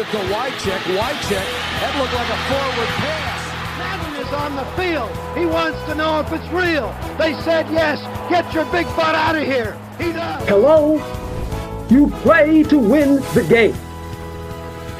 it 0.00 0.06
to 0.12 0.18
Wycheck. 0.32 0.80
Wycheck, 0.96 1.46
that 1.80 1.92
looked 2.00 2.14
like 2.14 2.30
a 2.32 2.40
forward 2.48 2.88
pass. 3.04 3.40
Madden 3.78 4.26
is 4.26 4.32
on 4.32 4.56
the 4.56 4.64
field. 4.72 5.10
He 5.36 5.44
wants 5.44 5.82
to 5.84 5.94
know 5.94 6.20
if 6.20 6.32
it's 6.32 6.48
real. 6.52 6.94
They 7.18 7.34
said 7.42 7.70
yes. 7.70 8.00
Get 8.30 8.52
your 8.54 8.64
big 8.72 8.86
butt 8.96 9.14
out 9.14 9.36
of 9.36 9.42
here. 9.42 9.76
He 9.98 10.12
does. 10.12 10.48
Hello? 10.48 10.96
You 11.90 12.08
play 12.22 12.62
to 12.64 12.78
win 12.78 13.16
the 13.34 13.44
game. 13.48 13.74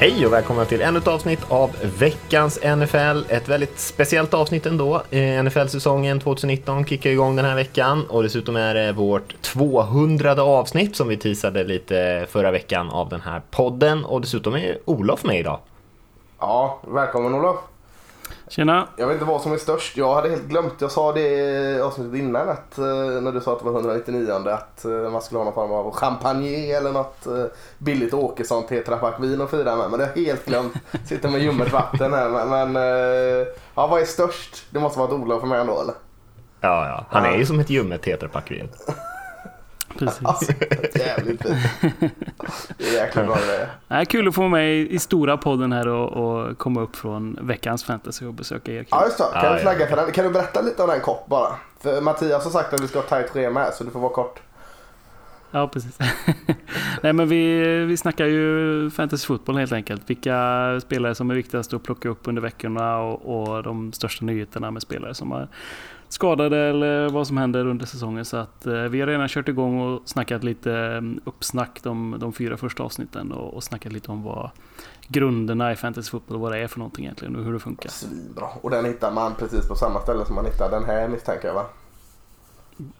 Hej 0.01 0.25
och 0.25 0.33
välkomna 0.33 0.65
till 0.65 0.81
ännu 0.81 0.99
ett 0.99 1.07
avsnitt 1.07 1.51
av 1.51 1.69
veckans 1.99 2.59
NFL. 2.63 3.23
Ett 3.29 3.49
väldigt 3.49 3.79
speciellt 3.79 4.33
avsnitt 4.33 4.65
ändå. 4.65 5.01
Eh, 5.09 5.43
NFL-säsongen 5.43 6.19
2019 6.19 6.85
kickar 6.85 7.09
igång 7.09 7.35
den 7.35 7.45
här 7.45 7.55
veckan 7.55 8.05
och 8.09 8.23
dessutom 8.23 8.55
är 8.55 8.73
det 8.73 8.91
vårt 8.91 9.41
200 9.41 10.43
avsnitt 10.43 10.95
som 10.95 11.07
vi 11.07 11.17
teasade 11.17 11.63
lite 11.63 12.25
förra 12.29 12.51
veckan 12.51 12.89
av 12.89 13.09
den 13.09 13.21
här 13.21 13.41
podden 13.51 14.05
och 14.05 14.21
dessutom 14.21 14.55
är 14.55 14.77
Olof 14.85 15.23
med 15.23 15.39
idag. 15.39 15.59
Ja, 16.39 16.79
välkommen 16.87 17.33
Olof. 17.33 17.57
Tjena! 18.47 18.87
Jag 18.95 19.07
vet 19.07 19.13
inte 19.13 19.25
vad 19.25 19.41
som 19.41 19.53
är 19.53 19.57
störst. 19.57 19.97
Jag 19.97 20.15
hade 20.15 20.29
helt 20.29 20.43
glömt. 20.43 20.73
Jag 20.79 20.91
sa 20.91 21.11
det 21.11 21.21
i 21.21 21.81
avsnittet 21.81 22.19
innan 22.19 22.49
att, 22.49 22.77
eh, 22.77 22.85
när 23.21 23.31
du 23.31 23.41
sa 23.41 23.53
att 23.53 23.59
det 23.59 23.65
var 23.65 23.79
199 23.79 24.31
att 24.31 24.85
eh, 24.85 24.91
man 24.91 25.21
skulle 25.21 25.39
ha 25.39 25.45
någon 25.45 25.53
form 25.53 25.71
av 25.71 25.91
champagne 25.91 26.71
eller 26.71 26.91
något 26.91 27.27
eh, 27.27 27.43
billigt 27.77 28.13
Åkesson 28.13 28.67
tetrapack 28.67 29.19
vin 29.19 29.41
att 29.41 29.49
fira 29.49 29.75
med. 29.75 29.89
Men 29.89 29.99
det 29.99 30.05
har 30.05 30.11
jag 30.15 30.23
helt 30.23 30.45
glömt. 30.45 30.73
Sitter 31.05 31.29
med 31.29 31.41
ljummet 31.41 31.73
vatten 31.73 32.13
här. 32.13 32.29
Men, 32.29 32.71
men 32.71 32.83
ja, 33.75 33.87
vad 33.87 34.01
är 34.01 34.05
störst? 34.05 34.65
Det 34.69 34.79
måste 34.79 34.99
vara 34.99 35.09
ett 35.09 35.15
Olof 35.15 35.39
för 35.39 35.47
mig 35.47 35.61
ändå 35.61 35.81
eller? 35.81 35.95
Ja, 36.61 36.87
ja. 36.87 37.05
Han 37.09 37.25
är 37.25 37.37
ju 37.37 37.45
som 37.45 37.59
ett 37.59 37.69
ljummet 37.69 38.01
tetrapack-vin. 38.01 38.69
Precis. 39.97 40.49
Jävligt 40.95 41.41
fint. 41.41 41.57
Det 42.77 42.87
är 42.87 42.93
jäkla 42.93 43.23
bra 43.23 43.35
det. 43.35 43.69
Nej, 43.87 44.05
kul 44.05 44.27
att 44.27 44.35
få 44.35 44.41
vara 44.41 44.51
med 44.51 44.75
i 44.77 44.99
stora 44.99 45.37
podden 45.37 45.71
här 45.71 45.87
och, 45.87 46.09
och 46.09 46.57
komma 46.57 46.81
upp 46.81 46.95
från 46.95 47.37
veckans 47.41 47.83
fantasy 47.83 48.25
och 48.25 48.33
besöka 48.33 48.71
er. 48.71 48.85
Ja 48.91 49.05
just 49.05 49.17
det, 49.17 49.23
kan 49.33 49.43
Ja, 49.43 49.49
du 49.49 49.55
ja. 49.55 49.61
flagga 49.61 49.87
för 49.87 49.95
den? 49.95 50.11
Kan 50.11 50.25
du 50.25 50.31
berätta 50.31 50.61
lite 50.61 50.83
om 50.83 50.89
den 50.89 50.99
kort 51.01 51.27
bara? 51.27 51.55
För 51.79 52.01
Mattias 52.01 52.43
har 52.43 52.51
sagt 52.51 52.73
att 52.73 52.81
du 52.81 52.87
ska 52.87 52.99
ha 52.99 53.03
tajt 53.07 53.29
schema 53.29 53.59
här 53.59 53.71
så 53.71 53.83
du 53.83 53.91
får 53.91 53.99
vara 53.99 54.13
kort. 54.13 54.39
Ja, 55.51 55.67
precis. 55.67 55.99
Nej, 57.01 57.13
men 57.13 57.29
vi, 57.29 57.59
vi 57.85 57.97
snackar 57.97 58.25
ju 58.25 58.89
fantasy 58.89 59.25
fotboll 59.27 59.57
helt 59.57 59.71
enkelt. 59.71 60.09
Vilka 60.09 60.79
spelare 60.81 61.15
som 61.15 61.31
är 61.31 61.35
viktigast 61.35 61.73
att 61.73 61.83
plocka 61.83 62.09
upp 62.09 62.27
under 62.27 62.41
veckorna 62.41 62.97
och, 62.97 63.45
och 63.55 63.63
de 63.63 63.93
största 63.93 64.25
nyheterna 64.25 64.71
med 64.71 64.81
spelare 64.81 65.13
som 65.13 65.31
är 65.31 65.47
skadade 66.13 66.57
eller 66.57 67.09
vad 67.09 67.27
som 67.27 67.37
händer 67.37 67.65
under 67.65 67.85
säsongen. 67.85 68.25
Så 68.25 68.37
att 68.37 68.65
eh, 68.65 68.73
vi 68.73 68.99
har 68.99 69.07
redan 69.07 69.27
kört 69.27 69.49
igång 69.49 69.81
och 69.81 70.01
snackat 70.05 70.43
lite 70.43 70.73
eh, 70.73 71.01
uppsnack 71.23 71.79
de, 71.83 72.15
de 72.19 72.33
fyra 72.33 72.57
första 72.57 72.83
avsnitten 72.83 73.31
och, 73.31 73.53
och 73.53 73.63
snackat 73.63 73.93
lite 73.93 74.11
om 74.11 74.23
vad 74.23 74.49
grunderna 75.07 75.71
i 75.71 75.75
fantasy 75.75 76.09
fotboll, 76.09 76.37
vad 76.37 76.51
det 76.51 76.57
är 76.57 76.67
för 76.67 76.79
någonting 76.79 77.05
egentligen 77.05 77.35
och 77.35 77.43
hur 77.43 77.53
det 77.53 77.59
funkar. 77.59 77.89
Svinbra. 77.89 78.47
Och 78.61 78.69
den 78.69 78.85
hittar 78.85 79.11
man 79.11 79.35
precis 79.35 79.67
på 79.67 79.75
samma 79.75 80.01
ställe 80.01 80.25
som 80.25 80.35
man 80.35 80.45
hittar 80.45 80.71
den 80.71 80.85
här 80.85 81.07
misstänker 81.07 81.47
jag 81.47 81.55
va? 81.55 81.65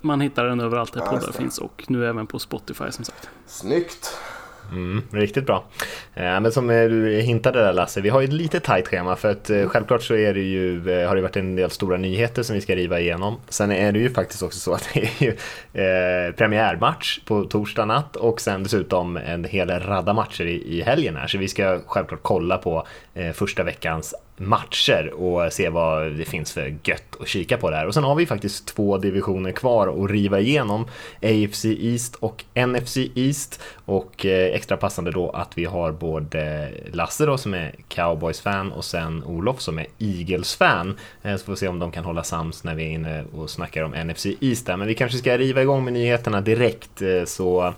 Man 0.02 0.22
hittar 0.22 0.46
den 0.46 0.60
överallt 0.60 0.94
där 0.94 1.02
Ja, 1.02 1.06
poddar 1.06 1.32
finns 1.32 1.58
och 1.58 1.86
nu 1.88 2.08
även 2.08 2.28
på 2.28 2.40
Spotify 2.40 2.92
som 2.92 3.06
sagt. 3.06 3.30
Snyggt. 3.46 4.18
Mm, 4.72 5.02
riktigt 5.12 5.46
bra. 5.46 5.64
Eh, 6.14 6.40
men 6.40 6.52
som 6.52 6.70
eh, 6.70 6.84
du 6.84 7.22
hintade 7.22 7.60
där 7.60 7.74
Lasse, 7.74 8.02
vi 8.02 8.10
har 8.10 8.22
ju 8.22 8.26
ett 8.26 8.34
lite 8.34 8.60
tajt 8.60 8.88
schema 8.88 9.16
för 9.16 9.32
att 9.32 9.50
eh, 9.50 9.68
självklart 9.68 10.04
så 10.04 10.16
är 10.16 10.34
det 10.34 10.42
ju, 10.42 10.82
har 11.06 11.16
det 11.16 11.22
varit 11.22 11.38
en 11.38 11.56
del 11.56 11.70
stora 11.70 11.98
nyheter 11.98 12.44
som 12.44 12.56
vi 12.56 12.62
ska 12.62 12.76
riva 12.76 13.00
igenom. 13.00 13.38
Sen 13.50 13.72
är 13.72 13.92
det 13.92 14.00
ju 14.00 14.10
faktiskt 14.10 14.44
också 14.44 14.60
så 14.60 14.74
att 14.74 14.90
det 14.94 15.00
är 15.00 15.24
ju 15.24 15.30
eh, 15.84 16.36
premiärmatch 16.36 17.20
på 17.26 17.44
torsdag 17.44 17.86
natt 17.86 18.16
och 18.16 18.42
sen 18.42 18.64
dessutom 18.64 19.18
en 19.18 19.44
hel 19.44 19.70
radda 19.70 20.14
matcher 20.14 20.46
i, 20.46 20.78
i 20.78 20.82
helgen 20.82 21.16
här. 21.16 21.28
Så 21.28 21.38
vi 21.38 21.48
ska 21.48 21.80
självklart 21.88 22.24
kolla 22.24 22.58
på 22.58 22.88
eh, 23.14 23.32
första 23.32 23.64
veckans 23.64 24.16
matcher 24.42 25.14
och 25.14 25.54
se 25.54 25.70
vad 25.70 26.12
det 26.12 26.26
finns 26.26 26.54
för 26.54 26.76
gött 26.84 27.22
att 27.22 27.28
kika 27.28 27.58
på 27.58 27.70
där. 27.70 27.88
Och 27.88 27.94
sen 27.94 28.04
har 28.04 28.16
vi 28.16 28.26
faktiskt 28.26 28.68
två 28.68 28.98
divisioner 28.98 29.52
kvar 29.52 30.04
att 30.04 30.12
riva 30.12 30.40
igenom. 30.40 30.86
AFC 31.22 31.66
East 31.66 32.16
och 32.16 32.44
NFC 32.56 32.98
East. 33.16 33.62
Och 33.86 34.26
eh, 34.26 34.56
extra 34.56 34.78
passande 34.78 35.12
då 35.12 35.30
att 35.30 35.58
vi 35.58 35.66
har 35.66 35.92
både 35.92 36.72
Lasse 36.94 37.26
då 37.26 37.38
som 37.38 37.54
är 37.54 37.76
Cowboys-fan 37.88 38.72
och 38.72 38.86
sen 38.86 39.24
Olof 39.24 39.62
som 39.62 39.80
är 39.80 39.88
Eagles-fan. 40.00 40.98
Eh, 41.24 41.36
så 41.36 41.46
får 41.46 41.54
vi 41.54 41.58
se 41.58 41.68
om 41.68 41.80
de 41.80 41.92
kan 41.92 42.06
hålla 42.06 42.24
sams 42.24 42.64
när 42.64 42.76
vi 42.76 42.84
är 42.84 42.90
inne 42.90 43.24
och 43.36 43.50
snackar 43.50 43.84
om 43.84 43.92
NFC 43.92 44.26
East 44.40 44.66
där. 44.66 44.78
Men 44.78 44.88
vi 44.88 44.96
kanske 44.96 45.18
ska 45.18 45.38
riva 45.38 45.62
igång 45.62 45.84
med 45.84 45.94
nyheterna 45.94 46.42
direkt 46.42 47.02
eh, 47.02 47.26
så 47.26 47.74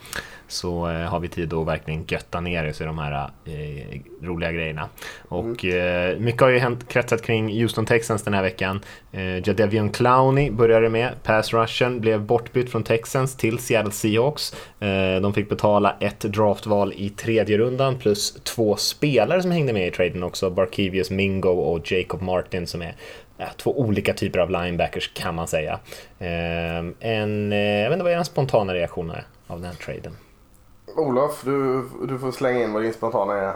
så 0.54 0.86
har 0.86 1.20
vi 1.20 1.28
tid 1.28 1.54
att 1.54 1.68
verkligen 1.68 2.06
götta 2.08 2.40
ner 2.42 2.70
oss 2.70 2.82
i 2.82 2.84
de 2.84 3.00
här 3.00 3.30
eh, 3.46 4.00
roliga 4.22 4.52
grejerna. 4.52 4.90
Och 5.28 5.66
eh, 5.66 6.20
mycket 6.20 6.42
har 6.42 6.50
ju 6.54 6.60
hänt, 6.60 6.88
kretsat 6.88 7.22
kring 7.22 7.62
Houston 7.62 7.86
Texans 7.86 8.24
den 8.24 8.34
här 8.34 8.42
veckan. 8.42 8.82
Eh, 9.12 9.48
Jadevion 9.48 9.90
Clowney 9.90 10.52
började 10.52 10.90
med, 10.90 11.24
pass 11.24 11.54
rushen, 11.54 12.00
blev 12.00 12.22
bortbytt 12.22 12.72
från 12.72 12.84
Texans 12.84 13.38
till 13.38 13.60
Seattle 13.60 13.92
Seahawks. 13.92 14.56
Eh, 14.80 15.22
de 15.22 15.34
fick 15.34 15.50
betala 15.50 15.96
ett 16.00 16.20
draftval 16.20 16.94
i 16.94 17.10
tredje 17.10 17.58
rundan 17.58 17.98
plus 17.98 18.34
två 18.44 18.76
spelare 18.76 19.42
som 19.42 19.52
hängde 19.52 19.74
med 19.74 19.88
i 19.88 19.92
traden 19.92 20.24
också, 20.24 20.50
Barkevius 20.50 21.12
Mingo 21.12 21.50
och 21.50 21.92
Jacob 21.92 22.22
Martin 22.22 22.68
som 22.68 22.82
är 22.82 22.96
två 23.58 23.80
olika 23.80 24.14
typer 24.14 24.40
av 24.40 24.50
linebackers 24.50 25.14
kan 25.14 25.36
man 25.36 25.48
säga. 25.48 25.80
Eh, 26.20 26.78
en, 27.00 27.54
eh, 27.54 27.60
jag 27.60 27.90
vet 27.90 27.94
inte 27.94 28.04
vad 28.04 28.14
er 28.14 28.24
spontana 28.24 28.74
reaktion 28.74 29.10
är 29.10 29.26
av 29.48 29.62
den 29.62 29.70
här 29.70 29.78
traden? 29.78 30.18
Olof, 30.96 31.42
du, 31.46 31.84
du 32.08 32.20
får 32.20 32.32
slänga 32.32 32.64
in 32.64 32.74
vad 32.74 32.84
din 32.84 32.94
spontana 32.94 33.34
är. 33.34 33.54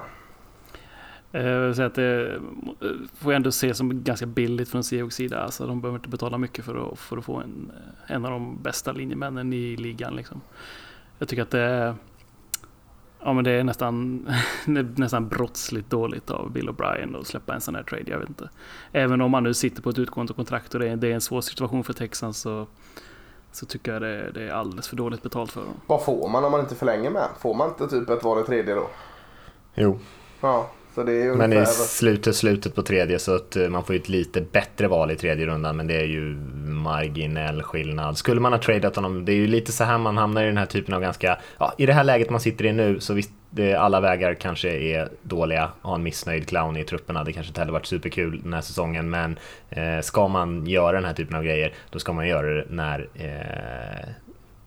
Eh, 1.31 1.73
Så 1.73 1.81
att 1.81 1.95
det 1.95 2.41
får 3.17 3.31
jag 3.33 3.35
ändå 3.35 3.51
se 3.51 3.73
som 3.73 4.03
ganska 4.03 4.25
billigt 4.25 4.69
från 4.69 4.83
Seahawks 4.83 5.15
sida. 5.15 5.39
Alltså, 5.39 5.67
de 5.67 5.81
behöver 5.81 5.97
inte 5.99 6.09
betala 6.09 6.37
mycket 6.37 6.65
för 6.65 6.91
att, 6.91 6.99
för 6.99 7.17
att 7.17 7.25
få 7.25 7.35
en, 7.37 7.71
en 8.07 8.25
av 8.25 8.31
de 8.31 8.61
bästa 8.61 8.91
linjemännen 8.91 9.53
i 9.53 9.75
ligan. 9.75 10.15
Liksom. 10.15 10.41
Jag 11.19 11.27
tycker 11.27 11.43
att 11.43 11.51
det 11.51 11.59
är, 11.61 11.95
ja, 13.19 13.33
men 13.33 13.43
det 13.43 13.51
är 13.51 13.63
nästan, 13.63 14.27
nästan 14.95 15.27
brottsligt 15.27 15.89
dåligt 15.89 16.31
av 16.31 16.51
Bill 16.51 16.69
O'Brien 16.69 17.19
att 17.19 17.27
släppa 17.27 17.53
en 17.55 17.61
sån 17.61 17.75
här 17.75 17.83
trade. 17.83 18.11
Jag 18.11 18.19
vet 18.19 18.29
inte. 18.29 18.49
Även 18.91 19.21
om 19.21 19.31
man 19.31 19.43
nu 19.43 19.53
sitter 19.53 19.81
på 19.81 19.89
ett 19.89 19.99
utgående 19.99 20.33
kontrakt 20.33 20.73
och 20.73 20.79
det 20.79 20.89
är, 20.89 20.95
det 20.95 21.07
är 21.07 21.13
en 21.13 21.21
svår 21.21 21.41
situation 21.41 21.83
för 21.83 21.93
Texans 21.93 22.37
så, 22.37 22.67
så 23.51 23.65
tycker 23.65 23.93
jag 23.93 24.01
det, 24.01 24.31
det 24.31 24.43
är 24.43 24.51
alldeles 24.51 24.87
för 24.87 24.95
dåligt 24.95 25.23
betalt 25.23 25.51
för 25.51 25.61
dem. 25.61 25.73
Vad 25.87 26.03
får 26.05 26.29
man 26.29 26.43
om 26.43 26.51
man 26.51 26.59
inte 26.61 26.75
förlänger 26.75 27.09
med? 27.09 27.27
Får 27.39 27.53
man 27.53 27.69
inte 27.69 27.87
typ 27.87 28.09
ett 28.09 28.23
val 28.23 28.41
i 28.41 28.43
tredje 28.43 28.75
då? 28.75 28.87
Jo, 29.75 29.99
Ja, 30.41 30.69
så 30.97 31.03
det 31.03 31.21
är 31.23 31.33
men 31.33 31.53
i 31.53 31.55
ungefär... 31.55 31.73
slutet, 31.73 32.35
slutet 32.35 32.75
på 32.75 32.81
tredje 32.81 33.19
så 33.19 33.35
att 33.35 33.55
eh, 33.55 33.69
man 33.69 33.83
får 33.83 33.95
ju 33.95 34.01
ett 34.01 34.09
lite 34.09 34.41
bättre 34.41 34.87
val 34.87 35.11
i 35.11 35.15
tredje 35.15 35.45
rundan 35.45 35.77
men 35.77 35.87
det 35.87 35.95
är 35.95 36.05
ju 36.05 36.35
marginell 36.65 37.63
skillnad. 37.63 38.17
Skulle 38.17 38.41
man 38.41 38.53
ha 38.53 38.59
tradat 38.59 38.95
honom, 38.95 39.25
det 39.25 39.31
är 39.31 39.35
ju 39.35 39.47
lite 39.47 39.71
så 39.71 39.83
här 39.83 39.97
man 39.97 40.17
hamnar 40.17 40.43
i 40.43 40.45
den 40.45 40.57
här 40.57 40.65
typen 40.65 40.93
av 40.93 41.01
ganska, 41.01 41.37
ja 41.57 41.73
i 41.77 41.85
det 41.85 41.93
här 41.93 42.03
läget 42.03 42.29
man 42.29 42.39
sitter 42.39 42.65
i 42.65 42.73
nu 42.73 42.99
så 42.99 43.13
visst 43.13 43.31
alla 43.77 43.99
vägar 43.99 44.33
kanske 44.33 44.69
är 44.69 45.09
dåliga, 45.21 45.71
ha 45.81 45.95
en 45.95 46.03
missnöjd 46.03 46.47
clown 46.47 46.77
i 46.77 46.83
trupperna, 46.83 47.23
det 47.23 47.33
kanske 47.33 47.49
inte 47.49 47.61
heller 47.61 47.73
varit 47.73 47.85
superkul 47.85 48.41
den 48.43 48.53
här 48.53 48.61
säsongen 48.61 49.09
men 49.09 49.39
eh, 49.69 50.01
ska 50.01 50.27
man 50.27 50.67
göra 50.67 50.91
den 50.91 51.05
här 51.05 51.13
typen 51.13 51.35
av 51.35 51.43
grejer 51.43 51.73
då 51.89 51.99
ska 51.99 52.13
man 52.13 52.27
göra 52.27 52.47
det 52.53 52.65
när 52.69 53.07
eh, 53.13 54.09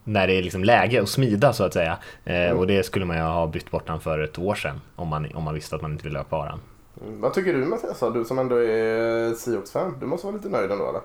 när 0.05 0.27
det 0.27 0.33
är 0.33 0.43
liksom 0.43 0.65
läge 0.65 1.03
att 1.03 1.09
smida 1.09 1.53
så 1.53 1.65
att 1.65 1.72
säga. 1.72 1.99
Eh, 2.25 2.50
och 2.50 2.66
det 2.66 2.83
skulle 2.83 3.05
man 3.05 3.16
ju 3.16 3.22
ha 3.22 3.47
bytt 3.47 3.71
bort 3.71 3.88
han 3.88 4.00
för 4.00 4.19
ett 4.19 4.38
år 4.38 4.55
sedan 4.55 4.81
om 4.97 5.09
man, 5.09 5.27
om 5.34 5.44
man 5.44 5.55
visste 5.55 5.77
att 5.77 5.83
man 5.83 5.93
inte 5.93 6.05
ville 6.05 6.19
ha 6.19 6.25
kvar 6.25 6.47
han. 6.47 6.61
Mm, 7.06 7.21
Vad 7.21 7.34
tycker 7.34 7.53
du 7.53 7.59
Mattias? 7.65 8.00
Du 8.15 8.25
som 8.25 8.39
ändå 8.39 8.56
är 8.56 9.34
Seahawks-fan. 9.34 9.97
Du 10.00 10.06
måste 10.06 10.27
vara 10.27 10.37
lite 10.37 10.49
nöjd 10.49 10.71
ändå 10.71 10.89
eller? 10.89 11.00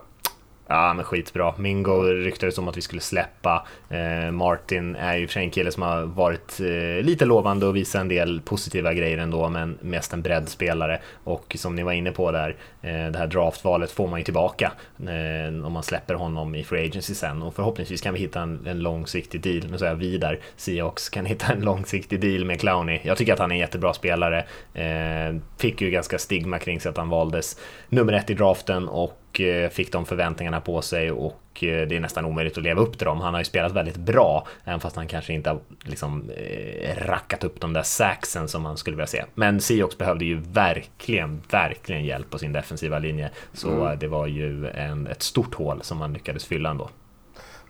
Ja, 0.67 0.93
men 0.93 1.05
skitbra. 1.05 1.53
Mingo 1.57 2.03
ryktades 2.03 2.57
om 2.57 2.67
att 2.67 2.77
vi 2.77 2.81
skulle 2.81 3.01
släppa. 3.01 3.67
Eh, 3.89 4.31
Martin 4.31 4.95
är 4.95 5.17
ju 5.17 5.27
för 5.27 5.33
sig 5.33 5.43
en 5.43 5.51
kille 5.51 5.71
som 5.71 5.83
har 5.83 6.01
varit 6.01 6.59
eh, 6.59 7.03
lite 7.05 7.25
lovande 7.25 7.65
och 7.65 7.75
visat 7.75 8.01
en 8.01 8.07
del 8.07 8.41
positiva 8.41 8.93
grejer 8.93 9.17
ändå, 9.17 9.49
men 9.49 9.77
mest 9.81 10.13
en 10.13 10.21
breddspelare. 10.21 10.99
Och 11.23 11.55
som 11.59 11.75
ni 11.75 11.83
var 11.83 11.91
inne 11.91 12.11
på 12.11 12.31
där, 12.31 12.55
eh, 12.81 13.11
det 13.11 13.17
här 13.17 13.27
draftvalet 13.27 13.91
får 13.91 14.07
man 14.07 14.19
ju 14.19 14.23
tillbaka 14.23 14.71
eh, 14.99 15.65
om 15.65 15.73
man 15.73 15.83
släpper 15.83 16.13
honom 16.13 16.55
i 16.55 16.63
Free 16.63 16.85
Agency 16.85 17.15
sen. 17.15 17.41
Och 17.41 17.55
förhoppningsvis 17.55 18.01
kan 18.01 18.13
vi 18.13 18.19
hitta 18.19 18.41
en, 18.41 18.67
en 18.67 18.79
långsiktig 18.79 19.41
deal. 19.41 19.71
Nu 19.71 19.77
säger 19.77 19.91
jag 19.91 19.99
vi 19.99 20.17
där, 20.17 20.39
Seahawks 20.55 21.09
kan 21.09 21.25
hitta 21.25 21.53
en 21.53 21.61
långsiktig 21.61 22.21
deal 22.21 22.45
med 22.45 22.59
Clowney. 22.59 22.99
Jag 23.03 23.17
tycker 23.17 23.33
att 23.33 23.39
han 23.39 23.51
är 23.51 23.55
en 23.55 23.59
jättebra 23.59 23.93
spelare. 23.93 24.45
Eh, 24.73 25.35
fick 25.57 25.81
ju 25.81 25.89
ganska 25.89 26.17
stigma 26.17 26.59
kring 26.59 26.79
sig 26.79 26.89
att 26.89 26.97
han 26.97 27.09
valdes 27.09 27.59
nummer 27.89 28.13
ett 28.13 28.29
i 28.29 28.33
draften 28.33 28.87
och 28.87 29.21
eh, 29.41 29.69
fick 29.69 29.91
de 29.91 30.05
förväntningarna 30.05 30.61
på 30.61 30.81
sig 30.81 31.11
och 31.11 31.63
eh, 31.63 31.87
det 31.87 31.95
är 31.95 31.99
nästan 31.99 32.25
omöjligt 32.25 32.57
att 32.57 32.63
leva 32.63 32.81
upp 32.81 32.97
till 32.97 33.05
dem. 33.05 33.21
Han 33.21 33.33
har 33.33 33.41
ju 33.41 33.45
spelat 33.45 33.71
väldigt 33.71 33.97
bra, 33.97 34.47
även 34.63 34.79
fast 34.79 34.95
han 34.95 35.07
kanske 35.07 35.33
inte 35.33 35.49
har 35.49 35.59
liksom, 35.83 36.29
eh, 36.29 37.05
rackat 37.05 37.43
upp 37.43 37.61
de 37.61 37.73
där 37.73 37.83
saxen 37.83 38.47
som 38.47 38.61
man 38.61 38.77
skulle 38.77 38.95
vilja 38.95 39.07
se. 39.07 39.25
Men 39.33 39.61
Seahawks 39.61 39.97
behövde 39.97 40.25
ju 40.25 40.41
verkligen, 40.51 41.41
verkligen 41.51 42.05
hjälp 42.05 42.29
på 42.29 42.37
sin 42.37 42.53
defensiva 42.53 42.99
linje. 42.99 43.29
Så 43.53 43.87
eh, 43.87 43.97
det 43.97 44.07
var 44.07 44.27
ju 44.27 44.69
en, 44.69 45.07
ett 45.07 45.23
stort 45.23 45.55
hål 45.55 45.79
som 45.81 45.97
man 45.97 46.13
lyckades 46.13 46.45
fylla 46.45 46.69
ändå. 46.69 46.89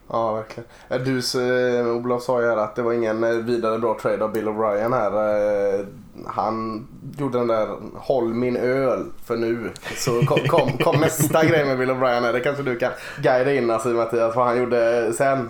Ja, 0.09 0.33
verkligen. 0.33 0.69
Du, 1.03 1.91
Olof 1.91 2.23
sa 2.23 2.41
ju 2.41 2.47
här 2.47 2.57
att 2.57 2.75
det 2.75 2.81
var 2.81 2.93
ingen 2.93 3.45
vidare 3.45 3.79
bra 3.79 3.97
trade 4.01 4.23
av 4.23 4.33
Bill 4.33 4.47
O'Brien 4.47 4.93
här. 4.93 5.85
Han 6.27 6.87
gjorde 7.17 7.37
den 7.37 7.47
där 7.47 7.67
håll 7.95 8.33
min 8.33 8.57
öl 8.57 9.05
för 9.25 9.35
nu. 9.35 9.71
Så 9.97 10.25
kom, 10.25 10.39
kom, 10.47 10.77
kom 10.77 11.01
nästa 11.01 11.45
grej 11.45 11.65
med 11.65 11.77
Bill 11.77 11.89
O'Brien. 11.89 12.31
Det 12.31 12.39
kanske 12.39 12.63
du 12.63 12.77
kan 12.77 12.91
guida 13.17 13.53
in 13.53 13.69
oss 13.69 13.85
i 13.85 13.89
Mattias 13.89 14.35
vad 14.35 14.45
han 14.45 14.57
gjorde 14.57 15.13
sen. 15.13 15.49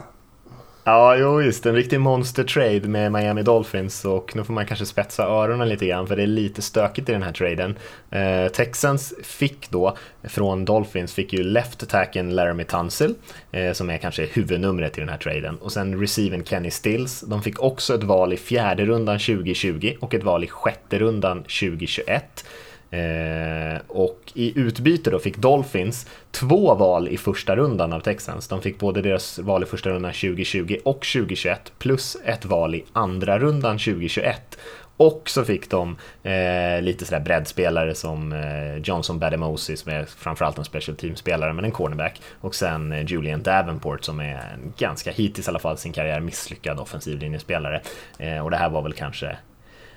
Ja, 0.88 1.18
jo 1.18 1.42
just 1.42 1.66
en 1.66 1.76
riktig 1.76 2.00
monster 2.00 2.44
trade 2.44 2.88
med 2.88 3.12
Miami 3.12 3.44
Dolphins 3.44 4.06
och 4.06 4.36
nu 4.36 4.44
får 4.44 4.54
man 4.54 4.66
kanske 4.66 4.86
spetsa 4.86 5.24
öronen 5.24 5.70
lite 5.70 5.86
grann 5.86 6.08
för 6.08 6.16
det 6.16 6.24
är 6.24 6.28
lite 6.28 6.62
stökigt 6.62 7.10
i 7.10 7.12
den 7.12 7.24
här 7.24 7.32
traden. 7.32 7.78
Eh, 8.12 8.48
Texans 8.52 9.14
fick 9.24 9.70
då 9.70 9.98
från 10.24 10.66
Dolphins 10.66 11.14
fick 11.14 11.34
ju 11.34 11.44
left 11.44 11.90
tacken 11.90 12.36
Laramie 12.36 12.66
Tunsil 12.66 13.16
eh, 13.52 13.74
som 13.74 13.90
är 13.90 13.98
kanske 13.98 14.26
huvudnumret 14.26 14.98
i 14.98 15.02
den 15.02 15.10
här 15.10 15.18
traden 15.18 15.58
och 15.58 15.72
sen 15.72 16.00
receiven 16.00 16.44
Kenny 16.44 16.72
Stills. 16.72 17.22
De 17.22 17.44
fick 17.44 17.64
också 17.64 17.96
ett 17.96 18.04
val 18.04 18.34
i 18.34 18.38
fjärde 18.38 18.86
rundan 18.86 19.20
2020 19.20 19.94
och 20.00 20.14
ett 20.14 20.24
val 20.24 20.44
i 20.44 20.48
sjätte 20.48 21.00
rundan 21.00 21.44
2021. 21.44 22.46
Eh, 22.92 23.82
och 23.88 24.32
i 24.34 24.60
utbyte 24.60 25.10
då 25.10 25.20
fick 25.20 25.38
Dolphins 25.38 26.08
två 26.32 26.76
val 26.76 27.08
i 27.08 27.18
första 27.18 27.56
rundan 27.56 27.94
av 27.94 28.00
Texans. 28.00 28.48
De 28.48 28.62
fick 28.62 28.80
både 28.80 29.02
deras 29.02 29.40
val 29.40 29.64
i 29.64 29.66
första 29.66 29.90
rundan 29.90 30.14
2020 30.14 30.78
och 30.84 31.06
2021 31.14 31.74
plus 31.80 32.18
ett 32.26 32.46
val 32.46 32.76
i 32.76 32.86
andra 32.94 33.40
rundan 33.40 33.78
2021. 33.78 34.58
Och 34.98 35.30
så 35.30 35.46
fick 35.46 35.70
de 35.70 35.98
eh, 36.24 36.82
lite 36.82 37.06
sådär 37.06 37.20
breddspelare 37.20 37.96
som 37.96 38.34
eh, 38.34 38.78
Johnson 38.78 39.20
Bademosi 39.20 39.78
som 39.78 39.92
är 39.92 40.06
framförallt 40.06 40.58
en 40.58 40.66
special 40.66 40.98
team-spelare 40.98 41.54
men 41.54 41.66
en 41.66 41.72
cornerback. 41.72 42.22
Och 42.42 42.56
sen 42.56 42.92
eh, 42.92 43.06
Julian 43.06 43.44
Davenport 43.44 44.04
som 44.04 44.20
är 44.20 44.54
en 44.54 44.74
ganska 44.78 45.12
hittills 45.12 45.48
i 45.48 45.50
alla 45.50 45.60
fall 45.60 45.78
sin 45.78 45.94
karriär 45.94 46.20
misslyckad 46.20 46.80
offensiv 46.80 47.20
linjespelare. 47.20 47.82
Eh, 48.18 48.40
och 48.40 48.52
det 48.52 48.58
här 48.58 48.70
var 48.70 48.82
väl 48.82 48.94
kanske 48.94 49.38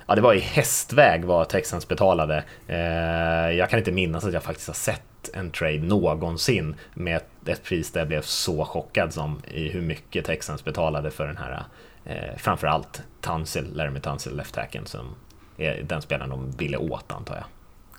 ja, 0.08 0.14
det 0.14 0.20
var 0.20 0.34
i 0.34 0.38
hästväg 0.38 1.24
vad 1.24 1.48
Texans 1.48 1.88
betalade. 1.88 2.44
Eh, 2.66 3.56
jag 3.56 3.70
kan 3.70 3.78
inte 3.78 3.92
minnas 3.92 4.24
att 4.24 4.32
jag 4.32 4.42
faktiskt 4.42 4.68
har 4.68 4.74
sett 4.74 5.02
en 5.32 5.50
trade 5.50 5.78
någonsin 5.78 6.74
med 6.94 7.16
ett, 7.16 7.48
ett 7.48 7.64
pris 7.64 7.92
där 7.92 8.00
jag 8.00 8.08
blev 8.08 8.22
så 8.22 8.64
chockad 8.64 9.14
som 9.14 9.42
i 9.50 9.68
hur 9.68 9.82
mycket 9.82 10.24
Texans 10.24 10.64
betalade 10.64 11.10
för 11.10 11.26
den 11.26 11.36
här, 11.36 11.64
eh, 12.04 12.36
framförallt 12.36 13.02
Tunsil, 13.20 13.74
Laramie 13.74 14.02
Tunsil, 14.02 14.36
left-hacken 14.36 14.86
som 14.86 15.14
är 15.56 15.82
den 15.82 16.02
spelaren 16.02 16.30
de 16.30 16.50
ville 16.50 16.76
åt 16.76 17.12
antar 17.12 17.34
jag. 17.34 17.44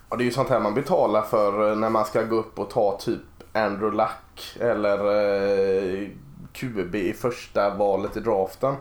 Ja, 0.09 0.17
det 0.17 0.23
är 0.23 0.25
ju 0.25 0.31
sånt 0.31 0.49
här 0.49 0.59
man 0.59 0.73
betalar 0.73 1.21
för 1.21 1.71
eh, 1.71 1.77
när 1.77 1.89
man 1.89 2.05
ska 2.05 2.23
gå 2.23 2.35
upp 2.35 2.59
och 2.59 2.69
ta 2.69 2.97
typ 2.97 3.21
Andrew 3.53 3.97
Luck 3.97 4.57
eller 4.59 4.97
eh, 4.97 6.07
QB 6.53 6.95
i 6.95 7.13
första 7.13 7.75
valet 7.75 8.17
i 8.17 8.19
draften. 8.19 8.75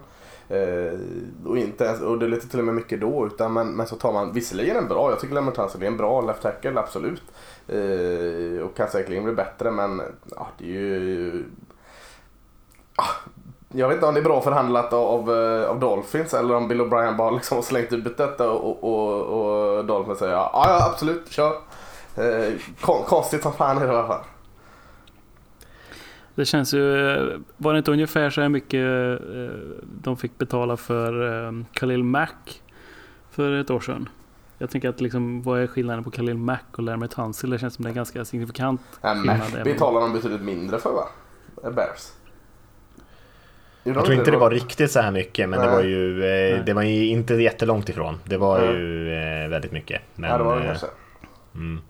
Eh, 0.49 0.99
och, 1.47 1.59
inte 1.59 1.85
ens, 1.85 2.01
och 2.01 2.19
det 2.19 2.27
är 2.27 2.31
lite 2.31 2.49
till 2.49 2.59
och 2.59 2.65
med 2.65 2.75
mycket 2.75 3.01
då. 3.01 3.27
Utan 3.27 3.53
men, 3.53 3.69
men 3.69 3.87
så 3.87 3.97
tar 3.97 4.13
man 4.13 4.33
visserligen 4.33 4.77
en 4.77 4.89
bra, 4.89 5.11
jag 5.11 5.21
tycker 5.21 5.35
Lemon 5.35 5.55
är 5.59 5.85
en 5.85 5.97
bra 5.97 6.21
left 6.21 6.43
tackle, 6.43 6.81
absolut. 6.81 7.23
Eh, 7.69 8.63
och 8.65 8.77
kan 8.77 8.89
säkerligen 8.89 9.25
bli 9.25 9.33
bättre 9.33 9.71
men 9.71 10.03
ja, 10.37 10.49
det 10.59 10.65
är 10.65 10.69
ju... 10.69 11.45
Ah, 12.97 13.31
jag 13.73 13.89
vet 13.89 13.95
inte 13.95 14.07
om 14.07 14.15
det 14.15 14.21
är 14.21 14.25
bra 14.25 14.41
förhandlat 14.41 14.93
av, 14.93 15.31
av 15.31 15.35
eh, 15.35 15.79
Dolphins 15.79 16.35
eller 16.35 16.55
om 16.55 16.69
Bill 16.69 16.81
O'Brien 16.81 17.17
bara 17.17 17.31
liksom 17.31 17.57
har 17.57 17.63
slängt 17.63 17.93
ut 17.93 18.17
detta 18.17 18.51
och, 18.51 18.85
och, 18.85 19.23
och 19.23 19.85
Dolphins 19.85 20.19
säger 20.19 20.33
ja, 20.33 20.51
ja 20.55 20.91
absolut, 20.93 21.31
kör. 21.31 21.53
Eh, 22.17 22.53
konstigt 22.85 23.43
som 23.43 23.53
fan 23.53 23.77
är 23.77 23.87
det 23.87 23.93
i 23.93 23.97
alla 23.97 24.07
fall. 24.07 24.25
Det 26.39 26.45
känns 26.45 26.75
ju, 26.75 26.83
var 27.57 27.73
det 27.73 27.79
inte 27.79 27.91
ungefär 27.91 28.31
så 28.31 28.41
här 28.41 28.49
mycket 28.49 28.81
eh, 29.21 29.57
de 30.03 30.17
fick 30.17 30.39
betala 30.39 30.77
för 30.77 31.45
eh, 31.47 31.53
Khalil 31.73 32.05
Mack 32.05 32.63
för 33.31 33.53
ett 33.53 33.71
år 33.71 33.81
sedan? 33.81 34.09
Jag 34.59 34.71
tänker 34.71 34.89
att 34.89 35.01
liksom, 35.01 35.43
vad 35.43 35.61
är 35.61 35.67
skillnaden 35.67 36.05
på 36.05 36.11
Khalil 36.11 36.37
Mack 36.37 36.65
och 36.73 36.83
Lermet 36.83 37.15
Hansel? 37.15 37.51
Det 37.51 37.59
känns 37.59 37.75
som 37.75 37.85
det 37.85 37.91
är 37.91 37.95
ganska 37.95 38.25
signifikant 38.25 38.81
ja, 39.01 39.15
Mack 39.15 39.65
betalar 39.65 40.01
de 40.01 40.13
betydligt 40.13 40.41
mindre 40.41 40.79
för 40.79 40.93
va? 40.93 41.09
Bears. 41.71 42.13
Jag 43.83 44.05
tror 44.05 44.13
inte 44.19 44.31
det 44.31 44.37
var 44.37 44.51
riktigt 44.51 44.91
så 44.91 45.01
här 45.01 45.11
mycket 45.11 45.49
men 45.49 45.61
Nej. 45.61 45.69
det 45.69 45.75
var 45.75 45.83
ju 45.83 46.25
eh, 46.25 46.65
det 46.65 46.73
var 46.73 46.83
ju 46.83 47.07
inte 47.07 47.35
jättelångt 47.35 47.89
ifrån. 47.89 48.19
Det 48.25 48.37
var 48.37 48.59
Nej. 48.59 48.69
ju 48.69 49.13
eh, 49.15 49.49
väldigt 49.49 49.73
mycket. 49.73 50.03
Men, 50.15 50.31
ja 50.31 50.39
det 50.39 50.45
var 50.45 50.61
det 50.61 50.67
kanske. 50.67 50.87
Mm. 51.55 51.81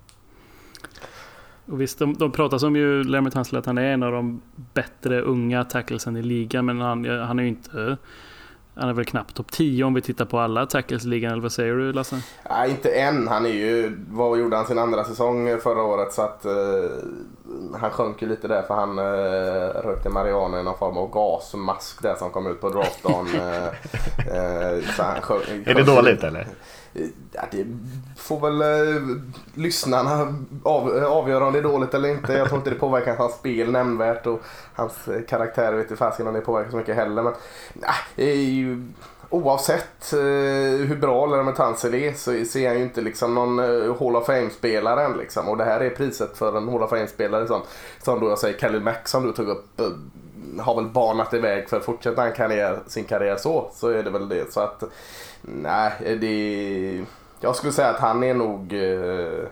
Och 1.70 1.80
visst, 1.80 1.98
de, 1.98 2.14
de 2.14 2.32
pratar 2.32 2.58
som 2.58 2.76
ju 2.76 3.04
Lermit 3.04 3.34
Hansel 3.34 3.58
att 3.58 3.66
han 3.66 3.78
är 3.78 3.92
en 3.92 4.02
av 4.02 4.12
de 4.12 4.40
bättre 4.74 5.20
unga 5.20 5.64
tacklesen 5.64 6.16
i 6.16 6.22
ligan. 6.22 6.66
Men 6.66 6.80
han, 6.80 7.04
han 7.04 7.38
är 7.38 7.42
ju 7.42 7.48
inte... 7.48 7.96
Han 8.74 8.88
är 8.88 8.92
väl 8.92 9.04
knappt 9.04 9.34
topp 9.34 9.52
10 9.52 9.84
om 9.84 9.94
vi 9.94 10.02
tittar 10.02 10.24
på 10.24 10.38
alla 10.38 10.66
tackles 10.66 11.04
i 11.04 11.08
ligan, 11.08 11.32
eller 11.32 11.42
vad 11.42 11.52
säger 11.52 11.74
du 11.74 11.92
Lasse? 11.92 12.22
Nej, 12.50 12.70
inte 12.70 12.90
än. 12.90 13.28
Han 13.28 13.46
är 13.46 13.50
ju... 13.50 13.96
Vad 14.10 14.38
gjorde 14.38 14.56
han 14.56 14.66
sin 14.66 14.78
andra 14.78 15.04
säsong 15.04 15.58
förra 15.62 15.82
året? 15.82 16.12
Så 16.12 16.22
att... 16.22 16.44
eh, 16.44 16.52
han 17.80 17.90
sjönk 17.90 18.22
ju 18.22 18.28
lite 18.28 18.48
där 18.48 18.62
för 18.62 18.74
han 18.74 18.98
uh, 18.98 19.84
rökte 19.84 20.08
marijuana 20.08 20.60
i 20.60 20.62
någon 20.62 20.78
form 20.78 20.96
av 20.96 21.10
gasmask 21.10 22.02
där 22.02 22.14
som 22.14 22.30
kom 22.30 22.46
ut 22.46 22.60
på 22.60 22.68
draftdagen. 22.68 23.26
uh, 23.34 23.42
uh, 24.26 24.88
är 25.68 25.74
det 25.74 25.82
dåligt 25.82 26.24
eller? 26.24 26.46
Ja, 27.32 27.42
det 27.50 27.66
får 28.16 28.40
väl 28.40 28.62
eh, 28.62 29.02
lyssnarna 29.54 30.34
av, 30.62 31.04
avgöra 31.04 31.46
om 31.46 31.52
det 31.52 31.58
är 31.58 31.62
dåligt 31.62 31.94
eller 31.94 32.08
inte. 32.08 32.32
Jag 32.32 32.48
tror 32.48 32.58
inte 32.58 32.70
det 32.70 32.76
påverkar 32.76 33.16
hans 33.16 33.34
spel 33.34 33.70
nämnvärt 33.70 34.26
och 34.26 34.40
hans 34.74 35.08
eh, 35.08 35.22
karaktär 35.22 35.72
vet 35.72 35.82
inte 35.82 35.96
fasiken 35.96 36.26
om 36.26 36.34
det 36.34 36.40
påverkar 36.40 36.70
så 36.70 36.76
mycket 36.76 36.96
heller. 36.96 37.22
Men 37.22 37.32
nej, 37.72 38.66
oavsett 39.30 40.12
eh, 40.12 40.18
hur 40.88 40.96
bra 40.96 41.26
Lerman 41.26 41.54
Tansel 41.54 41.94
är 41.94 42.12
så 42.12 42.44
ser 42.44 42.68
han 42.68 42.78
ju 42.78 42.82
inte 42.82 43.00
liksom 43.00 43.34
någon 43.34 43.58
eh, 43.58 43.96
Hall 44.00 44.16
of 44.16 44.26
Fame-spelare 44.26 45.04
än. 45.04 45.18
Liksom. 45.18 45.48
Och 45.48 45.56
det 45.56 45.64
här 45.64 45.80
är 45.80 45.90
priset 45.90 46.36
för 46.36 46.56
en 46.56 46.68
Hall 46.68 46.82
of 46.82 46.90
Fame-spelare 46.90 47.46
som, 47.46 47.62
som 48.02 48.20
då 48.20 48.28
jag 48.28 48.38
säger 48.38 48.58
Kelly 48.58 48.80
Mack 48.80 49.08
som 49.08 49.26
du 49.26 49.32
tog 49.32 49.48
upp. 49.48 49.80
Eh, 49.80 49.86
har 50.60 50.74
väl 50.74 50.84
banat 50.84 51.34
iväg 51.34 51.68
för 51.68 51.76
att 51.76 51.84
fortsätta 51.84 52.22
han 52.22 52.32
karriär, 52.32 52.78
sin 52.86 53.04
karriär 53.04 53.36
så, 53.36 53.70
så 53.74 53.88
är 53.88 54.02
det 54.02 54.10
väl 54.10 54.28
det. 54.28 54.52
Så 54.52 54.60
att 54.60 54.84
nej, 55.42 55.92
eh, 56.04 56.18
det... 56.18 57.04
Jag 57.40 57.56
skulle 57.56 57.72
säga 57.72 57.88
att 57.88 58.00
han 58.00 58.22
är 58.22 58.34
nog 58.34 58.72
eh, 58.72 59.48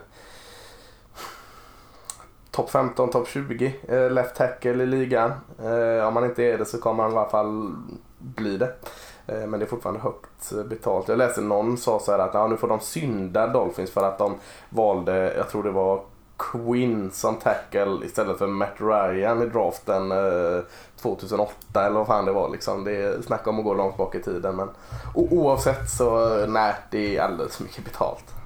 topp 2.51 2.69
15, 2.69 3.09
topp 3.09 3.27
20 3.27 3.75
eh, 3.87 4.11
left 4.11 4.35
tackle 4.35 4.83
i 4.83 4.85
ligan. 4.85 5.31
Eh, 5.59 6.07
om 6.07 6.15
han 6.15 6.25
inte 6.25 6.43
är 6.43 6.57
det 6.57 6.65
så 6.65 6.77
kommer 6.77 7.03
han 7.03 7.13
i 7.13 7.15
alla 7.15 7.29
fall 7.29 7.75
bli 8.17 8.57
det. 8.57 8.73
Eh, 9.27 9.47
men 9.47 9.59
det 9.59 9.65
är 9.65 9.69
fortfarande 9.69 10.01
högt 10.01 10.51
betalt. 10.69 11.07
Jag 11.07 11.17
läste 11.17 11.41
någon 11.41 11.77
sa 11.77 11.99
så 11.99 12.11
här 12.11 12.19
att 12.19 12.33
ja, 12.33 12.47
nu 12.47 12.57
får 12.57 12.67
de 12.67 12.79
synda 12.79 13.47
Dolphins 13.47 13.91
för 13.91 14.03
att 14.03 14.17
de 14.17 14.35
valde, 14.69 15.33
jag 15.37 15.49
tror 15.49 15.63
det 15.63 15.71
var 15.71 16.01
Quinn 16.37 17.11
som 17.11 17.35
tackle 17.35 18.05
istället 18.05 18.37
för 18.37 18.47
Matt 18.47 18.75
Ryan 18.77 19.41
i 19.41 19.45
draften 19.45 20.11
eh, 20.11 20.63
2008 21.01 21.85
eller 21.85 21.97
vad 21.97 22.07
fan 22.07 22.25
det 22.25 22.31
var. 22.31 22.49
Liksom. 22.49 22.83
Det 22.83 23.25
snackar 23.25 23.51
om 23.51 23.59
att 23.59 23.65
gå 23.65 23.73
långt 23.73 23.97
bak 23.97 24.15
i 24.15 24.21
tiden. 24.21 24.55
Men 24.55 24.69
oavsett 25.13 25.89
så 25.89 26.39
eh, 26.39 26.47
nej, 26.47 26.75
det 26.91 27.17
är 27.17 27.21
alldeles 27.21 27.57
för 27.57 27.63
mycket 27.63 27.83
betalt. 27.83 28.36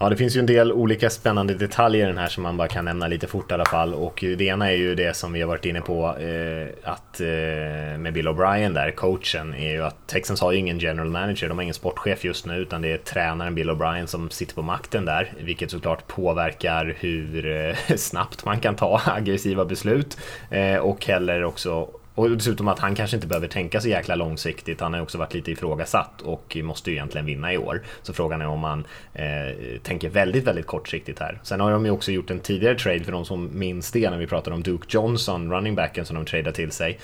Ja, 0.00 0.08
det 0.08 0.16
finns 0.16 0.36
ju 0.36 0.40
en 0.40 0.46
del 0.46 0.72
olika 0.72 1.10
spännande 1.10 1.54
detaljer 1.54 2.04
i 2.04 2.06
den 2.06 2.18
här 2.18 2.28
som 2.28 2.42
man 2.42 2.56
bara 2.56 2.68
kan 2.68 2.84
nämna 2.84 3.06
lite 3.06 3.26
fort 3.26 3.50
i 3.50 3.54
alla 3.54 3.64
fall. 3.64 3.94
Och 3.94 4.24
det 4.38 4.44
ena 4.44 4.70
är 4.70 4.76
ju 4.76 4.94
det 4.94 5.16
som 5.16 5.32
vi 5.32 5.40
har 5.40 5.48
varit 5.48 5.64
inne 5.64 5.80
på 5.80 6.16
eh, 6.18 6.90
att 6.92 7.20
eh, 7.20 7.98
med 7.98 8.12
Bill 8.12 8.28
O'Brien 8.28 8.74
där, 8.74 8.90
coachen, 8.90 9.54
är 9.54 9.70
ju 9.70 9.84
att 9.84 10.06
Texans 10.06 10.40
har 10.40 10.52
ju 10.52 10.58
ingen 10.58 10.78
general 10.78 11.10
manager, 11.10 11.48
de 11.48 11.58
har 11.58 11.62
ingen 11.62 11.74
sportchef 11.74 12.24
just 12.24 12.46
nu, 12.46 12.56
utan 12.56 12.82
det 12.82 12.92
är 12.92 12.96
tränaren 12.96 13.54
Bill 13.54 13.70
O'Brien 13.70 14.06
som 14.06 14.30
sitter 14.30 14.54
på 14.54 14.62
makten 14.62 15.04
där, 15.04 15.32
vilket 15.40 15.70
såklart 15.70 16.06
påverkar 16.06 16.96
hur 16.98 17.46
eh, 17.46 17.76
snabbt 17.96 18.44
man 18.44 18.60
kan 18.60 18.76
ta 18.76 19.00
aggressiva 19.06 19.64
beslut 19.64 20.18
eh, 20.50 20.76
och 20.76 21.06
heller 21.06 21.44
också 21.44 21.88
och 22.18 22.30
dessutom 22.30 22.68
att 22.68 22.78
han 22.78 22.94
kanske 22.94 23.16
inte 23.16 23.26
behöver 23.26 23.48
tänka 23.48 23.80
så 23.80 23.88
jäkla 23.88 24.14
långsiktigt. 24.14 24.80
Han 24.80 24.92
har 24.92 25.00
ju 25.00 25.02
också 25.02 25.18
varit 25.18 25.34
lite 25.34 25.50
ifrågasatt 25.50 26.22
och 26.22 26.56
måste 26.62 26.90
ju 26.90 26.96
egentligen 26.96 27.26
vinna 27.26 27.52
i 27.52 27.58
år. 27.58 27.82
Så 28.02 28.12
frågan 28.12 28.42
är 28.42 28.46
om 28.46 28.64
han 28.64 28.86
eh, 29.14 29.78
tänker 29.82 30.08
väldigt, 30.08 30.44
väldigt 30.44 30.66
kortsiktigt 30.66 31.18
här. 31.18 31.40
Sen 31.42 31.60
har 31.60 31.72
de 31.72 31.84
ju 31.84 31.90
också 31.90 32.12
gjort 32.12 32.30
en 32.30 32.40
tidigare 32.40 32.78
trade 32.78 33.04
för 33.04 33.12
de 33.12 33.24
som 33.24 33.58
minns 33.58 33.92
det 33.92 34.10
när 34.10 34.18
vi 34.18 34.26
pratade 34.26 34.56
om 34.56 34.62
Duke 34.62 34.86
Johnson, 34.88 35.52
running 35.52 35.74
backen 35.74 36.04
som 36.04 36.16
de 36.16 36.24
tradade 36.24 36.52
till 36.52 36.72
sig. 36.72 36.98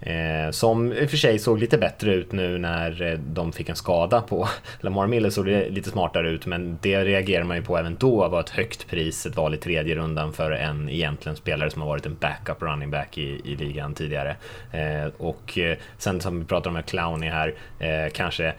Eh, 0.00 0.50
som 0.50 0.92
i 0.92 1.06
och 1.06 1.10
för 1.10 1.16
sig 1.16 1.38
såg 1.38 1.58
lite 1.58 1.78
bättre 1.78 2.14
ut 2.14 2.32
nu 2.32 2.58
när 2.58 3.02
eh, 3.02 3.18
de 3.18 3.52
fick 3.52 3.68
en 3.68 3.76
skada 3.76 4.20
på 4.20 4.48
Lamar 4.80 5.06
Miller 5.06 5.30
såg 5.30 5.46
det 5.46 5.70
lite 5.70 5.90
smartare 5.90 6.30
ut 6.30 6.46
men 6.46 6.78
det 6.82 7.04
reagerar 7.04 7.44
man 7.44 7.56
ju 7.56 7.62
på 7.62 7.78
även 7.78 7.96
då 7.96 8.28
var 8.28 8.40
ett 8.40 8.50
högt 8.50 8.88
pris, 8.88 9.26
ett 9.26 9.36
val 9.36 9.54
i 9.54 9.56
tredje 9.56 9.94
rundan 9.94 10.32
för 10.32 10.50
en 10.50 10.88
egentligen 10.88 11.36
spelare 11.36 11.70
som 11.70 11.82
har 11.82 11.88
varit 11.88 12.06
en 12.06 12.16
backup 12.16 12.62
running 12.62 12.90
back 12.90 13.18
i, 13.18 13.40
i 13.44 13.56
ligan 13.56 13.94
tidigare. 13.94 14.36
Eh, 14.72 15.12
och 15.18 15.58
eh, 15.58 15.76
sen 15.98 16.20
som 16.20 16.40
vi 16.40 16.46
pratar 16.46 16.70
om 16.70 16.74
med 16.74 16.86
Clowny 16.86 17.26
här, 17.26 17.54
eh, 17.78 18.10
kanske 18.12 18.54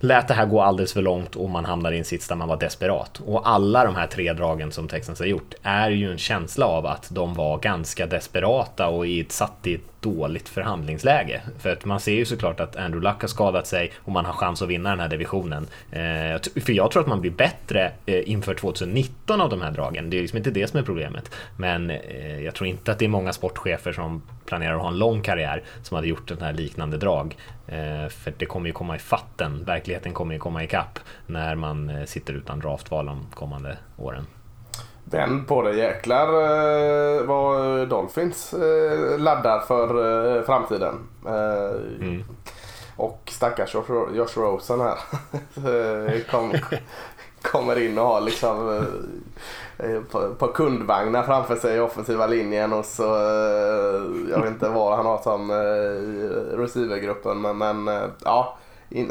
lät 0.00 0.28
det 0.28 0.34
här 0.34 0.46
gå 0.46 0.60
alldeles 0.60 0.92
för 0.92 1.02
långt 1.02 1.36
och 1.36 1.50
man 1.50 1.64
hamnade 1.64 1.96
i 1.96 1.98
en 1.98 2.04
sits 2.04 2.28
där 2.28 2.36
man 2.36 2.48
var 2.48 2.56
desperat. 2.56 3.20
Och 3.26 3.48
alla 3.48 3.84
de 3.84 3.96
här 3.96 4.06
tre 4.06 4.32
dragen 4.32 4.72
som 4.72 4.88
Texans 4.88 5.18
har 5.18 5.26
gjort 5.26 5.54
är 5.62 5.90
ju 5.90 6.10
en 6.10 6.18
känsla 6.18 6.66
av 6.66 6.86
att 6.86 7.08
de 7.10 7.34
var 7.34 7.58
ganska 7.58 8.06
desperata 8.06 8.88
och 8.88 9.06
i 9.06 9.20
ett, 9.20 9.32
satt 9.32 9.66
i 9.66 9.74
ett 9.74 9.89
dåligt 10.00 10.48
förhandlingsläge. 10.48 11.42
För 11.58 11.72
att 11.72 11.84
man 11.84 12.00
ser 12.00 12.12
ju 12.12 12.24
såklart 12.24 12.60
att 12.60 12.76
Andrew 12.76 13.08
Luck 13.08 13.20
har 13.20 13.28
skadat 13.28 13.66
sig 13.66 13.92
och 13.96 14.12
man 14.12 14.24
har 14.24 14.32
chans 14.32 14.62
att 14.62 14.68
vinna 14.68 14.90
den 14.90 15.00
här 15.00 15.08
divisionen. 15.08 15.66
Eh, 15.90 16.62
för 16.62 16.72
jag 16.72 16.90
tror 16.90 17.02
att 17.02 17.08
man 17.08 17.20
blir 17.20 17.30
bättre 17.30 17.92
eh, 18.06 18.30
inför 18.30 18.54
2019 18.54 19.40
av 19.40 19.50
de 19.50 19.60
här 19.60 19.70
dragen. 19.70 20.10
Det 20.10 20.16
är 20.16 20.20
liksom 20.20 20.36
inte 20.36 20.50
det 20.50 20.66
som 20.66 20.78
är 20.78 20.82
problemet. 20.84 21.30
Men 21.56 21.90
eh, 21.90 22.40
jag 22.40 22.54
tror 22.54 22.68
inte 22.68 22.92
att 22.92 22.98
det 22.98 23.04
är 23.04 23.08
många 23.08 23.32
sportchefer 23.32 23.92
som 23.92 24.22
planerar 24.46 24.74
att 24.74 24.82
ha 24.82 24.88
en 24.88 24.98
lång 24.98 25.22
karriär 25.22 25.62
som 25.82 25.94
hade 25.94 26.08
gjort 26.08 26.28
den 26.28 26.40
här 26.40 26.52
liknande 26.52 26.96
drag. 26.96 27.36
För 28.08 28.32
det 28.36 28.46
kommer 28.46 28.66
ju 28.66 28.72
komma 28.72 28.96
i 28.96 28.98
fatten. 28.98 29.64
Verkligheten 29.64 30.12
kommer 30.12 30.34
ju 30.34 30.40
komma 30.40 30.64
ikapp 30.64 30.98
när 31.26 31.54
man 31.54 32.06
sitter 32.06 32.34
utan 32.34 32.60
draftval 32.60 33.06
de 33.06 33.26
kommande 33.34 33.76
åren. 33.96 34.26
Vänd 35.10 35.48
på 35.48 35.62
det 35.62 35.76
jäklar 35.76 36.26
eh, 36.26 37.22
vad 37.22 37.88
Dolphins 37.88 38.54
eh, 38.54 39.18
laddar 39.18 39.60
för 39.60 40.36
eh, 40.36 40.42
framtiden. 40.42 40.94
Mm. 42.00 42.24
Och 42.96 43.20
stackars 43.26 43.74
Josh 44.14 44.36
Rosen 44.38 44.80
här. 44.80 44.98
Kom, 46.30 46.52
kommer 47.42 47.78
in 47.78 47.98
och 47.98 48.06
har 48.06 48.20
liksom 48.20 48.86
ett 49.78 50.38
par 50.38 50.52
kundvagnar 50.52 51.22
framför 51.22 51.56
sig 51.56 51.76
i 51.76 51.80
offensiva 51.80 52.26
linjen 52.26 52.72
och 52.72 52.84
så 52.84 53.02
jag 54.30 54.40
vet 54.40 54.50
inte 54.50 54.68
vad 54.68 54.96
han 54.96 55.06
har 55.06 55.18
som 55.18 55.50
receivergruppen 56.58 57.40
men, 57.40 57.58
men 57.58 58.10
ja. 58.24 58.58
In, 58.88 59.06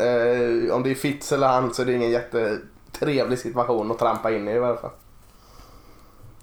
om 0.72 0.84
det 0.84 0.92
är 0.92 0.96
Fitz 0.96 1.32
eller 1.32 1.48
han 1.48 1.74
så 1.74 1.82
är 1.82 1.86
det 1.86 1.94
ingen 1.94 2.12
jättetrevlig 2.12 3.40
situation 3.40 3.92
att 3.92 4.00
trampa 4.00 4.32
in 4.32 4.48
i 4.48 4.52
i 4.52 4.58
alla 4.58 4.78
fall. 4.78 4.92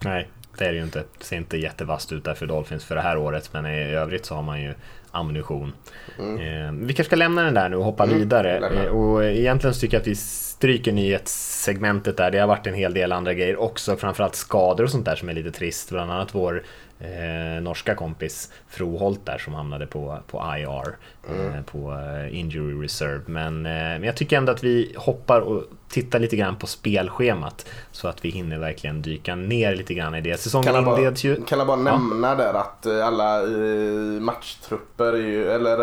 Nej, 0.06 0.28
det 0.58 0.64
är 0.64 0.72
det 0.72 0.78
ju 0.78 0.82
inte. 0.82 1.04
Det 1.18 1.24
ser 1.24 1.36
inte 1.36 1.56
jättevast 1.56 2.12
ut 2.12 2.24
där 2.24 2.34
för 2.34 2.46
Dolphins 2.46 2.84
för 2.84 2.94
det 2.94 3.00
här 3.00 3.16
året, 3.18 3.50
men 3.52 3.66
i 3.66 3.94
övrigt 3.94 4.26
så 4.26 4.34
har 4.34 4.42
man 4.42 4.62
ju 4.62 4.74
ammunition. 5.10 5.72
Mm. 6.18 6.38
Eh, 6.38 6.72
vi 6.72 6.94
kanske 6.94 7.04
ska 7.04 7.16
lämna 7.16 7.42
den 7.42 7.54
där 7.54 7.68
nu 7.68 7.76
och 7.76 7.84
hoppa 7.84 8.04
mm. 8.04 8.18
vidare. 8.18 8.56
Eh, 8.56 8.86
och 8.86 9.24
egentligen 9.24 9.74
tycker 9.74 9.96
jag 9.96 10.00
att 10.00 10.06
vi 10.06 10.14
stryker 10.14 10.92
nyhetssegmentet 10.92 12.16
där. 12.16 12.30
Det 12.30 12.38
har 12.38 12.46
varit 12.46 12.66
en 12.66 12.74
hel 12.74 12.94
del 12.94 13.12
andra 13.12 13.34
grejer 13.34 13.56
också, 13.56 13.96
framförallt 13.96 14.34
skador 14.34 14.84
och 14.84 14.90
sånt 14.90 15.04
där 15.04 15.16
som 15.16 15.28
är 15.28 15.32
lite 15.32 15.50
trist. 15.50 15.90
Bland 15.90 16.12
annat 16.12 16.34
vår 16.34 16.62
eh, 16.98 17.62
norska 17.62 17.94
kompis 17.94 18.52
Froholt 18.68 19.26
där 19.26 19.38
som 19.38 19.54
hamnade 19.54 19.86
på, 19.86 20.18
på 20.26 20.54
IR, 20.58 20.96
mm. 21.34 21.54
eh, 21.54 21.62
på 21.62 21.92
eh, 21.92 22.38
Injury 22.38 22.84
Reserve. 22.84 23.20
Men, 23.26 23.66
eh, 23.66 23.72
men 23.72 24.02
jag 24.02 24.16
tycker 24.16 24.36
ändå 24.36 24.52
att 24.52 24.64
vi 24.64 24.94
hoppar 24.96 25.40
och 25.40 25.64
tittar 25.88 26.18
lite 26.18 26.36
grann 26.36 26.56
på 26.56 26.66
spelschemat 26.66 27.66
så 27.92 28.08
att 28.08 28.24
vi 28.24 28.28
hinner 28.28 28.58
verkligen 28.58 29.02
dyka 29.02 29.34
ner 29.34 29.76
lite 29.76 29.94
grann 29.94 30.14
i 30.14 30.20
det. 30.20 30.40
Säsongen 30.40 30.72
kan 30.72 30.98
inleds 30.98 31.24
ju... 31.24 31.42
Kan 31.42 31.58
jag 31.58 31.66
bara 31.66 31.78
ja. 31.78 31.98
nämna 31.98 32.34
där 32.34 32.54
att 32.54 32.86
eh, 32.86 33.06
alla 33.06 33.42
eh, 33.42 34.20
matchtrupper 34.20 35.12
är 35.12 35.26
ju, 35.26 35.50
eller 35.50 35.76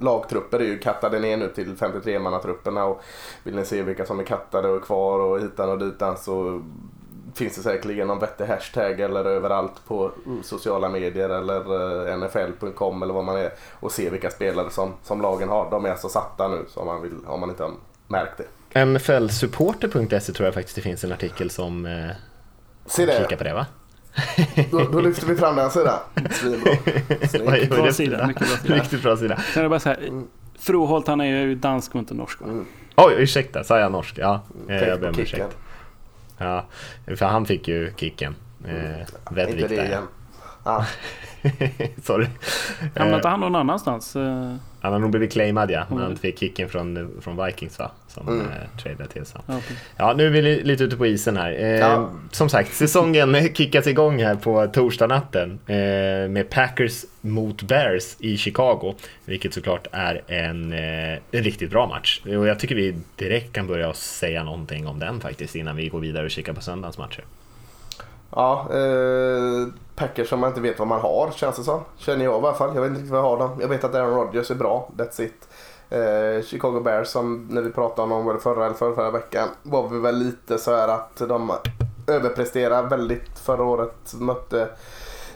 lagtrupper 0.00 0.60
är 0.60 0.64
ju 0.64 0.78
kattade 0.78 1.18
ner 1.18 1.36
nu 1.36 1.48
till 1.48 1.74
53-mannatrupperna 1.74 2.82
och 2.82 3.02
vill 3.42 3.54
ni 3.54 3.64
se 3.64 3.82
vilka 3.82 4.06
som 4.06 4.20
är 4.20 4.24
kattade 4.24 4.68
och 4.68 4.84
kvar 4.84 5.18
och 5.18 5.40
hitan 5.40 5.70
och 5.70 5.78
ditan 5.78 6.16
så 6.16 6.62
finns 7.34 7.56
det 7.56 7.62
säkerligen 7.62 8.06
någon 8.06 8.18
vettig 8.18 8.44
hashtag 8.44 9.00
eller 9.00 9.24
överallt 9.24 9.84
på 9.86 10.10
sociala 10.42 10.88
medier 10.88 11.28
eller 11.28 12.08
eh, 12.08 12.16
nfl.com 12.16 13.02
eller 13.02 13.14
vad 13.14 13.24
man 13.24 13.36
är 13.36 13.52
och 13.80 13.92
se 13.92 14.10
vilka 14.10 14.30
spelare 14.30 14.70
som, 14.70 14.92
som 15.02 15.22
lagen 15.22 15.48
har. 15.48 15.70
De 15.70 15.84
är 15.84 15.90
alltså 15.90 16.08
satta 16.08 16.48
nu 16.48 16.64
så 16.68 16.80
om 16.80 16.86
man, 16.86 17.02
vill, 17.02 17.12
om 17.26 17.40
man 17.40 17.50
inte 17.50 17.62
har 17.62 17.72
märkt 18.08 18.38
det. 18.38 18.46
NFLsupporter.se 18.74 20.32
tror 20.32 20.46
jag 20.46 20.54
faktiskt 20.54 20.76
det 20.76 20.82
finns 20.82 21.04
en 21.04 21.12
artikel 21.12 21.50
som 21.50 21.86
eh, 21.86 22.10
kikar 22.96 23.36
på 23.36 23.44
det 23.44 23.54
va? 23.54 23.66
då, 24.70 24.78
då, 24.92 25.00
lyfter 25.00 25.26
vi 25.26 25.36
fram 25.36 25.56
den 25.56 25.70
sidan. 25.70 25.98
Svinbra. 26.30 26.72
Bra 27.82 27.92
sida. 27.92 28.26
Mycket 28.26 28.48
bra 28.48 28.56
sida. 28.56 28.74
Riktigt 28.74 29.02
bra 29.02 29.16
sida. 29.16 29.36
Kan 29.54 29.62
jag 29.62 29.70
bara 29.70 29.80
säga, 29.80 29.96
Froholt 30.58 31.06
han 31.06 31.20
är 31.20 31.24
ju 31.24 31.54
dansk 31.54 31.94
och 31.94 31.98
inte 31.98 32.14
norsk 32.14 32.40
va? 32.40 32.46
Mm. 32.46 32.66
Oj, 32.96 33.14
ursäkta, 33.18 33.64
sa 33.64 33.78
jag 33.78 33.92
norsk? 33.92 34.18
Ja, 34.18 34.42
Tänk 34.66 34.82
jag 34.82 35.00
ber 35.00 35.08
om 35.08 35.18
ursäkt. 35.18 35.56
Ja, 36.38 36.64
för 37.06 37.26
han 37.26 37.46
fick 37.46 37.68
ju 37.68 37.92
kicken. 37.96 38.34
Eh, 38.68 39.34
Vedvik 39.34 39.62
Inte 39.62 39.76
det 39.76 39.86
igen. 39.86 40.02
Ah. 40.62 40.84
Sorry. 42.02 42.26
Hamnade 42.96 43.16
inte 43.16 43.28
han 43.28 43.40
någon 43.40 43.56
annanstans? 43.56 44.16
Eh, 44.16 44.54
han 44.80 44.92
har 44.92 44.98
nog 44.98 45.10
blivit 45.10 45.32
claimad 45.32 45.70
ja, 45.70 45.86
men 45.88 45.98
han 45.98 46.16
fick 46.16 46.38
kicken 46.38 46.68
från, 46.68 47.10
från 47.20 47.44
Vikings 47.46 47.78
va? 47.78 47.90
Som 48.14 48.28
mm. 48.28 48.46
eh, 48.46 48.82
tradade 48.82 49.10
till. 49.10 49.24
Ja, 49.34 49.56
okay. 49.56 49.76
ja, 49.96 50.14
nu 50.16 50.26
är 50.26 50.30
vi 50.30 50.62
lite 50.62 50.84
ute 50.84 50.96
på 50.96 51.06
isen 51.06 51.36
här. 51.36 51.52
Eh, 51.52 51.78
ja. 51.78 52.10
Som 52.30 52.48
sagt, 52.48 52.74
säsongen 52.74 53.54
kickas 53.54 53.86
igång 53.86 54.22
här 54.22 54.34
på 54.34 54.66
torsdagnatten 54.66 55.58
eh, 55.66 56.28
med 56.28 56.50
Packers 56.50 57.04
mot 57.20 57.62
Bears 57.62 58.16
i 58.18 58.36
Chicago. 58.36 58.94
Vilket 59.24 59.54
såklart 59.54 59.86
är 59.92 60.22
en, 60.26 60.72
eh, 60.72 61.18
en 61.30 61.42
riktigt 61.42 61.70
bra 61.70 61.86
match. 61.86 62.20
Och 62.24 62.46
jag 62.46 62.58
tycker 62.58 62.74
vi 62.74 62.94
direkt 63.16 63.52
kan 63.52 63.66
börja 63.66 63.94
säga 63.94 64.44
någonting 64.44 64.86
om 64.86 64.98
den 64.98 65.20
faktiskt 65.20 65.54
innan 65.54 65.76
vi 65.76 65.88
går 65.88 66.00
vidare 66.00 66.24
och 66.24 66.30
kikar 66.30 66.52
på 66.52 66.60
söndagens 66.60 66.98
matcher. 66.98 67.24
Ja, 68.30 68.68
eh, 68.70 69.68
Packers 69.96 70.28
som 70.28 70.40
man 70.40 70.48
inte 70.48 70.60
vet 70.60 70.78
vad 70.78 70.88
man 70.88 71.00
har 71.00 71.30
känns 71.36 71.56
det 71.56 71.62
som. 71.62 71.80
Känner 71.98 72.24
jag 72.24 72.32
i 72.32 72.36
alla 72.36 72.54
fall. 72.54 72.74
Jag 72.74 72.82
vet 72.82 72.88
inte 72.88 73.00
riktigt 73.00 73.12
vad 73.12 73.20
jag 73.20 73.28
har 73.28 73.38
dem. 73.38 73.58
Jag 73.60 73.68
vet 73.68 73.84
att 73.84 73.94
Aaron 73.94 74.14
Rodgers 74.14 74.50
är 74.50 74.54
bra, 74.54 74.90
that's 74.96 75.22
it. 75.22 75.48
Eh, 75.90 76.44
Chicago 76.44 76.80
Bears 76.80 77.08
som 77.08 77.46
när 77.50 77.62
vi 77.62 77.70
pratade 77.70 78.14
om 78.14 78.34
det 78.34 78.40
förra 78.40 78.66
eller 78.66 78.76
förra, 78.76 78.94
förra 78.94 79.10
veckan 79.10 79.48
var 79.62 79.88
vi 79.88 79.98
väl 79.98 80.18
lite 80.18 80.58
så 80.58 80.76
här 80.76 80.88
att 80.88 81.16
de 81.16 81.52
överpresterade 82.06 82.88
väldigt 82.88 83.38
förra 83.38 83.64
året. 83.64 84.14
Mötte 84.20 84.68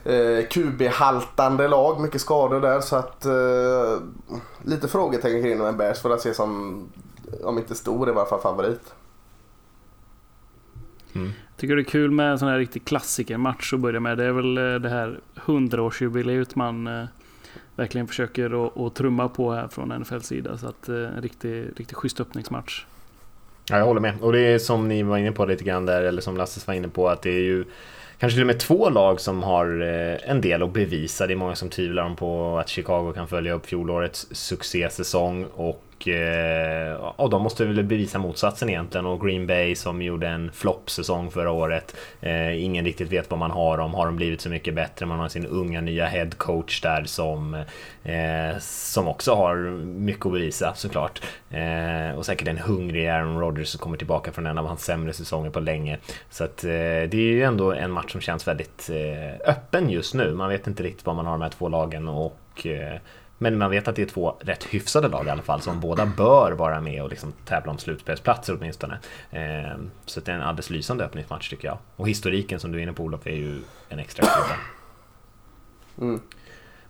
eh, 0.04 0.46
QB-haltande 0.50 1.68
lag, 1.68 2.00
mycket 2.00 2.20
skador 2.20 2.60
där 2.60 2.80
så 2.80 2.96
att 2.96 3.26
eh, 3.26 4.02
lite 4.64 4.88
frågetecken 4.88 5.42
kring 5.42 5.58
dem 5.58 5.76
Bears 5.76 6.00
får 6.00 6.10
jag 6.10 6.20
se 6.20 6.34
som 6.34 6.82
om 7.44 7.58
inte 7.58 7.74
stor 7.74 8.08
i 8.08 8.12
varje 8.12 8.28
fall 8.28 8.40
favorit. 8.40 8.94
Mm. 11.12 11.30
Tycker 11.56 11.76
det 11.76 11.82
är 11.82 11.84
kul 11.84 12.10
med 12.10 12.30
en 12.30 12.38
sån 12.38 12.48
här 12.48 12.58
riktig 12.58 12.84
klassikermatch 12.84 13.72
att 13.72 13.80
börja 13.80 14.00
med. 14.00 14.18
Det 14.18 14.24
är 14.24 14.32
väl 14.32 14.58
eh, 14.58 14.74
det 14.74 14.88
här 14.88 15.20
100-årsjubileet 15.34 16.50
man 16.54 16.86
eh, 16.86 17.04
verkligen 17.78 18.06
försöker 18.06 18.66
att, 18.66 18.78
att 18.78 18.94
trumma 18.94 19.28
på 19.28 19.52
här 19.52 19.68
från 19.68 19.88
NFLs 19.88 20.26
sida. 20.26 20.58
Så 20.58 20.66
att 20.68 20.88
eh, 20.88 20.96
en 20.96 21.22
riktigt 21.22 21.78
riktig 21.78 21.96
schysst 21.96 22.20
öppningsmatch. 22.20 22.84
Ja, 23.70 23.78
jag 23.78 23.84
håller 23.84 24.00
med. 24.00 24.14
Och 24.20 24.32
det 24.32 24.40
är 24.40 24.58
som 24.58 24.88
ni 24.88 25.02
var 25.02 25.18
inne 25.18 25.32
på 25.32 25.44
lite 25.44 25.64
grann 25.64 25.86
där, 25.86 26.02
eller 26.02 26.22
som 26.22 26.36
Lasses 26.36 26.66
var 26.66 26.74
inne 26.74 26.88
på, 26.88 27.08
att 27.08 27.22
det 27.22 27.30
är 27.30 27.40
ju 27.40 27.64
kanske 28.18 28.36
till 28.36 28.42
och 28.42 28.46
med 28.46 28.60
två 28.60 28.90
lag 28.90 29.20
som 29.20 29.42
har 29.42 29.80
eh, 29.82 30.30
en 30.30 30.40
del 30.40 30.62
att 30.62 30.72
bevisa. 30.72 31.26
Det 31.26 31.32
är 31.32 31.36
många 31.36 31.54
som 31.54 31.68
tvivlar 31.68 32.14
på 32.14 32.58
att 32.58 32.68
Chicago 32.68 33.12
kan 33.14 33.28
följa 33.28 33.52
upp 33.52 33.66
fjolårets 33.66 34.26
succésäsong 34.30 35.44
och 35.44 35.84
och, 35.98 36.08
eh, 36.08 36.94
och 36.94 37.30
de 37.30 37.42
måste 37.42 37.64
väl 37.64 37.84
bevisa 37.84 38.18
motsatsen 38.18 38.68
egentligen. 38.68 39.06
Och 39.06 39.26
Green 39.26 39.46
Bay 39.46 39.74
som 39.74 40.02
gjorde 40.02 40.28
en 40.28 40.52
floppsäsong 40.52 41.30
förra 41.30 41.50
året. 41.50 41.96
Eh, 42.20 42.64
ingen 42.64 42.84
riktigt 42.84 43.12
vet 43.12 43.30
vad 43.30 43.38
man 43.38 43.50
har 43.50 43.78
dem. 43.78 43.94
Har 43.94 44.06
de 44.06 44.16
blivit 44.16 44.40
så 44.40 44.48
mycket 44.48 44.74
bättre? 44.74 45.06
Man 45.06 45.18
har 45.18 45.28
sin 45.28 45.46
unga 45.46 45.80
nya 45.80 46.06
head 46.06 46.30
coach 46.36 46.80
där 46.80 47.04
som, 47.04 47.54
eh, 48.04 48.58
som 48.60 49.08
också 49.08 49.34
har 49.34 49.56
mycket 49.84 50.26
att 50.26 50.32
bevisa 50.32 50.74
såklart. 50.74 51.22
Och 52.16 52.26
säkert 52.26 52.48
en 52.48 52.58
hungrig 52.58 53.06
Aaron 53.06 53.40
Rodgers 53.40 53.68
som 53.68 53.80
kommer 53.80 53.96
tillbaka 53.96 54.32
från 54.32 54.46
en 54.46 54.58
av 54.58 54.66
hans 54.66 54.84
sämre 54.84 55.12
säsonger 55.12 55.50
på 55.50 55.60
länge. 55.60 55.98
Så 56.30 56.44
att 56.44 56.56
det 56.56 57.14
är 57.14 57.14
ju 57.14 57.42
ändå 57.42 57.72
en 57.72 57.90
match 57.90 58.12
som 58.12 58.20
känns 58.20 58.48
väldigt 58.48 58.90
öppen 59.46 59.90
just 59.90 60.14
nu. 60.14 60.34
Man 60.34 60.48
vet 60.48 60.66
inte 60.66 60.82
riktigt 60.82 61.06
vad 61.06 61.16
man 61.16 61.26
har 61.26 61.32
de 61.32 61.42
här 61.42 61.50
två 61.50 61.68
lagen 61.68 62.08
och 62.08 62.66
men 63.38 63.58
man 63.58 63.70
vet 63.70 63.88
att 63.88 63.96
det 63.96 64.02
är 64.02 64.06
två 64.06 64.36
rätt 64.40 64.64
hyfsade 64.64 65.08
lag 65.08 65.26
i 65.26 65.30
alla 65.30 65.42
fall 65.42 65.60
som 65.60 65.80
båda 65.80 66.06
bör 66.06 66.52
vara 66.52 66.80
med 66.80 67.02
och 67.02 67.10
liksom 67.10 67.32
tävla 67.44 67.70
om 67.70 67.78
slutspelsplatser 67.78 68.56
åtminstone. 68.58 68.98
Eh, 69.30 69.78
så 70.06 70.20
det 70.20 70.32
är 70.32 70.36
en 70.36 70.42
alldeles 70.42 70.70
lysande 70.70 71.04
öppningsmatch 71.04 71.50
tycker 71.50 71.68
jag. 71.68 71.78
Och 71.96 72.08
historiken 72.08 72.60
som 72.60 72.72
du 72.72 72.78
är 72.78 72.82
inne 72.82 72.92
på 72.92 73.04
Olof 73.04 73.26
är 73.26 73.36
ju 73.36 73.60
en 73.88 73.98
extra 73.98 74.26
krydda. 74.26 74.60
Mm. 76.00 76.20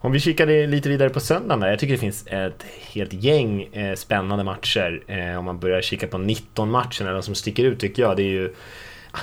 Om 0.01 0.13
vi 0.13 0.21
kikar 0.21 0.67
lite 0.67 0.89
vidare 0.89 1.11
på 1.11 1.21
söndagen 1.21 1.61
där, 1.61 1.69
jag 1.69 1.79
tycker 1.79 1.95
det 1.95 2.01
finns 2.01 2.27
ett 2.27 2.63
helt 2.93 3.13
gäng 3.13 3.63
eh, 3.63 3.95
spännande 3.95 4.45
matcher. 4.45 5.03
Eh, 5.07 5.39
om 5.39 5.45
man 5.45 5.59
börjar 5.59 5.81
kika 5.81 6.07
på 6.07 6.19
19 6.19 6.71
matchen, 6.71 7.07
eller 7.07 7.15
de 7.15 7.23
som 7.23 7.35
sticker 7.35 7.65
ut 7.65 7.81
tycker 7.81 8.03
jag, 8.03 8.17
det 8.17 8.23
är 8.23 8.31
ju 8.31 8.55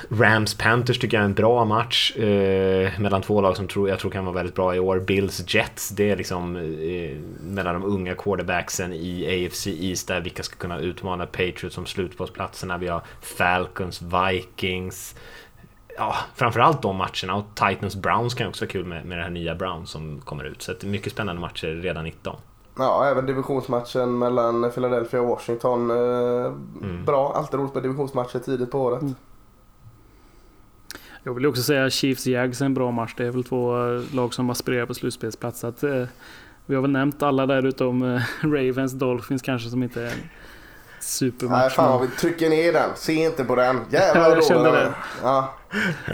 Rams-Panthers 0.09 0.99
tycker 0.99 1.17
jag 1.17 1.21
är 1.21 1.25
en 1.25 1.33
bra 1.33 1.65
match 1.65 2.15
eh, 2.17 2.99
mellan 2.99 3.21
två 3.21 3.41
lag 3.41 3.57
som 3.57 3.67
tror, 3.67 3.89
jag 3.89 3.99
tror 3.99 4.11
kan 4.11 4.25
vara 4.25 4.35
väldigt 4.35 4.55
bra 4.55 4.75
i 4.75 4.79
år. 4.79 4.99
Bills-Jets, 4.99 5.93
det 5.95 6.09
är 6.09 6.15
liksom 6.15 6.55
eh, 6.55 7.17
mellan 7.41 7.73
de 7.73 7.83
unga 7.83 8.15
quarterbacksen 8.15 8.93
i 8.93 9.45
AFC 9.47 9.67
East 9.67 10.07
där 10.07 10.21
vilka 10.21 10.43
ska 10.43 10.55
kunna 10.55 10.79
utmana 10.79 11.25
Patriots 11.25 11.75
som 11.75 11.85
slutspelsplatserna. 11.85 12.77
Vi 12.77 12.87
har 12.87 13.01
Falcons, 13.21 14.01
Vikings. 14.01 15.15
Ja, 15.97 16.15
framförallt 16.35 16.81
de 16.81 16.95
matcherna 16.95 17.35
och 17.35 17.45
Titans-Browns 17.55 18.33
kan 18.33 18.47
också 18.47 18.65
vara 18.65 18.71
kul 18.71 18.85
med, 18.85 19.05
med 19.05 19.17
det 19.17 19.23
här 19.23 19.29
nya 19.29 19.55
Browns 19.55 19.89
som 19.89 20.21
kommer 20.21 20.43
ut. 20.43 20.61
Så 20.61 20.71
det 20.71 20.83
är 20.83 20.87
mycket 20.87 21.11
spännande 21.13 21.41
matcher 21.41 21.67
redan 21.67 22.03
19. 22.03 22.35
Ja, 22.77 23.05
även 23.05 23.25
divisionsmatchen 23.25 24.17
mellan 24.19 24.71
Philadelphia 24.71 25.21
och 25.21 25.27
Washington. 25.27 25.91
Eh, 25.91 26.53
Mm. 26.81 27.05
Bra, 27.05 27.33
alltid 27.35 27.59
roligt 27.59 27.73
med 27.73 27.83
divisionsmatcher 27.83 28.39
tidigt 28.39 28.71
på 28.71 28.79
året. 28.79 29.01
Mm. 29.01 29.15
Jag 31.25 31.33
vill 31.33 31.45
också 31.45 31.63
säga 31.63 31.89
Chiefs 31.89 32.27
Jags 32.27 32.61
är 32.61 32.65
en 32.65 32.73
bra 32.73 32.91
match. 32.91 33.13
Det 33.17 33.25
är 33.25 33.31
väl 33.31 33.43
två 33.43 33.95
eh, 33.95 34.01
lag 34.15 34.33
som 34.33 34.49
aspirerar 34.49 34.85
på 34.85 34.93
slutspelsplats. 34.93 35.63
Att, 35.63 35.83
eh, 35.83 36.03
vi 36.65 36.75
har 36.75 36.81
väl 36.81 36.91
nämnt 36.91 37.23
alla 37.23 37.45
där 37.45 37.65
utom 37.65 38.15
eh, 38.15 38.21
Ravens, 38.43 38.93
Dolphins 38.93 39.41
kanske 39.41 39.69
som 39.69 39.83
inte 39.83 40.01
är 40.01 40.05
en 40.05 40.29
supermatch. 40.99 41.61
Nej, 41.61 41.69
fan 41.69 41.91
vad 41.91 42.01
vi 42.01 42.07
trycker 42.15 42.49
ner 42.49 42.73
den. 42.73 42.89
Se 42.95 43.13
inte 43.13 43.43
på 43.45 43.55
den. 43.55 43.79
Jävlar 43.89 44.21
vad 44.29 44.31
dålig 44.31 44.45
kände 44.45 44.63
den 44.63 44.73
det. 44.73 44.79
är. 44.79 44.93
Ja, 45.23 45.53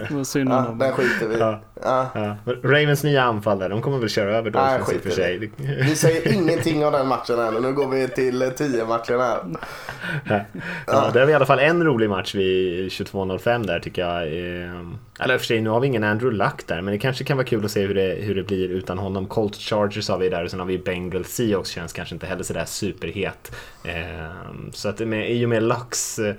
det 0.10 0.14
var 0.16 0.24
synd 0.24 0.50
om 0.54 0.56
ja, 0.58 0.62
dem. 0.64 0.78
den 0.78 0.92
skiter 0.94 1.28
vi. 1.28 1.38
Ja. 1.40 1.62
Ja. 1.84 2.10
Ja. 2.14 2.54
Ravens 2.64 3.04
nya 3.04 3.24
anfall 3.24 3.60
där, 3.60 3.70
de 3.70 3.82
kommer 3.82 3.98
väl 4.00 4.10
köra 4.10 4.38
över 4.38 4.50
Dolphins 4.52 4.94
i 4.94 4.98
och 4.98 5.02
för 5.02 5.10
sig. 5.10 5.52
Vi 5.58 5.96
säger 5.96 6.34
ingenting 6.34 6.86
om 6.86 6.92
den 6.94 7.08
matchen 7.08 7.40
än. 7.40 7.54
Nu 7.54 7.74
går 7.74 7.88
vi 7.88 8.08
till 8.08 8.42
eh, 8.42 8.50
10 8.50 8.86
matchen 8.86 9.20
här. 9.20 9.40
Ja, 10.88 11.10
det 11.14 11.22
är 11.22 11.30
i 11.30 11.34
alla 11.34 11.46
fall 11.46 11.60
en 11.60 11.84
rolig 11.84 12.10
match 12.10 12.36
vid 12.36 12.90
22.05 12.90 13.68
där 13.68 13.80
tycker 13.80 14.02
jag. 14.02 14.22
Eh, 14.22 14.72
Eller 15.20 15.38
för 15.38 15.46
sig, 15.46 15.62
nu 15.62 15.70
har 15.70 15.80
vi 15.80 15.88
ingen 15.88 16.04
Andrew 16.04 16.38
Luck 16.38 16.68
där, 16.68 16.82
men 16.82 16.92
det 16.92 16.98
kanske 16.98 17.24
kan 17.24 17.38
vara 17.38 17.48
kul 17.48 17.66
att 17.66 17.72
se 17.72 17.88
hur 17.88 17.94
det, 17.96 18.16
hur 18.20 18.36
det 18.36 18.44
blir 18.44 18.70
utan 18.70 18.98
honom. 18.98 19.26
Colts 19.28 19.60
Chargers 19.60 20.10
har 20.10 20.18
vi 20.18 20.30
där 20.30 20.44
och 20.44 20.50
sen 20.52 20.60
har 20.60 20.68
vi 20.68 20.78
Bengals 20.78 21.28
Seahawks 21.30 21.70
känns 21.70 21.94
kanske 21.94 22.16
inte 22.16 22.26
heller 22.28 22.44
sådär 22.44 22.66
superhet. 22.66 23.56
Eh, 23.84 23.94
Så 24.74 24.90
att 24.90 25.00
med, 25.00 25.32
i 25.32 25.46
och 25.46 25.50
med 25.50 25.64
Lucks 25.64 26.20
eh, 26.20 26.36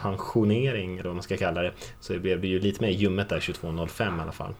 pensionering, 0.00 0.94
eller 0.94 1.08
vad 1.08 1.14
man 1.14 1.22
ska 1.22 1.36
kalla 1.36 1.62
det, 1.62 1.72
så 2.00 2.18
blev 2.18 2.40
det 2.40 2.46
ju 2.46 2.60
lite 2.60 2.82
mer 2.82 2.90
ljummet 2.90 3.28
där 3.28 3.40
22.05 3.40 4.18
i 4.18 4.22
alla 4.22 4.32
fall. 4.32 4.54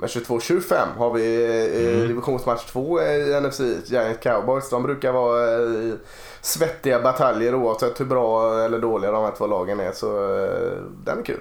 Men 0.00 0.08
22-25 0.08 0.74
har 0.96 1.12
vi 1.12 1.44
eh, 1.44 1.94
Mm. 1.94 2.08
divisionsmatch 2.08 2.64
2 2.64 3.02
i 3.02 3.40
NFC. 3.40 3.60
Giants 3.90 4.18
Cowboys. 4.22 4.70
De 4.70 4.82
brukar 4.82 5.12
vara 5.12 5.62
eh, 5.62 5.94
svettiga 6.40 7.00
bataljer 7.00 7.54
oavsett 7.54 8.00
hur 8.00 8.04
bra 8.04 8.58
eller 8.64 8.78
dåliga 8.78 9.10
de 9.12 9.24
här 9.24 9.32
två 9.38 9.46
lagen 9.46 9.80
är. 9.80 9.92
Så 9.92 10.34
eh, 10.44 10.82
den 11.04 11.18
är 11.18 11.22
kul. 11.24 11.40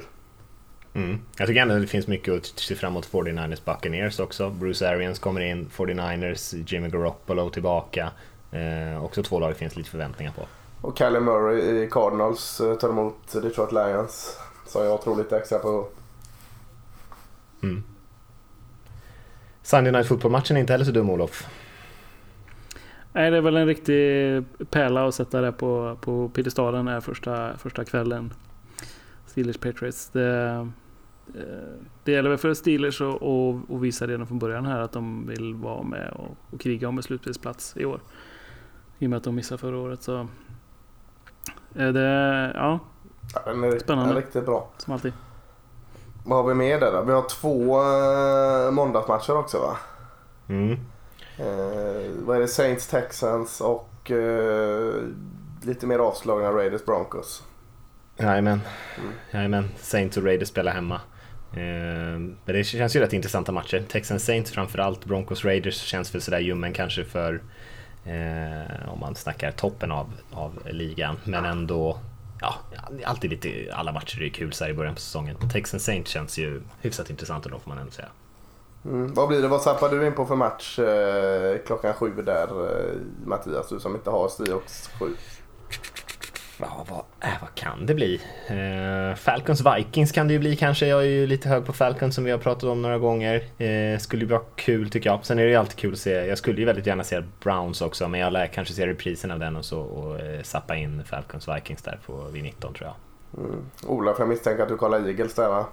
Mm. 0.94 1.20
Jag 1.38 1.48
tycker 1.48 1.62
ändå 1.62 1.76
att 1.76 1.82
det 1.82 1.88
finns 1.88 2.08
mycket 2.08 2.34
att 2.34 2.46
se 2.46 2.76
fram 2.76 2.94
emot 2.94 3.10
49ers 3.12 3.62
Buccaneers 3.66 4.20
också. 4.20 4.50
Bruce 4.50 4.90
Arians 4.90 5.20
kommer 5.20 5.42
in, 5.42 5.70
49ers, 5.76 6.64
Jimmy 6.74 6.90
Garoppolo 6.90 7.50
tillbaka. 7.50 8.12
Eh, 8.52 9.04
också 9.06 9.24
två 9.24 9.40
lag 9.40 9.52
det 9.52 9.56
finns 9.56 9.76
lite 9.76 9.90
förväntningar 9.90 10.32
på. 10.32 10.42
Och 10.82 10.98
Kyler 10.98 11.20
Murray 11.20 11.60
i 11.84 11.90
Cardinals 11.92 12.62
eh, 12.62 12.76
tar 12.76 12.90
emot 12.90 13.32
Detroit 13.34 13.72
Lions. 13.72 14.40
Som 14.66 14.84
jag 14.84 15.02
tror 15.02 15.18
lite 15.18 15.38
extra 15.38 15.60
på. 15.60 15.88
Mm. 17.64 17.84
Sunday 19.62 19.92
Night 19.92 20.08
Football-matchen 20.08 20.58
är 20.58 20.62
inte 20.62 20.74
heller 20.74 20.86
så 20.86 20.92
dum 20.92 21.10
Olof. 21.10 21.48
Nej, 23.14 23.32
det 23.32 23.38
är 23.38 23.42
väl 23.42 23.56
en 23.58 23.66
riktig 23.68 23.96
pärla 24.70 25.08
att 25.08 25.16
sätta 25.16 25.42
det 25.42 25.52
på, 25.52 25.98
på 26.02 26.30
piedestalen 26.30 26.88
här 26.88 27.02
första, 27.02 27.58
första 27.58 27.86
kvällen. 27.86 28.34
Steelers 29.26 29.58
Patriots. 29.58 30.10
Det, 30.10 30.46
eh, 31.36 31.78
det 32.04 32.12
gäller 32.12 32.30
väl 32.30 32.38
för 32.38 32.54
Steelers 32.54 33.02
att 33.02 33.08
att- 33.24 33.72
att 33.72 33.82
visa 33.82 34.08
redan 34.08 34.28
från 34.28 34.40
början 34.40 34.66
här 34.66 34.80
att 34.80 34.92
de 34.92 35.28
vill 35.28 35.54
vara 35.56 35.84
med 35.84 36.10
och, 36.16 36.38
och 36.54 36.62
kriga 36.62 36.88
om 36.90 36.98
en 36.98 37.04
slutspelsplats 37.04 37.78
i 37.78 37.86
år. 37.86 38.02
I 39.00 39.06
och 39.06 39.10
med 39.10 39.18
att 39.18 39.24
de 39.24 39.36
missade 39.36 39.58
förra 39.58 39.78
året 39.78 40.04
så 40.04 40.28
det, 41.74 42.52
ja, 42.56 42.80
Ja, 43.34 43.42
den 43.46 43.64
är, 43.64 43.80
Spännande. 43.80 44.10
Den 44.10 44.18
är 44.18 44.22
riktigt 44.22 44.46
bra. 44.46 44.70
som 44.78 44.94
alltid. 44.94 45.14
Vad 46.26 46.38
har 46.38 46.50
vi 46.50 46.56
mer 46.56 46.80
där 46.80 46.92
då? 46.92 47.02
Vi 47.02 47.12
har 47.12 47.30
två 47.30 47.82
eh, 47.82 48.72
måndagsmatcher 48.72 49.38
också 49.38 49.60
va? 49.60 49.78
Mm. 50.50 50.72
Eh, 51.38 52.12
vad 52.26 52.36
är 52.36 52.40
det? 52.40 52.48
Saints 52.48 52.88
Texans 52.88 53.62
och 53.62 54.12
eh, 54.12 54.94
lite 55.62 55.86
mer 55.88 56.00
avslagna 56.00 56.52
Raiders 56.52 56.86
Broncos. 56.86 57.44
Jajamän. 58.18 58.62
Mm. 58.98 59.14
Jajamän. 59.32 59.70
Saints 59.78 60.18
och 60.18 60.24
Raiders 60.24 60.48
spelar 60.48 60.72
hemma. 60.72 61.02
Eh, 61.54 62.20
men 62.20 62.38
det 62.46 62.64
känns 62.64 62.96
ju 62.96 63.00
rätt 63.00 63.14
intressanta 63.14 63.52
matcher. 63.52 63.84
Texans 63.88 64.26
Saints 64.26 64.52
framförallt. 64.52 65.06
Broncos 65.06 65.46
Raiders 65.46 65.82
känns 65.82 66.16
väl 66.16 66.22
sådär 66.22 66.40
ljummen 66.40 66.74
kanske 66.74 67.04
för 67.04 67.42
eh, 68.08 68.90
om 68.94 69.00
man 69.00 69.16
snackar 69.16 69.52
toppen 69.52 69.92
av, 69.92 70.14
av 70.32 70.54
ligan. 70.66 71.16
Men 71.24 71.46
ändå, 71.46 71.98
ja, 72.42 72.56
alltid 73.06 73.30
lite, 73.30 73.74
alla 73.74 73.92
matcher 73.92 74.22
är 74.22 74.30
kul 74.30 74.54
så 74.54 74.64
här 74.64 74.72
i 74.72 74.74
början 74.74 74.96
på 74.96 75.02
säsongen. 75.02 75.36
Texans 75.54 75.84
Saints 75.84 76.12
känns 76.12 76.38
ju 76.38 76.62
hyfsat 76.82 77.10
intressant 77.10 77.46
ändå 77.46 77.60
får 77.60 77.70
man 77.70 77.78
ändå 77.78 77.92
säga. 77.92 78.10
Mm. 78.86 79.14
Vad 79.14 79.28
blir 79.28 79.42
det? 79.42 79.48
Vad 79.48 79.62
zappar 79.62 79.90
du 79.90 80.08
in 80.08 80.14
på 80.14 80.26
för 80.26 80.36
match 80.36 80.80
eh, 80.80 81.58
klockan 81.66 81.94
sju 81.94 82.14
där 82.26 82.44
eh, 82.44 82.96
Mattias? 83.26 83.70
Du 83.70 83.80
som 83.80 83.96
inte 83.96 84.10
har 84.10 84.30
Seahawks 84.30 84.90
sju. 85.00 85.16
Ja, 86.60 86.86
vad, 86.90 87.30
äh, 87.32 87.38
vad 87.42 87.56
kan 87.56 87.86
det 87.86 87.94
bli? 87.94 88.22
Eh, 88.48 89.16
Falcons 89.16 89.62
Vikings 89.66 90.12
kan 90.12 90.28
det 90.28 90.34
ju 90.34 90.40
bli 90.40 90.56
kanske. 90.56 90.88
Jag 90.88 91.00
är 91.00 91.06
ju 91.06 91.28
lite 91.28 91.50
hög 91.50 91.66
på 91.66 91.74
Falcons 91.74 92.16
som 92.16 92.24
vi 92.24 92.32
har 92.32 92.38
pratat 92.38 92.64
om 92.64 92.82
några 92.82 92.98
gånger. 92.98 93.44
Eh, 93.64 94.00
skulle 94.00 94.22
ju 94.22 94.32
vara 94.32 94.42
kul 94.56 94.90
tycker 94.90 95.10
jag. 95.10 95.26
Sen 95.26 95.40
är 95.40 95.44
det 95.44 95.50
ju 95.50 95.56
alltid 95.56 95.76
kul 95.76 95.94
att 95.94 96.00
se. 96.00 96.12
Jag 96.12 96.38
skulle 96.38 96.60
ju 96.60 96.66
väldigt 96.66 96.86
gärna 96.86 97.04
se 97.04 97.24
Browns 97.44 97.82
också, 97.82 98.08
men 98.08 98.20
jag 98.20 98.34
lär 98.34 98.48
kanske 98.48 98.74
se 98.74 98.88
reprisen 98.88 99.32
av 99.32 99.40
den 99.40 99.56
och 99.56 99.66
så 99.66 99.80
och 99.80 100.20
eh, 100.20 100.42
sappa 100.42 100.76
in 100.76 101.04
Falcons 101.04 101.48
Vikings 101.48 101.82
där 101.82 102.00
på 102.06 102.24
vid 102.32 102.44
19 102.44 102.74
tror 102.74 102.90
jag. 102.90 102.96
Mm. 103.46 103.66
Olof, 103.86 104.16
jag 104.20 104.28
misstänker 104.28 104.64
att 104.64 104.70
du 104.70 104.78
kollar 104.78 105.08
Eagles 105.08 105.34
där 105.34 105.50
va? 105.50 105.66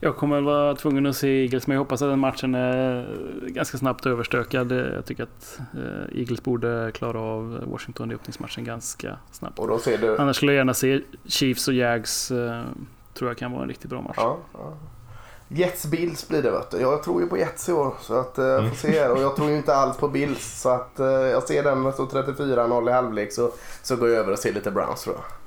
Jag 0.00 0.16
kommer 0.16 0.36
väl 0.36 0.44
vara 0.44 0.74
tvungen 0.74 1.06
att 1.06 1.16
se 1.16 1.28
Eagles, 1.28 1.66
men 1.66 1.74
jag 1.74 1.80
hoppas 1.80 2.02
att 2.02 2.10
den 2.10 2.18
matchen 2.18 2.54
är 2.54 3.06
ganska 3.46 3.78
snabbt 3.78 4.06
överstökad. 4.06 4.72
Jag 4.72 5.04
tycker 5.04 5.22
att 5.22 5.60
eh, 5.74 6.18
Eagles 6.18 6.42
borde 6.42 6.90
klara 6.94 7.20
av 7.20 7.64
Washington 7.66 8.10
i 8.10 8.14
öppningsmatchen 8.14 8.64
ganska 8.64 9.16
snabbt. 9.32 9.58
Och 9.58 9.68
då 9.68 9.78
ser 9.78 9.98
du... 9.98 10.18
Annars 10.18 10.36
skulle 10.36 10.52
jag 10.52 10.56
gärna 10.56 10.74
se 10.74 11.00
Chiefs 11.24 11.68
och 11.68 11.74
Jags. 11.74 12.30
Eh, 12.30 12.62
tror 13.14 13.30
jag 13.30 13.38
kan 13.38 13.52
vara 13.52 13.62
en 13.62 13.68
riktigt 13.68 13.90
bra 13.90 14.00
match. 14.00 14.16
Ja, 14.16 14.38
ja. 14.52 14.74
Jets 15.48 15.86
Bills 15.86 16.28
blir 16.28 16.42
det 16.42 16.50
vet 16.50 16.70
du. 16.70 16.78
Jag 16.78 17.02
tror 17.02 17.22
ju 17.22 17.28
på 17.28 17.38
Jets 17.38 17.68
i 17.68 17.72
år. 17.72 17.94
Så 18.00 18.14
att 18.14 18.38
eh, 18.38 18.44
jag 18.44 18.68
får 18.68 18.76
se 18.76 19.00
här. 19.00 19.12
Och 19.12 19.22
jag 19.22 19.36
tror 19.36 19.50
ju 19.50 19.56
inte 19.56 19.74
alls 19.74 19.96
på 19.96 20.08
Bills. 20.08 20.60
Så 20.60 20.68
att 20.68 21.00
eh, 21.00 21.06
jag 21.06 21.42
ser 21.42 21.62
den 21.62 21.82
med 21.82 21.94
så 21.94 22.06
34-0 22.06 22.88
i 22.88 22.92
halvlek 22.92 23.32
så, 23.32 23.50
så 23.82 23.96
går 23.96 24.08
jag 24.08 24.18
över 24.18 24.32
och 24.32 24.38
ser 24.38 24.52
lite 24.52 24.70
Browns 24.70 25.02
tror 25.02 25.16
jag. 25.16 25.37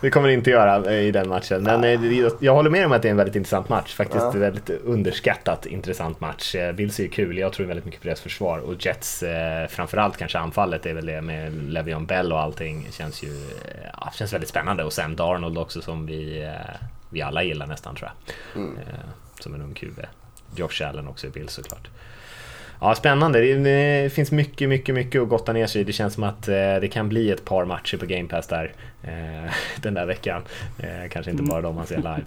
Det 0.00 0.10
kommer 0.10 0.28
det 0.28 0.34
inte 0.34 0.50
göra 0.50 0.92
eh, 0.92 1.00
i 1.00 1.10
den 1.10 1.28
matchen. 1.28 1.62
Men 1.62 1.84
eh, 1.84 2.28
jag 2.40 2.54
håller 2.54 2.70
med 2.70 2.86
om 2.86 2.92
att 2.92 3.02
det 3.02 3.08
är 3.08 3.10
en 3.10 3.16
väldigt 3.16 3.36
intressant 3.36 3.68
match. 3.68 3.94
Faktiskt 3.94 4.22
Ja. 4.24 4.32
en 4.32 4.40
väldigt 4.40 4.70
underskattat 4.70 5.66
intressant 5.66 6.20
match. 6.20 6.54
Eh, 6.54 6.72
Bills 6.72 6.98
är 6.98 7.02
ju 7.02 7.08
kul, 7.08 7.38
jag 7.38 7.52
tror 7.52 7.66
väldigt 7.66 7.84
mycket 7.84 8.00
på 8.00 8.06
deras 8.06 8.20
försvar. 8.20 8.58
Och 8.58 8.86
Jets, 8.86 9.22
eh, 9.22 9.66
framförallt 9.68 10.16
kanske 10.16 10.38
anfallet, 10.38 10.86
är 10.86 10.94
väl 10.94 11.06
det 11.06 11.20
med 11.20 11.52
Le'Veon 11.52 12.06
Bell 12.06 12.32
och 12.32 12.40
allting. 12.40 12.86
Känns 12.90 13.22
ju 13.22 13.28
eh, 13.28 13.88
ja, 14.00 14.10
känns 14.14 14.32
väldigt 14.32 14.50
spännande. 14.50 14.84
Och 14.84 14.92
Sam 14.92 15.16
Darnold 15.16 15.58
också 15.58 15.80
som 15.82 16.06
vi, 16.06 16.42
eh, 16.42 16.76
vi 17.10 17.22
alla 17.22 17.42
gillar 17.42 17.66
nästan 17.66 17.94
tror 17.96 18.10
jag. 18.10 18.62
Mm. 18.62 18.78
Eh, 18.78 18.84
som 19.40 19.54
en 19.54 19.62
ung 19.62 19.74
QB. 19.74 20.00
Josh 20.56 20.88
Allen 20.88 21.08
också 21.08 21.26
i 21.26 21.30
Bills 21.30 21.52
såklart. 21.52 21.88
Ja, 22.80 22.94
spännande. 22.94 23.40
Det, 23.40 23.54
det 23.54 24.12
finns 24.12 24.32
mycket, 24.32 24.68
mycket, 24.68 24.94
mycket 24.94 25.22
att 25.22 25.28
gotta 25.28 25.52
ner 25.52 25.66
sig 25.66 25.80
i. 25.80 25.84
Det 25.84 25.92
känns 25.92 26.14
som 26.14 26.22
att 26.22 26.48
eh, 26.48 26.54
det 26.54 26.90
kan 26.92 27.08
bli 27.08 27.30
ett 27.30 27.44
par 27.44 27.64
matcher 27.64 27.96
på 27.96 28.06
Game 28.06 28.28
Pass 28.28 28.46
där 28.46 28.72
eh, 29.02 29.52
den 29.82 29.94
där 29.94 30.06
veckan. 30.06 30.42
Eh, 30.78 31.08
kanske 31.10 31.30
inte 31.30 31.42
bara 31.42 31.60
de 31.60 31.74
man 31.74 31.86
ser 31.86 31.96
live. 31.96 32.24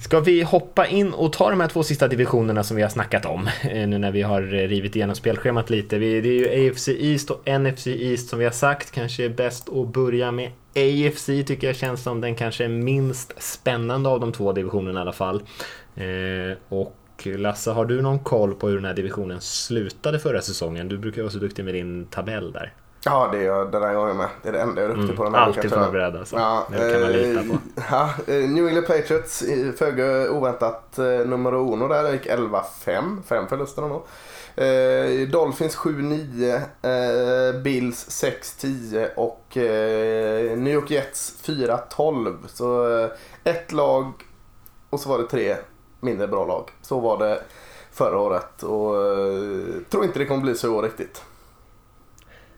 Ska 0.00 0.20
vi 0.20 0.42
hoppa 0.42 0.86
in 0.86 1.12
och 1.12 1.32
ta 1.32 1.50
de 1.50 1.60
här 1.60 1.68
två 1.68 1.82
sista 1.82 2.08
divisionerna 2.08 2.64
som 2.64 2.76
vi 2.76 2.82
har 2.82 2.88
snackat 2.88 3.24
om 3.24 3.48
eh, 3.62 3.88
nu 3.88 3.98
när 3.98 4.10
vi 4.10 4.22
har 4.22 4.42
eh, 4.42 4.68
rivit 4.68 4.96
igenom 4.96 5.16
spelschemat 5.16 5.70
lite. 5.70 5.98
Vi, 5.98 6.20
det 6.20 6.28
är 6.28 6.58
ju 6.58 6.70
AFC 6.70 6.88
East 6.88 7.30
och 7.30 7.60
NFC 7.60 7.86
East 7.86 8.28
som 8.28 8.38
vi 8.38 8.44
har 8.44 8.52
sagt. 8.52 8.90
Kanske 8.90 9.24
är 9.24 9.28
bäst 9.28 9.68
att 9.68 9.88
börja 9.88 10.32
med 10.32 10.50
AFC 10.76 11.26
tycker 11.26 11.66
jag 11.66 11.76
känns 11.76 12.02
som 12.02 12.20
den 12.20 12.34
kanske 12.34 12.68
minst 12.68 13.42
spännande 13.42 14.08
av 14.08 14.20
de 14.20 14.32
två 14.32 14.52
divisionerna 14.52 15.00
i 15.00 15.02
alla 15.02 15.12
fall. 15.12 15.42
Eh, 15.96 16.56
och 16.68 16.97
och 17.26 17.38
Lasse, 17.38 17.70
har 17.70 17.84
du 17.84 18.02
någon 18.02 18.18
koll 18.18 18.54
på 18.54 18.68
hur 18.68 18.76
den 18.76 18.84
här 18.84 18.94
divisionen 18.94 19.40
slutade 19.40 20.18
förra 20.18 20.40
säsongen? 20.42 20.88
Du 20.88 20.98
brukar 20.98 21.22
vara 21.22 21.32
så 21.32 21.38
duktig 21.38 21.64
med 21.64 21.74
din 21.74 22.06
tabell 22.06 22.52
där. 22.52 22.74
Ja, 23.04 23.28
det 23.32 23.38
är 23.38 23.42
jag 23.42 23.72
den 23.72 23.82
här 23.82 23.94
gången 23.94 24.16
med. 24.16 24.28
Det 24.42 24.48
är 24.48 24.52
det 24.52 24.60
enda 24.60 24.82
jag 24.82 24.90
är 24.90 24.94
duktig 24.96 25.16
på 25.16 25.24
den 25.24 25.34
här 25.34 25.42
Mm, 25.46 25.54
Alltid 25.56 25.70
förberedd 25.70 26.16
alltså. 26.16 26.36
Ja, 26.36 26.66
det 26.72 26.92
kan 26.92 27.00
man 27.00 27.12
lita 27.12 27.40
på. 27.42 27.52
eh, 27.80 27.84
Ja, 27.90 28.10
eh, 28.34 28.48
New 28.50 28.68
England 28.68 28.86
Patriots, 28.86 29.44
föga 29.76 30.30
oväntat 30.30 30.98
eh, 30.98 31.04
nummer 31.04 31.54
uno 31.54 31.88
där. 31.88 32.02
Det 32.02 32.12
gick 32.12 32.26
11-5, 32.26 33.22
fem 33.26 33.48
förluster 33.48 33.82
nog. 33.82 34.02
Eh, 34.56 35.28
Dolphins 35.28 35.76
7-9, 35.76 36.54
eh, 36.82 37.60
Bills 37.62 38.22
6-10 38.24 39.08
och 39.16 39.56
eh, 39.56 40.58
New 40.58 40.74
York 40.74 40.90
Jets 40.90 41.34
4-12. 41.44 42.36
Så 42.46 42.86
ett 43.44 43.72
lag 43.72 44.12
och 44.90 45.00
så 45.00 45.08
var 45.08 45.18
det 45.18 45.24
tre 45.26 45.56
mindre 46.00 46.28
bra 46.28 46.44
lag. 46.46 46.70
Så 46.82 47.00
var 47.00 47.18
det 47.18 47.40
förra 47.92 48.18
året 48.18 48.62
och 48.62 48.96
eh, 48.96 49.82
tror 49.90 50.04
inte 50.04 50.18
det 50.18 50.24
kommer 50.24 50.42
bli 50.42 50.54
så 50.54 50.66
i 50.66 50.70
år 50.70 50.82
riktigt. 50.82 51.22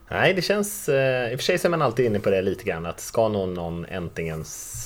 Nej, 0.09 0.33
det 0.33 0.41
känns... 0.41 0.89
Eh, 0.89 1.31
I 1.31 1.35
och 1.35 1.39
för 1.39 1.43
sig 1.43 1.57
så 1.57 1.67
är 1.67 1.69
man 1.69 1.81
alltid 1.81 2.05
inne 2.05 2.19
på 2.19 2.29
det 2.29 2.41
lite 2.41 2.63
grann 2.63 2.85
att 2.85 2.99
ska 2.99 3.27
någon, 3.27 3.53
någon 3.53 3.85
äntligen 3.85 4.43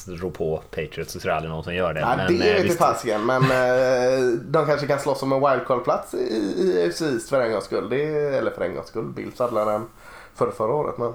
rå 0.08 0.30
på 0.30 0.64
Patriots 0.70 1.14
så 1.14 1.20
tror 1.20 1.32
jag 1.32 1.38
aldrig 1.38 1.52
någon 1.52 1.64
som 1.64 1.76
gör 1.76 1.94
det. 1.94 2.00
Ja, 2.00 2.14
men, 2.18 2.38
det 2.38 2.50
eh, 2.50 2.56
vet 2.56 2.66
visst- 2.66 2.78
fasiken, 2.78 3.26
men 3.26 3.42
eh, 3.44 4.40
de 4.42 4.66
kanske 4.66 4.88
kan 4.88 5.00
slåss 5.00 5.24
om 5.24 5.32
en 5.32 5.40
wildcard-plats 5.40 6.14
i, 6.14 6.18
i 6.58 6.86
AFC 6.88 7.02
East 7.02 7.30
för 7.30 7.42
en 7.42 7.52
gångs 7.52 7.66
skull. 7.66 7.90
Det 7.90 8.06
är, 8.06 8.32
eller 8.32 8.52
för 8.52 8.62
en 8.62 8.76
gångs 8.76 8.88
skull, 8.88 9.06
Bills 9.06 9.40
hade 9.40 9.66
den 9.66 9.86
för 10.36 10.52
förra 10.52 10.74
året. 10.74 10.98
Men... 10.98 11.14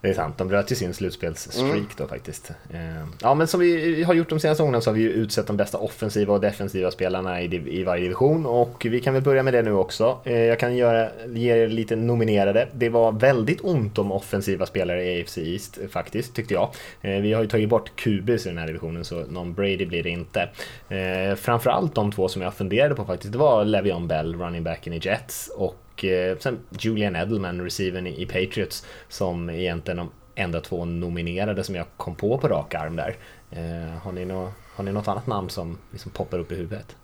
Det 0.00 0.08
är 0.08 0.14
sant, 0.14 0.38
de 0.38 0.48
bröt 0.48 0.72
ju 0.72 0.76
sin 0.76 0.94
slutspelsstreak 0.94 1.70
Mm. 1.72 1.86
då 1.96 2.06
faktiskt. 2.06 2.50
Ehm, 2.74 3.08
ja 3.22 3.34
men 3.34 3.46
som 3.46 3.60
vi 3.60 4.02
har 4.02 4.14
gjort 4.14 4.28
de 4.28 4.40
senaste 4.40 4.62
gångerna 4.62 4.80
så 4.80 4.90
har 4.90 4.94
vi 4.94 5.00
ju 5.02 5.10
utsett 5.10 5.46
de 5.46 5.56
bästa 5.56 5.78
offensiva 5.78 6.34
och 6.34 6.40
defensiva 6.40 6.90
spelarna 6.90 7.42
i, 7.42 7.48
div- 7.48 7.68
i 7.68 7.84
varje 7.84 8.02
division 8.02 8.46
och 8.46 8.86
vi 8.90 9.00
kan 9.00 9.14
väl 9.14 9.22
börja 9.22 9.42
med 9.42 9.54
det 9.54 9.62
nu 9.62 9.72
också. 9.72 10.18
Eh, 10.24 10.38
jag 10.38 10.58
kan 10.58 10.76
göra, 10.76 11.08
ge 11.28 11.52
er 11.62 11.68
lite 11.68 11.96
nominerade. 11.96 12.68
Det 12.72 12.88
var 12.88 13.12
väldigt 13.12 13.60
ont 13.64 13.98
om 13.98 14.12
offensiva 14.12 14.66
spelare 14.66 15.04
i 15.04 15.20
AFC 15.22 15.38
East 15.38 15.78
faktiskt, 15.90 16.34
tyckte 16.34 16.54
jag. 16.54 16.68
Eh, 17.02 17.20
vi 17.20 17.32
har 17.32 17.42
ju 17.42 17.48
tagit 17.48 17.68
bort 17.68 17.90
QBs 17.96 18.46
i 18.46 18.48
den 18.48 18.58
här 18.58 18.66
divisionen 18.66 19.04
så 19.04 19.14
någon 19.26 19.54
Brady 19.54 19.86
blir 19.86 20.02
det 20.02 20.10
inte. 20.10 20.48
Eh, 20.88 21.34
framförallt 21.36 21.94
de 21.94 22.12
två 22.12 22.28
som 22.28 22.42
jag 22.42 22.54
funderade 22.54 22.94
på 22.94 23.04
faktiskt, 23.04 23.32
det 23.32 23.38
var 23.38 23.64
Le'Veon 23.64 24.06
Bell, 24.06 24.34
running 24.36 24.64
backen 24.64 24.92
i 24.92 25.00
Jets 25.02 25.50
och 25.56 25.76
eh, 26.04 26.38
sen 26.38 26.58
Julian 26.70 27.16
Edelman, 27.16 27.60
receivern 27.60 28.06
i, 28.06 28.26
Patriots, 28.26 28.86
som 29.08 29.50
egentligen 29.50 29.96
de 29.96 30.10
enda 30.34 30.60
två 30.60 30.84
nominerade 30.84 31.64
som 31.64 31.74
jag 31.74 31.86
kom 31.96 32.14
på 32.14 32.38
på 32.38 32.48
rak 32.48 32.74
arm 32.74 32.96
där. 32.96 33.16
Eh, 33.50 33.98
har, 34.02 34.12
ni 34.12 34.24
nå, 34.24 34.52
har 34.74 34.84
ni 34.84 34.92
något 34.92 35.08
annat 35.08 35.26
namn 35.26 35.50
som 35.50 35.78
liksom 35.90 36.10
poppar 36.10 36.38
upp 36.38 36.52
i 36.52 36.54
huvudet? 36.54 36.96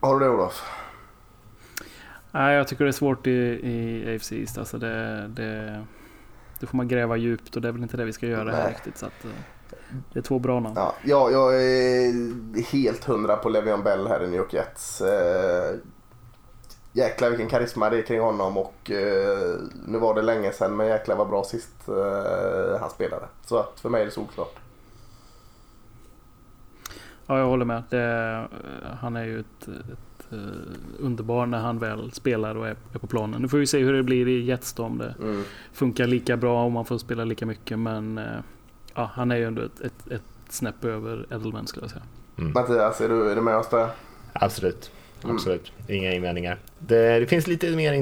Har 0.00 0.18
du 0.18 0.24
det 0.26 0.30
Olof? 0.30 0.62
Nej, 2.30 2.56
jag 2.56 2.68
tycker 2.68 2.84
det 2.84 2.90
är 2.90 2.92
svårt 2.92 3.26
i, 3.26 3.30
i 3.30 4.14
AFC 4.14 4.32
East. 4.32 4.58
Alltså 4.58 4.78
det, 4.78 5.28
det, 5.28 5.84
det 6.60 6.66
får 6.66 6.76
man 6.76 6.88
gräva 6.88 7.16
djupt 7.16 7.56
och 7.56 7.62
det 7.62 7.68
är 7.68 7.72
väl 7.72 7.82
inte 7.82 7.96
det 7.96 8.04
vi 8.04 8.12
ska 8.12 8.26
göra 8.26 8.52
här 8.52 8.68
riktigt. 8.68 8.98
Så 8.98 9.06
att, 9.06 9.24
eh, 9.24 9.30
det 10.12 10.18
är 10.18 10.22
två 10.22 10.38
bra 10.38 10.60
namn. 10.60 10.74
Ja, 10.76 10.94
jag, 11.04 11.32
jag 11.32 11.62
är 11.62 12.72
helt 12.72 13.04
hundra 13.04 13.36
på 13.36 13.50
Le'Veon 13.50 13.82
Bell 13.82 14.08
här 14.08 14.24
i 14.24 14.26
New 14.26 14.36
York 14.36 14.52
Jets. 14.52 15.02
Eh, 16.94 16.98
jäklar 16.98 17.28
vilken 17.28 17.48
karisma 17.48 17.90
det 17.90 17.98
är 17.98 18.02
kring 18.02 18.20
honom 18.20 18.56
och 18.56 18.90
eh, 18.90 19.56
nu 19.86 19.98
var 19.98 20.14
det 20.14 20.22
länge 20.22 20.52
sedan 20.52 20.76
men 20.76 20.86
jäklar 20.86 21.16
vad 21.16 21.28
bra 21.28 21.44
sist 21.44 21.88
eh, 21.88 22.80
han 22.80 22.90
spelade. 22.90 23.26
Så 23.46 23.58
att 23.58 23.80
för 23.80 23.88
mig 23.88 24.00
är 24.00 24.04
det 24.04 24.10
solklart. 24.10 24.54
Ja, 27.26 27.38
jag 27.38 27.46
håller 27.46 27.64
med. 27.64 27.82
Det, 27.90 28.48
han 29.00 29.16
är 29.16 29.24
ju 29.24 29.40
ett, 29.40 29.68
ett 29.68 30.32
eh, 30.32 30.38
underbar 31.00 31.46
när 31.46 31.58
han 31.58 31.78
väl 31.78 32.12
spelar 32.12 32.54
och 32.56 32.66
är, 32.66 32.76
är 32.94 32.98
på 32.98 33.06
planen. 33.06 33.42
Nu 33.42 33.48
får 33.48 33.58
vi 33.58 33.66
se 33.66 33.78
hur 33.78 33.92
det 33.92 34.02
blir 34.02 34.28
i 34.28 34.44
Jets 34.44 34.78
om 34.78 34.98
det 34.98 35.14
Mm. 35.22 35.44
funkar 35.72 36.06
lika 36.06 36.36
bra 36.36 36.64
om 36.64 36.72
man 36.72 36.84
får 36.84 36.98
spela 36.98 37.24
lika 37.24 37.46
mycket. 37.46 37.78
Men 37.78 38.18
eh, 38.18 38.24
ja, 38.94 39.10
han 39.14 39.30
är 39.30 39.36
ju 39.36 39.44
ändå 39.44 39.62
ett, 39.62 39.80
ett, 39.80 40.10
ett 40.10 40.22
snäpp 40.48 40.84
över 40.84 41.26
Edelman 41.30 41.66
skulle 41.66 41.84
jag 41.84 41.90
säga. 41.90 42.02
Mattias, 42.36 43.00
är 43.00 43.08
du, 43.08 43.30
är 43.30 43.34
du 43.34 43.40
med 43.40 43.56
oss 43.56 43.68
där? 43.68 43.88
Absolut. 44.32 44.90
Mm. 45.24 45.36
Absolut, 45.36 45.72
inga 45.88 46.12
invändningar. 46.12 46.56
Det, 46.78 47.18
det 47.20 47.26
finns 47.26 47.46
lite 47.46 47.66
mer 47.70 47.92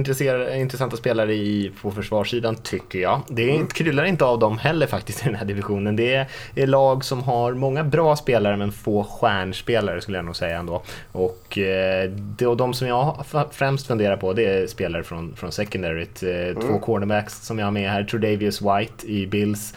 intressanta 0.55 0.97
spelare 0.97 1.35
i, 1.35 1.73
på 1.83 1.91
försvarssidan 1.91 2.57
tycker 2.57 2.99
jag. 2.99 3.21
Det 3.29 3.49
inte- 3.49 3.75
kryllar 3.75 4.05
inte 4.05 4.25
av 4.25 4.39
dem 4.39 4.59
heller 4.59 4.87
faktiskt 4.87 5.23
i 5.23 5.25
den 5.25 5.35
här 5.35 5.45
divisionen. 5.45 5.97
Det 5.97 6.15
är, 6.15 6.27
är 6.55 6.67
lag 6.67 7.05
som 7.05 7.23
har 7.23 7.53
många 7.53 7.85
bra 7.85 8.17
spelare 8.17 8.57
men 8.57 8.73
få 8.73 9.05
stjärnspelare 9.05 10.01
skulle 10.01 10.19
jag 10.19 10.25
nog 10.25 10.37
säga 10.37 10.59
ändå. 10.59 10.83
Och, 11.13 11.59
eh, 11.59 12.11
det, 12.11 12.47
och 12.47 12.57
de 12.57 12.75
som 12.75 12.89
jag 12.89 13.25
främst 13.51 13.87
funderar 13.87 14.17
på 14.17 14.33
det 14.33 14.45
är 14.45 14.67
spelare 14.67 15.03
från, 15.03 15.37
från 15.37 15.53
secondaryt. 15.53 16.23
Eh, 16.23 16.61
Två 16.63 16.79
cornerbacks 16.79 17.47
som 17.47 17.59
jag 17.59 17.67
har 17.67 17.73
med 17.73 17.91
här, 17.91 18.05
Tredavious 18.05 18.63
White 18.63 19.07
i 19.07 19.27
Bills 19.27 19.75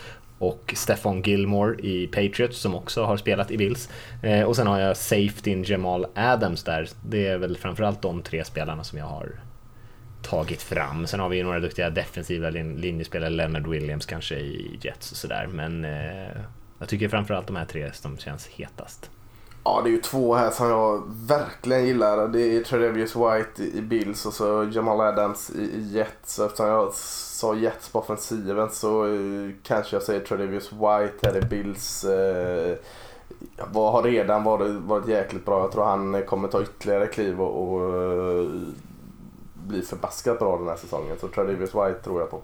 och 0.47 0.73
Stefan 0.77 1.21
Gilmore 1.21 1.75
i 1.79 2.07
Patriots 2.07 2.57
som 2.57 2.75
också 2.75 3.03
har 3.03 3.17
spelat 3.17 3.51
i 3.51 3.57
Bills. 3.57 3.89
Eh, 4.23 4.43
och 4.43 4.55
sen 4.55 4.67
har 4.67 4.79
jag 4.79 4.97
safetyn 4.97 5.63
Jamal 5.63 6.05
Adams 6.15 6.63
där. 6.63 6.89
Det 7.05 7.27
är 7.27 7.37
väl 7.37 7.57
framförallt 7.57 8.01
de 8.01 8.21
tre 8.21 8.43
spelarna 8.45 8.83
som 8.83 8.97
jag 8.97 9.05
har 9.05 9.31
tagit 10.21 10.61
fram. 10.61 11.07
Sen 11.07 11.19
har 11.19 11.29
vi 11.29 11.37
ju 11.37 11.43
några 11.43 11.59
duktiga 11.59 11.89
defensiva 11.89 12.49
lin- 12.49 12.75
linjespelare, 12.77 13.29
Leonard 13.29 13.67
Williams 13.67 14.05
kanske 14.05 14.35
i 14.35 14.79
Jets 14.81 15.11
och 15.11 15.17
sådär. 15.17 15.47
Men 15.53 15.85
eh, 15.85 16.37
jag 16.79 16.89
tycker 16.89 17.09
framförallt 17.09 17.47
de 17.47 17.55
här 17.55 17.65
tre 17.65 17.91
som 17.93 18.17
känns 18.17 18.47
hetast. 18.47 19.09
Ja, 19.65 19.81
det 19.83 19.89
är 19.89 19.91
ju 19.91 20.01
två 20.01 20.35
här 20.35 20.49
som 20.49 20.67
jag 20.67 21.03
verkligen 21.27 21.85
gillar. 21.85 22.27
Det 22.27 22.57
är 22.57 22.63
Tredavious 22.63 23.15
White 23.15 23.63
i 23.77 23.81
Bills 23.81 24.25
och 24.25 24.33
så 24.33 24.69
Jamal 24.71 25.01
Adams 25.01 25.49
i 25.49 25.81
Jets. 25.81 26.39
Eftersom 26.39 26.67
jag 26.67 26.93
sa 26.93 27.55
Jets 27.55 27.89
på 27.89 27.99
offensiven 27.99 28.69
så 28.69 29.05
eh, 29.05 29.51
kanske 29.63 29.95
jag 29.95 30.03
säger 30.03 30.19
Tredavious 30.19 30.71
White 30.73 31.29
här 31.29 31.37
i 31.37 31.41
Bills. 31.41 32.03
Eh, 32.03 32.77
vad 33.71 33.91
har 33.91 34.03
redan 34.03 34.43
varit, 34.43 34.71
varit 34.71 35.07
jäkligt 35.07 35.45
bra. 35.45 35.59
Jag 35.59 35.71
tror 35.71 35.85
han 35.85 36.23
kommer 36.27 36.47
ta 36.47 36.61
ytterligare 36.61 37.07
kliv 37.07 37.41
och, 37.41 37.73
och 37.73 37.95
eh, 37.95 38.49
bli 39.53 39.81
förbaskat 39.81 40.39
bra 40.39 40.57
den 40.57 40.67
här 40.67 40.75
säsongen. 40.75 41.17
Så 41.19 41.27
Tredavious 41.27 41.75
White 41.75 41.99
tror 42.03 42.19
jag 42.19 42.29
på. 42.29 42.41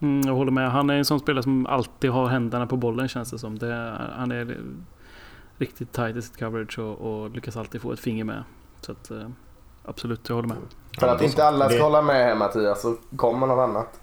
Mm, 0.00 0.26
jag 0.26 0.34
håller 0.34 0.52
med. 0.52 0.70
Han 0.70 0.90
är 0.90 0.94
en 0.94 1.04
sån 1.04 1.20
spelare 1.20 1.42
som 1.42 1.66
alltid 1.66 2.10
har 2.10 2.26
händerna 2.26 2.66
på 2.66 2.76
bollen 2.76 3.08
känns 3.08 3.30
det 3.30 3.38
som. 3.38 3.58
Det, 3.58 3.98
han 4.16 4.32
är 4.32 4.58
riktigt 5.58 5.92
tight 5.92 6.16
i 6.16 6.22
sitt 6.22 6.38
coverage 6.38 6.78
och, 6.78 6.98
och 7.22 7.30
lyckas 7.30 7.56
alltid 7.56 7.80
få 7.82 7.92
ett 7.92 8.00
finger 8.00 8.24
med. 8.24 8.44
Så 8.80 8.92
att, 8.92 9.10
eh, 9.10 9.28
absolut, 9.84 10.28
jag 10.28 10.36
håller 10.36 10.48
med. 10.48 10.56
För 11.00 11.06
att 11.08 11.22
inte 11.22 11.44
alla 11.44 11.68
ska 11.68 11.76
Det- 11.76 11.82
hålla 11.84 12.02
med 12.02 12.16
här 12.26 12.34
Mattias 12.34 12.82
så 12.82 12.96
kommer 13.16 13.46
något 13.46 13.68
annat. 13.68 14.00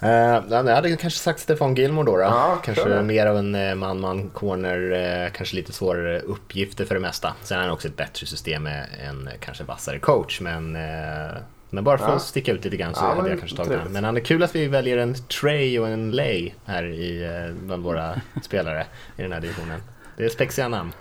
Eh, 0.00 0.10
jag 0.50 0.74
hade 0.74 0.96
kanske 0.96 1.18
sagt 1.20 1.40
Stefan 1.40 1.74
Gilmore 1.74 2.06
då. 2.06 2.16
då. 2.16 2.22
Ja, 2.22 2.58
kanske 2.64 2.88
det. 2.88 3.02
mer 3.02 3.26
av 3.26 3.36
en 3.36 3.54
eh, 3.54 3.74
man-man 3.74 4.30
corner, 4.30 4.92
eh, 5.24 5.32
kanske 5.32 5.56
lite 5.56 5.72
svårare 5.72 6.20
uppgifter 6.20 6.84
för 6.84 6.94
det 6.94 7.00
mesta. 7.00 7.32
Sen 7.42 7.56
har 7.56 7.64
han 7.64 7.72
också 7.74 7.88
ett 7.88 7.96
bättre 7.96 8.26
system 8.26 8.62
med 8.62 8.86
en 9.08 9.28
eh, 9.28 9.34
kanske 9.40 9.64
vassare 9.64 9.98
coach. 9.98 10.40
Men, 10.40 10.76
eh, 10.76 11.36
men 11.70 11.84
bara 11.84 11.98
för 11.98 12.08
Ja. 12.08 12.12
att 12.14 12.22
sticka 12.22 12.52
ut 12.52 12.64
lite 12.64 12.76
grann 12.76 12.94
så 12.94 13.04
Ja, 13.04 13.14
hade 13.14 13.28
jag 13.28 13.38
kanske 13.38 13.56
tagit 13.56 13.72
den. 13.72 13.92
Men 13.92 14.04
han 14.04 14.16
är 14.16 14.20
kul 14.20 14.42
att 14.42 14.54
vi 14.54 14.66
väljer 14.68 14.98
en 14.98 15.14
Trey 15.14 15.78
och 15.78 15.88
en 15.88 16.10
Lay 16.10 16.52
här 16.66 16.84
i, 16.84 17.24
eh, 17.24 17.54
bland 17.66 17.82
våra 17.84 18.14
spelare 18.42 18.86
i 19.16 19.22
den 19.22 19.32
här 19.32 19.40
divisionen. 19.40 19.80
Det 20.16 20.24
är 20.24 20.28
spexiga 20.28 20.68
namn. 20.68 20.92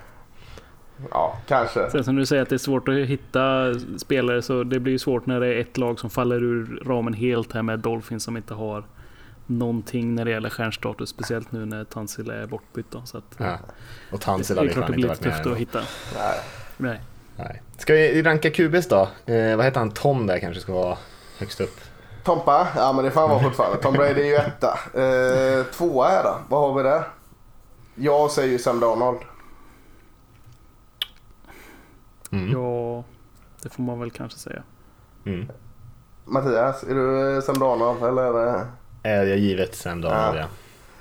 Ja, 1.12 1.38
kanske. 1.48 1.90
Sen 1.90 2.04
som 2.04 2.16
du 2.16 2.26
säger 2.26 2.42
att 2.42 2.50
det 2.50 2.56
är 2.56 2.58
svårt 2.58 2.88
att 2.88 2.96
hitta 2.96 3.74
spelare 3.98 4.42
så 4.42 4.64
det 4.64 4.80
blir 4.80 4.94
ju 4.94 5.00
svårt 5.00 5.26
när 5.26 5.40
det 5.40 5.48
är 5.48 5.60
ett 5.60 5.78
lag 5.78 6.00
som 6.00 6.10
faller 6.10 6.44
ur 6.44 6.84
ramen 6.86 7.14
helt 7.14 7.54
här 7.54 7.62
med 7.62 7.80
Dolphins 7.80 8.24
som 8.24 8.38
inte 8.38 8.54
har 8.54 8.84
någonting 9.46 10.16
när 10.16 10.26
det 10.26 10.32
gäller 10.32 10.50
stjärnstatus. 10.50 11.10
Speciellt 11.10 11.52
nu 11.52 11.66
när 11.66 11.84
Tansil 11.84 12.30
är 12.30 12.46
bortbytt. 12.46 12.86
Då, 12.92 13.02
så 13.06 13.18
att, 13.18 13.24
Ja. 13.38 13.58
Och 14.12 14.22
Tansil 14.22 14.56
det 14.56 14.62
är 14.62 14.68
klart 14.68 14.88
det 14.88 14.94
inte 14.94 14.96
blir 14.96 15.08
varit 15.08 15.22
med. 15.22 15.34
tufft 15.34 15.48
att 15.48 15.58
hitta. 15.58 15.80
Nej. 16.18 16.40
Nej. 16.78 17.02
Nej. 17.38 17.62
Ska 17.78 17.94
vi 17.94 18.24
ranka 18.24 18.50
QBs 18.52 18.88
då? 18.88 19.10
Eh, 19.26 19.56
vad 19.56 19.66
heter 19.66 19.80
han? 19.80 19.92
Tom 19.92 20.28
där 20.28 20.40
kanske 20.40 20.62
ska 20.62 20.74
vara 20.74 20.98
högst 21.40 21.62
upp. 21.62 21.80
Tompa? 22.24 22.68
Ja 22.76 22.94
men 22.94 23.06
det 23.06 23.12
får 23.12 23.22
han 23.22 23.30
vara 23.30 23.44
fortfarande. 23.44 23.78
Tom 23.82 23.94
Brady 23.94 24.22
är 24.22 24.26
ju 24.26 24.36
etta. 24.36 24.80
Eh, 24.94 25.64
tvåa 25.66 26.08
här 26.08 26.24
då. 26.24 26.38
Vad 26.50 26.62
har 26.62 26.78
vi 26.78 26.90
där? 26.90 27.04
Jag 27.96 28.32
säger 28.32 28.52
ju 28.52 28.60
Sam 28.60 28.80
Darnold. 28.80 29.20
Mm. 32.32 32.52
Ja, 32.52 33.04
det 33.64 33.70
får 33.70 33.84
man 33.84 34.00
väl 34.00 34.12
kanske 34.12 34.40
säga. 34.40 34.64
Mm. 35.26 35.52
Mattias, 36.26 36.84
är 36.84 36.96
du 36.96 37.42
Sam 37.42 37.60
Darnold 37.60 38.04
eller? 38.04 38.60
Eh, 39.04 39.12
jag 39.12 39.38
givet 39.38 39.76
Sam 39.76 40.02
Darnold 40.02 40.38
Ja. 40.38 40.42
ja. 40.42 40.48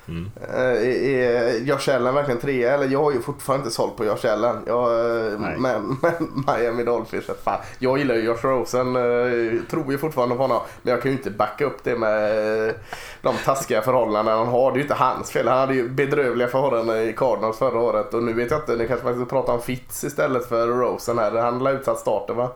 Mm. 0.07 0.31
Är 0.53 1.59
Josh 1.59 1.95
Allen 1.95 2.15
verkligen 2.15 2.39
trea? 2.39 2.73
Eller 2.73 2.87
jag 2.87 3.03
har 3.03 3.11
ju 3.11 3.21
fortfarande 3.21 3.63
inte 3.63 3.75
sålt 3.75 3.97
på 3.97 4.05
Josh 4.05 4.31
Allen. 4.33 4.57
Jag, 4.67 4.91
eh, 5.31 5.39
men, 5.39 5.97
men 6.01 6.43
Miami 6.47 6.83
Dolphins, 6.83 7.25
fan. 7.43 7.59
Jag 7.79 7.97
gillar 7.97 8.15
ju 8.15 8.21
Josh 8.21 8.41
Rosen. 8.41 8.95
Eh, 8.95 9.61
tror 9.69 9.91
ju 9.91 9.97
fortfarande 9.97 10.35
på 10.35 10.41
honom. 10.41 10.61
Men 10.81 10.91
jag 10.91 11.01
kan 11.01 11.11
ju 11.11 11.17
inte 11.17 11.31
backa 11.31 11.65
upp 11.65 11.83
det 11.83 11.95
med 11.95 12.67
eh, 12.67 12.73
de 13.21 13.35
taskiga 13.45 13.81
förhållanden 13.81 14.37
han 14.37 14.47
har. 14.47 14.71
Det 14.71 14.75
är 14.75 14.77
ju 14.77 14.83
inte 14.83 14.93
hans 14.93 15.31
fel. 15.31 15.47
Han 15.47 15.57
hade 15.57 15.75
ju 15.75 15.89
bedrövliga 15.89 16.47
förhållanden 16.47 17.09
i 17.09 17.13
Cardinals 17.13 17.57
förra 17.57 17.79
året. 17.79 18.13
Och 18.13 18.23
nu 18.23 18.33
vet 18.33 18.51
jag 18.51 18.59
inte, 18.59 18.75
nu 18.75 18.87
kanske 18.87 19.05
man 19.05 19.15
ska 19.15 19.25
prata 19.25 19.51
om 19.51 19.61
Fitz 19.61 20.03
istället 20.03 20.49
för 20.49 20.67
Rosen 20.67 21.17
här. 21.17 21.31
Han 21.31 21.59
la 21.59 21.71
utsatt 21.71 21.99
starten 21.99 22.35
va? 22.35 22.51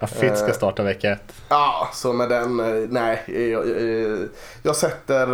Ja, 0.00 0.06
Fitz 0.06 0.38
ska 0.38 0.48
Eh. 0.48 0.54
starta 0.54 0.82
vecka 0.82 1.12
ett. 1.12 1.32
Ja, 1.48 1.88
så 1.92 2.12
med 2.12 2.28
den, 2.28 2.60
eh, 2.60 2.88
nej. 2.90 3.22
Jag, 3.26 3.68
jag, 3.68 4.28
jag 4.62 4.76
sätter 4.76 5.26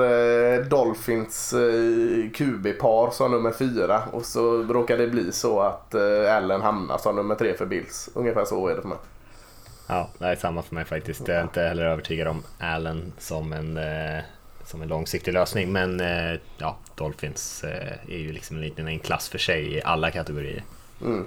eh, 0.58 0.64
Dolphins 0.64 1.52
eh, 1.52 2.30
QB-par 2.34 3.10
som 3.10 3.30
nummer 3.30 3.52
fyra 3.52 4.02
och 4.12 4.24
så 4.24 4.62
råkar 4.62 4.98
det 4.98 5.06
bli 5.06 5.32
så 5.32 5.60
att 5.60 5.94
eh, 5.94 6.36
Allen 6.36 6.60
hamnar 6.62 6.98
som 6.98 7.16
nummer 7.16 7.34
tre 7.34 7.54
för 7.54 7.66
Bills. 7.66 8.08
Ungefär 8.14 8.44
så 8.44 8.68
är 8.68 8.74
det 8.74 8.80
för 8.80 8.88
mig. 8.88 8.98
Ja, 9.86 10.08
det 10.18 10.26
är 10.26 10.36
samma 10.36 10.62
för 10.62 10.74
mig 10.74 10.84
faktiskt. 10.84 11.28
Jag 11.28 11.36
är 11.36 11.42
inte 11.42 11.60
heller 11.62 11.84
övertygad 11.84 12.28
om 12.28 12.42
Allen 12.58 13.12
som 13.18 13.52
en, 13.52 13.76
eh, 13.76 14.22
som 14.64 14.82
en 14.82 14.88
långsiktig 14.88 15.32
lösning. 15.34 15.72
Men 15.72 16.00
eh, 16.00 16.38
ja, 16.58 16.76
Dolphins 16.94 17.64
eh, 17.64 17.92
är 18.14 18.18
ju 18.18 18.32
liksom 18.32 18.56
en 18.56 18.62
liten 18.62 18.88
en 18.88 18.98
klass 18.98 19.28
för 19.28 19.38
sig 19.38 19.76
i 19.76 19.82
alla 19.82 20.10
kategorier. 20.10 20.62
Mm. 21.00 21.26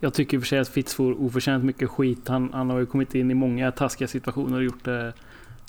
Jag 0.00 0.14
tycker 0.14 0.36
i 0.36 0.38
och 0.38 0.42
för 0.42 0.48
sig 0.48 0.58
att 0.58 0.68
Fitz 0.68 0.94
får 0.94 1.22
oförtjänt 1.22 1.64
mycket 1.64 1.90
skit. 1.90 2.28
Han, 2.28 2.50
han 2.52 2.70
har 2.70 2.78
ju 2.78 2.86
kommit 2.86 3.14
in 3.14 3.30
i 3.30 3.34
många 3.34 3.72
taskiga 3.72 4.08
situationer 4.08 4.56
och 4.56 4.64
gjort 4.64 4.84
det 4.84 5.12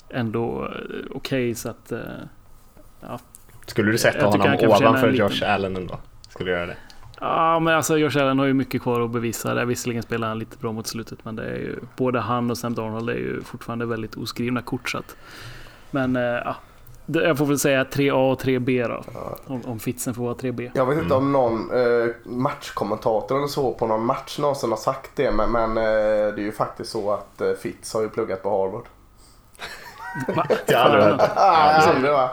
ändå 0.08 0.64
eh, 0.64 0.70
okej 0.70 1.10
okay, 1.14 1.54
så 1.54 1.70
att... 1.70 1.92
Eh, 1.92 2.00
ja. 3.00 3.18
Skulle 3.66 3.92
du 3.92 3.98
sätta 3.98 4.26
honom 4.26 4.56
ovanför 4.60 5.12
Josh 5.12 5.42
Allen 5.44 5.76
ändå? 5.76 5.98
Skulle 6.28 6.50
du 6.50 6.56
göra 6.56 6.66
det? 6.66 6.76
Ja, 7.20 7.58
men 7.58 7.74
alltså 7.74 7.98
Josh 7.98 8.18
Allen 8.18 8.38
har 8.38 8.46
ju 8.46 8.54
mycket 8.54 8.82
kvar 8.82 9.00
att 9.00 9.10
bevisa. 9.10 9.54
Där. 9.54 9.64
Visserligen 9.64 10.02
spelar 10.02 10.28
han 10.28 10.38
lite 10.38 10.58
bra 10.58 10.72
mot 10.72 10.86
slutet, 10.86 11.24
men 11.24 11.36
det 11.36 11.44
är 11.44 11.56
ju, 11.56 11.78
både 11.96 12.20
han 12.20 12.50
och 12.50 12.58
Sam 12.58 12.74
Darnold 12.74 13.10
är 13.10 13.14
ju 13.14 13.42
fortfarande 13.42 13.86
väldigt 13.86 14.16
oskrivna 14.16 14.62
kort. 14.62 14.90
Så 14.90 14.98
att, 14.98 15.16
men 15.90 16.16
eh, 16.16 16.22
ja, 16.22 16.56
jag 17.14 17.38
får 17.38 17.46
väl 17.46 17.58
säga 17.58 17.84
3A 17.84 18.32
och 18.32 18.42
3B 18.42 18.88
då. 18.88 19.04
Ja. 19.14 19.36
Om, 19.46 19.62
om 19.64 19.78
Fitzen 19.78 20.14
får 20.14 20.22
vara 20.22 20.34
3B. 20.34 20.70
Jag 20.74 20.86
vet 20.86 20.98
inte 20.98 21.14
om 21.14 21.32
någon 21.32 21.70
eh, 21.70 22.06
matchkommentator 22.24 23.36
eller 23.36 23.46
så 23.46 23.72
på 23.72 23.86
någon 23.86 24.04
match 24.04 24.38
någonsin 24.38 24.70
har 24.70 24.76
sagt 24.76 25.10
det. 25.14 25.30
Men, 25.30 25.52
men 25.52 25.76
eh, 25.76 26.34
det 26.34 26.42
är 26.42 26.44
ju 26.44 26.52
faktiskt 26.52 26.90
så 26.90 27.12
att 27.12 27.40
eh, 27.40 27.52
Fitz 27.52 27.94
har 27.94 28.02
ju 28.02 28.08
pluggat 28.08 28.42
på 28.42 28.50
Harvard. 28.50 28.84
Jag 30.66 30.78
har 30.78 30.84
aldrig 30.84 31.04
hört. 31.04 31.30
aldrig 31.86 32.12
va? 32.12 32.30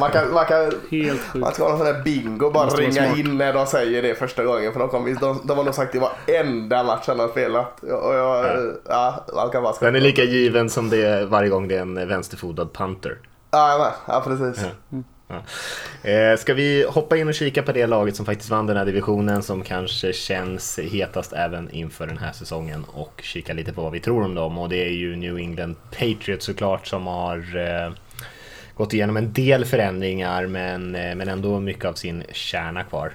Man 0.00 0.10
kan, 0.10 0.32
man 0.32 0.44
kan, 0.44 0.72
Helt 0.90 1.20
sjukt. 1.20 1.34
Man 1.34 1.52
ska 1.52 1.62
ha 1.62 1.70
någon 1.70 1.78
sån 1.78 1.86
där 1.86 2.02
bingo 2.02 2.50
bara 2.50 2.68
ringa 2.68 3.16
in 3.16 3.38
när 3.38 3.52
de 3.52 3.66
säger 3.66 4.02
det 4.02 4.14
första 4.14 4.44
gången. 4.44 4.72
För 4.72 4.80
de, 4.80 4.88
kom, 4.88 5.16
de, 5.20 5.40
de 5.44 5.56
har 5.56 5.64
nog 5.64 5.74
sagt 5.74 5.92
det 5.92 5.98
varenda 5.98 6.84
match 6.84 7.04
han 7.06 7.18
har 7.18 7.28
spelat. 7.28 7.82
Och 7.82 8.14
jag, 8.14 8.46
ja. 8.46 8.74
ja, 8.88 9.24
man 9.34 9.50
kan 9.50 9.62
bara 9.62 9.74
Den 9.80 9.96
är 9.96 10.00
lika 10.00 10.22
given 10.22 10.70
som 10.70 10.90
det 10.90 11.02
är 11.02 11.26
varje 11.26 11.48
gång 11.48 11.68
det 11.68 11.76
är 11.76 11.82
en 11.82 12.08
vänsterfotad 12.08 12.68
punter. 12.72 13.18
Ja, 13.52 13.94
ja 14.06 14.22
precis. 14.26 14.64
Ja. 14.90 14.98
Ja. 15.28 16.10
Eh, 16.10 16.36
ska 16.36 16.54
vi 16.54 16.86
hoppa 16.88 17.16
in 17.16 17.28
och 17.28 17.34
kika 17.34 17.62
på 17.62 17.72
det 17.72 17.86
laget 17.86 18.16
som 18.16 18.26
faktiskt 18.26 18.50
vann 18.50 18.66
den 18.66 18.76
här 18.76 18.84
divisionen 18.84 19.42
som 19.42 19.62
kanske 19.62 20.12
känns 20.12 20.78
hetast 20.78 21.32
även 21.32 21.70
inför 21.70 22.06
den 22.06 22.18
här 22.18 22.32
säsongen 22.32 22.84
och 22.84 23.20
kika 23.22 23.52
lite 23.52 23.72
på 23.72 23.82
vad 23.82 23.92
vi 23.92 24.00
tror 24.00 24.24
om 24.24 24.34
dem 24.34 24.58
och 24.58 24.68
det 24.68 24.76
är 24.76 24.90
ju 24.90 25.16
New 25.16 25.38
England 25.38 25.76
Patriots 25.90 26.46
såklart 26.46 26.86
som 26.86 27.06
har 27.06 27.56
eh, 27.56 27.92
gått 28.74 28.92
igenom 28.92 29.16
en 29.16 29.32
del 29.32 29.64
förändringar 29.64 30.46
men, 30.46 30.94
eh, 30.94 31.14
men 31.14 31.28
ändå 31.28 31.60
mycket 31.60 31.84
av 31.84 31.92
sin 31.92 32.24
kärna 32.32 32.84
kvar. 32.84 33.12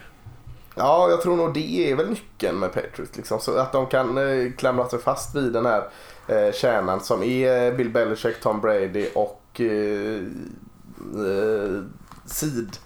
Ja, 0.75 1.09
jag 1.09 1.21
tror 1.21 1.37
nog 1.37 1.53
det 1.53 1.91
är 1.91 1.95
väl 1.95 2.09
nyckeln 2.09 2.59
med 2.59 2.73
Patriots. 2.73 3.17
Liksom. 3.17 3.39
Så 3.39 3.57
att 3.57 3.71
de 3.71 3.87
kan 3.87 4.17
eh, 4.17 4.51
klamra 4.57 4.89
sig 4.89 4.99
fast 4.99 5.35
vid 5.35 5.53
den 5.53 5.65
här 5.65 5.83
eh, 6.27 6.53
kärnan 6.53 6.99
som 6.99 7.23
är 7.23 7.71
Bill 7.71 7.89
Belichick, 7.89 8.39
Tom 8.41 8.61
Brady 8.61 9.07
och 9.15 9.46
eh, 9.61 10.23
eh, 11.25 11.81
sid, 12.25 12.77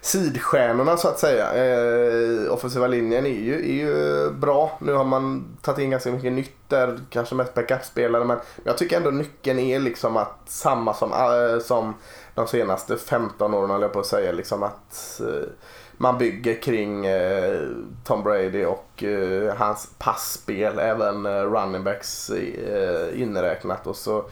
sidstjärnorna 0.00 0.96
så 0.96 1.08
att 1.08 1.18
säga. 1.18 1.52
Eh, 1.52 2.52
offensiva 2.52 2.86
linjen 2.86 3.26
är 3.26 3.30
ju, 3.30 3.54
är 3.54 3.84
ju 3.84 4.30
bra. 4.30 4.78
Nu 4.80 4.92
har 4.92 5.04
man 5.04 5.56
tagit 5.62 5.78
in 5.78 5.90
ganska 5.90 6.12
mycket 6.12 6.32
nytt 6.32 6.68
där, 6.68 7.00
kanske 7.10 7.34
mest 7.34 7.54
backup-spelare. 7.54 8.24
Men 8.24 8.38
jag 8.64 8.78
tycker 8.78 8.96
ändå 8.96 9.10
nyckeln 9.10 9.58
är 9.58 9.78
liksom 9.78 10.16
att 10.16 10.38
samma 10.46 10.94
som, 10.94 11.12
äh, 11.12 11.60
som 11.62 11.94
de 12.34 12.46
senaste 12.46 12.96
15 12.96 13.54
åren 13.54 13.70
höll 13.70 13.82
jag 13.82 13.92
på 13.92 14.00
att 14.00 14.06
säga. 14.06 14.32
Liksom 14.32 14.62
att 14.62 15.20
eh, 15.20 15.48
man 16.00 16.18
bygger 16.18 16.62
kring 16.62 17.06
eh, 17.06 17.60
Tom 18.04 18.22
Brady 18.22 18.64
och 18.64 19.04
eh, 19.04 19.54
hans 19.56 19.90
passspel, 19.98 20.78
även 20.78 21.26
eh, 21.26 21.30
running 21.30 21.84
backs 21.84 22.30
inräknat. 23.14 23.86
Och 23.86 23.96
så 23.96 24.24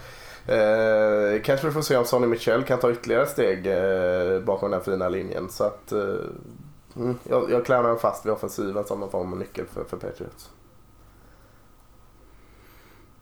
Eh, 0.49 1.43
kanske 1.43 1.67
vi 1.67 1.73
får 1.73 1.83
se 1.83 1.97
om 1.97 2.05
Sonny 2.05 2.27
Michel 2.27 2.63
kan 2.63 2.79
ta 2.79 2.91
ytterligare 2.91 3.27
steg 3.27 3.67
eh, 3.67 4.41
bakom 4.41 4.71
den 4.71 4.81
fina 4.81 5.09
linjen. 5.09 5.49
Så 5.49 5.65
att, 5.65 5.93
eh, 5.93 6.01
mm, 6.97 7.19
jag, 7.29 7.51
jag 7.51 7.67
klämmer 7.67 7.97
fast 7.97 8.27
vid 8.27 8.33
offensiven 8.33 8.85
som 8.85 9.01
någon 9.01 9.11
form 9.11 9.33
av 9.33 9.39
nyckel 9.39 9.67
för, 9.67 9.85
för 9.85 9.97
Patriots. 9.97 10.51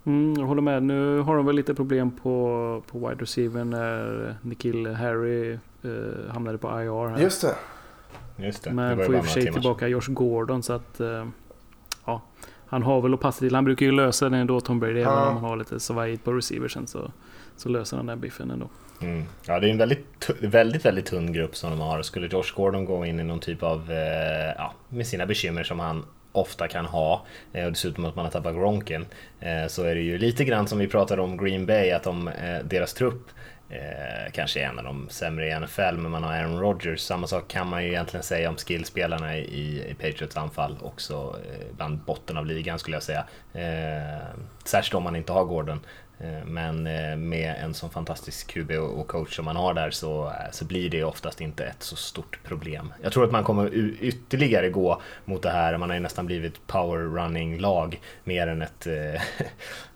Mm, 0.05 0.35
jag 0.39 0.47
håller 0.47 0.63
med. 0.63 0.83
Nu 0.83 1.21
har 1.21 1.37
de 1.37 1.47
väl 1.47 1.57
lite 1.57 1.75
problem 1.75 2.11
på, 2.11 2.83
på 2.87 2.99
wide 2.99 3.23
receiver 3.23 3.65
när 3.65 4.37
Nikhil 4.43 4.87
Harry 4.87 5.53
eh, 5.83 6.33
hamnade 6.33 6.59
på 6.59 6.69
IR. 6.69 7.09
Här. 7.09 7.19
Just 7.19 7.43
det. 7.43 7.55
Just 8.37 8.63
det. 8.65 8.71
Men 8.71 8.97
får 8.97 9.17
i 9.17 9.21
och 9.21 9.25
för 9.25 9.33
sig 9.33 9.53
tillbaka 9.53 9.89
Josh 9.89 10.09
Gordon 10.09 10.63
så 10.63 10.73
att 10.73 11.01
eh, 11.01 11.27
ja, 12.05 12.23
han 12.67 12.83
har 12.83 13.01
väl 13.01 13.15
att 13.15 13.21
passa 13.21 13.39
till. 13.39 13.55
Han 13.55 13.65
brukar 13.65 13.87
ju 13.87 13.93
lösa 13.93 14.29
det 14.29 14.37
ändå 14.37 14.61
Tom 14.61 14.81
Brady. 14.81 15.01
Ja. 15.01 15.13
Även 15.13 15.29
om 15.29 15.35
han 15.35 15.45
har 15.45 15.57
lite 15.57 15.81
svajigt 15.81 16.25
på 16.25 16.33
receiversen 16.33 16.87
så, 16.87 17.11
så 17.57 17.69
löser 17.69 17.97
han 17.97 18.07
den 18.07 18.21
biffen 18.21 18.51
ändå. 18.51 18.69
Mm. 19.03 19.25
Ja, 19.47 19.61
det 19.61 19.69
är 19.69 19.71
en 19.71 19.79
väldigt, 19.79 20.31
väldigt, 20.41 20.85
väldigt 20.85 21.07
tunn 21.07 21.33
grupp 21.33 21.57
som 21.57 21.71
de 21.71 21.81
har. 21.81 22.03
Skulle 22.03 22.27
Josh 22.27 22.55
Gordon 22.57 22.85
gå 22.85 23.07
in 23.07 23.21
i 23.21 23.25
någon 23.25 23.41
typ 23.41 23.63
av, 23.63 23.93
eh, 23.93 24.55
ja, 24.57 24.73
med 24.89 25.07
sina 25.07 25.27
bekymmer 25.27 25.65
som 25.65 25.81
han 25.81 26.05
ofta 26.33 26.69
kan 26.69 26.87
ha 26.87 27.27
eh, 27.53 27.65
och 27.65 27.73
dessutom 27.73 28.05
att 28.05 28.17
man 28.17 28.25
har 28.25 28.33
tappat 28.33 28.55
Gronken 28.55 29.07
eh, 29.41 29.67
så 29.69 29.83
är 29.83 29.95
det 29.95 30.01
ju 30.01 30.19
lite 30.19 30.45
grann 30.45 30.69
som 30.69 30.79
vi 30.79 30.89
pratade 30.89 31.23
om 31.23 31.37
Green 31.37 31.67
Bay 31.67 31.91
att 31.91 32.03
de, 32.03 32.29
eh, 32.29 32.59
deras 32.65 32.95
trupp 32.95 33.31
Eh, 33.69 34.33
kanske 34.33 34.61
är 34.61 34.65
en 34.65 34.79
av 34.79 34.85
de 34.85 35.09
sämre 35.09 35.49
i 35.49 35.61
NFL, 35.61 35.97
men 35.97 36.11
man 36.11 36.23
har 36.23 36.33
Aaron 36.33 36.61
Rodgers. 36.61 37.01
Samma 37.01 37.27
sak 37.27 37.49
kan 37.49 37.67
man 37.69 37.85
ju 37.85 37.89
egentligen 37.89 38.25
säga 38.25 38.49
om 38.49 38.57
skillspelarna 38.57 39.37
i, 39.37 39.91
i 39.91 39.95
Patriots 39.95 40.37
anfall, 40.37 40.79
också 40.83 41.37
eh, 41.45 41.77
bland 41.77 41.99
botten 41.99 42.37
av 42.37 42.47
ligan 42.47 42.79
skulle 42.79 42.97
jag 42.97 43.03
säga. 43.03 43.25
Eh, 43.53 44.23
särskilt 44.65 44.95
om 44.95 45.03
man 45.03 45.17
inte 45.17 45.33
har 45.33 45.45
Gordon. 45.45 45.81
Eh, 46.19 46.45
men 46.45 46.87
eh, 46.87 47.17
med 47.17 47.55
en 47.63 47.75
sån 47.75 47.91
fantastisk 47.91 48.47
QB 48.47 48.71
och 48.71 49.09
coach 49.09 49.37
som 49.37 49.45
man 49.45 49.57
har 49.57 49.75
där 49.75 49.91
så, 49.91 50.27
eh, 50.27 50.51
så 50.53 50.65
blir 50.65 50.91
det 50.91 51.05
oftast 51.05 51.41
inte 51.41 51.65
ett 51.65 51.83
så 51.83 51.97
stort 51.97 52.39
problem. 52.45 52.93
Jag 53.03 53.13
tror 53.13 53.25
att 53.25 53.33
man 53.33 53.45
kommer 53.45 53.75
ytterligare 54.01 54.69
gå 54.69 55.03
mot 55.25 55.43
det 55.43 55.51
här, 55.51 55.77
man 55.77 55.91
har 55.91 55.97
ju 55.97 56.03
nästan 56.03 56.27
blivit 56.27 56.67
power 56.67 56.99
running 56.99 57.59
lag 57.59 58.01
mer 58.25 58.47
än 58.47 58.63
ett 58.63 58.87
eh, 58.87 59.23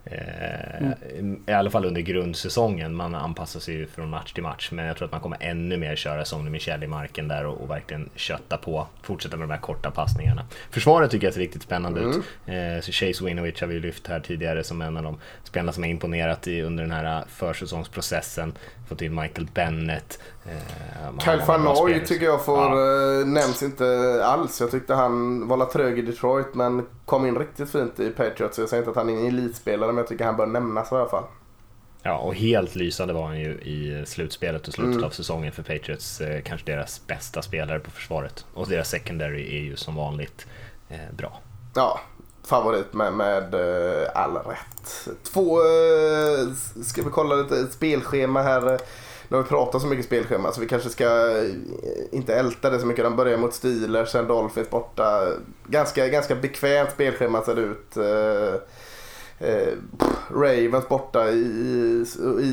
Mm. 0.05 1.43
I 1.47 1.51
alla 1.51 1.69
fall 1.69 1.85
under 1.85 2.01
grundsäsongen. 2.01 2.95
Man 2.95 3.15
anpassar 3.15 3.59
sig 3.59 3.75
ju 3.75 3.87
från 3.87 4.09
match 4.09 4.33
till 4.33 4.43
match. 4.43 4.69
Men 4.71 4.85
jag 4.85 4.97
tror 4.97 5.05
att 5.05 5.11
man 5.11 5.21
kommer 5.21 5.37
ännu 5.41 5.77
mer 5.77 5.95
köra 5.95 6.25
som 6.25 6.51
Michel 6.51 6.83
i 6.83 6.87
marken 6.87 7.27
där 7.27 7.45
och, 7.45 7.61
och, 7.61 7.69
verkligen 7.69 8.09
kötta 8.15 8.57
på. 8.57 8.87
Fortsätta 9.01 9.37
med 9.37 9.47
de 9.47 9.53
här 9.53 9.61
korta 9.61 9.91
passningarna. 9.91 10.45
Försvaret 10.69 11.11
tycker 11.11 11.27
jag 11.27 11.33
ser 11.33 11.41
riktigt 11.41 11.63
spännande 11.63 11.99
mm. 11.99 12.11
ut. 12.11 12.25
Eh, 12.45 12.81
så 12.81 12.91
Chase 12.91 13.25
Winovich 13.25 13.61
har 13.61 13.67
vi 13.67 13.79
lyft 13.79 14.07
här 14.07 14.19
tidigare 14.19 14.63
som 14.63 14.81
en 14.81 14.97
av 14.97 15.03
de 15.03 15.17
spelarna 15.43 15.71
som 15.71 15.83
har 15.83 15.89
imponerat 15.89 16.47
i, 16.47 16.61
under 16.61 16.83
den 16.83 16.91
här 16.91 17.23
försäsongsprocessen. 17.27 18.53
Fått 18.89 19.01
in 19.01 19.15
Michael 19.15 19.47
Bennett. 19.53 20.19
Eh, 20.45 21.19
Kyle 21.19 21.41
Van 21.47 22.05
tycker 22.05 22.25
jag 22.25 22.45
får, 22.45 22.57
ja. 22.57 23.19
eh, 23.19 23.27
nämns 23.27 23.63
inte 23.63 24.19
alls. 24.25 24.61
Jag 24.61 24.71
tyckte 24.71 24.93
han 24.93 25.47
var 25.47 25.65
trög 25.65 25.99
i 25.99 26.01
Detroit 26.01 26.53
men 26.53 26.85
kom 27.05 27.25
in 27.25 27.37
riktigt 27.37 27.71
fint 27.71 27.99
i 27.99 28.09
Patriots. 28.09 28.59
Jag 28.59 28.69
säger 28.69 28.81
inte 28.81 28.91
att 28.91 28.97
han 28.97 29.09
är 29.09 29.13
en 29.13 29.27
elitspelare 29.27 29.87
men 29.87 29.97
jag 29.97 30.07
tycker 30.07 30.25
han 30.25 30.37
bör 30.37 30.45
nämnas 30.45 30.91
i 30.91 30.95
alla 30.95 31.09
fall. 31.09 31.23
Ja, 32.03 32.17
och 32.17 32.35
helt 32.35 32.75
lysande 32.75 33.13
var 33.13 33.27
han 33.27 33.39
ju 33.39 33.51
i 33.51 34.03
slutspelet 34.07 34.67
och 34.67 34.73
slutet 34.73 34.93
mm. 34.93 35.05
av 35.05 35.09
säsongen 35.09 35.51
för 35.51 35.63
Patriots. 35.63 36.21
Eh, 36.21 36.41
kanske 36.41 36.71
deras 36.71 37.07
bästa 37.07 37.41
spelare 37.41 37.79
på 37.79 37.91
försvaret. 37.91 38.45
Och 38.53 38.67
deras 38.67 38.89
secondary 38.89 39.57
är 39.57 39.61
ju 39.61 39.75
som 39.75 39.95
vanligt 39.95 40.45
eh, 40.89 41.15
bra. 41.17 41.39
Ja, 41.75 41.99
favorit 42.43 42.93
med, 42.93 43.13
med 43.13 43.55
all 44.15 44.37
rätt. 44.37 45.07
Två, 45.23 45.57
ska 46.83 47.03
vi 47.03 47.09
kolla 47.09 47.35
lite 47.35 47.67
spelschema 47.67 48.41
här. 48.41 48.79
Nu 49.31 49.37
har 49.37 49.43
vi 49.43 49.49
pratat 49.49 49.81
så 49.81 49.87
mycket 49.87 50.05
spelschema 50.05 50.51
så 50.51 50.61
vi 50.61 50.67
kanske 50.67 50.89
ska 50.89 51.37
eh, 51.37 51.51
inte 52.11 52.35
älta 52.35 52.69
det 52.69 52.79
så 52.79 52.85
mycket. 52.85 53.03
De 53.03 53.15
börjar 53.15 53.37
mot 53.37 53.53
Steelers, 53.53 54.09
sen 54.09 54.27
Dolphins 54.27 54.69
borta. 54.69 55.27
Ganska, 55.67 56.07
ganska 56.07 56.35
bekvämt 56.35 56.91
spelschema 56.91 57.41
ser 57.41 57.55
det 57.55 57.61
ut. 57.61 57.97
Eh, 57.97 58.53
eh 59.49 59.73
Ravens 60.31 60.87
borta, 60.87 61.29
i, 61.29 62.05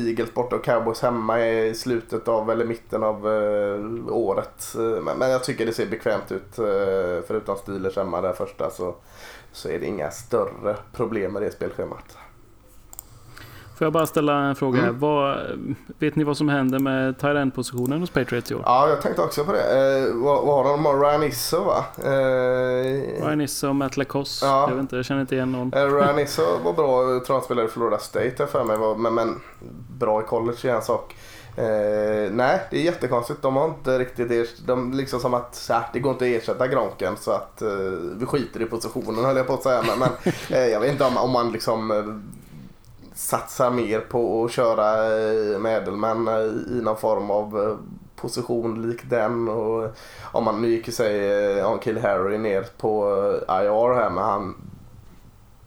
Eagles 0.07 0.33
borta 0.33 0.55
och 0.55 0.63
Cowboys 0.63 1.01
hemma 1.01 1.47
i 1.47 1.75
slutet 1.75 2.27
av 2.27 2.51
eller 2.51 2.65
mitten 2.65 3.03
av 3.03 3.27
eh, 3.27 4.13
året. 4.15 4.75
Eh, 4.75 5.03
men, 5.03 5.17
men, 5.17 5.29
jag 5.29 5.43
tycker 5.43 5.65
det 5.65 5.73
ser 5.73 5.85
bekvämt 5.85 6.31
ut. 6.31 6.59
Eh, 6.59 7.25
förutom 7.27 7.57
Steelers 7.57 7.95
hemma 7.95 8.21
där 8.21 8.33
första 8.33 8.69
så 8.69 8.95
så 9.51 9.69
är 9.69 9.79
det 9.79 9.85
inga 9.85 10.11
större 10.11 10.75
problem 10.93 11.33
med 11.33 11.41
det 11.41 11.51
spelschemat. 11.51 12.17
Får 13.79 13.85
jag 13.85 13.93
bara 13.93 14.07
ställa 14.07 14.33
en 14.33 14.55
fråga? 14.55 14.79
Mm. 14.79 14.99
Vad, 14.99 15.37
vet 15.99 16.15
ni 16.15 16.23
vad 16.23 16.37
som 16.37 16.49
händer 16.49 16.79
med 16.79 17.19
tight 17.19 17.55
positionen 17.55 17.99
hos 17.99 18.09
Patriots 18.09 18.51
i 18.51 18.55
år? 18.55 18.61
Ja, 18.65 18.89
jag 18.89 19.01
tänkte 19.01 19.21
också 19.21 19.45
på 19.45 19.51
det. 19.51 19.97
Eh, 19.99 20.13
vad, 20.13 20.45
vad 20.45 20.55
har 20.55 20.71
de? 20.71 20.83
De 20.83 21.01
Ryan 21.01 21.23
Isso 21.23 21.63
va? 21.63 21.85
Eh, 21.97 23.25
Ryan 23.25 23.41
Isso 23.41 23.67
och 23.67 23.75
Matt 23.75 23.97
Lacoste. 23.97 24.45
Ja. 24.45 24.69
Jag, 24.69 24.75
vet 24.75 24.81
inte, 24.81 24.95
jag 24.95 25.05
känner 25.05 25.21
inte 25.21 25.35
igen 25.35 25.51
någon. 25.51 25.73
Eh, 25.73 25.95
Ryan 25.95 26.19
Isso 26.25 26.41
var 26.63 26.73
bra, 26.73 27.11
jag 27.11 27.25
tror 27.25 27.35
han 27.35 27.45
spelade 27.45 27.67
i 27.67 27.71
Florida 27.71 27.97
State 27.97 28.47
för 28.47 28.63
mig. 28.63 28.77
Men, 28.97 29.13
men 29.15 29.41
bra 29.99 30.21
i 30.21 30.23
college 30.23 30.69
är 30.69 30.75
en 30.75 30.81
sak. 30.81 31.15
Eh, 31.55 32.31
nej, 32.31 32.59
det 32.69 32.77
är 32.77 32.81
jättekonstigt. 32.81 33.41
De 33.41 33.55
har 33.55 33.65
inte 33.65 33.99
riktigt 33.99 34.31
ersatt, 34.31 34.67
de 34.67 34.93
liksom 34.93 35.19
som 35.19 35.33
att 35.33 35.55
så 35.55 35.73
här, 35.73 35.83
det 35.93 35.99
går 35.99 36.11
inte 36.11 36.25
att 36.25 36.31
ersätta 36.31 36.67
Gronken 36.67 37.17
så 37.17 37.31
att 37.31 37.61
eh, 37.61 37.69
vi 38.17 38.25
skiter 38.25 38.61
i 38.61 38.65
positionen 38.65 39.25
höll 39.25 39.37
jag 39.37 39.47
på 39.47 39.53
att 39.53 39.63
säga. 39.63 39.83
Men, 39.87 39.99
men 39.99 40.33
eh, 40.49 40.67
jag 40.67 40.79
vet 40.79 40.91
inte 40.91 41.03
om, 41.03 41.17
om 41.17 41.31
man 41.31 41.51
liksom 41.51 41.91
satsa 43.19 43.69
mer 43.69 43.99
på 43.99 44.45
att 44.45 44.51
köra 44.51 45.17
eh, 45.65 45.75
Edelman 45.75 46.27
eh, 46.27 46.77
i 46.77 46.81
någon 46.81 46.97
form 46.97 47.31
av 47.31 47.61
eh, 47.61 47.77
position 48.15 48.89
lik 48.89 49.09
den. 49.09 49.49
Och 49.49 49.95
om 50.31 50.43
man, 50.43 50.61
nu 50.61 50.69
gick 50.69 50.87
ju 50.87 50.93
sig 50.93 51.59
eh, 51.59 51.79
Kill 51.79 51.97
Harry 51.97 52.37
ner 52.37 52.65
på 52.77 53.09
eh, 53.49 53.61
IR 53.61 53.93
här 53.93 54.09
men 54.09 54.23
han 54.23 54.55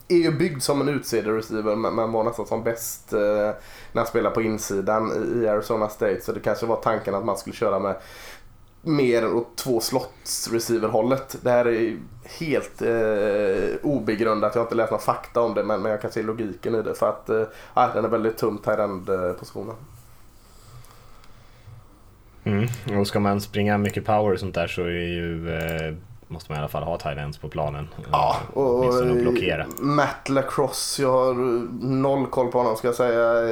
är 0.08 0.16
ju 0.16 0.30
byggd 0.30 0.62
som 0.62 0.80
en 0.80 0.88
utsidig 0.88 1.30
receiver 1.30 1.76
men, 1.76 2.12
var 2.12 2.24
nästan 2.24 2.46
som 2.46 2.64
bäst 2.64 3.12
när 3.12 3.54
han 3.94 4.06
spelade 4.06 4.34
på 4.34 4.42
insidan 4.42 5.34
i 5.42 5.48
Arizona 5.48 5.88
State. 5.88 6.20
Så 6.20 6.32
det 6.32 6.40
kanske 6.40 6.66
var 6.66 6.76
tanken 6.76 7.14
att 7.14 7.24
man 7.24 7.36
skulle 7.36 7.56
köra 7.56 7.78
med 7.78 7.96
mer 8.82 9.34
åt 9.34 9.56
två 9.56 9.80
slots 9.80 10.52
receiver 10.52 10.88
hållet. 10.88 11.36
Det 11.42 11.50
här 11.50 11.68
är 11.68 11.96
helt 12.38 12.82
eh, 12.82 13.76
obegrundat. 13.82 14.54
Jag 14.54 14.60
har 14.60 14.66
inte 14.66 14.74
läst 14.74 14.90
några 14.90 15.04
fakta 15.04 15.40
om 15.40 15.54
det 15.54 15.64
men, 15.64 15.82
men 15.82 15.90
jag 15.90 16.02
kan 16.02 16.12
se 16.12 16.22
logiken 16.22 16.74
i 16.74 16.82
det 16.82 16.94
för 16.94 17.08
att 17.08 17.28
eh, 17.28 17.92
den 17.94 18.04
är 18.04 18.08
väldigt 18.08 18.36
tung 18.36 18.58
tight 18.58 19.06
positionen. 19.38 19.74
Mm. 22.44 23.00
Och 23.00 23.06
ska 23.06 23.20
man 23.20 23.40
springa 23.40 23.78
mycket 23.78 24.04
power 24.04 24.32
och 24.32 24.40
sånt 24.40 24.54
där 24.54 24.66
så 24.66 24.82
är 24.82 24.86
ju 24.86 25.54
eh, 25.54 25.94
måste 26.28 26.52
man 26.52 26.56
i 26.56 26.60
alla 26.60 26.68
fall 26.68 26.82
ha 26.82 26.98
tight 26.98 27.40
på 27.40 27.48
planen. 27.48 27.88
Ja, 28.12 28.36
och, 28.52 28.84
och 28.84 29.16
blockera. 29.16 29.66
Matt 29.78 30.28
Lacrosse, 30.28 31.02
jag 31.02 31.12
har 31.12 31.34
noll 31.84 32.26
koll 32.26 32.52
på 32.52 32.58
honom 32.58 32.76
ska 32.76 32.88
jag 32.88 32.94
säga. 32.94 33.48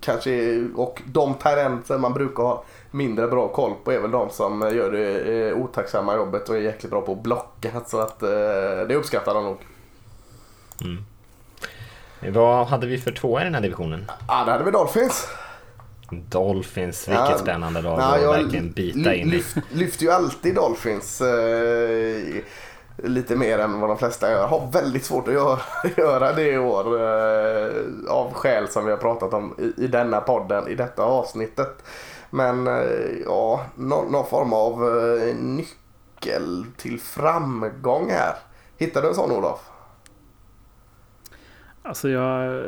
Kanske, 0.00 0.64
och 0.76 1.02
de 1.06 1.34
tight 1.34 2.00
man 2.00 2.12
brukar 2.12 2.42
ha 2.42 2.64
mindre 2.92 3.28
bra 3.28 3.48
koll 3.48 3.74
på 3.84 3.92
är 3.92 3.98
väl 3.98 4.10
de 4.10 4.30
som 4.30 4.60
gör 4.60 4.92
det 4.92 5.48
eh, 5.48 5.56
otacksamma 5.56 6.16
jobbet 6.16 6.48
och 6.48 6.56
är 6.56 6.60
jäkligt 6.60 6.90
bra 6.90 7.00
på 7.00 7.12
att 7.12 7.22
blocka. 7.22 7.70
Så 7.86 8.00
att 8.00 8.22
eh, 8.22 8.28
det 8.88 8.94
uppskattar 8.94 9.34
de 9.34 9.44
nog. 9.44 9.58
Mm. 10.80 11.04
Vad 12.34 12.66
hade 12.66 12.86
vi 12.86 12.98
för 12.98 13.12
tvåa 13.12 13.40
i 13.40 13.44
den 13.44 13.54
här 13.54 13.62
divisionen? 13.62 14.10
Ja, 14.28 14.44
det 14.44 14.52
hade 14.52 14.64
vi 14.64 14.70
Dolphins. 14.70 15.28
Dolphins, 16.10 17.08
vilket 17.08 17.30
ja, 17.30 17.38
spännande 17.38 17.82
lag 17.82 18.00
att 18.00 18.22
verkligen 18.22 18.72
bita 18.72 19.14
in 19.14 19.32
i. 19.32 19.44
Lyfter 19.72 20.04
ju 20.04 20.10
alltid 20.10 20.54
Dolphins 20.54 21.20
eh, 21.20 22.42
lite 22.96 23.36
mer 23.36 23.58
än 23.58 23.80
vad 23.80 23.90
de 23.90 23.98
flesta 23.98 24.30
gör. 24.30 24.46
Har 24.46 24.70
väldigt 24.72 25.04
svårt 25.04 25.28
att 25.28 25.34
göra, 25.34 25.58
göra 25.96 26.32
det 26.32 26.52
i 26.52 26.58
år 26.58 27.00
eh, 27.00 27.72
av 28.08 28.32
skäl 28.32 28.68
som 28.68 28.84
vi 28.84 28.90
har 28.90 28.98
pratat 28.98 29.34
om 29.34 29.54
i, 29.58 29.84
i 29.84 29.86
denna 29.86 30.20
podden, 30.20 30.68
i 30.68 30.74
detta 30.74 31.02
avsnittet. 31.02 31.84
Men 32.34 32.66
eh, 32.66 33.18
ja, 33.24 33.66
någon, 33.74 34.12
någon 34.12 34.26
form 34.26 34.52
av 34.52 34.98
eh, 34.98 35.36
nyckel 35.36 36.64
till 36.76 37.00
framgång 37.00 38.10
här. 38.10 38.34
Hittar 38.76 39.02
du 39.02 39.08
en 39.08 39.14
sån 39.14 39.32
Olof? 39.32 39.70
Alltså 41.82 42.08
jag... 42.08 42.64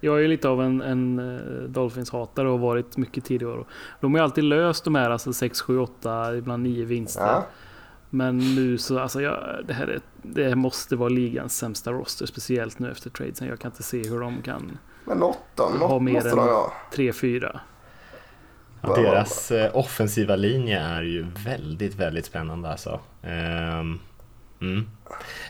Jag 0.00 0.24
är 0.24 0.28
lite 0.28 0.48
av 0.48 0.62
en, 0.62 0.80
en 0.80 1.18
eh, 1.18 1.68
Dolphins-hatare 1.68 2.46
och 2.46 2.58
har 2.58 2.58
varit 2.58 2.96
mycket 2.96 3.24
tidigare. 3.24 3.64
De 4.00 4.12
har 4.12 4.18
ju 4.18 4.24
alltid 4.24 4.44
löst 4.44 4.84
de 4.84 4.94
här 4.94 5.10
alltså 5.10 5.32
6, 5.32 5.60
7, 5.60 5.78
8, 5.78 6.36
ibland 6.36 6.62
9 6.62 6.84
vinster. 6.84 7.26
Ja. 7.26 7.46
Men 8.10 8.38
nu 8.38 8.78
så, 8.78 8.98
alltså 8.98 9.20
jag, 9.20 9.64
det 9.64 9.72
här 9.72 9.86
är, 9.86 10.00
det 10.22 10.56
måste 10.56 10.96
vara 10.96 11.08
ligans 11.08 11.56
sämsta 11.56 11.92
roster, 11.92 12.26
speciellt 12.26 12.78
nu 12.78 12.90
efter 12.90 13.10
tradesen. 13.10 13.48
Jag 13.48 13.58
kan 13.58 13.70
inte 13.70 13.82
se 13.82 14.08
hur 14.08 14.20
de 14.20 14.42
kan 14.42 14.78
Men 15.04 15.18
något 15.18 15.38
ha 15.80 15.98
mer 15.98 16.26
än 16.26 16.38
3-4. 16.92 17.58
Ja, 18.82 18.94
deras 18.94 19.50
eh, 19.50 19.76
offensiva 19.76 20.36
linje 20.36 20.80
är 20.80 21.02
ju 21.02 21.26
väldigt, 21.44 21.94
väldigt 21.94 22.26
spännande 22.26 22.68
alltså. 22.68 23.00
Um, 23.22 24.00
mm. 24.60 24.86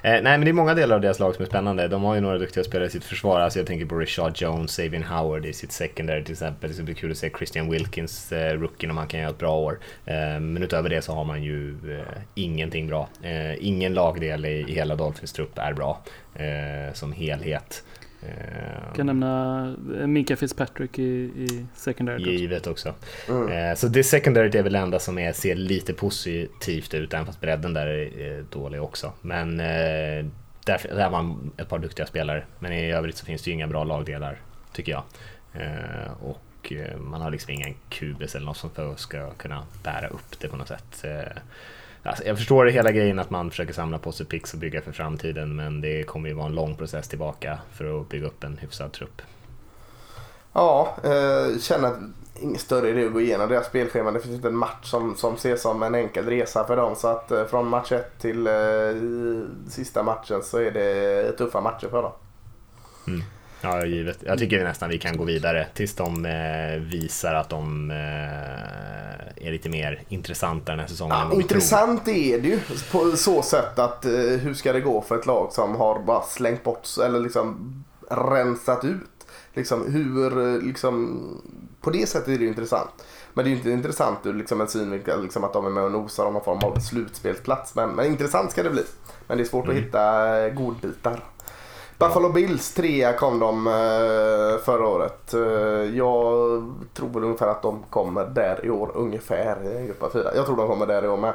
eh, 0.03 0.13
nej, 0.13 0.23
men 0.23 0.41
det 0.41 0.49
är 0.49 0.53
många 0.53 0.75
delar 0.75 0.97
av 0.97 1.01
deras 1.01 1.19
lag 1.19 1.35
som 1.35 1.43
är 1.43 1.47
spännande. 1.47 1.89
De 1.89 2.03
har 2.03 2.15
ju 2.15 2.21
några 2.21 2.39
duktiga 2.39 2.65
spelare 2.65 2.87
i 2.87 2.91
sitt 2.91 3.05
försvar. 3.05 3.41
Alltså 3.41 3.59
jag 3.59 3.67
tänker 3.67 3.87
på 3.87 3.95
Richard 3.97 4.33
Jones, 4.43 4.71
Savian 4.71 5.03
Howard 5.03 5.47
i 5.47 5.53
sitt 5.53 5.73
secondary 5.73 6.25
till 6.25 6.33
exempel. 6.33 6.71
Det 6.71 6.75
ska 6.75 6.85
bli 6.85 6.95
kul 6.95 7.11
att 7.11 7.19
se 7.19 7.31
Christian 7.31 7.71
Wilkins, 7.71 8.33
eh, 8.33 8.59
rookien, 8.59 8.91
om 8.91 8.97
han 8.97 9.07
kan 9.07 9.21
göra 9.21 9.31
ett 9.31 9.39
bra 9.39 9.57
år. 9.57 9.79
Eh, 10.07 10.41
men 10.41 10.63
utöver 10.63 10.89
det 10.89 11.03
så 11.03 11.13
har 11.13 11.25
man 11.25 11.43
ju 11.43 11.71
eh, 11.99 12.23
ingenting 12.35 12.87
bra. 12.87 13.09
Eh, 13.23 13.67
ingen 13.67 13.95
lagdel 13.95 14.45
i, 14.45 14.65
i 14.69 14.73
hela 14.73 14.97
Dolphins 14.97 15.33
trupp 15.33 15.59
är 15.59 15.73
bra 15.73 16.03
eh, 16.35 16.95
som 16.95 17.13
helhet. 17.13 17.85
Jag 18.21 18.97
kan 18.97 19.07
nämna 19.07 19.63
eh, 20.01 20.07
Minka 20.07 20.37
Fitzpatrick 20.37 20.99
i, 20.99 21.03
i 21.05 21.67
secondary. 21.75 22.37
Givet 22.37 22.67
också. 22.67 22.95
Mm. 23.29 23.49
Eh, 23.49 23.75
så 23.75 23.89
det 23.89 24.05
secondary 24.05 24.59
är 24.59 24.63
väl 24.63 24.73
det 24.73 24.79
enda 24.79 24.99
som 24.99 25.19
är, 25.19 25.33
ser 25.33 25.55
lite 25.55 25.95
positivt 25.95 26.95
ut, 26.95 27.15
även 27.15 27.27
fast 27.27 27.41
bredden 27.41 27.75
där 27.75 27.87
är 27.87 28.45
dålig 28.51 28.83
också. 28.83 29.13
Men 29.21 29.61
eh, 29.61 30.27
där, 30.65 30.81
där 30.95 31.03
har 31.03 31.11
man 31.11 31.51
ett 31.57 31.69
par 31.69 31.79
duktiga 31.79 32.07
spelare. 32.07 32.45
Men 32.59 32.73
i 32.73 32.93
övrigt 32.93 33.17
så 33.17 33.27
finns 33.27 33.43
det 33.43 33.51
ju 33.51 33.55
inga 33.55 33.67
bra 33.67 33.85
lagdelar, 33.85 34.41
tycker 34.73 34.93
jag. 34.93 35.03
Och 36.21 36.73
man 36.99 37.21
har 37.21 37.31
liksom 37.31 37.53
ingen 37.53 37.75
kubis 37.89 38.35
eller 38.35 38.47
något 38.47 38.57
som 38.57 38.97
ska 38.97 39.31
kunna 39.31 39.65
bära 39.83 40.09
upp 40.09 40.41
det 40.41 40.49
på 40.49 40.57
något 40.57 40.69
sätt. 40.69 41.05
Alltså, 42.03 42.25
jag 42.25 42.37
förstår 42.37 42.67
hela 42.67 42.93
grejen 42.93 43.19
att 43.19 43.31
man 43.31 43.51
försöker 43.51 43.73
samla 43.73 43.99
på 43.99 44.13
sig 44.13 44.27
pix 44.27 44.53
och 44.53 44.59
bygga 44.59 44.83
för 44.83 44.93
framtiden 44.93 45.57
men 45.57 45.81
det 45.81 46.03
kommer 46.03 46.29
ju 46.29 46.35
vara 46.35 46.47
en 46.47 46.55
lång 46.55 46.77
process 46.77 47.09
tillbaka 47.09 47.59
för 47.73 48.01
att 48.01 48.09
bygga 48.09 48.27
upp 48.27 48.45
en 48.45 48.59
hyfsad 48.59 48.93
trupp. 48.93 49.23
Ja, 50.53 50.97
eh, 51.05 51.59
känner 51.61 51.89
att 51.89 51.99
ingen 52.41 52.59
större 52.59 52.89
idé 52.89 53.07
att 53.07 53.13
gå 53.13 53.21
igenom 53.21 53.49
deras 53.49 53.67
spelschema. 53.67 54.11
Det 54.11 54.21
finns 54.21 54.35
inte 54.35 54.49
en 54.49 54.57
match 54.57 54.91
som, 54.91 55.17
som 55.17 55.35
ses 55.35 55.63
som 55.63 55.83
en 55.83 55.95
enkel 55.95 56.27
resa 56.27 56.65
för 56.67 56.77
dem. 56.77 56.97
Så 56.97 57.09
att 57.09 57.31
eh, 57.31 57.45
från 57.45 57.69
match 57.69 57.93
1 57.93 58.19
till 58.19 58.47
eh, 58.47 58.53
sista 59.69 60.03
matchen 60.03 60.43
så 60.43 60.59
är 60.59 60.71
det 60.71 61.33
tuffa 61.33 61.61
matcher 61.61 61.89
för 61.89 62.03
dem. 62.03 62.13
Mm. 63.07 63.23
Ja, 63.61 63.85
givet. 63.85 64.19
Jag 64.27 64.39
tycker 64.39 64.65
nästan 64.65 64.89
vi 64.89 64.99
kan 64.99 65.17
gå 65.17 65.25
vidare 65.25 65.67
tills 65.75 65.95
de 65.95 66.27
eh, 66.27 66.81
visar 66.81 67.35
att 67.35 67.49
de 67.49 67.91
eh, 67.91 69.47
är 69.47 69.53
lite 69.53 69.69
mer 69.69 70.03
intressanta 70.09 70.73
den 70.73 70.81
här 70.81 70.87
säsongen. 70.87 71.17
Ja, 71.17 71.35
intressant 71.35 72.05
tror. 72.05 72.17
är 72.17 72.39
det 72.39 72.49
ju 72.49 72.61
på 72.93 73.17
så 73.17 73.43
sätt 73.43 73.79
att 73.79 74.05
eh, 74.05 74.13
hur 74.13 74.55
ska 74.55 74.73
det 74.73 74.81
gå 74.81 75.01
för 75.01 75.19
ett 75.19 75.27
lag 75.27 75.53
som 75.53 75.77
har 75.77 75.99
bara 75.99 76.23
slängt 76.23 76.65
bort 76.65 76.89
eller 77.05 77.21
liksom 77.21 77.75
rensat 78.11 78.85
ut. 78.85 79.01
Liksom 79.55 79.93
hur, 79.93 80.61
liksom, 80.63 81.21
på 81.81 81.91
det 81.91 82.09
sättet 82.09 82.29
är 82.29 82.39
det 82.39 82.43
ju 82.43 82.49
intressant. 82.49 82.91
Men 83.35 83.45
det 83.45 83.49
är 83.49 83.53
ju 83.53 83.57
inte 83.57 83.71
intressant 83.71 84.19
ur 84.27 84.35
liksom 84.35 84.61
en 84.61 84.69
synvinkel 84.69 85.23
liksom 85.23 85.45
att 85.45 85.53
de 85.53 85.67
är 85.67 85.71
med 85.71 85.85
och 85.85 85.93
nosar 85.93 86.27
om 86.27 86.33
någon 86.33 86.45
form 86.45 86.59
av 86.59 86.79
slutspelsplats. 86.81 87.75
Men, 87.75 87.91
men 87.91 88.07
intressant 88.07 88.51
ska 88.51 88.63
det 88.63 88.71
bli. 88.71 88.83
Men 89.27 89.37
det 89.39 89.45
är 89.45 89.49
svårt 89.49 89.65
mm. 89.65 89.77
att 89.77 89.83
hitta 89.83 90.49
godbitar. 90.51 91.25
Buffalo 91.99 92.29
Bills 92.33 92.75
trea 92.75 93.13
kom 93.13 93.39
de 93.39 93.67
eh, 93.67 94.65
förra 94.65 94.89
året. 94.89 95.35
Eh, 95.35 95.41
jag 95.97 96.63
tror 96.95 97.09
väl 97.09 97.25
ungefär 97.25 97.47
att 97.47 97.63
de 97.63 97.83
kommer 97.91 98.27
där 98.27 98.65
i 98.65 98.71
år 98.71 98.91
ungefär. 98.95 99.87
Grupp 99.87 100.13
fyra. 100.13 100.35
Jag 100.35 100.47
tror 100.47 100.57
de 100.57 100.69
kommer 100.69 100.87
där 100.87 101.05
i 101.05 101.09
år 101.09 101.17
med. 101.17 101.35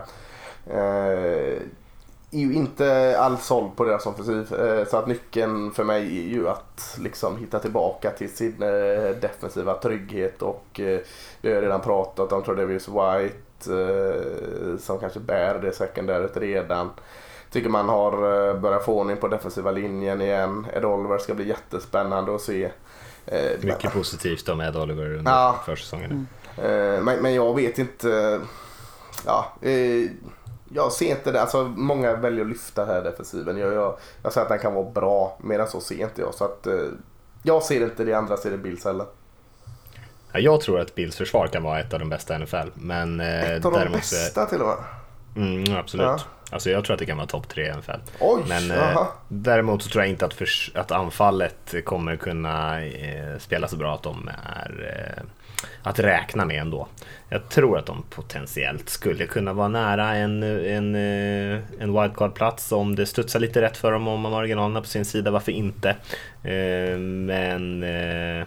Eh, 0.67 1.61
är 2.31 2.39
ju 2.39 2.53
inte 2.53 3.17
alls 3.19 3.45
såld 3.45 3.75
på 3.75 3.83
deras 3.83 4.05
offensiv. 4.05 4.55
Så 4.89 4.97
att 4.97 5.07
nyckeln 5.07 5.71
för 5.71 5.83
mig 5.83 6.01
är 6.01 6.33
ju 6.33 6.49
att 6.49 6.97
liksom 6.99 7.37
hitta 7.37 7.59
tillbaka 7.59 8.09
till 8.09 8.35
sin 8.35 8.59
defensiva 9.21 9.73
trygghet 9.73 10.41
och 10.41 10.79
vi 11.41 11.53
har 11.53 11.61
redan 11.61 11.81
pratat 11.81 12.31
om 12.31 12.43
Tredavious 12.43 12.87
White 12.87 13.37
som 14.79 14.99
kanske 14.99 15.19
bär 15.19 15.59
det 15.59 15.71
sekundäret 15.71 16.37
redan. 16.37 16.89
Tycker 17.53 17.69
man 17.69 17.89
har 17.89 18.13
eh, 18.49 18.59
börjat 18.59 18.85
få 18.85 18.99
ordning 18.99 19.17
på 19.17 19.27
defensiva 19.27 19.71
linjen 19.71 20.21
igen. 20.21 20.67
Ed 20.73 20.85
Oliver 20.85 21.17
ska 21.17 21.33
bli 21.33 21.47
jättespännande 21.47 22.35
att 22.35 22.41
se. 22.41 22.71
Eh, 23.25 23.41
Mycket 23.61 23.83
men... 23.83 23.91
positivt 23.91 24.49
om 24.49 24.61
Ed 24.61 24.77
Oliver 24.77 25.13
under 25.13 25.31
ja. 25.31 25.61
försäsongen. 25.65 26.27
Mm. 26.57 26.95
Eh, 26.97 27.03
men, 27.03 27.19
men 27.21 27.33
jag 27.33 27.55
vet 27.55 27.79
inte. 27.79 28.39
Ja, 29.25 29.53
jag 30.69 30.91
ser 30.91 31.09
inte 31.09 31.31
det. 31.31 31.41
Alltså, 31.41 31.63
många 31.63 32.15
väljer 32.15 32.41
att 32.41 32.49
lyfta 32.49 32.85
här 32.85 33.01
defensiven. 33.01 33.57
Jag, 33.57 33.73
jag, 33.73 33.97
jag 34.23 34.33
säger 34.33 34.45
att 34.45 34.49
den 34.49 34.59
kan 34.59 34.73
vara 34.73 34.89
bra, 34.89 35.37
medan 35.43 35.67
så 35.67 35.81
ser 35.81 36.01
inte 36.01 36.21
jag. 36.21 36.33
Så 36.33 36.45
att, 36.45 36.67
jag 37.43 37.63
ser 37.63 37.83
inte 37.83 38.03
det, 38.03 38.13
andra 38.13 38.37
ser 38.37 38.51
det 38.51 38.57
Bills 38.57 38.85
heller. 38.85 39.05
Jag 40.33 40.61
tror 40.61 40.79
att 40.79 40.95
Bills 40.95 41.15
försvar 41.15 41.47
kan 41.47 41.63
vara 41.63 41.79
ett 41.79 41.93
av 41.93 41.99
de 41.99 42.09
bästa 42.09 42.35
i 42.35 42.39
NFL. 42.39 42.69
Men, 42.73 43.19
ett 43.19 43.65
av 43.65 43.71
de 43.71 43.91
bästa 43.91 44.45
till 44.45 44.61
och 44.61 44.67
med? 44.67 44.77
Mm, 45.35 45.77
absolut. 45.77 46.05
Ja. 46.05 46.19
Alltså 46.53 46.69
jag 46.69 46.85
tror 46.85 46.93
att 46.93 46.99
det 46.99 47.05
kan 47.05 47.17
vara 47.17 47.27
topp 47.27 47.49
tre 47.49 47.67
i 47.67 47.73
NFL. 47.73 47.91
Oj, 48.19 48.43
Men 48.47 48.71
eh, 48.71 49.07
däremot 49.27 49.83
så 49.83 49.89
tror 49.89 50.03
jag 50.03 50.09
inte 50.09 50.25
att, 50.25 50.33
för, 50.33 50.47
att 50.73 50.91
anfallet 50.91 51.75
kommer 51.85 52.15
kunna 52.15 52.85
eh, 52.85 53.37
spela 53.39 53.67
så 53.67 53.75
bra 53.75 53.95
att 53.95 54.03
de 54.03 54.29
är 54.43 54.95
eh, 55.17 55.23
att 55.83 55.99
räkna 55.99 56.45
med 56.45 56.61
ändå. 56.61 56.87
Jag 57.29 57.49
tror 57.49 57.77
att 57.77 57.85
de 57.85 58.03
potentiellt 58.09 58.89
skulle 58.89 59.25
kunna 59.25 59.53
vara 59.53 59.67
nära 59.67 60.15
en, 60.15 60.43
en, 60.43 60.95
eh, 60.95 61.59
en 61.79 61.93
wildcard-plats 61.93 62.71
om 62.71 62.95
det 62.95 63.05
studsar 63.05 63.39
lite 63.39 63.61
rätt 63.61 63.77
för 63.77 63.91
dem 63.91 64.07
om 64.07 64.21
man 64.21 64.31
har 64.31 64.39
marginalerna 64.39 64.81
på 64.81 64.87
sin 64.87 65.05
sida, 65.05 65.31
varför 65.31 65.51
inte? 65.51 65.89
Eh, 66.43 66.97
men 66.97 67.83
eh, 67.83 68.45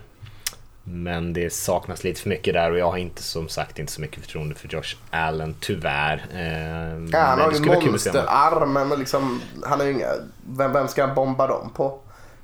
men 0.89 1.32
det 1.32 1.53
saknas 1.53 2.05
lite 2.05 2.20
för 2.20 2.28
mycket 2.28 2.55
där 2.55 2.70
och 2.70 2.78
jag 2.78 2.91
har 2.91 2.99
inte 2.99 3.22
som 3.22 3.49
sagt 3.49 3.78
inte 3.78 3.93
så 3.93 4.01
mycket 4.01 4.20
förtroende 4.20 4.55
för 4.55 4.68
Josh 4.68 4.97
Allen, 5.11 5.55
tyvärr. 5.61 6.24
Eh, 6.34 7.09
ja, 7.12 7.18
han 7.18 7.41
har 7.41 7.53
ju 7.53 7.91
monsterarm 7.91 8.72
men 8.72 8.99
liksom, 8.99 9.41
han 9.64 9.80
är 9.80 9.84
ju 9.84 9.93
inga, 9.93 10.09
vem, 10.49 10.72
vem 10.72 10.89
ska 10.89 11.07
han 11.07 11.14
bomba 11.14 11.47
dem 11.47 11.70
på? 11.76 11.99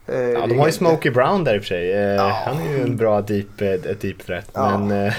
Eh, 0.07 0.19
Ja, 0.21 0.47
de 0.47 0.59
har 0.59 0.67
ju 0.67 0.73
Smokey 0.73 1.11
Brown 1.11 1.45
där 1.45 1.55
i 1.55 1.59
och 1.59 1.63
för 1.63 1.69
sig. 1.69 1.93
Eh, 1.93 2.29
Han 2.29 2.59
är 2.59 2.71
ju 2.71 2.83
en 2.83 2.97
bra 2.97 3.21
deep, 3.21 3.61
eh, 3.61 3.69
ett 3.69 4.01
deep 4.01 4.27
threat. 4.27 4.51
Ja. 4.55 4.79
Men 4.79 5.13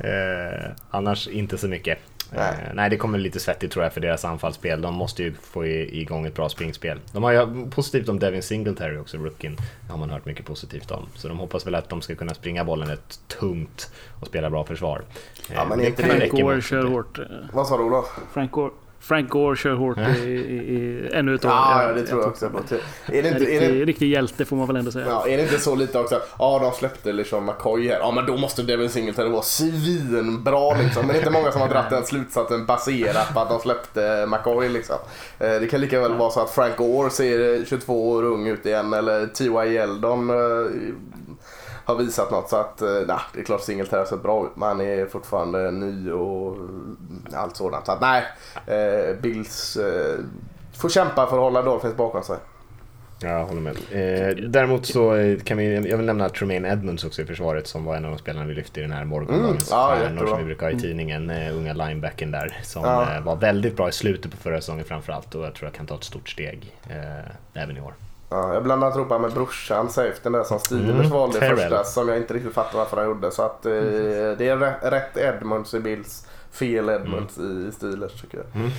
annars 0.90 1.28
inte 1.28 1.58
så 1.58 1.68
mycket. 1.68 1.98
Nej. 2.32 2.52
Nej. 2.62 2.70
nej, 2.74 2.90
det 2.90 2.96
kommer 2.96 3.18
lite 3.18 3.40
svettigt 3.40 3.72
tror 3.72 3.84
jag 3.84 3.92
för 3.92 4.00
deras 4.00 4.24
anfallsspel. 4.24 4.80
De 4.82 4.94
måste 4.94 5.22
ju 5.22 5.34
få 5.34 5.66
i- 5.66 6.00
igång 6.00 6.26
ett 6.26 6.34
bra 6.34 6.48
springspel. 6.48 6.98
De 7.12 7.22
har 7.22 7.32
ju 7.32 7.70
positivt 7.70 8.08
om 8.08 8.18
Devin 8.18 8.42
Singletary 8.42 8.96
också, 8.96 9.16
rookien. 9.16 9.56
har 9.90 9.96
man 9.98 10.10
hört 10.10 10.24
mycket 10.24 10.46
positivt 10.46 10.90
om. 10.90 11.06
Så 11.14 11.28
de 11.28 11.38
hoppas 11.38 11.66
väl 11.66 11.74
att 11.74 11.88
de 11.88 12.00
ska 12.02 12.14
kunna 12.14 12.34
springa 12.34 12.64
bollen 12.64 12.90
ett 12.90 13.20
tungt 13.40 13.92
och 14.20 14.26
spela 14.26 14.50
bra 14.50 14.64
försvar. 14.64 15.02
Ja, 15.54 15.64
men 15.68 15.80
Eh, 15.80 15.86
inte 15.86 16.02
det 16.02 16.08
Frank 16.08 16.22
räcka 16.22 16.36
Gore 16.42 16.62
kör 16.62 16.84
hårt. 16.84 17.18
eh, 17.18 17.24
Vad 17.52 17.66
sa 17.66 17.76
du 17.76 17.82
Olof? 17.84 18.18
Frank 18.32 18.50
Gore, 18.52 18.70
Frank 19.00 19.30
Gore 19.30 19.56
kör 19.56 19.74
hårt 19.74 19.98
i, 19.98 20.02
i, 20.28 20.34
i 20.74 21.08
ännu 21.12 21.34
ett 21.34 21.44
år. 21.44 21.50
Ja, 21.50 21.82
ja, 21.82 21.92
det 21.92 22.06
tror 22.06 22.20
jag 22.20 22.28
också. 22.28 22.46
Är 22.46 23.22
det 23.22 23.28
inte, 23.28 23.44
är 23.44 23.60
det, 23.60 23.66
riktig, 23.66 23.88
riktig 23.88 24.10
hjälte 24.10 24.44
får 24.44 24.56
man 24.56 24.66
väl 24.66 24.76
ändå 24.76 24.90
säga. 24.90 25.06
Ja, 25.08 25.28
är 25.28 25.36
det 25.36 25.42
inte 25.42 25.58
så 25.58 25.74
lite 25.74 25.98
också? 25.98 26.20
Ja, 26.38 26.58
de 26.62 26.72
släppte 26.72 27.12
liksom 27.12 27.46
McCoy 27.46 27.88
här. 27.88 27.98
Ja, 27.98 28.10
men 28.10 28.26
då 28.26 28.36
måste 28.36 28.62
Devin 28.62 28.90
Singletary 28.90 29.28
vara 29.28 29.42
svinbra 29.42 30.76
liksom. 30.82 31.06
Men 31.06 31.08
det 31.08 31.14
är 31.14 31.18
inte 31.18 31.30
många 31.30 31.52
som 31.52 31.60
har 31.60 31.68
dragit 31.68 31.90
den 31.90 32.04
slutsatsen 32.04 32.66
baserat 32.66 33.34
på 33.34 33.40
att 33.40 33.48
de 33.48 33.60
släppte 33.60 34.26
McCoy 34.30 34.68
liksom. 34.68 34.96
Eh, 35.38 35.50
Det 35.60 35.66
kan 35.70 35.80
lika 35.80 36.00
väl 36.00 36.14
vare 36.14 36.30
så 36.30 36.40
att 36.40 36.50
Frank 36.50 36.76
Gore 36.76 37.10
ser 37.10 37.64
22 37.64 38.10
år 38.10 38.24
ung 38.24 38.46
ut 38.46 38.66
igen 38.66 38.92
eller 38.92 39.26
T.Y. 39.26 39.74
Yeldon 39.74 40.30
eh, 40.30 40.36
har 41.88 41.94
visat 41.96 42.30
något. 42.30 42.48
Så 42.48 42.56
att, 42.56 42.82
eh, 42.82 42.88
nej, 43.06 43.18
det 43.34 43.40
är 43.40 43.44
klart 43.44 43.60
Singletary 43.60 43.98
har 43.98 44.06
sett 44.06 44.22
bra 44.22 44.44
ut. 44.46 44.50
Men 44.56 44.68
han 44.68 44.80
är 44.80 45.06
fortfarande 45.06 45.70
ny 45.70 46.10
och 46.10 46.56
allt 47.32 47.56
sådant. 47.56 47.86
Så 47.86 47.92
att 47.92 48.00
nej, 48.00 48.24
eh, 48.66 49.16
Bills 49.20 49.76
eh, 49.76 50.18
får 50.78 50.88
kämpa 50.88 51.26
för 51.26 51.36
att 51.36 51.42
hålla 51.42 51.62
Dolphins 51.62 51.96
bakom 51.96 52.22
sig. 52.22 52.36
Ja, 53.20 53.28
jag 53.28 53.44
håller 53.46 53.60
med. 53.60 53.76
Eh, 53.90 54.36
däremot 54.48 54.86
så 54.86 55.14
eh, 55.14 55.38
kan 55.38 55.56
vi, 55.58 55.74
jag 55.88 55.96
vill 55.96 56.06
nämna 56.06 56.28
Tremaine 56.28 56.64
Edmonds 56.64 57.04
också 57.04 57.22
i 57.22 57.24
försvaret 57.24 57.66
som 57.66 57.84
var 57.84 57.96
en 57.96 58.04
av 58.04 58.10
de 58.10 58.18
spelarna 58.18 58.46
vi 58.46 58.54
lyfte 58.54 58.80
i 58.80 58.82
den 58.82 58.92
här 58.92 59.04
morgondagens 59.04 59.72
Mm, 59.72 59.80
ja, 59.82 59.96
stjärnor 59.96 60.26
som 60.26 60.38
vi 60.38 60.44
brukar 60.44 60.66
ha 60.66 60.78
i 60.78 60.80
tidningen, 60.80 61.30
eh, 61.30 61.56
unga 61.56 61.72
linebacken 61.72 62.30
där 62.30 62.58
som 62.62 62.82
Ja. 62.84 63.14
eh, 63.16 63.22
var 63.22 63.36
väldigt 63.36 63.76
bra 63.76 63.88
i 63.88 63.92
slutet 63.92 64.30
på 64.30 64.36
förra 64.36 64.60
säsongen 64.60 64.84
framförallt 64.84 65.34
och 65.34 65.44
jag 65.44 65.54
tror 65.54 65.66
jag 65.66 65.74
kan 65.74 65.86
ta 65.86 65.94
ett 65.94 66.04
stort 66.04 66.28
steg 66.28 66.74
eh, 66.90 67.62
även 67.62 67.76
i 67.76 67.80
år. 67.80 67.94
Ja, 68.30 68.54
jag 68.54 68.62
blandar 68.64 68.96
ihop 68.98 69.10
han 69.10 69.20
med 69.22 69.32
brorsan, 69.32 69.88
safetyn 69.90 70.32
där 70.32 70.44
som 70.44 70.58
Steelers 70.58 70.90
Mm, 70.96 71.08
valde 71.10 71.38
Terrell. 71.38 71.56
första 71.56 71.84
som 71.84 72.08
jag 72.08 72.16
inte 72.16 72.34
riktigt 72.34 72.54
fattar 72.54 72.78
varför 72.78 72.96
han 72.96 73.06
gjorde. 73.06 73.30
Så 73.30 73.42
att 73.42 73.66
eh, 73.66 73.72
det 73.72 74.48
är 74.48 74.90
rätt, 74.90 75.16
Edmonds 75.16 75.74
i 75.74 75.80
Bills, 75.80 76.26
fel 76.50 76.88
Edmonds 76.88 77.38
i 77.38 77.70
Steelers 77.72 78.20
tycker 78.20 78.38
jag. 78.38 78.46
Mm. 78.62 78.70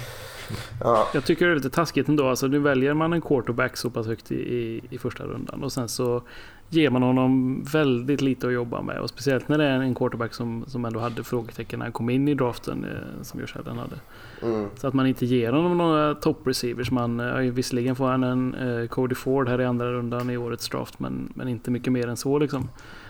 Ja, 0.83 1.07
Jag 1.13 1.25
tycker 1.25 1.45
det 1.45 1.51
är 1.51 1.55
lite 1.55 1.69
taskigt 1.69 2.07
ändå. 2.07 2.27
Alltså, 2.29 2.47
nu 2.47 2.59
väljer 2.59 2.93
man 2.93 3.13
en 3.13 3.21
quarterback 3.21 3.77
så 3.77 3.89
pass 3.89 4.07
högt 4.07 4.31
i, 4.31 4.35
i, 4.35 4.81
i 4.89 4.97
första 4.97 5.23
rundan 5.23 5.63
och 5.63 5.71
sen 5.71 5.89
så 5.89 6.21
ger 6.69 6.89
man 6.89 7.03
honom 7.03 7.63
väldigt 7.71 8.21
lite 8.21 8.47
att 8.47 8.53
jobba 8.53 8.81
med. 8.81 8.99
Och 8.99 9.09
speciellt 9.09 9.47
när 9.47 9.57
det 9.57 9.65
är 9.65 9.79
en 9.79 9.95
quarterback 9.95 10.33
som, 10.33 10.65
som 10.67 10.85
ändå 10.85 10.99
hade 10.99 11.23
frågetecken 11.23 11.79
när 11.79 11.85
han 11.85 11.93
kom 11.93 12.09
in 12.09 12.27
i 12.27 12.33
draften 12.33 12.85
eh, 12.85 13.23
som 13.23 13.39
Josh 13.39 13.57
Allen 13.59 13.77
hade. 13.77 13.95
Mm. 14.41 14.69
Så 14.75 14.87
att 14.87 14.93
man 14.93 15.07
inte 15.07 15.25
ger 15.25 15.51
honom 15.51 15.77
några 15.77 16.15
top 16.15 16.47
receivers. 16.47 16.91
Man, 16.91 17.19
eh, 17.19 17.35
visserligen 17.35 17.95
får 17.95 18.07
han 18.07 18.23
en 18.23 18.55
eh, 18.55 18.87
Cody 18.87 19.15
Ford 19.15 19.49
här 19.49 19.61
i 19.61 19.65
andra 19.65 19.91
rundan 19.91 20.29
i 20.29 20.37
årets 20.37 20.69
draft 20.69 20.99
men, 20.99 21.33
men 21.35 21.47
inte 21.47 21.71
mycket 21.71 21.93
mer 21.93 22.07
än 22.07 22.17
så 22.17 22.39
liksom. 22.39 22.69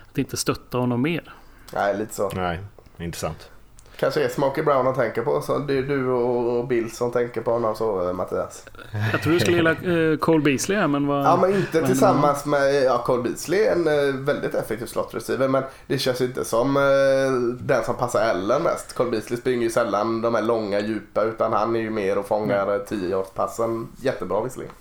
Att 0.10 0.18
inte 0.18 0.38
stötta 0.38 0.78
honom 0.78 1.02
mer. 1.02 1.34
Nej, 1.74 1.98
lite 1.98 2.16
så. 2.16 2.30
Nej, 2.36 2.60
intressant. 2.98 3.52
Kanske 4.00 4.24
är 4.24 4.30
Smokey 4.30 4.64
Brown 4.64 4.86
han 4.86 4.96
tänker 4.96 5.22
på. 5.22 5.42
Så 5.42 5.58
det 5.58 5.78
är 5.78 5.82
du 5.82 6.08
och 6.08 6.68
Bill 6.68 6.92
som 6.92 7.12
tänker 7.12 7.42
på 7.42 7.52
honom 7.52 7.76
så 7.76 8.08
eh, 8.08 8.14
Mattias. 8.14 8.66
Jag 9.12 9.22
tror 9.22 9.34
du 9.34 9.40
skulle 9.40 9.58
gilla 9.58 9.72
eh, 9.72 10.18
Cole 10.18 10.44
Beasley 10.44 10.78
här 10.78 10.88
men 10.88 11.08
vad... 11.08 11.26
Ja 11.26 11.38
men 11.42 11.56
inte 11.56 11.86
tillsammans 11.88 12.46
med 12.46 12.84
ja, 12.84 12.98
Cole 12.98 13.24
Beasley 13.24 13.66
en 13.66 13.88
eh, 13.88 14.16
väldigt 14.16 14.56
effektiv 14.56 14.86
slot 14.86 15.14
receiver 15.14 15.48
men 15.48 15.64
det 15.88 15.98
känns 15.98 16.22
inte 16.22 16.46
som 16.46 16.78
eh, 16.78 17.32
den 17.66 17.84
som 17.84 17.96
passar 17.96 18.30
Ellen 18.30 18.64
mest. 18.64 18.94
Cole 18.94 19.12
Beasley 19.12 19.40
springer 19.40 19.64
ju 19.64 19.70
sällan 19.70 20.22
de 20.22 20.36
här 20.36 20.42
långa 20.42 20.80
djupa 20.80 21.24
utan 21.24 21.54
han 21.54 21.76
är 21.76 21.80
ju 21.80 21.90
mer 21.90 22.18
och 22.18 22.28
fångar 22.28 22.64
mm. 22.64 22.86
10 22.88 23.24
passen 23.36 23.88
Jättebra 24.02 24.42
visserligen. 24.42 24.74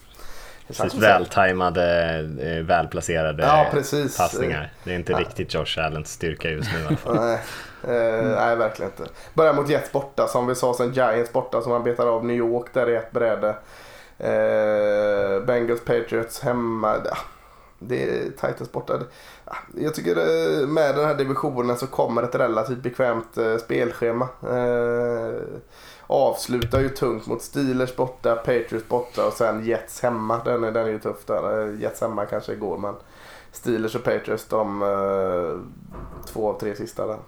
Precis, 0.66 0.95
vältajmade, 0.95 2.62
välplacerade 2.66 3.43
Ja, 3.43 3.66
precis. 3.73 4.16
passningar. 4.16 4.73
Det 4.85 4.91
är 4.91 4.95
inte 4.95 5.12
Ja. 5.12 5.19
riktigt 5.19 5.55
Josh 5.55 5.79
Allens 5.79 6.12
styrka 6.12 6.51
just 6.51 6.73
nu 6.73 6.81
i 6.81 6.87
alla 6.87 6.97
fall. 6.97 7.39
Eh, 7.85 8.24
nej, 8.37 8.57
verkligen 8.57 8.93
inte. 8.93 9.12
Börjar 9.35 9.55
mot 9.55 9.68
Jets 9.68 9.93
borta 9.93 10.29
som 10.29 10.47
vi 10.47 10.55
sa 10.55 10.74
sen 10.74 10.93
Giants 10.93 11.33
borta 11.33 11.62
som 11.62 11.72
man 11.72 11.83
betar 11.85 12.07
av 12.07 12.24
New 12.24 12.37
York 12.37 12.66
där 12.72 12.91
i 12.91 12.97
ett 12.97 13.12
bräde. 13.12 13.57
Eh, 14.18 15.41
Bengals 15.47 15.85
Patriots 15.85 16.41
hemma. 16.41 16.97
Ja, 17.05 17.16
det 17.79 18.03
är 18.03 18.24
Titans 18.31 18.72
borta. 18.72 19.01
Ja, 19.45 19.57
Jag 19.76 19.95
tycker 19.95 20.16
eh, 20.16 20.66
med 20.68 20.95
den 20.95 21.05
här 21.05 21.14
divisionen 21.14 21.76
så 21.76 21.87
kommer 21.87 22.22
ett 22.22 22.35
relativt 22.35 22.79
bekvämt 22.83 23.39
eh, 23.39 23.57
spelschema. 23.57 24.29
Eh, 24.43 25.43
avslutar 26.07 26.81
ju 26.81 26.89
tungt 26.89 27.26
mot 27.26 27.43
Steelers 27.43 27.97
borta, 27.97 28.37
Patriots 28.37 28.89
borta 28.89 29.26
och 29.26 29.33
sen 29.33 29.64
Jets 29.64 30.03
hemma. 30.03 30.41
Den 30.45 30.64
är, 30.64 30.72
den 30.72 30.87
är 30.87 30.91
ju 30.91 30.99
tuff 30.99 31.24
där. 31.26 31.76
Jets 31.81 32.01
hemma 32.01 32.26
kanske 32.26 32.55
går 32.55 32.79
men 32.79 32.95
Steelers 33.53 33.95
och 33.95 34.05
Patriots 34.05 34.47
de 34.49 34.83
eh, 34.83 35.61
två 36.33 36.49
av 36.49 36.59
tre 36.61 36.74
sista 36.74 37.07
där. 37.07 37.18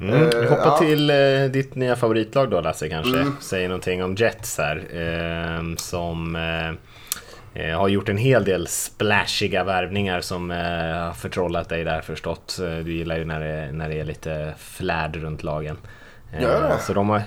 Mm. 0.00 0.30
Vi 0.30 0.36
Eh, 0.36 0.42
hoppar 0.50 0.66
ja. 0.66 0.78
till 0.78 1.10
eh, 1.10 1.44
ditt 1.50 1.74
nya 1.74 1.96
favoritlag 1.96 2.50
då 2.50 2.60
Lasse 2.60 2.88
kanske. 2.88 3.18
Mm. 3.20 3.36
Säger 3.40 3.68
någonting 3.68 4.04
om 4.04 4.14
Jets 4.14 4.58
här. 4.58 4.76
Eh, 4.76 5.76
som 5.76 6.36
eh, 6.36 7.78
har 7.78 7.88
gjort 7.88 8.08
en 8.08 8.16
hel 8.16 8.44
del 8.44 8.66
splashiga 8.66 9.64
värvningar 9.64 10.20
som 10.20 10.50
har 10.50 11.12
förtrollat 11.12 11.68
dig 11.68 11.84
där 11.84 12.00
förstått. 12.00 12.56
Du 12.84 12.92
gillar 12.92 13.16
ju 13.16 13.24
när 13.24 13.40
det, 13.40 13.72
när 13.72 13.88
det 13.88 14.00
är 14.00 14.04
lite 14.04 14.54
flärd 14.58 15.16
runt 15.16 15.42
lagen. 15.42 15.76
Eh, 16.34 16.42
Gör 16.42 16.68
det? 16.68 16.78
Så 16.78 16.92
de 16.92 17.08
har... 17.08 17.22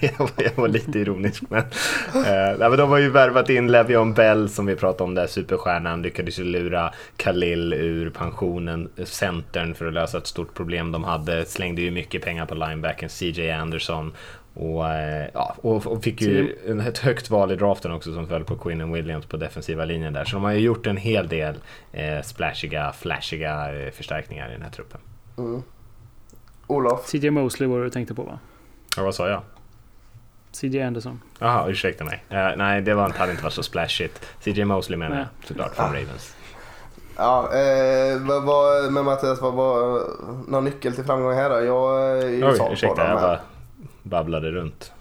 jag, 0.00 0.12
var, 0.18 0.30
jag 0.36 0.52
var 0.56 0.68
lite 0.68 0.98
ironisk 0.98 1.42
men... 1.48 1.60
Eh, 1.60 2.58
men 2.58 2.78
de 2.78 2.90
har 2.90 2.98
ju 2.98 3.10
värvat 3.10 3.50
in 3.50 3.70
Le'Veon 3.70 4.14
Bell 4.14 4.48
som 4.48 4.66
vi 4.66 4.76
pratade 4.76 5.04
om 5.04 5.14
där, 5.14 5.26
superstjärnan. 5.26 6.02
Lyckades 6.02 6.38
ju 6.38 6.44
lura 6.44 6.92
Khalil 7.16 7.72
ur 7.72 8.10
pensionen, 8.10 8.88
centern 9.04 9.74
för 9.74 9.86
att 9.86 9.92
lösa 9.92 10.18
ett 10.18 10.26
stort 10.26 10.54
problem 10.54 10.92
de 10.92 11.04
hade. 11.04 11.44
Slängde 11.44 11.82
ju 11.82 11.90
mycket 11.90 12.22
pengar 12.22 12.46
på 12.46 12.54
linebacken 12.54 13.08
CJ 13.08 13.50
Anderson. 13.50 14.12
Och, 14.54 14.88
eh, 14.88 15.28
ja, 15.34 15.56
och, 15.62 16.04
fick 16.04 16.20
ju 16.20 16.56
ett 16.88 16.98
högt 16.98 17.30
val 17.30 17.52
i 17.52 17.56
draften 17.56 17.92
också 17.92 18.14
som 18.14 18.28
föll 18.28 18.44
på 18.44 18.56
Quinnen 18.56 18.92
Williams 18.92 19.26
på 19.26 19.36
defensiva 19.36 19.84
linjen 19.84 20.12
där. 20.12 20.24
Så 20.24 20.36
de 20.36 20.44
har 20.44 20.52
ju 20.52 20.60
gjort 20.60 20.86
en 20.86 20.96
hel 20.96 21.28
del 21.28 21.54
eh, 21.92 22.22
splashiga, 22.22 22.92
flashiga 22.92 23.74
eh, 23.74 23.90
förstärkningar 23.90 24.48
i 24.48 24.52
den 24.52 24.62
här 24.62 24.70
truppen. 24.70 25.00
Olof. 26.70 27.06
CJ 27.06 27.30
Mosley 27.30 27.68
var 27.68 27.78
det 27.78 27.84
du 27.84 27.90
tänkte 27.90 28.14
på 28.14 28.22
va? 28.22 28.38
Ja, 28.96 29.02
vad 29.02 29.14
sa 29.14 29.28
jag? 29.28 29.42
CJ 30.52 30.82
Anderson. 30.82 31.20
Jaha, 31.38 31.68
ursäkta 31.68 32.04
mig. 32.04 32.24
Eh, 32.28 32.48
nej, 32.56 32.82
det 32.82 32.94
var, 32.94 33.06
inte- 33.06 33.18
hade 33.18 33.30
inte 33.32 33.44
varit 33.44 33.52
så 33.54 33.62
splashigt. 33.62 34.26
CJ 34.40 34.64
Mosley 34.64 34.98
menar 34.98 35.16
jag 35.18 35.26
såklart 35.48 35.74
från 35.74 35.86
Ravens. 35.86 36.34
Ja, 37.16 37.52
eh, 37.54 38.18
vad, 38.26 38.42
vad, 38.44 38.92
men 38.92 39.04
Mattias, 39.04 39.40
vad 39.40 39.52
var 39.54 40.02
någon 40.48 40.64
nyckel 40.64 40.94
till 40.94 41.04
framgång 41.04 41.32
här 41.34 41.50
då? 41.50 41.64
Jag 41.64 42.10
är 42.22 42.28
ju 42.28 42.44
Oj, 42.44 42.56
såld 42.56 42.68
på 42.68 42.72
ursäkta, 42.72 43.02
dem 43.02 43.10
jag 43.12 43.20
bara 43.20 43.40
babblade 44.02 44.50
runt. 44.50 44.92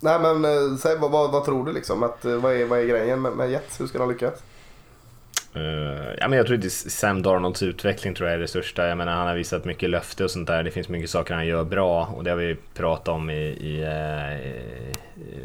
Nej 0.00 0.18
men 0.20 0.44
eh, 0.44 0.76
säg 0.78 0.96
vad, 0.98 1.10
vad, 1.10 1.32
vad 1.32 1.44
tror 1.44 1.66
du 1.66 1.72
liksom? 1.72 2.02
Att, 2.02 2.24
eh, 2.24 2.34
vad, 2.34 2.52
är, 2.52 2.64
vad 2.66 2.78
är 2.78 2.84
grejen 2.84 3.22
med, 3.22 3.32
med 3.32 3.50
Jets? 3.50 3.80
Hur 3.80 3.86
ska 3.86 3.98
de 3.98 4.08
lyckas? 4.10 4.34
Uh, 5.56 6.14
ja, 6.18 6.28
men 6.28 6.36
jag 6.36 6.46
tror 6.46 6.58
att 6.58 6.72
Sam 6.72 7.22
Darnolds 7.22 7.62
utveckling 7.62 8.14
tror 8.14 8.28
jag 8.28 8.34
är 8.34 8.40
det 8.40 8.48
största. 8.48 8.88
Jag 8.88 8.98
menar, 8.98 9.12
han 9.12 9.26
har 9.26 9.34
visat 9.34 9.64
mycket 9.64 9.90
löfte 9.90 10.24
och 10.24 10.30
sånt 10.30 10.46
där. 10.46 10.62
Det 10.62 10.70
finns 10.70 10.88
mycket 10.88 11.10
saker 11.10 11.34
han 11.34 11.46
gör 11.46 11.64
bra 11.64 12.04
och 12.04 12.24
det 12.24 12.30
har 12.30 12.36
vi 12.36 12.56
pratat 12.74 13.08
om 13.08 13.30
i, 13.30 13.42
i, 13.42 13.82
eh, 13.82 14.50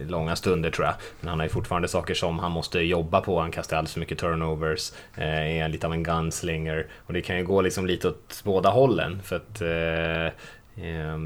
i 0.01 0.05
långa 0.05 0.35
stunder 0.35 0.69
tror 0.69 0.85
jag. 0.85 0.95
Men 1.19 1.29
han 1.29 1.39
har 1.39 1.45
ju 1.45 1.49
fortfarande 1.49 1.87
saker 1.87 2.13
som 2.13 2.39
han 2.39 2.51
måste 2.51 2.79
jobba 2.79 3.21
på. 3.21 3.39
Han 3.39 3.51
kastar 3.51 3.77
alldeles 3.77 3.93
för 3.93 3.99
mycket 3.99 4.17
turnovers, 4.17 4.91
uh, 5.17 5.61
är 5.61 5.69
lite 5.69 5.87
av 5.87 5.93
en 5.93 6.03
gunslinger 6.03 6.87
och 7.05 7.13
det 7.13 7.21
kan 7.21 7.37
ju 7.37 7.43
gå 7.43 7.61
liksom 7.61 7.85
lite 7.85 8.07
åt 8.07 8.41
båda 8.43 8.69
hållen 8.69 9.21
för 9.23 9.35
att 9.35 9.61
uh, 9.61 10.33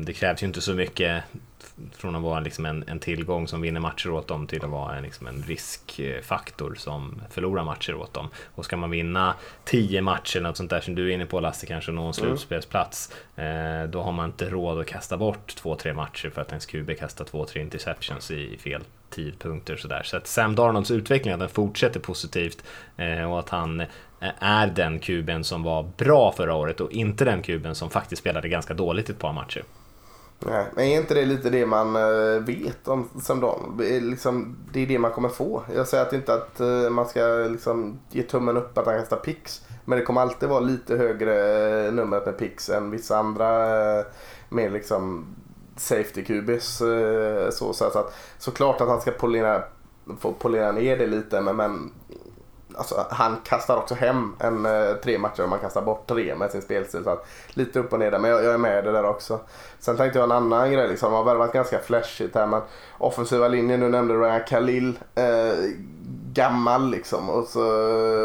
det 0.06 0.14
krävs 0.14 0.44
ju 0.44 0.48
inte 0.48 0.62
så 0.62 0.74
mycket 0.74 1.24
från 1.92 2.16
att 2.16 2.22
vara 2.22 2.40
liksom 2.40 2.66
en, 2.66 2.84
en 2.88 3.00
tillgång 3.00 3.48
som 3.48 3.62
vinner 3.62 3.80
matcher 3.80 4.10
åt 4.10 4.28
dem 4.28 4.48
till 4.48 4.64
att 4.64 4.70
vara 4.70 4.96
en, 4.96 5.04
liksom 5.04 5.28
en 5.28 5.44
riskfaktor 5.44 6.76
som 6.78 7.22
förlorar 7.30 7.64
matcher 7.64 7.96
åt 7.96 8.14
dem. 8.14 8.30
Och 8.56 8.66
ska 8.66 8.78
man 8.78 8.90
vinna 8.90 9.36
10 9.64 10.02
matcher, 10.02 10.42
något 10.42 10.58
sånt 10.58 10.70
där 10.70 10.82
som 10.82 10.96
du 10.96 11.10
är 11.10 11.14
inne 11.14 11.26
på 11.26 11.40
Lasse, 11.40 11.66
kanske 11.66 11.92
nå 11.92 12.08
en 12.08 12.14
slutspelsplats, 12.14 13.12
eh, 13.36 13.84
då 13.90 14.02
har 14.02 14.12
man 14.12 14.26
inte 14.26 14.50
råd 14.50 14.80
att 14.80 14.88
kasta 14.88 15.18
bort 15.18 15.56
2-3 15.64 15.94
matcher 15.94 16.30
för 16.30 16.42
att 16.42 16.50
ens 16.50 16.66
QB 16.66 16.98
kastar 17.00 17.26
2-3 17.26 17.58
interceptions 17.58 18.32
i 18.32 18.58
fel 18.58 18.82
tidpunkter. 19.10 19.76
Sådär. 19.76 20.04
Så 20.04 20.18
att 20.18 20.28
Sam 20.28 20.56
Darnolds 20.56 20.92
utveckling, 20.92 21.40
den 21.40 21.50
fortsätter 21.50 22.00
positivt 22.00 22.64
eh, 22.98 23.32
och 23.32 23.40
att 23.40 23.50
han 23.50 23.82
eh, 23.82 23.88
är 24.40 24.68
den 24.68 25.00
kuben 25.00 25.44
som 25.44 25.64
var 25.64 25.92
bra 25.98 26.32
förra 26.32 26.56
året 26.56 26.82
och 26.82 26.92
inte 26.92 27.26
den 27.26 27.42
kuben 27.42 27.76
som 27.76 27.90
faktiskt 27.90 28.22
spelade 28.22 28.50
ganska 28.50 28.74
dåligt 28.74 29.10
ett 29.10 29.20
par 29.20 29.34
matcher. 29.34 29.64
Nej, 30.40 30.66
men 30.76 30.86
är 30.86 30.98
inte 30.98 31.14
det 31.14 31.26
lite 31.26 31.50
det 31.50 31.66
man 31.66 31.96
eh, 31.96 32.42
vet 32.42 32.88
om 32.88 33.10
Sam 33.22 33.40
Darnold? 33.40 33.78
Det 33.78 33.98
är 33.98 34.02
Liksom, 34.02 34.58
det 34.74 34.80
är 34.80 34.88
det 34.88 35.00
man 35.00 35.12
kommer 35.12 35.30
få. 35.30 35.64
Jag 35.76 35.88
säger 35.88 36.06
att 36.06 36.14
inte 36.14 36.34
att 36.34 36.60
eh, 36.60 36.90
man 36.90 37.08
ska 37.08 37.48
liksom 37.50 38.00
ge 38.12 38.24
tummen 38.24 38.58
upp 38.58 38.78
att 38.78 38.86
han 38.86 39.00
kastar 39.00 39.18
pix. 39.18 39.62
Men 39.86 40.00
det 40.00 40.06
kommer 40.06 40.22
alltid 40.22 40.50
vara 40.50 40.60
lite 40.60 40.98
högre 40.98 41.92
numret 41.92 42.26
med 42.26 42.38
pix 42.38 42.70
än 42.70 42.92
vissa 42.92 43.18
andra 43.18 43.48
mer 44.50 44.70
liksom 44.70 45.26
safety 45.76 46.24
QBs. 46.24 46.82
Eh, 46.82 47.50
så, 47.50 47.74
så, 47.74 47.90
så 47.90 48.00
att, 48.00 48.14
såklart 48.38 48.82
att 48.82 48.88
han 48.88 49.02
ska 49.02 49.12
polera, 49.12 49.64
få 50.20 50.32
polera 50.32 50.72
ner 50.72 50.98
det 50.98 51.08
lite 51.08 51.42
men, 51.42 51.56
men 51.56 51.92
Alltså, 52.78 53.06
han 53.10 53.38
kastar 53.44 53.78
också 53.78 53.96
hem 53.96 54.36
en 54.40 54.66
eh, 54.66 54.94
tre 55.04 55.18
matcher 55.18 55.44
om 55.44 55.50
man 55.50 55.60
kastar 55.60 55.82
bort 55.82 56.08
tre 56.08 56.36
med 56.36 56.52
sin 56.52 56.62
spelstil. 56.62 57.04
Så 57.04 57.10
att, 57.10 57.28
lite 57.50 57.80
upp 57.80 57.94
och 57.94 58.00
ner 58.00 58.12
där, 58.12 58.20
men 58.20 58.32
jag, 58.32 58.44
jag 58.44 58.54
är 58.54 58.58
med 58.58 58.84
det 58.84 58.92
där 58.92 59.06
också. 59.06 59.40
Sen 59.80 59.98
tänkte 59.98 60.20
jag 60.20 60.24
en 60.24 60.32
annan 60.32 60.72
grej. 60.72 60.88
Liksom. 60.88 61.12
De 61.12 61.18
har 61.18 61.24
värvat 61.24 61.54
ganska 61.54 61.80
flashigt 61.80 62.36
här. 62.36 62.48
Men 62.48 62.62
offensiva 62.98 63.48
linjen, 63.48 63.80
nu 63.80 63.90
nämnde 63.90 64.14
Ryan 64.14 64.44
Khalil. 64.48 65.00
Eh, 65.16 65.54
gammal 66.34 66.90
liksom. 66.90 67.30
Och 67.30 67.48
så 67.48 67.64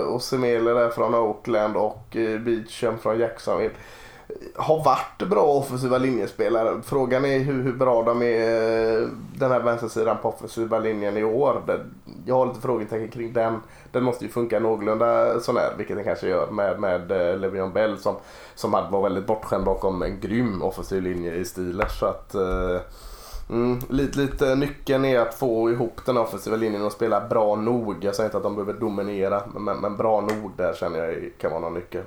Osimele 0.06 0.70
där 0.70 0.90
från 0.90 1.14
Oakland 1.14 1.76
och 1.76 2.06
beachen 2.12 2.44
Beecham 2.44 2.98
från 2.98 3.18
Jacksonville. 3.18 3.74
Har 4.56 4.84
varit 4.84 5.28
bra 5.30 5.42
offensiva 5.42 5.98
linjespelare. 5.98 6.80
Frågan 6.84 7.24
är 7.24 7.38
hur, 7.38 7.62
hur 7.62 7.72
bra 7.72 8.02
de 8.02 8.22
är 8.22 9.00
eh, 9.02 9.08
den 9.38 9.50
här 9.50 9.60
vänstersidan 9.60 10.16
på 10.22 10.28
offensiva 10.28 10.78
linjen 10.78 11.16
i 11.16 11.24
år. 11.24 11.62
Det- 11.66 11.86
Jag 12.26 12.34
har 12.34 12.46
lite 12.46 12.60
frågetecken 12.60 13.08
kring 13.08 13.32
den. 13.32 13.60
Den 13.92 14.04
måste 14.04 14.24
ju 14.24 14.30
funka 14.30 14.58
någorlunda 14.60 15.40
sånär, 15.40 15.74
vilket 15.78 15.96
den 15.96 16.04
kanske 16.04 16.28
gör 16.28 16.50
med, 16.50 16.80
med 16.80 17.10
eh, 17.30 17.36
Levion 17.38 17.72
Bell 17.72 17.98
som, 17.98 18.16
som 18.54 18.74
hade- 18.74 18.90
var 18.92 19.02
väldigt 19.02 19.26
bortskämd 19.26 19.64
bakom 19.64 20.02
en 20.02 20.20
grym 20.20 20.62
offensiv 20.62 21.02
linje 21.02 21.34
i 21.34 21.44
Steelers. 21.44 21.98
Så 22.00 22.06
att, 22.06 22.34
eh, 22.34 22.80
mm, 23.50 23.78
lite, 23.88 24.18
lite 24.18 24.54
nyckeln 24.54 25.04
är 25.04 25.20
att 25.20 25.34
få 25.34 25.70
ihop 25.70 26.00
den 26.06 26.16
offensiva 26.16 26.56
linjen 26.56 26.84
och 26.84 26.92
spela 26.92 27.20
bra 27.28 27.56
nog. 27.56 27.96
Jag 28.04 28.14
säger 28.14 28.28
inte 28.28 28.36
att 28.36 28.42
de 28.42 28.54
behöver 28.56 28.80
dominera, 28.80 29.42
men, 29.58 29.76
men 29.76 29.96
bra 29.96 30.20
nog 30.20 30.50
där 30.56 30.72
känner 30.74 30.98
jag 30.98 31.32
kan 31.38 31.50
vara 31.50 31.60
någon 31.60 31.74
nyckel. 31.74 32.02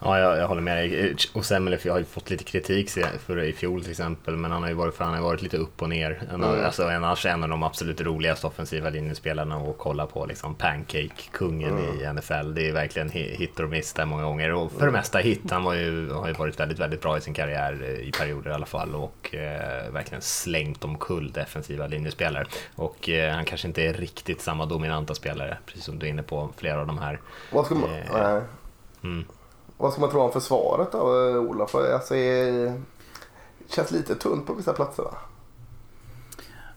Ja, 0.00 0.18
jag, 0.18 0.38
jag 0.38 0.48
håller 0.48 0.60
med 0.62 0.76
dig. 0.76 1.16
Och 1.32 1.44
Semmelef 1.44 1.86
har 1.86 1.98
ju 1.98 2.04
fått 2.04 2.30
lite 2.30 2.44
kritik 2.44 2.90
för 3.26 3.42
i 3.42 3.52
fjol 3.52 3.82
till 3.82 3.90
exempel, 3.90 4.36
men 4.36 4.50
han 4.50 4.62
har 4.62 4.68
ju 4.68 4.74
varit, 4.74 4.94
för 4.94 5.04
han 5.04 5.14
har 5.14 5.20
varit 5.22 5.42
lite 5.42 5.56
upp 5.56 5.82
och 5.82 5.88
ner. 5.88 6.22
Av, 6.32 6.42
Mm. 6.44 6.64
alltså, 6.64 6.86
annars 6.88 7.26
en 7.26 7.42
av 7.42 7.48
de 7.48 7.62
absolut 7.62 8.00
roligaste 8.00 8.46
offensiva 8.46 8.90
linjespelarna 8.90 9.56
att 9.56 9.78
kolla 9.78 10.06
på. 10.06 10.26
Liksom 10.26 10.54
Pancake-kungen 10.54 11.78
i 11.78 12.12
NFL. 12.12 12.54
Det 12.54 12.68
är 12.68 12.72
verkligen 12.72 13.10
hi- 13.10 13.36
hit 13.36 13.60
och 13.60 13.68
miss 13.68 13.92
där 13.92 14.04
många 14.06 14.22
gånger. 14.22 14.52
Och 14.52 14.72
för 14.72 14.86
det 14.86 14.92
mesta 14.92 15.18
hit. 15.18 15.50
Han 15.50 15.64
var 15.64 15.74
ju, 15.74 16.10
har 16.10 16.26
ju 16.28 16.32
varit 16.34 16.60
väldigt, 16.60 16.78
väldigt 16.78 17.02
bra 17.02 17.18
i 17.18 17.20
sin 17.20 17.34
karriär 17.34 17.78
eh, 17.82 18.08
i 18.08 18.12
perioder 18.18 18.50
i 18.50 18.54
alla 18.54 18.66
fall 18.66 18.94
och 18.94 19.34
eh, 19.34 19.92
verkligen 19.92 20.22
slängt 20.22 20.84
omkull 20.84 21.32
defensiva 21.32 21.86
linjespelare. 21.86 22.46
Och 22.74 23.08
eh, 23.08 23.34
han 23.34 23.44
kanske 23.44 23.68
inte 23.68 23.82
är 23.82 23.92
riktigt 23.92 24.40
samma 24.40 24.66
dominanta 24.66 25.14
spelare, 25.14 25.58
precis 25.66 25.84
som 25.84 25.98
du 25.98 26.06
är 26.06 26.10
inne 26.10 26.22
på, 26.22 26.50
flera 26.56 26.80
av 26.80 26.86
de 26.86 26.98
här. 26.98 27.20
Vad 27.52 27.64
ska 27.66 27.74
man, 27.74 27.90
Eh, 27.94 28.42
mm. 29.04 29.24
Vad 29.78 29.92
ska 29.92 30.00
man 30.00 30.10
tro 30.10 30.20
om 30.20 30.32
försvaret 30.32 30.92
då, 30.92 31.28
eh, 31.28 31.36
Olof? 31.36 31.74
Alltså, 31.74 32.14
det 32.14 32.72
känns 33.68 33.90
lite 33.92 34.14
tunt 34.14 34.46
på 34.46 34.54
vissa 34.54 34.72
platser 34.72 35.02
va? 35.02 35.14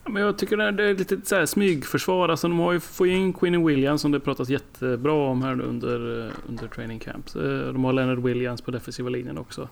Men 0.06 0.22
jag 0.24 0.38
tycker 0.38 0.58
det 0.58 0.84
är- 0.84 0.96
lite 0.96 1.18
så 1.24 1.36
här 1.36 1.46
smygförsvar. 1.46 2.30
Alltså 2.30 2.48
de 2.48 2.60
har 2.60 2.72
ju 2.72 2.80
fått 2.80 3.08
in 3.08 3.34
Queenie 3.34 3.66
Williams 3.68 4.02
som 4.02 4.12
det 4.12 4.20
pratas 4.20 4.50
jättebra 4.50 5.14
om 5.14 5.42
här 5.42 5.56
nu 5.56 5.64
under, 5.64 6.26
eh, 6.28 6.32
under 6.50 6.68
training 6.68 7.00
camps. 7.00 7.36
Eh, 7.36 7.74
de 7.74 7.84
har 7.84 7.94
Leonard 7.94 8.20
Williams 8.20 8.62
på 8.62 8.72
defensiva 8.72 9.10
linjen 9.10 9.38
också. 9.38 9.68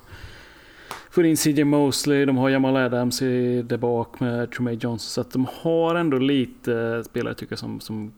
Får 1.12 1.26
in 1.26 1.38
CJ 1.38 1.64
Mosley, 1.64 2.26
de 2.26 2.38
har 2.38 2.50
Jamal 2.50 2.78
Adams 2.78 3.22
i 3.22 3.62
där 3.62 3.78
bak 3.78 4.20
med 4.20 4.52
Tremaine 4.52 4.80
Johnson. 4.82 5.00
Så 5.00 5.22
att 5.22 5.32
de 5.32 5.48
har 5.62 5.96
ändå 5.96 6.18
lite 6.18 7.04
spelare 7.04 7.34
tycker 7.36 7.52
jag 7.54 7.60
som, 7.60 7.80
som 7.80 8.12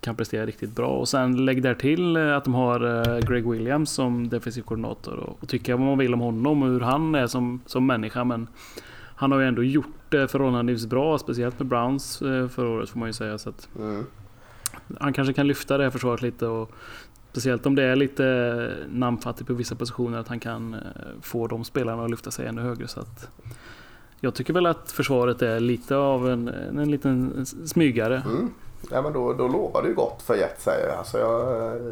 kan 0.00 0.14
prestera 0.16 0.46
riktigt 0.46 0.70
bra. 0.76 0.88
Och 0.88 1.08
sen 1.08 1.44
lägg 1.44 1.62
där 1.62 1.74
till 1.74 2.16
eh, 2.16 2.36
att 2.36 2.44
de 2.44 2.54
har 2.54 3.08
eh, 3.08 3.18
Greg 3.18 3.50
Williams 3.50 3.90
som 3.90 4.28
defensiv 4.28 4.62
koordinator. 4.62 5.16
Och, 5.16 5.38
och 5.42 5.48
tycka 5.48 5.76
vad 5.76 5.86
man 5.86 5.98
vill 5.98 6.14
om 6.14 6.20
honom 6.20 6.62
och 6.62 6.68
hur 6.68 6.80
han 6.80 7.14
är 7.14 7.26
som, 7.26 7.60
som 7.66 7.86
människa. 7.86 8.24
Men 8.24 8.48
han 9.16 9.32
har 9.32 9.38
ju 9.40 9.46
ändå 9.46 9.62
gjort 9.64 9.86
det 10.08 10.28
förhållandevis 10.28 10.86
bra, 10.86 11.18
speciellt 11.18 11.58
med 11.58 11.68
Browns 11.68 12.22
eh, 12.22 12.48
förra 12.48 12.68
året 12.68 12.88
får 12.90 12.98
man 12.98 13.08
ju 13.08 13.12
säga. 13.12 13.38
Så 13.38 13.48
att 13.48 13.68
Mm. 13.78 14.04
han 15.00 15.12
kanske 15.12 15.32
kan 15.34 15.46
lyfta 15.46 15.78
det 15.78 15.84
här 15.84 15.90
försvaret 15.90 16.22
lite 16.22 16.46
och 16.46 16.70
speciellt 17.32 17.66
om 17.66 17.74
det 17.74 17.82
är 17.82 17.96
lite 17.96 18.72
namnfattigt 18.90 19.46
på 19.46 19.54
vissa 19.54 19.74
positioner 19.74 20.18
att 20.18 20.28
han 20.28 20.40
kan 20.40 20.76
få 21.20 21.46
de 21.46 21.64
spelarna 21.64 22.04
att 22.04 22.10
lyfta 22.10 22.30
sig 22.30 22.46
ännu 22.46 22.60
högre. 22.62 22.88
Så 22.88 23.00
att 23.00 23.30
jag 24.20 24.34
tycker 24.34 24.52
väl 24.52 24.66
att 24.66 24.92
försvaret 24.92 25.42
är 25.42 25.60
lite 25.60 25.96
av 25.96 26.30
en, 26.30 26.48
en 26.48 26.90
liten 26.90 27.46
smygare. 27.46 28.22
Mm. 28.26 28.50
Ja, 28.90 29.02
men 29.02 29.12
då, 29.12 29.32
då 29.32 29.48
lovar 29.48 29.82
det 29.82 29.88
ju 29.88 29.94
gott 29.94 30.22
för 30.22 30.34
Jets 30.36 30.64
säger 30.64 30.88
jag. 30.88 30.98
Alltså, 30.98 31.18
jag 31.18 31.66
eh, 31.76 31.82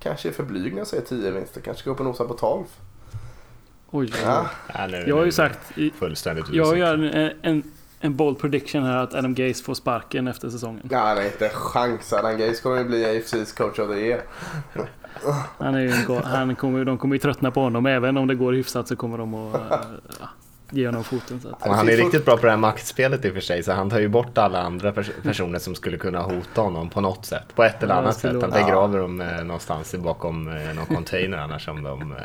kanske 0.00 0.28
är 0.28 0.32
för 0.32 0.42
blyg 0.42 0.72
när 0.72 0.78
jag 0.80 0.86
säger 0.86 1.02
10 1.04 1.30
vinster. 1.30 1.60
Kanske 1.60 1.80
ska 1.80 1.90
upp 1.90 1.98
och 2.00 2.06
nosa 2.06 2.24
på 2.24 2.34
12. 2.34 2.64
Oj, 3.90 4.12
Ja. 4.24 4.46
Ja, 4.74 4.86
nu, 4.86 5.04
Jag 5.08 5.16
har 5.16 5.24
ju 5.24 5.32
sagt, 5.32 5.78
i- 5.78 5.90
Fullständigt 5.90 6.44
jag 6.52 6.78
gör 6.78 6.94
en, 6.94 7.32
en, 7.42 7.62
en 8.00 8.16
bold 8.16 8.38
prediction 8.38 8.82
här 8.82 8.96
att 8.96 9.14
Adam 9.14 9.34
Gaze 9.34 9.64
får 9.64 9.74
sparken 9.74 10.28
efter 10.28 10.50
säsongen. 10.50 10.88
Ja, 10.90 11.14
nej, 11.14 11.26
inte 11.26 11.48
chans. 11.48 12.12
Adam 12.12 12.38
Gaze 12.38 12.62
kommer 12.62 12.78
ju 12.78 12.84
bli 12.84 13.04
AFC's 13.04 13.56
coach 13.56 13.78
of 13.78 13.88
the 13.88 14.00
year. 14.00 14.22
Han 15.58 15.74
är 15.74 15.80
ju 15.80 15.92
han 16.24 16.56
kommer, 16.56 16.84
de 16.84 16.98
kommer 16.98 17.14
ju 17.14 17.18
tröttna 17.18 17.50
på 17.50 17.60
honom. 17.60 17.86
Även 17.86 18.16
om 18.16 18.26
det 18.26 18.34
går 18.34 18.52
hyfsat 18.52 18.88
så 18.88 18.96
kommer 18.96 19.18
de 19.18 19.34
att 19.34 19.60
ja, 20.20 20.28
ge 20.72 20.86
honom 20.86 21.04
foten. 21.04 21.40
Så 21.40 21.48
att. 21.48 21.76
Han 21.76 21.88
är 21.88 21.96
riktigt 21.96 22.24
bra 22.24 22.36
på 22.36 22.42
det 22.46 22.50
här 22.50 22.58
maktspelet 22.58 23.24
i 23.24 23.28
och 23.30 23.34
för 23.34 23.40
sig, 23.40 23.62
så 23.62 23.72
han 23.72 23.90
tar 23.90 23.98
ju 23.98 24.08
bort 24.08 24.38
alla 24.38 24.62
andra 24.62 24.92
pers- 24.92 25.22
personer 25.22 25.58
som 25.58 25.74
skulle 25.74 25.96
kunna 25.98 26.20
hota 26.22 26.60
honom 26.60 26.90
på 26.90 27.00
något 27.00 27.26
sätt. 27.26 27.54
På 27.54 27.62
ett 27.64 27.82
eller 27.82 27.94
Ja, 27.94 28.00
annat 28.00 28.16
sätt. 28.16 28.36
Han 28.40 28.50
begraver 28.50 28.98
dem 28.98 29.20
eh, 29.20 29.44
någonstans 29.44 29.94
bakom 29.94 30.48
eh, 30.48 30.74
någon 30.74 30.86
container 30.86 31.38
annars 31.38 31.68
om 31.68 31.82
de 31.82 32.00
eh, 32.00 32.06
blir 32.08 32.18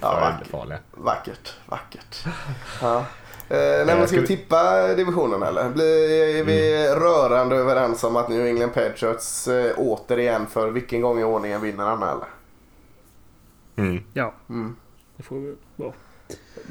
Ja, 0.00 0.20
vackert. 0.20 0.48
farliga. 0.48 0.78
Vackert, 0.90 1.52
vackert. 1.66 2.24
Ja. 2.82 3.04
Eh, 3.48 3.56
nej, 3.58 3.86
men 3.86 3.96
ska 3.98 4.06
ska 4.06 4.20
vi 4.20 4.26
tippa 4.26 4.86
divisionen 4.94 5.42
eller? 5.42 5.68
Blir, 5.70 6.10
är 6.40 6.44
vi 6.44 6.86
rörande 6.94 7.56
överens 7.56 8.04
om 8.04 8.16
att 8.16 8.28
New 8.28 8.46
England 8.46 8.70
Patriots 8.74 9.48
eh, 9.48 9.72
återigen 9.76 10.46
för 10.46 10.70
vilken 10.70 11.00
gång 11.00 11.20
i 11.20 11.24
ordningen 11.24 11.60
vinner 11.60 11.84
han 11.84 12.02
eller? 12.02 12.26
Mm. 13.76 14.04
Ja, 14.12 14.32
Mm. 14.48 14.76
det 15.16 15.22
får 15.22 15.36
vi 15.36 15.54
vara. 15.76 15.92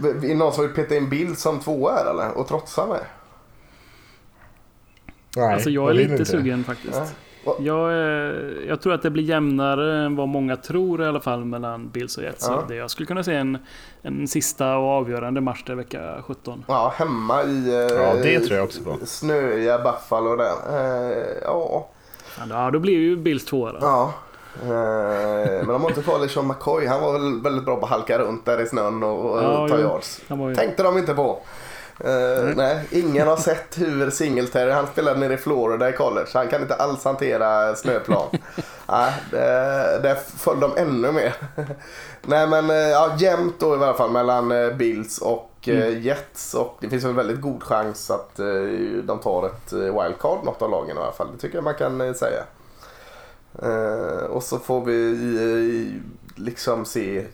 Är 0.04 0.14
det 0.28 0.36
någon 0.36 0.54
som 0.54 0.64
vill 0.64 0.74
peta 0.76 0.96
in 0.96 1.10
Bill 1.10 1.36
som 1.36 1.60
tvåa 1.60 1.92
här 1.94 2.12
eller? 2.12 2.32
Och 2.38 2.48
trotsa 2.48 2.86
mig? 2.86 3.02
Nej, 5.38 5.54
Alltså 5.54 5.70
jag 5.70 5.90
är 5.90 5.94
lite 5.94 6.12
inte. 6.12 6.26
sugen 6.26 6.64
faktiskt. 6.64 7.02
Jag, 7.60 7.92
eh, 7.92 8.36
jag 8.68 8.82
tror 8.82 8.94
att 8.94 9.02
det 9.02 9.10
blir 9.10 9.24
jämnare 9.24 10.06
än 10.06 10.16
vad 10.16 10.28
många 10.28 10.56
tror 10.58 11.04
i 11.04 11.06
alla 11.08 11.20
fall 11.20 11.46
mellan 11.46 11.90
Bills 11.90 12.18
och 12.18 12.24
Jets. 12.24 12.46
Ja. 12.50 12.62
Så 12.62 12.68
det, 12.68 12.76
jag 12.76 12.92
skulle 12.92 13.06
kunna 13.08 13.24
se 13.24 13.36
en, 13.36 13.58
en 14.02 14.28
sista 14.28 14.78
och 14.78 14.88
avgörande 14.90 15.42
match 15.42 15.64
där 15.66 15.76
vecka 15.76 16.16
17. 16.28 16.66
Ja, 16.68 16.94
hemma 16.96 17.44
i 17.44 17.68
eh, 17.70 17.74
Ja, 17.76 18.14
det 18.24 18.40
tror 18.40 18.58
jag 18.58 18.64
också 18.66 18.84
på. 18.84 18.98
snöiga 19.06 19.78
Buffalo 19.80 20.36
där. 20.36 20.54
Eh, 20.70 21.38
ja. 21.44 21.88
Ja, 22.50 22.72
då 22.72 22.80
blir 22.80 22.98
ju 22.98 23.16
Bills 23.18 23.46
tvåa 23.46 23.72
då. 23.72 23.78
ja. 23.82 24.14
Eh, 24.64 24.70
men 25.58 25.68
de 25.68 25.82
har 25.82 25.90
inte 25.90 26.02
kvar 26.02 26.20
LeSean 26.20 26.48
McCoy. 26.48 26.88
Han 26.88 27.02
var 27.02 27.14
väl 27.14 27.42
väldigt 27.42 27.66
bra 27.66 27.76
på 27.76 27.86
att 27.86 27.92
halka 27.92 28.20
runt 28.20 28.46
där 28.46 28.62
i 28.62 28.68
snön 28.68 29.04
och, 29.04 29.32
och 29.32 29.44
Ja, 29.44 29.68
ta 29.68 29.80
yards. 29.80 30.22
Ju, 30.28 30.56
Tänkte 30.56 30.84
de 30.84 30.98
inte 30.98 31.14
på. 31.14 31.40
Eh, 32.00 32.56
nej, 32.56 32.88
ingen 32.92 33.28
har 33.28 33.38
sett 33.38 33.80
hur 33.80 34.10
Singletary, 34.10 34.72
han 34.72 34.88
spelade 34.88 35.20
nere 35.20 35.34
i 35.34 35.38
Florida 35.38 35.90
i 35.90 35.94
college. 35.94 36.28
Han 36.34 36.48
kan 36.48 36.62
inte 36.62 36.76
alls 36.76 37.04
hantera 37.04 37.76
snöplan. 37.76 38.28
nej, 38.90 39.14
det, 39.32 40.00
det 40.04 40.16
föll 40.38 40.60
de 40.60 40.78
ännu 40.78 41.12
mer. 41.12 41.34
nej 42.22 42.48
men 42.48 42.70
eh, 42.70 42.76
ja, 42.76 43.16
jämnt 43.18 43.60
då 43.60 43.76
i 43.76 43.78
alla 43.78 43.94
fall 43.94 44.12
mellan 44.12 44.78
Bills 44.78 45.18
och 45.18 45.52
eh, 45.66 46.02
Jets. 46.02 46.54
Och 46.54 46.78
det 46.80 46.90
finns 46.90 47.04
en 47.04 47.16
väldigt 47.16 47.42
god 47.42 47.64
chans 47.64 48.12
att 48.12 48.36
de 49.04 49.20
tar 49.24 49.46
ett 49.46 49.74
wildcard, 49.74 50.44
något 50.44 50.62
av 50.62 50.72
lagen 50.72 50.98
i 50.98 51.00
alla 51.00 51.12
fall. 51.12 51.28
Det 51.34 51.38
tycker 51.38 51.58
jag 51.58 51.64
man 51.64 51.76
kan 51.76 52.14
säga. 52.14 52.44
Eh, 53.64 54.26
och 54.26 54.44
så 54.44 54.60
får 54.60 54.86
vi 54.86 55.12
eh, 55.96 56.02
liksom 56.44 56.86
se 56.86 57.26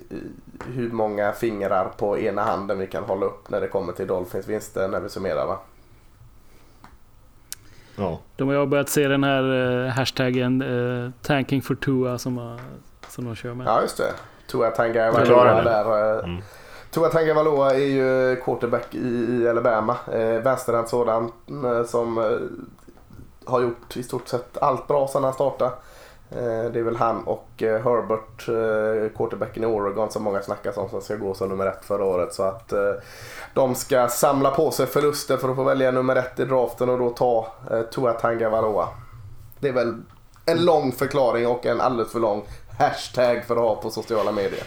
hur 0.66 0.92
många 0.92 1.32
fingrar 1.32 1.92
på 1.98 2.18
ena 2.20 2.44
handen 2.44 2.80
vi 2.80 2.88
kan 2.88 3.04
hålla 3.04 3.26
upp 3.26 3.50
när 3.50 3.62
det 3.62 3.68
kommer 3.68 3.94
till 3.94 4.08
Dolphins 4.08 4.48
vinster 4.48 4.88
när 4.88 5.00
vi 5.00 5.10
summerar 5.10 5.46
va? 5.48 5.60
Ja. 7.96 8.20
de 8.36 8.50
har 8.50 8.66
börjat 8.66 8.90
se 8.90 9.08
den 9.08 9.24
här 9.24 9.84
eh, 9.86 9.92
hashtaggen 9.92 10.62
eh, 10.62 11.12
tanking 11.22 11.62
for 11.62 11.76
Tua 11.76 12.18
som, 12.18 12.38
har- 12.38 12.60
som 13.10 13.26
de 13.26 13.36
kör 13.36 13.54
med. 13.54 13.68
Ja 13.68 13.82
just 13.82 13.98
det. 13.98 14.14
Tua 14.48 14.72
det. 15.64 15.70
där. 15.70 16.18
eh, 16.18 16.24
Mm. 16.24 16.42
Tua 16.92 17.10
Tagovailoa 17.10 17.74
är 17.74 17.78
ju 17.86 18.36
quarterback 18.36 18.96
i, 18.96 19.08
i 19.42 19.50
Alabama. 19.50 19.98
Eh, 20.14 20.42
Vänsterhänt 20.44 20.90
sådan 20.90 21.32
eh, 21.66 21.84
som 21.86 22.18
eh, 22.18 22.24
har 23.46 23.62
gjort 23.62 23.98
i 23.98 24.04
stort 24.04 24.28
sett 24.28 24.58
allt 24.58 24.88
bra 24.88 25.08
sedan 25.08 25.24
han 25.24 25.34
startade. 25.34 25.72
Eh, 26.32 26.72
det 26.72 26.80
är 26.80 26.84
väl 26.84 26.96
han 26.96 27.24
och 27.24 27.64
eh, 27.64 27.84
Herbert, 27.84 28.50
eh, 28.50 29.18
quarterbacken 29.18 29.64
i 29.64 29.66
Oregon 29.66 30.12
som 30.12 30.24
många 30.24 30.42
snackar 30.42 30.80
om 30.80 30.90
som 30.90 31.02
ska 31.02 31.16
gå 31.16 31.34
som 31.34 31.50
nummer 31.50 31.66
ett 31.66 31.86
förra 31.86 32.04
året. 32.04 32.34
Så 32.34 32.44
att 32.44 32.74
de 33.54 33.76
ska 33.76 34.08
samla 34.08 34.52
på 34.52 34.72
sig 34.72 34.86
förluster 34.86 35.38
för 35.38 35.50
att 35.50 35.56
få 35.56 35.64
välja 35.64 35.92
nummer 35.92 36.16
ett 36.16 36.40
i 36.40 36.46
draften 36.46 36.90
och 36.90 37.00
då 37.00 37.10
ta 37.10 37.48
Tua 37.92 38.14
Tagovailoa. 38.14 38.88
Det 39.60 39.68
är 39.68 39.74
väl 39.74 39.96
en 40.46 40.66
lång 40.66 40.92
förklaring 40.92 41.48
och 41.48 41.66
en 41.66 41.82
alldeles 41.82 42.12
för 42.12 42.20
lång 42.20 42.44
hashtag 42.80 43.44
för 43.48 43.56
att 43.56 43.62
ha 43.62 43.76
på 43.76 43.90
sociala 43.90 44.32
medier. 44.32 44.64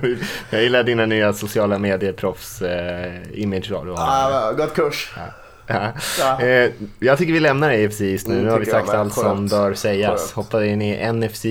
Jag 0.50 0.62
gillar 0.62 0.82
dina 0.82 1.06
nya 1.06 1.32
sociala 1.32 1.78
medier-proffs-image. 1.78 3.72
Eh, 3.72 3.94
ah, 3.96 4.52
gått 4.52 4.74
kurs. 4.74 5.14
Ja. 5.16 5.22
Ja. 5.66 6.40
Eh, 6.40 6.72
jag 6.98 7.18
tycker 7.18 7.32
vi 7.32 7.40
lämnar 7.40 7.70
AFC 7.70 8.00
East 8.00 8.26
nu. 8.26 8.34
Mm, 8.34 8.44
nu 8.44 8.50
har 8.50 8.58
vi 8.58 8.66
sagt 8.66 8.88
allt 8.88 9.14
som 9.14 9.46
bör 9.46 9.74
sägas. 9.74 10.20
Skönt. 10.20 10.30
Hoppade 10.32 10.66
in 10.66 10.82
i 10.82 11.12
NFC 11.12 11.44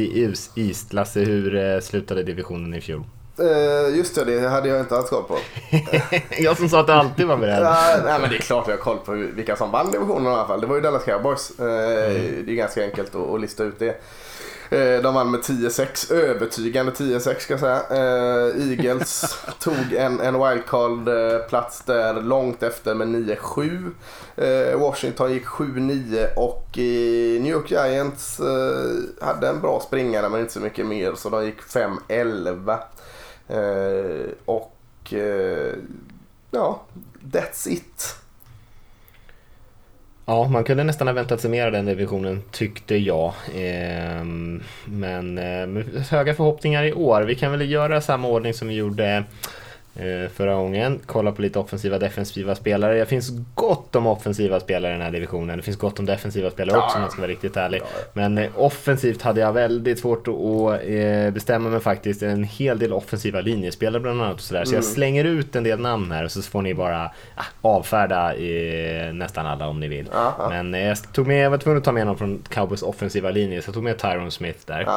East. 0.55 0.93
Lasse, 0.93 1.19
hur 1.19 1.55
eh, 1.55 1.79
slutade 1.79 2.23
divisionen 2.23 2.73
i 2.73 2.81
fjol? 2.81 3.03
Uh, 3.39 3.97
just 3.97 4.15
det, 4.15 4.25
det 4.25 4.49
hade 4.49 4.69
jag 4.69 4.79
inte 4.79 4.95
alls 4.95 5.09
koll 5.09 5.23
på. 5.23 5.37
jag 6.37 6.57
som 6.57 6.69
sa 6.69 6.79
att 6.79 6.87
du 6.87 6.93
alltid 6.93 7.27
var 7.27 7.37
beredd. 7.37 7.63
ja, 7.63 7.99
nej, 8.03 8.19
men 8.19 8.29
det 8.29 8.35
är 8.35 8.41
klart 8.41 8.67
jag 8.67 8.73
har 8.73 8.81
koll 8.81 8.97
på 8.97 9.11
vilka 9.11 9.55
som 9.55 9.71
vann 9.71 9.91
divisionen 9.91 10.25
i 10.25 10.35
alla 10.35 10.47
fall. 10.47 10.61
Det 10.61 10.67
var 10.67 10.75
ju 10.75 10.81
Dallas 10.81 11.03
Cowboys. 11.03 11.51
Mm. 11.59 12.45
Det 12.45 12.51
är 12.51 12.55
ganska 12.55 12.83
enkelt 12.83 13.15
att, 13.15 13.29
att 13.29 13.41
lista 13.41 13.63
ut 13.63 13.79
det. 13.79 14.01
Uh, 14.73 15.01
de 15.01 15.13
vann 15.13 15.31
med 15.31 15.39
10-6, 15.39 16.13
övertygande 16.13 16.91
10-6 16.91 17.39
ska 17.39 17.53
jag 17.53 17.59
säga. 17.59 17.81
Eagles 18.69 19.37
tog 19.59 19.93
en, 19.93 20.19
en 20.19 20.35
wildcard-plats 20.35 21.83
där 21.85 22.21
långt 22.21 22.63
efter 22.63 22.95
med 22.95 23.07
9-7. 23.07 23.91
Washington 24.79 25.33
gick 25.33 25.45
7-9 25.45 26.33
och 26.35 26.69
New 26.77 27.51
York 27.51 27.71
Giants 27.71 28.41
hade 29.21 29.47
en 29.47 29.61
bra 29.61 29.79
springare 29.87 30.29
men 30.29 30.41
inte 30.41 30.53
så 30.53 30.59
mycket 30.59 30.85
mer 30.85 31.15
så 31.15 31.29
de 31.29 31.45
gick 31.45 31.61
5-11. 31.61 32.79
Eh, 33.47 34.31
och 34.45 35.13
eh, 35.13 35.73
ja, 36.51 36.81
that's 37.31 37.69
it. 37.69 38.15
Ja, 40.27 40.47
man 40.47 40.63
kunde 40.63 40.83
nästan 40.83 41.07
ha 41.07 41.13
väntat 41.13 41.41
sig 41.41 41.49
mer 41.49 41.65
av 41.65 41.71
den 41.71 41.85
divisionen 41.85 42.43
tyckte 42.51 42.95
jag. 42.95 43.33
Ehm, 43.55 44.63
men 44.85 45.37
eh, 45.37 45.85
höga 46.09 46.33
förhoppningar 46.33 46.83
i 46.83 46.93
år. 46.93 47.21
Vi 47.21 47.35
kan 47.35 47.51
väl 47.51 47.71
göra 47.71 48.01
samma 48.01 48.27
ordning 48.27 48.53
som 48.53 48.67
vi 48.67 48.75
gjorde 48.75 49.23
förra 50.33 50.55
gången. 50.55 50.99
Kolla 51.05 51.31
på 51.31 51.41
lite 51.41 51.59
offensiva 51.59 51.99
defensiva 51.99 52.55
spelare. 52.55 52.99
Det 52.99 53.05
finns 53.05 53.31
gott 53.55 53.95
om 53.95 54.07
offensiva 54.07 54.59
spelare 54.59 54.91
i 54.91 54.93
den 54.93 55.01
här 55.01 55.11
divisionen. 55.11 55.57
Det 55.57 55.63
finns 55.63 55.77
gott 55.77 55.99
om 55.99 56.05
defensiva 56.05 56.51
spelare 56.51 56.77
också 56.77 56.95
om 56.95 57.01
man 57.01 57.11
ska 57.11 57.21
vara 57.21 57.31
riktigt 57.31 57.57
ärlig. 57.57 57.81
Men 58.13 58.37
eh, 58.37 58.49
offensivt 58.55 59.21
hade 59.21 59.41
jag 59.41 59.53
väldigt 59.53 59.99
svårt 59.99 60.27
att 60.27 60.33
eh, 60.87 61.31
bestämma 61.33 61.69
mig 61.69 61.79
faktiskt. 61.79 62.23
En 62.23 62.43
hel 62.43 62.79
del 62.79 62.93
offensiva 62.93 63.41
linjespelare 63.41 64.01
bland 64.01 64.21
annat. 64.21 64.33
Och 64.33 64.41
så, 64.41 64.53
där. 64.53 64.65
så 64.65 64.73
jag 64.73 64.83
mm. 64.83 64.93
slänger 64.93 65.23
ut 65.23 65.55
en 65.55 65.63
del 65.63 65.79
namn 65.79 66.11
här 66.11 66.23
och 66.23 66.31
så 66.31 66.41
får 66.41 66.61
ni 66.61 66.73
bara 66.73 67.11
avfärda 67.61 68.33
nästan 69.13 69.45
alla 69.45 69.67
om 69.67 69.79
ni 69.79 69.87
vill. 69.87 70.09
Men 70.49 70.73
jag, 70.73 71.13
tog 71.13 71.27
med, 71.27 71.45
jag 71.45 71.49
var 71.49 71.57
tvungen 71.57 71.77
att 71.77 71.83
ta 71.83 71.91
med 71.91 72.05
någon 72.05 72.17
från 72.17 72.43
Cowboys 72.49 72.83
offensiva 72.83 73.31
linje 73.31 73.61
så 73.61 73.69
jag 73.69 73.73
tog 73.73 73.83
med 73.83 73.97
Tyron 73.97 74.31
Smith 74.31 74.59
där. 74.65 74.87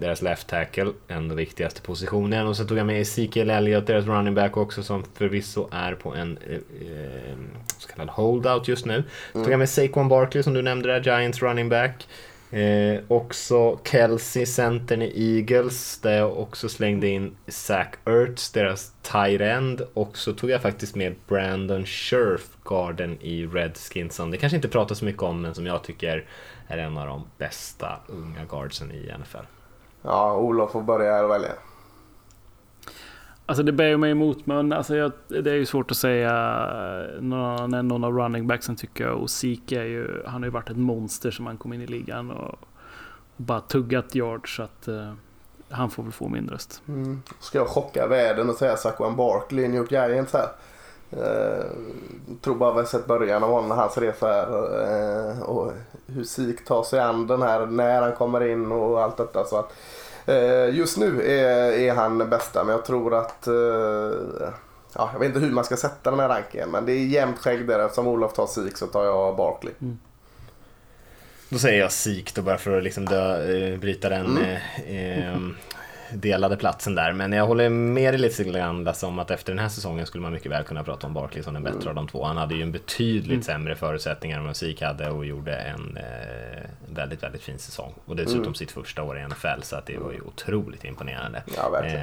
Deras 0.00 0.22
left 0.22 0.48
tackle, 0.48 0.92
den 1.06 1.36
viktigaste 1.36 1.82
positionen. 1.82 2.46
Och 2.46 2.56
så 2.56 2.64
tog 2.64 2.78
jag 2.78 2.86
med 2.86 3.00
Ezekiel 3.00 3.50
Elliott, 3.50 3.86
deras 3.86 4.06
running 4.06 4.29
running 4.30 4.34
back 4.34 4.56
också 4.56 4.82
som 4.82 5.04
förvisso 5.14 5.68
är 5.72 5.94
på 5.94 6.14
en 6.14 6.38
eh, 6.46 6.54
eh 6.54 7.36
så 7.78 7.88
kallad 7.88 8.08
holdout 8.08 8.68
just 8.68 8.86
nu. 8.86 8.94
Mm. 8.94 9.44
Tog 9.44 9.52
jag 9.52 9.58
med 9.58 9.68
Saquon 9.68 10.08
Barkley 10.08 10.42
som 10.42 10.54
du 10.54 10.62
nämnde 10.62 10.88
där, 10.88 11.00
Giants 11.00 11.42
running 11.42 11.68
back. 11.68 12.08
Eh, 12.52 13.00
också 13.08 13.78
Kelsey, 13.84 14.46
centern 14.46 15.02
i 15.02 15.36
Eagles, 15.36 16.00
där 16.00 16.18
jag 16.18 16.38
också 16.38 16.68
slängde 16.68 17.08
in 17.08 17.36
Zach 17.48 17.94
Ertz, 18.04 18.52
deras 18.52 18.92
tight 19.02 19.40
end. 19.40 19.82
Och 19.94 20.16
så 20.16 20.32
tog 20.32 20.50
jag 20.50 20.62
faktiskt 20.62 20.96
med 20.96 21.14
Brandon 21.28 21.86
Scherf, 21.86 22.48
garden 22.64 23.18
i 23.20 23.46
Redskins, 23.46 24.14
som 24.14 24.30
det 24.30 24.36
kanske 24.36 24.56
inte 24.56 24.68
pratas 24.68 24.98
så 24.98 25.04
mycket 25.04 25.22
om, 25.22 25.42
men 25.42 25.54
som 25.54 25.66
jag 25.66 25.82
tycker 25.82 26.24
är 26.68 26.78
en 26.78 26.98
av 26.98 27.06
de 27.06 27.24
bästa 27.38 27.98
unga 28.08 28.44
guardsen 28.50 28.90
i 28.90 29.12
NFL. 29.18 29.46
Ja, 30.02 30.36
Olof 30.36 30.72
får 30.72 30.82
börja 30.82 31.12
här 31.12 31.24
och 31.24 31.30
välja. 31.30 31.52
Alltså 33.50 33.62
det 33.62 33.72
bär 33.72 33.96
mig 33.96 34.10
emot, 34.10 34.46
men 34.46 34.72
alltså 34.72 34.96
jag, 34.96 35.12
det 35.28 35.50
är 35.50 35.54
ju 35.54 35.66
svårt 35.66 35.90
att 35.90 35.96
säga 35.96 36.32
någon, 37.20 37.88
någon 37.88 38.04
av 38.04 38.12
running 38.12 38.46
backsen 38.46 38.76
tycker 38.76 39.04
jag. 39.04 39.16
Och 39.16 39.30
Zeke 39.30 39.80
är 39.80 39.84
ju, 39.84 40.22
han 40.26 40.42
har 40.42 40.46
ju 40.46 40.50
varit 40.50 40.70
ett 40.70 40.76
monster 40.76 41.30
som 41.30 41.46
han 41.46 41.56
kom 41.56 41.72
in 41.72 41.80
i 41.80 41.86
ligan 41.86 42.30
och, 42.30 42.48
och 42.50 42.68
bara 43.36 43.60
tuggat 43.60 44.14
yard 44.14 44.56
så 44.56 44.62
att 44.62 44.88
uh, 44.88 45.12
han 45.70 45.90
får 45.90 46.02
väl 46.02 46.12
få 46.12 46.28
min 46.28 46.48
röst. 46.48 46.82
Mm. 46.88 47.22
Ska 47.40 47.58
jag 47.58 47.68
chocka 47.68 48.06
världen 48.06 48.50
och 48.50 48.56
säga 48.56 48.76
Saquon 48.76 49.16
Barkley, 49.16 49.68
New 49.68 49.80
York 49.80 49.92
Giants 49.92 50.32
här. 50.32 50.48
Uh, 51.12 51.64
tror 52.40 52.54
bara 52.54 52.72
vi 52.72 52.78
har 52.78 52.86
sett 52.86 53.06
början 53.06 53.44
av 53.44 53.50
honom, 53.50 53.70
hans 53.70 53.98
resa 53.98 54.26
här. 54.26 54.48
Uh, 55.32 55.42
och 55.42 55.72
hur 56.06 56.24
Sik 56.24 56.64
tar 56.64 56.82
sig 56.82 57.00
an 57.00 57.26
den 57.26 57.42
här, 57.42 57.66
när 57.66 58.02
han 58.02 58.12
kommer 58.12 58.46
in 58.46 58.72
och 58.72 59.02
allt 59.02 59.16
detta. 59.16 59.44
Så 59.44 59.56
att, 59.56 59.72
just 60.72 60.96
nu 60.96 61.22
är, 61.22 61.72
är 61.72 61.94
han 61.94 62.30
bästa 62.30 62.64
men 62.64 62.72
jag 62.72 62.84
tror 62.84 63.14
att 63.14 63.46
eh, 63.46 63.54
ja, 64.94 65.10
jag 65.12 65.18
vet 65.18 65.26
inte 65.26 65.40
hur 65.40 65.50
man 65.50 65.64
ska 65.64 65.76
sätta 65.76 66.10
den 66.10 66.20
här 66.20 66.28
rankingen 66.28 66.70
men 66.70 66.86
det 66.86 66.92
är 66.92 67.06
jämnt 67.06 67.38
skägg 67.38 67.66
där. 67.66 67.84
Eftersom 67.84 68.08
Olof 68.08 68.32
tar 68.32 68.46
Sik 68.46 68.76
så 68.76 68.86
tar 68.86 69.04
jag 69.04 69.36
Barkley. 69.36 69.72
Mm. 69.80 69.98
Då 71.48 71.58
säger 71.58 71.80
jag 71.80 71.92
Sik 71.92 72.34
då 72.34 72.42
bara 72.42 72.58
för 72.58 72.78
att 72.78 72.84
liksom 72.84 73.04
dö, 73.04 73.56
eh, 73.56 73.78
bryta 73.78 74.08
den 74.08 74.38
mm. 74.38 74.56
eh, 74.86 75.36
delade 76.12 76.56
platsen 76.56 76.94
där. 76.94 77.12
Men 77.12 77.32
jag 77.32 77.46
håller 77.46 77.68
med 77.68 78.14
dig 78.14 78.20
lite 78.20 78.44
grann 78.44 78.84
Lasse 78.84 79.06
om 79.06 79.18
att 79.18 79.30
efter 79.30 79.52
den 79.52 79.58
här 79.58 79.68
säsongen 79.68 80.06
skulle 80.06 80.22
man 80.22 80.32
mycket 80.32 80.52
väl 80.52 80.64
kunna 80.64 80.84
prata 80.84 81.06
om 81.06 81.14
Barkley 81.14 81.42
som 81.42 81.54
den 81.54 81.62
bättre 81.62 81.88
av 81.88 81.94
de 81.94 82.08
två. 82.08 82.24
Han 82.24 82.36
hade 82.36 82.54
ju 82.54 82.62
en 82.62 82.72
betydligt 82.72 83.30
mm. 83.30 83.42
sämre 83.42 83.76
förutsättningar 83.76 84.38
än 84.38 84.44
vad 84.44 84.56
Sik 84.56 84.82
hade 84.82 85.10
och 85.10 85.26
gjorde 85.26 85.56
en 85.56 85.96
eh, 85.96 86.62
väldigt, 86.94 87.22
väldigt 87.22 87.42
fin 87.42 87.58
säsong. 87.58 87.92
Och 88.04 88.16
dessutom 88.16 88.42
mm. 88.42 88.54
sitt 88.54 88.70
första 88.70 89.02
år 89.02 89.18
i 89.18 89.26
NFL 89.26 89.62
så 89.62 89.76
att 89.76 89.86
det 89.86 89.98
var 89.98 90.12
ju 90.12 90.20
otroligt 90.20 90.84
imponerande. 90.84 91.42
Ja, 91.56 91.84
eh, 91.84 92.02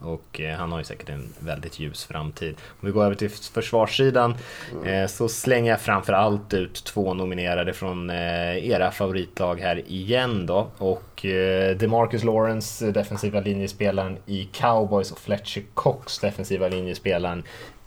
och 0.00 0.40
eh, 0.40 0.56
han 0.56 0.72
har 0.72 0.78
ju 0.78 0.84
säkert 0.84 1.08
en 1.08 1.28
väldigt 1.38 1.78
ljus 1.78 2.04
framtid. 2.04 2.56
Om 2.80 2.86
vi 2.86 2.92
går 2.92 3.04
över 3.04 3.14
till 3.14 3.30
försvarssidan 3.30 4.34
mm. 4.72 4.84
eh, 4.84 5.06
så 5.06 5.28
slänger 5.28 5.70
jag 5.70 5.80
framför 5.80 6.12
allt 6.12 6.54
ut 6.54 6.84
två 6.84 7.14
nominerade 7.14 7.72
från 7.72 8.10
eh, 8.10 8.68
era 8.68 8.90
favoritlag 8.90 9.60
här 9.60 9.82
igen 9.86 10.46
då. 10.46 10.70
Och 10.78 11.24
eh, 11.24 11.76
DeMarcus 11.76 12.24
Lawrence, 12.24 12.90
defensiva 12.90 13.37
linjespelaren 13.40 14.18
i 14.26 14.44
Cowboys 14.52 15.12
och 15.12 15.18
Fletcher 15.18 15.62
Cox, 15.74 16.18
defensiva 16.18 16.68
linjespelaren 16.68 17.42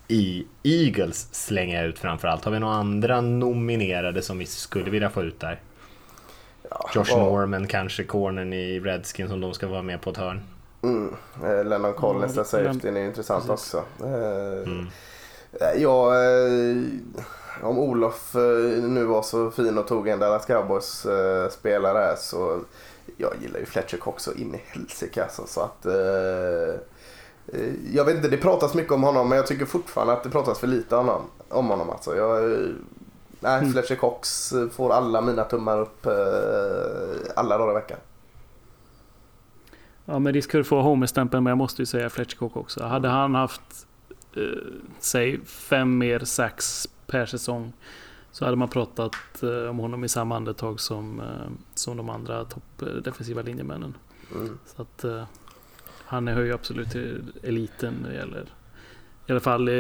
i 0.08 0.46
Eagles 0.64 1.28
slänger 1.32 1.78
jag 1.78 1.86
ut 1.86 2.00
framförallt. 2.00 2.46
Har 2.46 2.52
vi 2.52 2.60
några 2.60 2.74
andra 2.74 3.22
nominerade 3.22 4.22
som 4.22 4.38
vi 4.38 4.46
skulle 4.46 4.90
vilja 4.90 5.10
få 5.10 5.24
ut 5.24 5.40
där? 5.40 5.60
Ja, 6.70 6.90
Josh 6.96 7.14
och... 7.14 7.20
Norman 7.20 7.68
kanske, 7.68 8.04
cornern 8.04 8.54
i 8.54 8.80
Redskins 8.80 9.30
som 9.30 9.42
de 9.42 9.54
ska 9.54 9.68
vara 9.68 9.82
med 9.82 10.02
på 10.02 10.10
ett 10.10 10.18
hörn. 10.18 10.42
Mm. 10.84 11.16
Eh, 11.44 11.66
Lennon 11.66 11.94
Collins, 11.94 12.34
mm, 12.34 12.46
safetyn 12.46 12.98
är 12.98 13.06
intressant 13.06 13.48
Precis. 13.48 13.74
också. 13.74 14.06
Eh, 14.06 14.72
mm. 14.72 14.88
Eh, 15.62 15.82
ja, 15.82 16.24
eh, 16.24 16.78
om 17.62 17.80
Olof 17.80 18.36
eh, 18.36 18.84
nu 18.84 19.06
var 19.06 19.22
så 19.22 19.52
fin 19.52 19.78
och 19.78 19.88
tog 19.88 20.08
en 20.08 20.20
Dallas 20.20 20.46
Cowboys 20.46 21.06
eh, 21.06 21.50
spelare 21.50 22.18
så 22.18 22.60
jag 23.22 23.34
gillar 23.42 23.60
ju 23.60 23.66
Fletcher 23.66 23.98
Cox 23.98 24.24
så 24.24 24.34
in 24.34 24.56
i 24.56 24.62
helsike 24.66 25.24
alltså, 25.24 25.48
så 25.48 25.62
att 25.62 25.86
jag 27.94 28.06
vet 28.06 28.16
inte, 28.16 28.28
det 28.28 28.38
pratas 28.38 28.74
mycket 28.74 28.92
om 28.92 29.04
honom 29.04 29.30
men 29.30 29.36
jag 29.36 29.48
tycker 29.48 29.66
fortfarande 29.66 30.14
att 30.14 30.24
det 30.24 30.30
pratas 30.30 30.60
för 30.60 30.68
lite 30.68 30.96
om 30.96 31.08
honom. 31.08 31.26
Om 31.50 31.68
honom 31.68 31.90
alltså. 31.90 32.16
Jag, 32.16 32.44
nej, 33.40 33.60
mm. 33.60 33.72
Fletcher 33.72 33.96
Cox 33.96 34.54
får 34.72 34.94
alla 34.94 35.22
mina 35.22 35.44
tummar 35.44 35.80
upp 35.80 36.08
alla 37.36 37.58
dagar 37.58 37.72
i 37.72 37.74
veckan. 37.74 37.98
Ja, 40.06 40.20
med 40.20 40.34
risk 40.34 40.52
för 40.52 40.60
att 40.60 40.68
få 40.68 40.82
homerstämpeln, 40.82 41.44
men 41.44 41.52
jag 41.52 41.58
måste 41.58 41.82
ju 41.82 41.86
säga 41.86 42.10
Fletcher 42.10 42.38
Cox 42.38 42.56
också. 42.56 42.84
Hade 42.84 43.08
han 43.08 43.36
haft, 43.36 43.88
eh, 44.36 44.42
säg 45.00 45.46
fem 45.46 45.98
mer 45.98 46.20
sax 46.20 46.88
per 47.08 47.26
säsong 47.26 47.74
så 48.32 48.46
hade 48.46 48.58
man 48.58 48.68
pratat 48.68 49.44
eh, 49.44 49.70
om 49.70 49.78
honom 49.78 50.04
i 50.04 50.10
samma 50.10 50.36
andetag 50.36 50.80
som, 50.80 51.20
eh, 51.20 51.52
som 51.76 51.98
de 51.98 52.10
andra 52.10 52.46
toppdefensiva 52.46 53.42
linjemännen. 53.42 53.98
Mm. 54.36 54.58
Så 54.66 54.82
att 54.82 55.04
eh, 55.04 55.24
han 56.06 56.28
hör 56.28 56.42
ju 56.42 56.54
absolut 56.54 56.92
till 56.92 57.34
eliten 57.44 57.94
när 58.02 58.10
det 58.10 58.16
gäller 58.16 58.46
i 59.32 59.32
alla 59.32 59.40
fall 59.40 59.68
eh, 59.68 59.74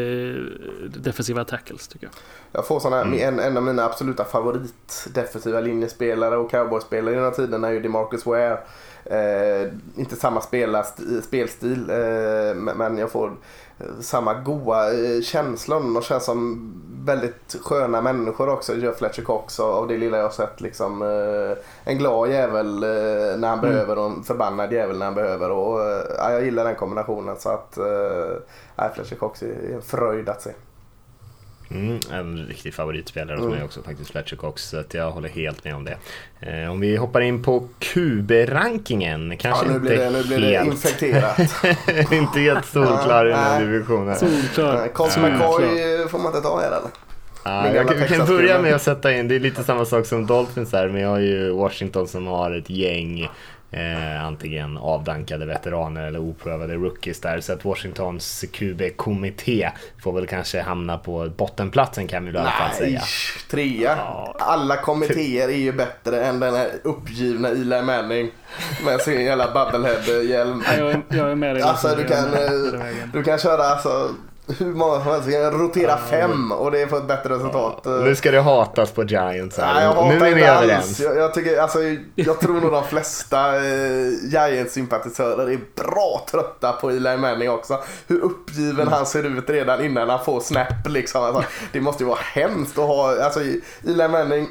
defensiva 0.88 1.44
tackles 1.44 1.88
tycker 1.88 2.06
jag. 2.06 2.14
Jag 2.52 2.68
får 2.68 2.80
såna, 2.80 3.02
mm. 3.02 3.20
en, 3.20 3.40
en 3.40 3.58
av 3.58 3.64
mina 3.64 3.84
absoluta 3.84 4.24
favorit 4.24 5.08
defensiva 5.14 5.60
linjespelare 5.60 6.38
och 6.38 6.52
cowboyspelare 6.52 7.14
i 7.14 7.16
den 7.16 7.24
här 7.24 7.32
tiden 7.32 7.64
är 7.64 7.72
ju 7.72 7.80
DeMarcus 7.80 8.26
Ware. 8.26 8.60
Eh, 9.06 9.74
inte 9.96 10.16
samma 10.16 10.42
spelstil 11.22 11.90
eh, 11.90 12.56
men 12.56 12.98
jag 12.98 13.12
får 13.12 13.34
samma 14.02 14.34
goa 14.34 14.94
eh, 14.94 15.22
känsla. 15.22 15.76
De 15.76 16.02
känns 16.02 16.26
som 16.26 16.74
väldigt 17.06 17.56
sköna 17.62 18.02
människor 18.02 18.50
också, 18.50 18.76
gör 18.76 18.92
Fletcher 18.94 19.22
Cox 19.22 19.60
av 19.60 19.88
det 19.88 19.98
lilla 19.98 20.18
jag 20.18 20.24
har 20.24 20.32
sett. 20.32 20.62
Liksom, 20.62 21.02
eh, 21.02 21.58
en 21.84 21.98
glad 21.98 22.30
jävel 22.30 22.84
eh, 22.84 22.90
när 23.38 23.48
han 23.48 23.60
Mm. 23.60 23.72
behöver 23.72 23.98
och 23.98 24.06
en 24.06 24.24
förbannad 24.24 24.74
jävel 24.74 24.98
när 24.98 25.06
han 25.06 25.16
behöver. 25.16 25.52
Och, 25.52 25.80
ja, 26.18 26.32
jag 26.32 26.44
gillar 26.46 26.66
den 26.66 26.76
kombinationen 26.76 27.36
så 27.40 27.50
att 27.50 27.78
eh, 27.78 28.90
Fletcher 28.94 29.16
Cox 29.16 29.44
är 29.44 29.74
en 29.74 29.82
fröjd 29.82 30.30
att 30.30 30.42
se. 30.42 30.52
Mm, 31.74 32.00
en 32.12 32.38
riktig 32.50 32.74
favoritspelare 32.74 33.36
hos 33.38 33.46
Mm. 33.46 33.56
mig 33.56 33.64
också 33.66 33.84
faktiskt, 33.84 34.12
Fletcher 34.12 34.36
Cox. 34.36 34.70
Så 34.70 34.78
att 34.80 34.94
jag 34.94 35.12
håller 35.12 35.30
helt 35.30 35.64
med 35.64 35.76
om 35.76 35.86
det. 35.86 35.98
Eh, 36.40 36.72
om 36.72 36.80
vi 36.80 36.96
hoppar 36.96 37.22
in 37.22 37.44
på 37.44 37.68
QB-rankingen, 37.80 39.32
Ja, 39.32 39.38
kanske 39.40 39.68
nu 39.68 39.80
blir 39.80 39.92
inte 39.92 40.04
det, 40.06 40.12
nu 40.12 40.24
blir 40.24 40.40
det 40.40 40.58
helt... 40.58 40.68
infekterat. 40.68 41.40
inte 42.12 42.40
helt 42.40 42.66
solklar 42.66 43.26
i 43.26 43.30
den 43.30 43.40
här 43.40 43.62
divisionen. 43.62 44.16
Solklar. 44.16 44.88
Colt 44.88 45.12
Solklar. 45.12 45.32
McCoy 45.32 46.08
får 46.10 46.18
man 46.20 46.28
inte 46.28 46.42
ta 46.42 46.60
här 46.60 46.68
eller? 46.68 46.90
Ja, 47.44 47.64
Min 47.64 47.74
jag 47.76 47.88
kan, 47.88 48.08
kan 48.18 48.28
börja 48.28 48.62
med 48.62 48.74
att 48.76 48.82
sätta 48.82 49.14
in, 49.14 49.28
det 49.28 49.36
är 49.36 49.40
lite 49.40 49.64
samma 49.64 49.86
sak 49.86 50.06
som 50.06 50.26
Dolphins 50.26 50.74
här, 50.74 50.88
men 50.88 51.02
jag 51.02 51.10
har 51.10 51.20
ju 51.20 51.52
Washington 51.52 52.08
som 52.08 52.28
har 52.28 52.52
ett 52.52 52.70
gäng 52.70 53.30
eh, 53.72 54.26
antingen 54.26 54.78
avdankade 54.78 55.46
veteraner 55.46 56.08
eller 56.08 56.20
oprövade 56.20 56.74
rookies 56.74 57.20
där. 57.20 57.40
Så 57.40 57.54
att 57.54 57.66
Washingtons 57.66 58.46
QB-kommitté 58.54 59.72
får 60.04 60.14
väl 60.14 60.28
kanske 60.28 60.62
hamna 60.62 60.98
på 60.98 61.30
bottenplatsen 61.38 62.08
kan 62.08 62.26
vi 62.26 62.32
väl 62.32 62.36
i 62.36 62.40
alla 62.40 62.52
fall 62.52 62.70
Nej, 62.70 62.78
säga. 62.78 63.02
trea. 63.50 63.98
Alla 64.40 64.78
kommittéer 64.78 65.48
är 65.48 65.58
ju 65.58 65.72
bättre 65.72 66.24
än 66.26 66.40
den 66.40 66.56
här 66.56 66.70
uppgivna 66.84 67.50
Eli 67.50 67.82
Manning 67.82 68.32
med 68.86 69.02
sin 69.02 69.22
jävla 69.22 69.54
bubblehead-hjälm. 69.54 70.64
Ja, 70.68 70.74
jag, 70.78 70.92
är, 70.92 71.02
jag 71.10 71.32
är 71.32 71.36
med 71.36 71.56
dig. 71.56 71.64
Alltså 71.64 71.96
du 71.96 72.04
kan, 72.04 72.34
eh, 72.34 72.52
du 73.14 73.24
kan 73.24 73.38
köra 73.38 73.64
alltså, 73.64 74.10
hur 74.48 74.74
många 74.74 75.04
som 75.04 75.12
helst. 75.12 75.26
Du 75.26 75.32
kan 75.32 75.52
rotera 75.52 75.98
fem 75.98 76.52
och 76.52 76.72
det 76.72 76.88
får 76.88 76.98
ett 76.98 77.08
bättre 77.08 77.36
resultat. 77.36 77.86
Nu 77.86 78.16
ska 78.16 78.32
det 78.32 78.42
hatas 78.42 78.92
på 78.92 79.04
Giants 79.04 79.58
här. 79.58 79.74
Nej, 79.74 79.84
jag 79.84 79.94
hatar 79.94 80.08
nu 80.08 80.16
är 80.16 80.20
vi 80.20 80.42
inte 80.42 80.52
överens. 80.52 81.00
Jag, 81.00 81.18
jag, 81.18 81.34
tycker, 81.34 81.58
alltså, 81.58 81.80
jag 82.16 82.40
tror 82.40 82.62
nog 82.62 82.72
de 82.72 82.84
flesta 82.84 83.56
eh, 83.56 84.08
Giants-sympatisörer 84.24 85.52
är 85.52 85.60
bra 85.76 86.26
trötta 86.32 86.72
på 86.72 86.90
Eli 86.90 87.18
Manning 87.18 87.50
också. 87.50 87.80
Hur 88.08 88.20
uppgiven 88.20 88.88
han 88.88 89.06
ser 89.06 89.24
ut 89.24 89.50
redan 89.50 89.86
innan 89.86 90.10
han 90.10 90.26
får 90.26 90.40
snap. 90.40 90.88
Liksom. 90.88 91.24
Alltså, 91.24 91.44
det 91.72 91.82
måste 91.82 92.04
ju 92.04 92.10
vara 92.10 92.20
hemskt 92.34 92.78
att 92.78 92.88
ha... 92.88 93.24
Alltså, 93.24 93.40
Eli 93.88 94.08
Manning, 94.08 94.48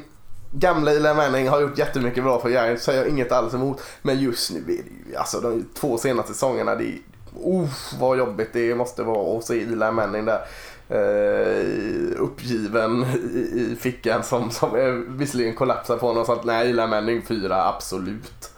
gamla 0.51 0.91
Eli 0.91 1.13
Manning 1.13 1.47
har 1.49 1.61
gjort 1.61 1.77
jättemycket 1.77 2.23
bra 2.23 2.39
för 2.41 2.49
Giants, 2.49 2.83
säger 2.83 2.99
jag 2.99 3.09
inget 3.09 3.31
alls 3.31 3.53
emot. 3.53 3.81
Men 4.01 4.19
just 4.19 4.51
nu 4.51 4.59
är 4.59 4.65
det 4.67 5.09
ju, 5.09 5.15
alltså 5.15 5.39
de 5.39 5.65
två 5.79 5.97
senaste 5.97 6.33
säsongerna, 6.33 6.75
det 6.75 6.83
är, 6.83 6.97
uh, 7.47 7.69
vad 7.99 8.17
jobbigt 8.17 8.49
det 8.53 8.75
måste 8.75 9.03
vara 9.03 9.37
att 9.37 9.43
se 9.45 9.61
Eli 9.63 9.91
Manning 9.91 10.25
där. 10.25 10.41
Uh, 10.93 12.21
uppgiven 12.21 13.03
i, 13.33 13.37
i 13.37 13.75
fickan 13.79 14.23
som, 14.23 14.49
som 14.51 14.75
är, 14.75 14.91
visserligen 15.17 15.55
kollapsar 15.55 15.97
på 15.97 16.07
honom 16.07 16.25
så 16.25 16.33
att 16.33 16.43
nej, 16.45 16.69
Eli 16.69 16.87
Manning 16.87 17.21
4, 17.27 17.63
absolut. 17.67 18.49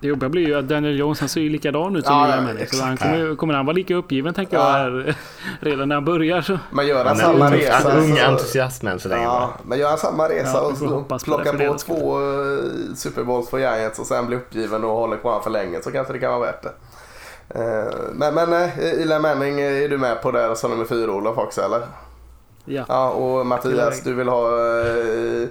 Det- 0.00 0.06
jobbiga 0.08 0.28
blir 0.28 0.46
ju 0.46 0.54
att 0.58 0.68
Daniel 0.68 0.98
Jones 0.98 1.20
han 1.20 1.28
ser 1.28 1.40
ju 1.40 1.48
likadan 1.50 1.96
ut 1.96 2.06
som 2.06 2.14
Ja, 2.16 2.24
Eli 2.26 2.32
ja, 2.36 2.40
Manning. 2.42 2.66
Så 2.66 2.82
han 2.84 2.96
kommer, 2.96 3.36
kommer 3.36 3.54
han 3.54 3.66
vara 3.66 3.74
lika 3.74 3.94
uppgiven 3.94 4.34
tänker 4.34 4.56
jag 4.56 4.66
Ja. 4.66 4.70
här, 4.72 5.16
redan 5.60 5.88
när 5.88 5.94
han 5.96 6.04
börjar. 6.04 6.42
Så. 6.42 6.58
Men 6.72 6.86
gör 6.86 6.96
han 6.96 7.06
Han 7.06 7.16
samma 7.16 7.46
ung, 7.46 7.52
resa 7.54 7.98
ung 7.98 8.16
så- 8.16 8.22
entusiasm 8.24 8.86
än 8.86 9.00
så 9.00 9.08
länge. 9.08 9.22
Ja, 9.24 9.54
men 9.64 9.78
gör 9.78 9.88
han 9.88 9.98
samma 9.98 10.28
resa 10.28 10.50
Ja, 10.54 10.60
och 10.96 11.08
på 11.08 11.18
plockar 11.18 11.52
på 11.68 11.78
skull. 11.78 11.96
två 11.96 12.18
uh, 12.20 12.60
Super 12.94 13.24
Bowls 13.24 13.48
för 13.50 13.58
Giants 13.58 13.98
och 13.98 14.06
sen 14.06 14.26
blir 14.26 14.36
uppgiven 14.38 14.84
och 14.84 14.90
håller 14.90 15.16
kvar 15.16 15.40
för 15.40 15.50
länge 15.50 15.82
så 15.82 15.90
kanske 15.90 16.12
det 16.12 16.18
kan 16.18 16.30
vara 16.32 16.40
värt 16.40 16.62
det. 16.62 16.72
Eh, 17.48 17.94
men 18.12 18.34
men 18.34 18.52
uh, 18.52 18.78
Eli 18.78 19.18
Manning 19.18 19.60
eh, 19.60 19.84
är 19.84 19.88
du 19.88 19.98
med 19.98 20.22
på 20.22 20.30
det 20.30 20.56
som 20.56 20.70
nummer 20.70 20.84
fyra 20.84 21.12
Olof 21.12 21.38
också 21.38 21.62
eller? 21.62 21.80
Ja. 22.64 22.84
Ja 22.88 23.10
och 23.10 23.46
Mattias 23.46 24.02
du 24.02 24.14
vill 24.14 24.28
ha 24.28 24.50
uh, 24.50 25.48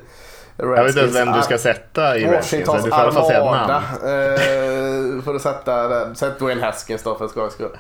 Jag 0.58 0.68
vet 0.68 0.96
inte 0.96 1.08
vem 1.08 1.32
du 1.32 1.41
ska 1.41 1.58
sätta 1.58 2.18
i 2.18 2.26
Redskins. 2.26 2.70
Du 2.70 2.80
får 2.80 2.89
i 2.89 2.91
alla 2.91 3.12
fall 3.12 3.26
säga 3.26 3.39
ett 3.39 3.68
namn. 3.68 3.86
Uh, 5.18 5.24
för 5.24 5.36
att 5.36 5.41
sätta 5.41 5.88
den. 5.88 6.16
Sätt 6.16 6.39
Dwayne 6.39 6.62
Haskins 6.66 7.04
då 7.04 7.16
för 7.16 7.28
skojs 7.28 7.54
skull. 7.54 7.78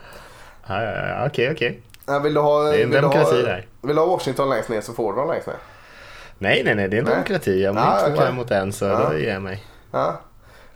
Ja, 0.67 0.83
ja, 0.83 1.07
ja, 1.07 1.27
okej, 1.27 1.51
okej. 1.51 1.81
Ja, 2.05 2.19
vill 2.19 2.33
du 2.33 2.39
ha, 2.39 2.63
Det 2.63 2.77
är 2.77 2.83
en 2.83 2.89
vill 2.91 3.01
du 3.01 3.07
ha, 3.07 3.31
där. 3.31 3.67
Vill 3.81 3.95
du 3.95 4.01
ha 4.01 4.07
Washington 4.07 4.49
längst 4.49 4.69
ner 4.69 4.81
så 4.81 4.93
får 4.93 5.13
du 5.13 5.19
dem 5.19 5.29
längst 5.29 5.47
ner. 5.47 5.55
Nej, 6.37 6.61
nej, 6.65 6.75
nej, 6.75 6.87
det 6.87 6.97
är 6.97 6.99
en 6.99 7.05
Nej. 7.05 7.13
demokrati. 7.13 7.67
Om 7.67 7.75
det 7.75 7.81
Ja, 7.81 7.99
är 7.99 8.15
två 8.15 8.33
mot 8.33 8.51
en 8.51 8.73
så 8.73 8.85
Ja. 8.85 9.09
då 9.09 9.17
ger 9.17 9.33
jag 9.33 9.41
mig. 9.41 9.63
Ja. 9.91 10.19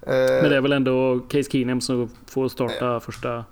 Eh, 0.08 0.42
Men 0.42 0.50
det 0.50 0.56
är 0.58 0.62
väl 0.62 0.72
ändå 0.74 1.20
Case 1.30 1.52
Keenum 1.52 1.82
som 1.82 2.10
får 2.28 2.50
starta 2.50 3.00
första, 3.00 3.46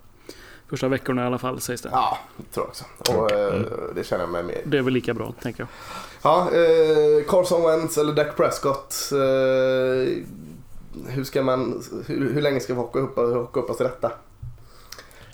första 0.69 0.87
veckorna 0.87 1.23
i 1.23 1.25
alla 1.25 1.37
fall 1.37 1.61
sägs 1.61 1.81
det. 1.81 1.89
Ja, 1.91 2.17
tror 2.53 2.65
jag 2.65 2.69
också. 2.69 2.85
Och 3.19 3.31
eh, 3.31 3.55
Mm. 3.55 3.69
det 3.95 4.03
känner 4.03 4.23
jag 4.23 4.31
mig 4.31 4.43
med. 4.43 4.57
Det 4.65 4.77
är 4.77 4.81
väl 4.81 4.93
lika 4.93 5.13
bra 5.13 5.33
tänker 5.41 5.61
jag. 5.61 5.67
Ja, 6.23 6.49
eh, 6.53 7.25
Carson 7.27 7.63
Wentz 7.63 7.97
eller 7.97 8.13
Dak 8.13 8.35
Prescott. 8.37 8.95
Eh, 9.11 9.17
hur 11.07 11.23
ska 11.23 11.41
man, 11.43 11.83
hur, 12.07 12.33
hur 12.33 12.41
länge 12.41 12.59
ska 12.59 12.73
vi 12.73 12.79
hocka 12.79 12.99
upp, 12.99 13.15
hocka 13.15 13.59
upp 13.59 13.69
oss 13.69 13.81
i 13.81 13.83
detta? 13.83 14.11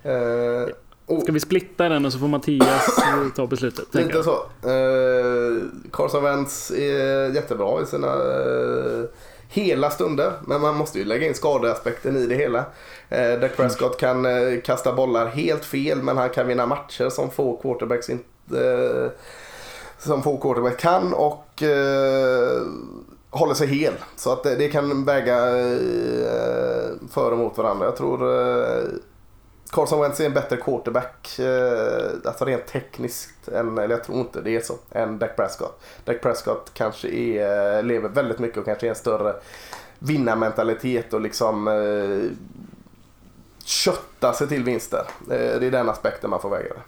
Eh, 0.03 0.69
och, 1.05 1.22
Ska 1.24 1.32
vi 1.32 1.39
splitta 1.39 1.89
den 1.89 2.05
och 2.05 2.13
så 2.13 2.19
får 2.19 2.28
Mattias 2.28 2.97
eh, 2.97 3.30
ta 3.36 3.47
beslutet? 3.47 3.91
tänker 3.91 4.07
lite 4.15 4.17
jag. 4.17 4.26
så. 4.61 4.69
Eh, 4.69 5.57
Carson 5.91 6.24
Wentz 6.24 6.72
är 6.72 7.36
jättebra 7.36 7.82
i 7.82 7.86
sina 7.86 8.07
eh, 8.07 9.03
hela 9.52 9.89
stunder. 9.89 10.34
Men 10.45 10.62
man 10.62 10.76
måste 10.76 10.99
ju 10.99 11.06
lägga 11.06 11.28
in 11.28 11.34
skadeaspekten 11.34 12.18
i 12.18 12.26
det 12.26 12.36
hela. 12.36 12.66
Eh, 13.10 13.39
Dak 13.39 13.58
Prescott 13.58 13.99
kan 13.99 14.26
eh, 14.26 14.62
kasta 14.62 14.93
bollar 14.93 15.26
helt 15.26 15.66
fel 15.66 16.04
men 16.04 16.18
han 16.18 16.30
kan 16.30 16.47
vinna 16.47 16.66
matcher 16.66 17.10
som 17.10 17.32
få 17.32 17.58
quarterbacks 17.58 18.10
inte 18.10 18.24
eh, 18.52 19.12
som 19.97 20.24
få 20.24 20.38
quarterback 20.38 20.80
kan 20.80 21.14
och 21.14 21.64
eh, 21.64 22.62
håller 23.30 23.54
sig 23.54 23.68
hel. 23.68 23.93
Så 24.16 24.34
att 24.34 24.43
det, 24.43 24.56
det 24.56 24.70
kan 24.70 25.06
väga 25.06 25.60
eh, 25.60 26.89
för 27.12 27.32
och 27.32 27.38
mot 27.38 27.58
varandra. 27.58 27.86
Jag 27.86 27.95
tror 27.95 28.41
eh, 28.41 28.84
Carson 29.70 30.01
Wentz 30.01 30.20
är 30.20 30.26
en 30.26 30.34
bättre 30.34 30.57
quarterback, 30.57 31.39
eh, 31.39 32.12
alltså 32.26 32.45
rent 32.45 32.68
tekniskt, 32.68 33.47
än, 33.47 33.78
eller 33.78 33.95
jag 33.95 34.03
tror 34.03 34.20
inte 34.20 34.41
det 34.41 34.55
är 34.55 34.62
så, 34.62 34.78
än 34.91 35.20
Dak 35.20 35.36
Prescott. 35.36 35.82
Dak 36.05 36.22
Prescott 36.22 36.72
kanske 36.74 37.07
är, 37.09 37.78
eh, 37.78 37.84
lever 37.84 38.09
väldigt 38.09 38.39
mycket 38.39 38.57
och 38.57 38.66
kanske 38.66 38.88
är 38.88 38.89
en 38.89 38.95
större 38.95 39.36
vinnarmentalitet 39.99 41.14
och 41.14 41.22
liksom 41.22 41.68
eh, 41.68 42.38
kötta 43.66 44.34
sig 44.34 44.47
till 44.47 44.64
vinster. 44.64 45.03
Eh, 45.22 45.59
det 45.59 45.66
är 45.66 45.72
den 45.72 45.89
aspekten 45.89 46.30
man 46.30 46.41
får 46.41 46.49
väga 46.49 46.70
det. 46.70 46.82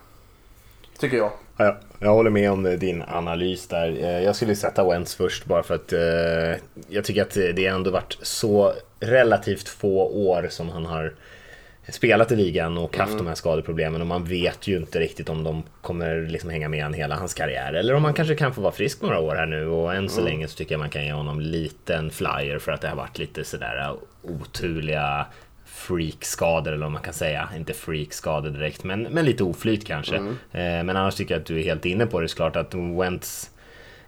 Tycker 0.99 1.17
jag. 1.17 1.31
Ja, 1.57 1.77
jag 1.99 2.13
håller 2.13 2.29
med 2.29 2.51
om 2.51 2.63
din 2.63 3.03
analys 3.07 3.67
där. 3.67 3.87
Eh, 3.87 4.23
jag 4.23 4.35
skulle 4.35 4.55
sätta 4.55 4.89
Wentz 4.89 5.15
först 5.15 5.45
bara 5.45 5.63
för 5.63 5.75
att 5.75 5.93
eh, 5.93 6.63
jag 6.87 7.05
tycker 7.05 7.21
att 7.21 7.33
det 7.33 7.65
ändå 7.65 7.91
varit 7.91 8.17
så 8.21 8.73
relativt 8.99 9.69
få 9.69 10.07
år 10.07 10.47
som 10.49 10.69
han 10.69 10.85
har 10.85 11.13
spelat 11.91 12.31
i 12.31 12.35
ligan 12.35 12.77
och 12.77 12.97
haft 12.97 13.17
de 13.17 13.27
här 13.27 13.35
skadeproblemen 13.35 14.01
och 14.01 14.07
man 14.07 14.23
vet 14.23 14.67
ju 14.67 14.77
inte 14.77 14.99
riktigt 14.99 15.29
om 15.29 15.43
de 15.43 15.63
kommer 15.81 16.27
liksom 16.27 16.49
hänga 16.49 16.69
med 16.69 16.83
han 16.83 16.93
hela 16.93 17.15
hans 17.15 17.33
karriär. 17.33 17.73
Eller 17.73 17.93
om 17.93 18.03
han 18.03 18.13
kanske 18.13 18.35
kan 18.35 18.53
få 18.53 18.61
vara 18.61 18.71
frisk 18.71 19.01
några 19.01 19.19
år 19.19 19.35
här 19.35 19.45
nu 19.45 19.67
och 19.67 19.95
än 19.95 20.09
så 20.09 20.21
länge 20.21 20.47
så 20.47 20.57
tycker 20.57 20.73
jag 20.73 20.79
man 20.79 20.89
kan 20.89 21.05
ge 21.05 21.11
honom 21.11 21.39
liten 21.39 22.11
flyer 22.11 22.59
för 22.59 22.71
att 22.71 22.81
det 22.81 22.87
har 22.89 22.95
varit 22.95 23.17
lite 23.17 23.43
sådär 23.43 23.95
oturliga 24.21 25.25
freakskador 25.65 26.71
eller 26.71 26.85
vad 26.85 26.91
man 26.91 27.01
kan 27.01 27.13
säga. 27.13 27.49
Inte 27.57 27.73
freakskador 27.73 28.49
direkt 28.49 28.83
men, 28.83 29.03
men 29.03 29.25
lite 29.25 29.43
oflyt 29.43 29.87
kanske. 29.87 30.15
Eh, 30.15 30.83
men 30.83 30.89
annars 30.89 31.15
tycker 31.15 31.33
jag 31.33 31.41
att 31.41 31.47
du 31.47 31.59
är 31.59 31.63
helt 31.63 31.85
inne 31.85 32.05
på 32.05 32.19
det. 32.19 32.27
Såklart 32.27 32.55
att 32.55 32.73
Wentz 32.73 33.51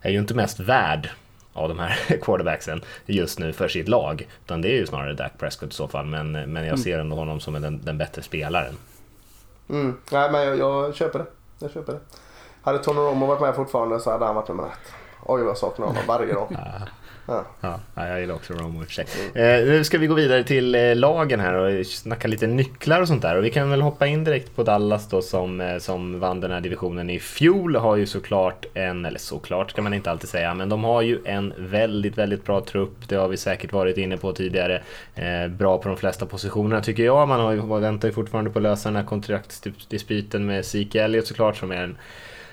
är 0.02 0.12
ju 0.12 0.20
inte 0.20 0.34
mest 0.34 0.60
värd 0.60 1.10
av 1.56 1.70
de 1.70 1.80
här 1.80 2.18
quarterbacksen 2.22 2.82
just 3.06 3.40
nu 3.40 3.54
för 3.54 3.68
sitt 3.68 3.88
lag. 3.88 4.28
Utan 4.46 4.62
det 4.62 4.68
är 4.68 4.78
ju 4.78 4.88
snarare 4.88 5.14
Dak 5.14 5.32
Prescott 5.38 5.70
i 5.70 5.76
så 5.76 5.88
fall. 5.88 6.06
Men, 6.06 6.32
men 6.32 6.66
jag 6.66 6.80
ser 6.80 7.00
ändå 7.00 7.16
honom 7.16 7.40
som 7.40 7.62
den, 7.62 7.82
den 7.86 7.98
bättre 7.98 8.22
spelaren. 8.22 8.78
Mm. 9.70 9.98
Nej, 10.12 10.32
men 10.32 10.42
jag, 10.42 10.58
jag 10.58 10.96
köper 10.96 11.20
det. 11.20 11.26
Jag 11.60 11.72
köper 11.72 11.94
det. 11.94 12.00
Hade 12.62 12.80
Tony 12.80 13.00
Romo 13.00 13.26
varit 13.26 13.42
med 13.42 13.56
fortfarande 13.56 14.00
så 14.00 14.12
hade 14.12 14.26
han 14.26 14.36
varit 14.36 14.48
nummer 14.48 14.64
ett. 14.64 14.94
Oj, 15.26 15.42
vad 15.42 15.50
jag 15.50 15.58
saknar 15.58 15.88
honom 15.88 16.04
varje 16.08 16.34
dag. 16.34 16.48
Ja. 17.28 17.46
Ja, 17.62 17.80
jag 17.96 18.20
gillar 18.20 18.36
också 18.36 18.54
Romo 18.54 18.82
i 18.82 18.84
och 18.84 18.88
för 18.88 18.94
sig. 18.94 19.06
Eh, 19.34 19.66
nu 19.66 19.84
ska 19.84 19.98
vi 19.98 20.08
gå 20.08 20.14
vidare 20.14 20.44
till 20.44 20.76
eh, 20.76 20.96
lagen 20.96 21.40
här 21.40 21.54
och 21.54 21.86
snacka 21.86 22.28
lite 22.28 22.48
nycklar 22.48 23.02
och 23.02 23.08
sånt 23.08 23.22
där. 23.22 23.38
Och 23.38 23.46
vi 23.46 23.50
kan 23.50 23.70
väl 23.70 23.82
hoppa 23.82 24.08
in 24.08 24.24
direkt 24.24 24.56
på 24.56 24.64
Dallas 24.64 25.10
då 25.10 25.22
som, 25.22 25.62
eh, 25.62 25.78
som 25.78 26.20
vann 26.20 26.40
den 26.40 26.52
här 26.52 26.62
divisionen 26.62 27.10
i 27.10 27.20
fjol. 27.20 27.76
Har 27.76 27.96
ju 27.96 28.06
såklart 28.06 28.66
en, 28.74 29.06
eller 29.06 29.20
såklart 29.20 29.72
ska 29.72 29.82
man 29.82 29.94
inte 29.94 30.12
alltid 30.12 30.30
säga, 30.30 30.54
men 30.54 30.70
de 30.70 30.84
har 30.84 31.02
ju 31.02 31.20
en 31.26 31.54
väldigt, 31.58 32.18
väldigt 32.18 32.46
bra 32.46 32.62
trupp. 32.62 33.10
Det 33.10 33.16
har 33.16 33.28
vi 33.28 33.38
säkert 33.38 33.74
varit 33.74 33.98
inne 33.98 34.18
på 34.18 34.34
tidigare. 34.34 34.82
Eh, 35.16 35.48
bra 35.48 35.78
på 35.78 35.88
de 35.88 35.98
flesta 35.98 36.26
positionerna 36.26 36.82
tycker 36.82 37.04
jag. 37.04 37.28
Man 37.28 37.40
har 37.40 37.52
ju, 37.52 37.62
man 37.62 37.82
väntar 37.82 38.08
ju 38.08 38.14
fortfarande 38.14 38.52
på 38.52 38.60
att 38.60 38.64
lösa 38.64 38.90
den 38.90 38.96
här 38.96 39.04
kontraktsdispyten 39.04 40.46
med 40.46 40.66
Zeke 40.66 41.04
Elliot 41.04 41.28
såklart 41.28 41.58
som 41.58 41.72
är 41.72 41.84
en 41.84 41.98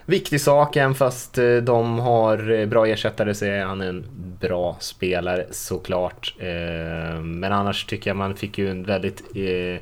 viktig 0.06 0.40
sak, 0.40 0.76
även 0.76 0.94
fast 0.94 1.38
eh, 1.38 1.56
de 1.56 1.98
har 1.98 2.50
eh, 2.50 2.66
bra 2.66 2.86
ersättare 2.86 3.34
så 3.34 3.44
är 3.44 3.64
han 3.64 3.80
en 3.80 4.04
bra 4.40 4.76
spelare 4.80 5.46
såklart. 5.50 6.34
Eh, 6.38 7.20
men 7.20 7.52
annars 7.52 7.84
tycker 7.84 8.10
jag 8.10 8.16
man 8.16 8.36
fick 8.36 8.58
ju 8.58 8.70
en 8.70 8.84
väldigt 8.84 9.22
eh, 9.36 9.80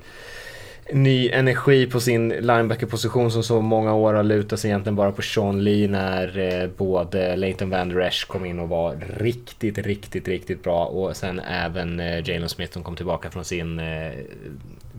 ny 0.92 1.30
energi 1.30 1.86
på 1.86 2.00
sin 2.00 2.28
linebacker-position 2.28 3.30
som 3.30 3.42
så 3.42 3.60
många 3.60 3.94
år 3.94 4.14
har 4.14 4.22
lutat 4.22 4.60
sig 4.60 4.70
egentligen 4.70 4.96
bara 4.96 5.12
på 5.12 5.22
Sean 5.22 5.64
Lee 5.64 5.88
när 5.88 6.38
eh, 6.38 6.68
både 6.76 7.36
Leighton 7.36 7.70
Van 7.70 7.88
Der 7.88 8.00
Esch 8.00 8.26
kom 8.28 8.44
in 8.44 8.58
och 8.58 8.68
var 8.68 8.96
riktigt, 9.16 9.78
riktigt, 9.78 10.28
riktigt 10.28 10.62
bra 10.62 10.84
och 10.84 11.16
sen 11.16 11.40
även 11.40 12.00
eh, 12.00 12.28
Jalen 12.28 12.48
Smith 12.48 12.72
som 12.72 12.82
kom 12.82 12.96
tillbaka 12.96 13.30
från 13.30 13.44
sin 13.44 13.78
eh, 13.78 14.12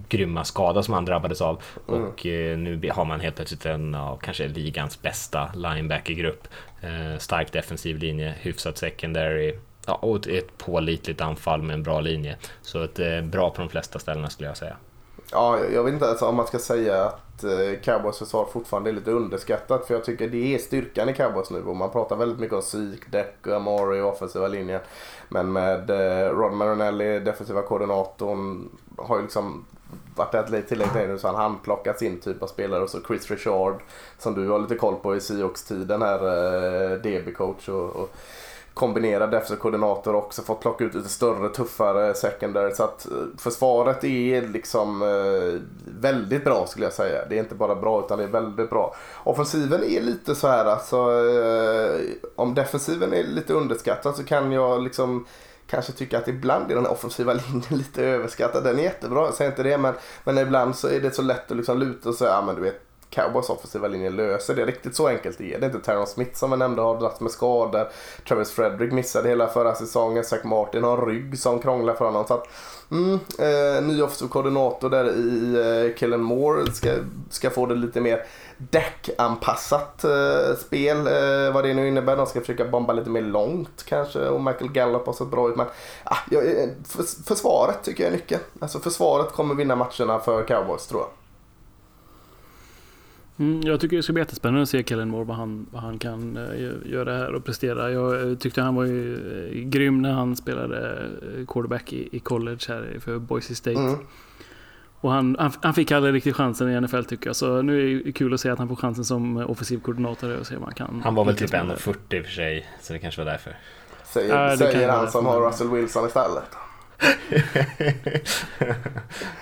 grymma 0.09 0.43
skada 0.43 0.83
som 0.83 0.93
han 0.93 1.05
drabbades 1.05 1.41
av. 1.41 1.61
Mm. 1.89 2.03
Och 2.03 2.25
eh, 2.25 2.57
nu 2.57 2.89
har 2.91 3.05
man 3.05 3.19
helt 3.19 3.35
plötsligt 3.35 3.65
en 3.65 3.95
av 3.95 4.17
kanske 4.17 4.47
ligans 4.47 5.01
bästa 5.01 5.51
linebackergrupp. 5.55 6.47
Eh, 6.81 7.17
stark 7.17 7.51
defensiv 7.51 7.97
linje, 7.97 8.33
hyfsat 8.39 8.77
secondary, 8.77 9.53
ja, 9.87 9.93
och 9.93 10.27
ett 10.27 10.57
pålitligt 10.57 11.21
anfall 11.21 11.61
med 11.61 11.73
en 11.73 11.83
bra 11.83 12.01
linje. 12.01 12.35
Så 12.61 12.83
ett, 12.83 13.23
bra 13.23 13.49
på 13.49 13.61
de 13.61 13.69
flesta 13.69 13.99
ställena 13.99 14.29
skulle 14.29 14.49
jag 14.49 14.57
säga. 14.57 14.75
Ja, 15.31 15.59
jag 15.59 15.83
vet 15.83 15.93
inte 15.93 16.09
alltså, 16.09 16.25
om 16.25 16.35
man 16.35 16.47
ska 16.47 16.59
säga 16.59 17.03
att 17.05 17.43
eh, 17.43 17.79
Cowboys 17.83 18.17
försvar 18.17 18.45
fortfarande 18.53 18.89
är 18.89 18.93
lite 18.93 19.11
underskattat. 19.11 19.85
För 19.85 19.93
jag 19.93 20.03
tycker 20.03 20.27
det 20.27 20.55
är 20.55 20.57
styrkan 20.57 21.09
i 21.09 21.13
Cowboys 21.13 21.49
nu. 21.49 21.63
Och 21.63 21.75
man 21.75 21.91
pratar 21.91 22.15
väldigt 22.15 22.39
mycket 22.39 22.55
om 22.55 22.61
Zeke, 22.61 23.05
Deck 23.11 23.47
och 23.47 23.53
Amari 23.53 24.01
och 24.01 24.09
offensiva 24.09 24.47
linjen. 24.47 24.81
Men 25.29 25.51
med 25.51 25.89
eh, 25.89 26.29
Rod 26.29 26.53
Marinelli, 26.53 27.19
defensiva 27.19 27.61
koordinatorn, 27.61 28.69
har 28.97 29.15
ju 29.15 29.21
liksom 29.21 29.65
varit 30.15 30.31
där 30.31 30.61
tillägg 30.61 30.87
nu 30.93 31.17
så 31.17 31.27
han 31.27 31.35
handplockat 31.35 31.99
sin 31.99 32.19
typ 32.19 32.43
av 32.43 32.47
spelare. 32.47 32.83
Och 32.83 32.89
så 32.89 33.01
Chris 33.07 33.31
Richard 33.31 33.81
som 34.17 34.35
du 34.35 34.49
har 34.49 34.59
lite 34.59 34.75
koll 34.75 34.95
på 34.95 35.15
i 35.15 35.21
Seahawks-tiden 35.21 36.01
här, 36.01 36.19
eh, 36.19 36.97
DB-coach. 36.97 37.69
och, 37.69 37.95
och 37.95 38.15
kombinerad 38.73 39.31
defensiv 39.31 39.55
koordinator 39.55 40.15
också 40.15 40.41
fått 40.41 40.59
plocka 40.59 40.83
ut 40.83 40.93
lite 40.93 41.09
större, 41.09 41.49
tuffare 41.49 42.13
secondary. 42.13 42.71
Så 42.73 42.83
att 42.83 43.05
eh, 43.05 43.17
försvaret 43.37 44.03
är 44.03 44.47
liksom 44.47 45.01
eh, 45.01 45.61
väldigt 45.99 46.43
bra 46.43 46.67
skulle 46.67 46.85
jag 46.85 46.93
säga. 46.93 47.25
Det 47.29 47.35
är 47.35 47.39
inte 47.39 47.55
bara 47.55 47.75
bra 47.75 48.05
utan 48.05 48.17
det 48.17 48.23
är 48.23 48.27
väldigt 48.27 48.69
bra. 48.69 48.95
Offensiven 49.23 49.83
är 49.83 50.01
lite 50.01 50.35
så 50.35 50.47
här 50.47 50.65
alltså. 50.65 50.97
Eh, 50.97 52.01
om 52.35 52.53
defensiven 52.53 53.13
är 53.13 53.23
lite 53.23 53.53
underskattad 53.53 54.15
så 54.15 54.23
kan 54.23 54.51
jag 54.51 54.83
liksom 54.83 55.25
kanske 55.67 55.91
tycka 55.91 56.17
att 56.17 56.27
ibland 56.27 56.71
är 56.71 56.75
den 56.75 56.87
offensiva 56.87 57.33
linjen 57.47 57.77
lite 57.77 58.03
överskattad. 58.03 58.63
Den 58.63 58.79
är 58.79 58.83
jättebra, 58.83 59.25
jag 59.25 59.33
säger 59.33 59.51
inte 59.51 59.63
det. 59.63 59.77
Men, 59.77 59.93
men 60.23 60.37
ibland 60.37 60.75
så 60.75 60.87
är 60.87 60.99
det 60.99 61.11
så 61.11 61.21
lätt 61.21 61.51
att 61.51 61.57
liksom 61.57 61.79
luta 61.79 62.09
och 62.09 62.15
säga, 62.15 62.31
ja 62.31 62.41
men 62.41 62.55
du 62.55 62.61
vet 62.61 62.90
Cowboys 63.11 63.49
offensiva 63.49 63.87
linje 63.87 64.09
löser 64.09 64.55
det. 64.55 64.65
Riktigt 64.65 64.95
så 64.95 65.07
enkelt 65.07 65.41
är 65.41 65.59
det 65.59 65.65
inte. 65.65 65.79
Terron 65.79 66.07
Smith 66.07 66.33
som 66.33 66.51
jag 66.51 66.59
nämnde 66.59 66.81
har 66.81 66.99
dragits 66.99 67.19
med 67.19 67.31
skador. 67.31 67.87
Travis 68.27 68.51
Frederick 68.51 68.91
missade 68.91 69.29
hela 69.29 69.47
förra 69.47 69.75
säsongen. 69.75 70.23
Zach 70.23 70.43
Martin 70.43 70.83
har 70.83 70.97
en 70.97 71.05
rygg 71.05 71.39
som 71.39 71.59
krånglar 71.59 71.93
för 71.93 72.05
honom. 72.05 72.25
Så 72.27 72.33
att, 72.33 72.47
mm, 72.91 73.19
eh, 73.39 73.83
ny 73.83 74.01
offensiv 74.01 74.27
koordinator 74.27 74.89
där 74.89 75.05
i 75.05 75.55
eh, 75.87 75.97
Killen 75.97 76.21
Moore 76.21 76.71
ska, 76.71 76.89
ska 77.29 77.49
få 77.49 77.65
det 77.65 77.75
lite 77.75 78.01
mer 78.01 78.25
däckanpassat 78.57 80.03
eh, 80.03 80.55
spel. 80.59 80.97
Eh, 80.97 81.53
vad 81.53 81.63
det 81.63 81.73
nu 81.73 81.87
innebär. 81.87 82.17
De 82.17 82.25
ska 82.25 82.39
försöka 82.39 82.65
bomba 82.65 82.93
lite 82.93 83.09
mer 83.09 83.21
långt 83.21 83.83
kanske. 83.85 84.27
Och 84.27 84.41
Michael 84.41 84.71
Gallup 84.71 85.05
har 85.05 85.13
sett 85.13 85.27
bra 85.27 85.49
ut. 85.49 85.55
Men 85.55 85.67
ah, 86.03 86.17
jag, 86.31 86.45
eh, 86.45 86.69
för, 86.87 87.23
försvaret 87.25 87.83
tycker 87.83 88.03
jag 88.03 88.13
är 88.13 88.17
nyckeln. 88.17 88.41
Alltså 88.59 88.79
försvaret 88.79 89.31
kommer 89.31 89.55
vinna 89.55 89.75
matcherna 89.75 90.19
för 90.19 90.43
Cowboys 90.43 90.87
tror 90.87 91.01
jag. 91.01 91.20
Mm, 93.41 93.61
jag 93.61 93.79
tycker 93.79 93.97
det 93.97 94.03
ska 94.03 94.13
bli 94.13 94.21
jättespännande 94.21 94.61
att 94.61 94.69
se 94.69 94.83
Kellen 94.83 95.09
Moore 95.09 95.25
vad 95.25 95.37
han, 95.37 95.65
vad 95.71 95.81
han 95.81 95.99
kan 95.99 96.37
uh, 96.37 96.91
göra 96.91 97.17
här 97.17 97.33
och 97.33 97.45
prestera. 97.45 97.91
Jag 97.91 98.27
uh, 98.27 98.37
tyckte 98.37 98.61
han 98.61 98.75
var 98.75 98.85
ju 98.85 99.15
uh, 99.15 99.69
grym 99.69 100.01
när 100.01 100.11
han 100.11 100.35
spelade 100.35 101.09
quarterback 101.47 101.93
i, 101.93 102.09
i, 102.11 102.19
college 102.19 102.59
här 102.67 102.97
för 102.99 103.19
Boise 103.19 103.55
State. 103.55 103.79
Mm. 103.79 103.99
Och 105.01 105.11
han, 105.11 105.35
han, 105.39 105.51
han, 105.61 105.73
fick 105.73 105.91
aldrig 105.91 106.13
riktigt 106.13 106.35
chansen 106.35 106.69
i 106.69 106.81
NFL 106.81 107.03
tycker 107.03 107.27
jag. 107.27 107.35
Så 107.35 107.61
nu 107.61 107.99
är 107.99 108.03
det 108.03 108.11
kul 108.11 108.33
att 108.33 108.39
se 108.39 108.49
att 108.49 108.59
han 108.59 108.67
får 108.67 108.75
chansen 108.75 109.05
som 109.05 109.37
offensiv 109.37 109.79
koordinator 109.79 110.39
och 110.39 110.47
se 110.47 110.55
vad 110.55 110.63
han 110.63 110.73
kan. 110.73 111.01
Han 111.03 111.15
var 111.15 111.25
väl 111.25 111.37
typ 111.37 111.53
1,40 111.53 112.15
i 112.15 112.21
och 112.21 112.25
för 112.25 112.31
sig, 112.31 112.67
så 112.81 112.93
det 112.93 112.99
kanske 112.99 113.21
var 113.21 113.31
därför. 113.31 113.55
Säger, 114.03 114.55
säger 114.55 114.89
han 114.89 115.11
som 115.11 115.25
har 115.25 115.47
Russell 115.47 115.69
Wilson 115.69 116.07
istället. 116.07 116.55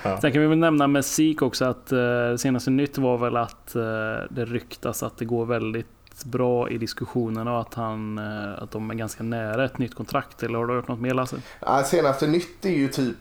Ja. 0.04 0.18
Sen 0.22 0.32
kan 0.32 0.42
vi 0.42 0.48
väl 0.48 0.58
nämna 0.58 0.88
med 0.88 1.06
Sik 1.06 1.42
också 1.42 1.66
att 1.66 1.94
uh, 1.94 2.36
senaste 2.38 2.70
nytt 2.72 2.98
var 2.98 3.18
väl 3.18 3.38
att 3.38 3.74
uh, 3.76 3.82
det 4.30 4.46
ryktas 4.46 5.04
att 5.04 5.18
det 5.18 5.26
går 5.26 5.46
väldigt 5.46 6.24
bra 6.24 6.70
i 6.70 6.78
diskussionerna 6.78 7.54
och 7.54 7.62
att, 7.62 7.74
han, 7.74 8.18
uh, 8.20 8.64
att 8.64 8.72
de 8.72 8.92
är 8.92 8.96
ganska 8.96 9.24
nära 9.24 9.66
ett 9.66 9.78
nytt 9.78 9.96
kontrakt. 9.96 10.44
Eller 10.44 10.60
har 10.60 10.68
du 10.68 10.74
hört 10.74 10.88
något 10.88 11.00
mer 11.00 11.14
Lasse? 11.14 11.38
Ja, 11.60 11.84
senaste 11.84 12.28
nytt 12.28 12.66
är 12.66 12.70
ju 12.70 12.88
typ 12.88 13.18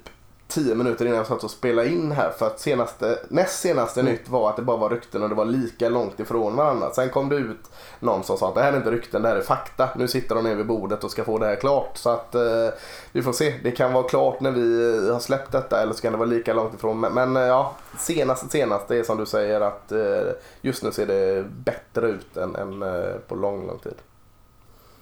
10 0.49 0.74
minuter 0.74 1.05
innan 1.05 1.16
jag 1.16 1.26
satt 1.26 1.44
och 1.44 1.51
spelade 1.51 1.88
in 1.88 2.12
här. 2.12 2.30
För 2.30 2.46
att 2.46 2.61
senaste, 2.61 3.18
näst 3.28 3.61
senaste 3.61 4.01
mm. 4.01 4.12
nytt 4.12 4.28
var 4.28 4.51
att 4.51 4.57
det 4.57 4.62
bara 4.62 4.76
var 4.76 4.90
rykten 4.90 5.22
och 5.22 5.28
det 5.28 5.34
var 5.34 5.44
lika 5.44 5.88
långt 5.88 6.20
ifrån 6.20 6.57
varandra. 6.57 6.90
Sen 6.90 7.11
kom 7.11 7.28
det 7.28 7.36
ut 7.36 7.70
någon 8.01 8.24
som 8.24 8.38
sa 8.38 8.49
att 8.49 8.55
det 8.55 8.62
här 8.62 8.72
är 8.72 8.76
inte 8.76 8.90
rykten, 8.90 9.22
det 9.22 9.28
här 9.28 9.36
är 9.36 9.42
fakta. 9.42 9.88
Nu 9.96 10.09
sitter 10.09 10.34
de 10.34 10.44
nere 10.44 10.55
vid 10.55 10.66
bordet 10.66 11.05
och 11.05 11.11
ska 11.11 11.24
få 11.24 11.38
det 11.38 11.46
här 11.46 11.57
klart. 11.57 11.96
Så 11.96 12.11
att 12.11 12.34
eh, 12.34 12.68
vi 13.12 13.22
får 13.22 13.32
se. 13.32 13.55
Det 13.62 13.70
kan 13.70 13.92
vara 13.92 14.09
klart 14.09 14.40
när 14.40 14.51
vi 14.51 15.11
har 15.12 15.20
släppt 15.20 15.53
detta 15.53 15.82
eller 15.82 15.92
så 15.92 16.03
kan 16.03 16.12
det 16.12 16.18
vara 16.18 16.28
lika 16.28 16.55
långt 16.55 16.74
ifrån. 16.74 17.01
Men, 17.01 17.12
men 17.14 17.36
eh, 17.36 17.42
ja, 17.42 17.74
senaste 17.99 18.49
senaste 18.49 18.96
är 18.96 19.03
som 19.03 19.18
du 19.18 19.26
säger 19.26 19.61
att 19.61 19.92
eh, 19.92 20.32
just 20.61 20.82
nu 20.82 20.92
ser 20.92 21.07
det 21.07 21.44
bättre 21.49 22.09
ut 22.09 22.36
än, 22.36 22.57
än 22.57 22.82
eh, 22.82 23.14
på 23.28 23.34
lång, 23.34 23.66
lång 23.66 23.78
tid. 23.78 23.96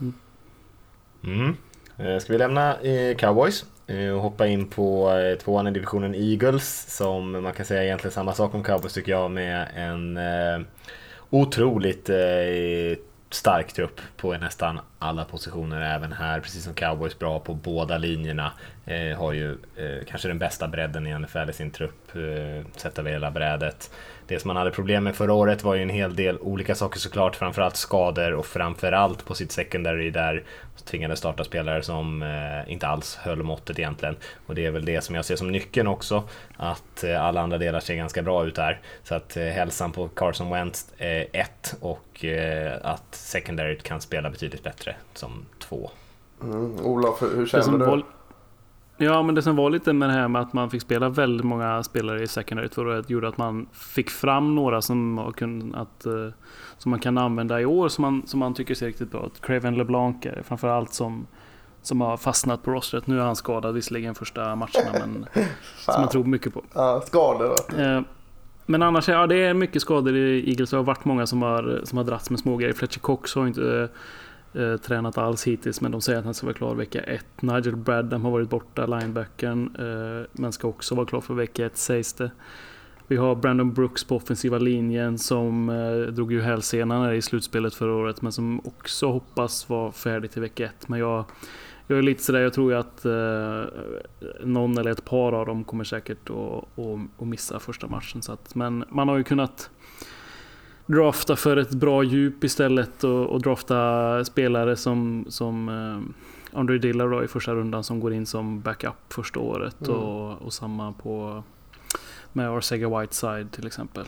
Mm. 0.00 0.14
Mm. 1.24 1.56
Eh, 1.96 2.20
ska 2.20 2.32
vi 2.32 2.38
lämna 2.38 2.80
eh, 2.80 3.16
Cowboys 3.16 3.64
Eh, 3.86 4.20
hoppa 4.20 4.46
in 4.46 4.68
på 4.68 5.18
eh, 5.18 5.38
tvåan 5.38 5.66
i 5.66 5.70
divisionen 5.70 6.14
Eagles 6.14 6.96
som 6.96 7.42
man 7.42 7.52
kan 7.52 7.66
säga 7.66 7.84
egentligen 7.84 8.12
samma 8.12 8.32
sak 8.32 8.54
om 8.54 8.64
Cowboys 8.64 8.92
tycker 8.92 9.12
jag 9.12 9.30
med 9.30 9.68
en 9.74 10.16
eh, 10.16 10.66
otroligt 11.30 12.10
eh, 12.10 12.98
stark 13.30 13.72
trupp 13.72 14.00
på 14.16 14.32
nästan 14.32 14.80
alla 14.98 15.24
positioner. 15.24 15.80
Även 15.80 16.12
här, 16.12 16.40
precis 16.40 16.64
som 16.64 16.74
cowboys, 16.74 17.18
bra 17.18 17.38
på 17.40 17.54
båda 17.54 17.98
linjerna. 17.98 18.52
Eh, 18.84 19.18
har 19.18 19.32
ju 19.32 19.50
eh, 19.52 20.04
kanske 20.08 20.28
den 20.28 20.38
bästa 20.38 20.68
bredden 20.68 21.06
i 21.06 21.18
NFL 21.18 21.50
i 21.50 21.52
sin 21.52 21.70
trupp, 21.70 22.16
eh, 22.16 22.66
sett 22.76 22.98
över 22.98 23.10
hela 23.10 23.30
brädet. 23.30 23.90
Det 24.26 24.40
som 24.40 24.48
man 24.48 24.56
hade 24.56 24.70
problem 24.70 25.04
med 25.04 25.16
förra 25.16 25.32
året 25.32 25.64
var 25.64 25.74
ju 25.74 25.82
en 25.82 25.88
hel 25.88 26.16
del 26.16 26.38
olika 26.38 26.74
saker 26.74 26.98
såklart, 26.98 27.36
framförallt 27.36 27.76
skador 27.76 28.32
och 28.32 28.46
framförallt 28.46 29.24
på 29.24 29.34
sitt 29.34 29.52
secondary 29.52 30.10
där 30.10 30.42
tvingade 30.84 31.16
starta 31.16 31.44
spelare 31.44 31.82
som 31.82 32.22
eh, 32.22 32.72
inte 32.72 32.86
alls 32.86 33.16
höll 33.16 33.42
måttet 33.42 33.78
egentligen. 33.78 34.16
Och 34.46 34.54
det 34.54 34.66
är 34.66 34.70
väl 34.70 34.84
det 34.84 35.00
som 35.00 35.14
jag 35.14 35.24
ser 35.24 35.36
som 35.36 35.52
nyckeln 35.52 35.88
också, 35.88 36.22
att 36.56 37.04
eh, 37.04 37.24
alla 37.24 37.40
andra 37.40 37.58
delar 37.58 37.80
ser 37.80 37.94
ganska 37.94 38.22
bra 38.22 38.46
ut 38.46 38.54
där. 38.54 38.80
Så 39.02 39.14
att 39.14 39.36
eh, 39.36 39.44
hälsan 39.44 39.92
på 39.92 40.08
Carson 40.08 40.50
Wentz 40.50 40.86
är 40.98 41.26
ett 41.32 41.74
och 41.80 42.24
eh, 42.24 42.78
att 42.82 43.14
secondary 43.14 43.78
kan 43.78 44.00
spela 44.00 44.30
betydligt 44.30 44.62
bättre 44.62 44.96
som 45.14 45.46
två. 45.58 45.90
Mm. 46.42 46.80
Olof, 46.80 47.22
hur 47.22 47.46
känner 47.46 47.78
du? 47.78 48.02
Ja, 48.98 49.22
men 49.22 49.34
det 49.34 49.42
som 49.42 49.56
var 49.56 49.70
lite 49.70 49.92
med 49.92 50.08
det 50.08 50.12
här 50.12 50.28
med 50.28 50.42
att 50.42 50.52
man 50.52 50.70
fick 50.70 50.82
spela 50.82 51.08
väldigt 51.08 51.46
många 51.46 51.82
spelare 51.82 52.22
i 52.22 52.26
secondary 52.26 52.68
förra 52.68 52.88
året 52.88 53.10
gjorde 53.10 53.28
att 53.28 53.38
man 53.38 53.66
fick 53.72 54.10
fram 54.10 54.54
några 54.54 54.82
som, 54.82 55.32
kunnat, 55.36 56.06
uh, 56.06 56.28
som 56.78 56.90
man 56.90 57.00
kan 57.00 57.18
använda 57.18 57.60
i 57.60 57.64
år 57.64 57.88
som 57.88 58.02
man, 58.02 58.22
som 58.26 58.40
man 58.40 58.54
tycker 58.54 58.74
ser 58.74 58.86
riktigt 58.86 59.10
bra 59.10 59.26
ut. 59.26 59.40
Craven 59.40 59.74
LeBlanc 59.74 60.26
är 60.26 60.42
framförallt 60.42 60.92
som, 60.92 61.26
som 61.82 62.00
har 62.00 62.16
fastnat 62.16 62.62
på 62.62 62.70
rostret. 62.70 63.06
Nu 63.06 63.20
är 63.20 63.24
han 63.24 63.36
skadad 63.36 63.74
visserligen 63.74 64.14
första 64.14 64.56
matcherna 64.56 64.90
men 64.92 65.26
som 65.78 66.00
man 66.00 66.08
tror 66.08 66.24
mycket 66.24 66.54
på. 66.54 66.62
Ja, 66.74 67.02
skador 67.06 67.54
då. 67.68 67.82
Uh, 67.82 68.00
men 68.66 68.82
annars, 68.82 69.08
ja 69.08 69.26
det 69.26 69.36
är 69.36 69.54
mycket 69.54 69.82
skador 69.82 70.16
i 70.16 70.50
Eagles. 70.50 70.70
Det 70.70 70.76
har 70.76 70.84
varit 70.84 71.04
många 71.04 71.26
som 71.26 71.42
har, 71.42 71.80
som 71.84 71.98
har 71.98 72.04
dragits 72.04 72.30
med 72.30 72.40
smågrejer. 72.40 72.72
Fletcher 72.74 73.00
Cox 73.00 73.34
har 73.34 73.46
inte 73.46 73.88
eh, 74.56 74.76
tränat 74.76 75.18
alls 75.18 75.46
hittills 75.46 75.80
men 75.80 75.92
de 75.92 76.00
säger 76.00 76.18
att 76.18 76.24
han 76.24 76.34
ska 76.34 76.46
vara 76.46 76.56
klar 76.56 76.74
vecka 76.74 77.00
1. 77.00 77.42
Nigel 77.42 77.76
Bradham 77.76 78.24
har 78.24 78.30
varit 78.30 78.50
borta, 78.50 78.86
linebacken, 78.86 79.76
eh, 79.78 80.26
men 80.32 80.52
ska 80.52 80.68
också 80.68 80.94
vara 80.94 81.06
klar 81.06 81.20
för 81.20 81.34
vecka 81.34 81.66
1 81.66 81.76
sägs 81.76 82.12
det. 82.12 82.30
Vi 83.08 83.16
har 83.16 83.34
Brandon 83.34 83.72
Brooks 83.72 84.04
på 84.04 84.16
offensiva 84.16 84.58
linjen 84.58 85.18
som 85.18 85.68
eh, 85.68 86.12
drog 86.12 86.32
ju 86.32 86.40
hälsenan 86.40 87.14
i 87.14 87.22
slutspelet 87.22 87.74
förra 87.74 87.94
året 87.94 88.22
men 88.22 88.32
som 88.32 88.60
också 88.64 89.06
hoppas 89.12 89.68
vara 89.68 89.92
färdig 89.92 90.30
till 90.30 90.42
vecka 90.42 90.64
1. 90.64 90.88
Men 90.88 90.98
jag, 90.98 91.24
jag 91.86 91.98
är 91.98 92.02
lite 92.02 92.22
sådär, 92.22 92.40
jag 92.40 92.52
tror 92.52 92.72
ju 92.72 92.78
att 92.78 93.04
eh, 93.04 93.64
någon 94.44 94.78
eller 94.78 94.90
ett 94.90 95.04
par 95.04 95.32
av 95.32 95.46
dem 95.46 95.64
kommer 95.64 95.84
säkert 95.84 96.30
att, 96.30 97.26
missa 97.26 97.60
första 97.60 97.86
matchen. 97.86 98.22
Så 98.22 98.32
att, 98.32 98.54
men 98.54 98.84
man 98.88 99.08
har 99.08 99.16
ju 99.16 99.24
kunnat 99.24 99.70
drafta 100.86 101.36
för 101.36 101.56
ett 101.56 101.70
bra 101.70 102.02
djup 102.02 102.44
istället 102.44 103.04
och, 103.04 103.26
och 103.26 103.42
drafta 103.42 104.24
spelare 104.24 104.76
som, 104.76 105.24
som 105.28 105.68
eh, 105.68 106.58
Andre 106.58 106.78
Dilla 106.78 107.06
då 107.06 107.24
i 107.24 107.28
första 107.28 107.54
rundan 107.54 107.84
som 107.84 108.00
går 108.00 108.12
in 108.12 108.26
som 108.26 108.60
backup 108.60 109.12
första 109.12 109.40
året 109.40 109.88
mm. 109.88 110.00
och, 110.00 110.42
och 110.42 110.52
samma 110.52 110.92
på 110.92 111.42
med 112.32 112.50
Arcega 112.50 113.00
Whiteside 113.00 113.52
till 113.52 113.66
exempel. 113.66 114.04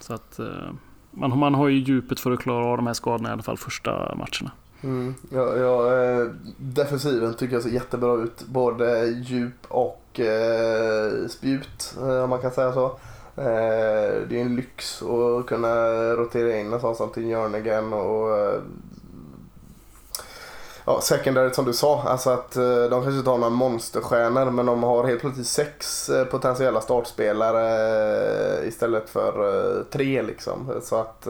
Så 0.00 0.14
att 0.14 0.38
eh, 0.38 0.70
man, 1.10 1.38
man 1.38 1.54
har 1.54 1.68
ju 1.68 1.78
djupet 1.78 2.20
för 2.20 2.30
att 2.30 2.40
klara 2.40 2.64
av 2.64 2.76
de 2.76 2.86
här 2.86 2.94
skadorna 2.94 3.28
i 3.28 3.32
alla 3.32 3.42
fall 3.42 3.56
första 3.56 4.14
matcherna. 4.14 4.50
Mm. 4.80 5.14
Ja, 5.30 5.56
ja, 5.56 6.02
eh, 6.02 6.26
defensiven 6.56 7.34
tycker 7.34 7.54
jag 7.54 7.62
ser 7.62 7.70
jättebra 7.70 8.14
ut. 8.14 8.44
Både 8.46 9.08
djup 9.08 9.66
och 9.68 10.20
eh, 10.20 11.28
spjut, 11.28 11.96
eh, 11.98 12.22
om 12.22 12.30
man 12.30 12.40
kan 12.40 12.50
säga 12.50 12.72
så. 12.72 12.98
Eh, 13.38 14.28
det 14.28 14.36
är 14.36 14.40
en 14.40 14.56
lyx 14.56 15.02
att 15.02 15.46
kunna 15.46 15.76
rotera 16.12 16.56
in 16.56 16.72
en 16.72 16.80
sån 16.80 16.96
som 16.96 17.10
Tim 17.10 17.28
Jörnigen 17.28 17.92
och 17.92 18.38
eh, 18.38 18.60
ja, 20.84 21.00
secondary 21.00 21.54
som 21.54 21.64
du 21.64 21.72
sa, 21.72 22.02
alltså 22.02 22.30
att 22.30 22.56
eh, 22.56 22.82
de 22.82 22.90
kanske 22.90 23.18
inte 23.18 23.30
har 23.30 23.38
några 23.38 23.50
monsterstjärnor 23.50 24.50
men 24.50 24.66
de 24.66 24.82
har 24.82 25.04
helt 25.04 25.20
plötsligt 25.20 25.46
sex 25.46 26.10
potentiella 26.30 26.80
startspelare 26.80 28.66
istället 28.66 29.10
för 29.10 29.84
tre 29.90 30.22
liksom. 30.22 30.80
Så 30.82 30.96
att 30.96 31.26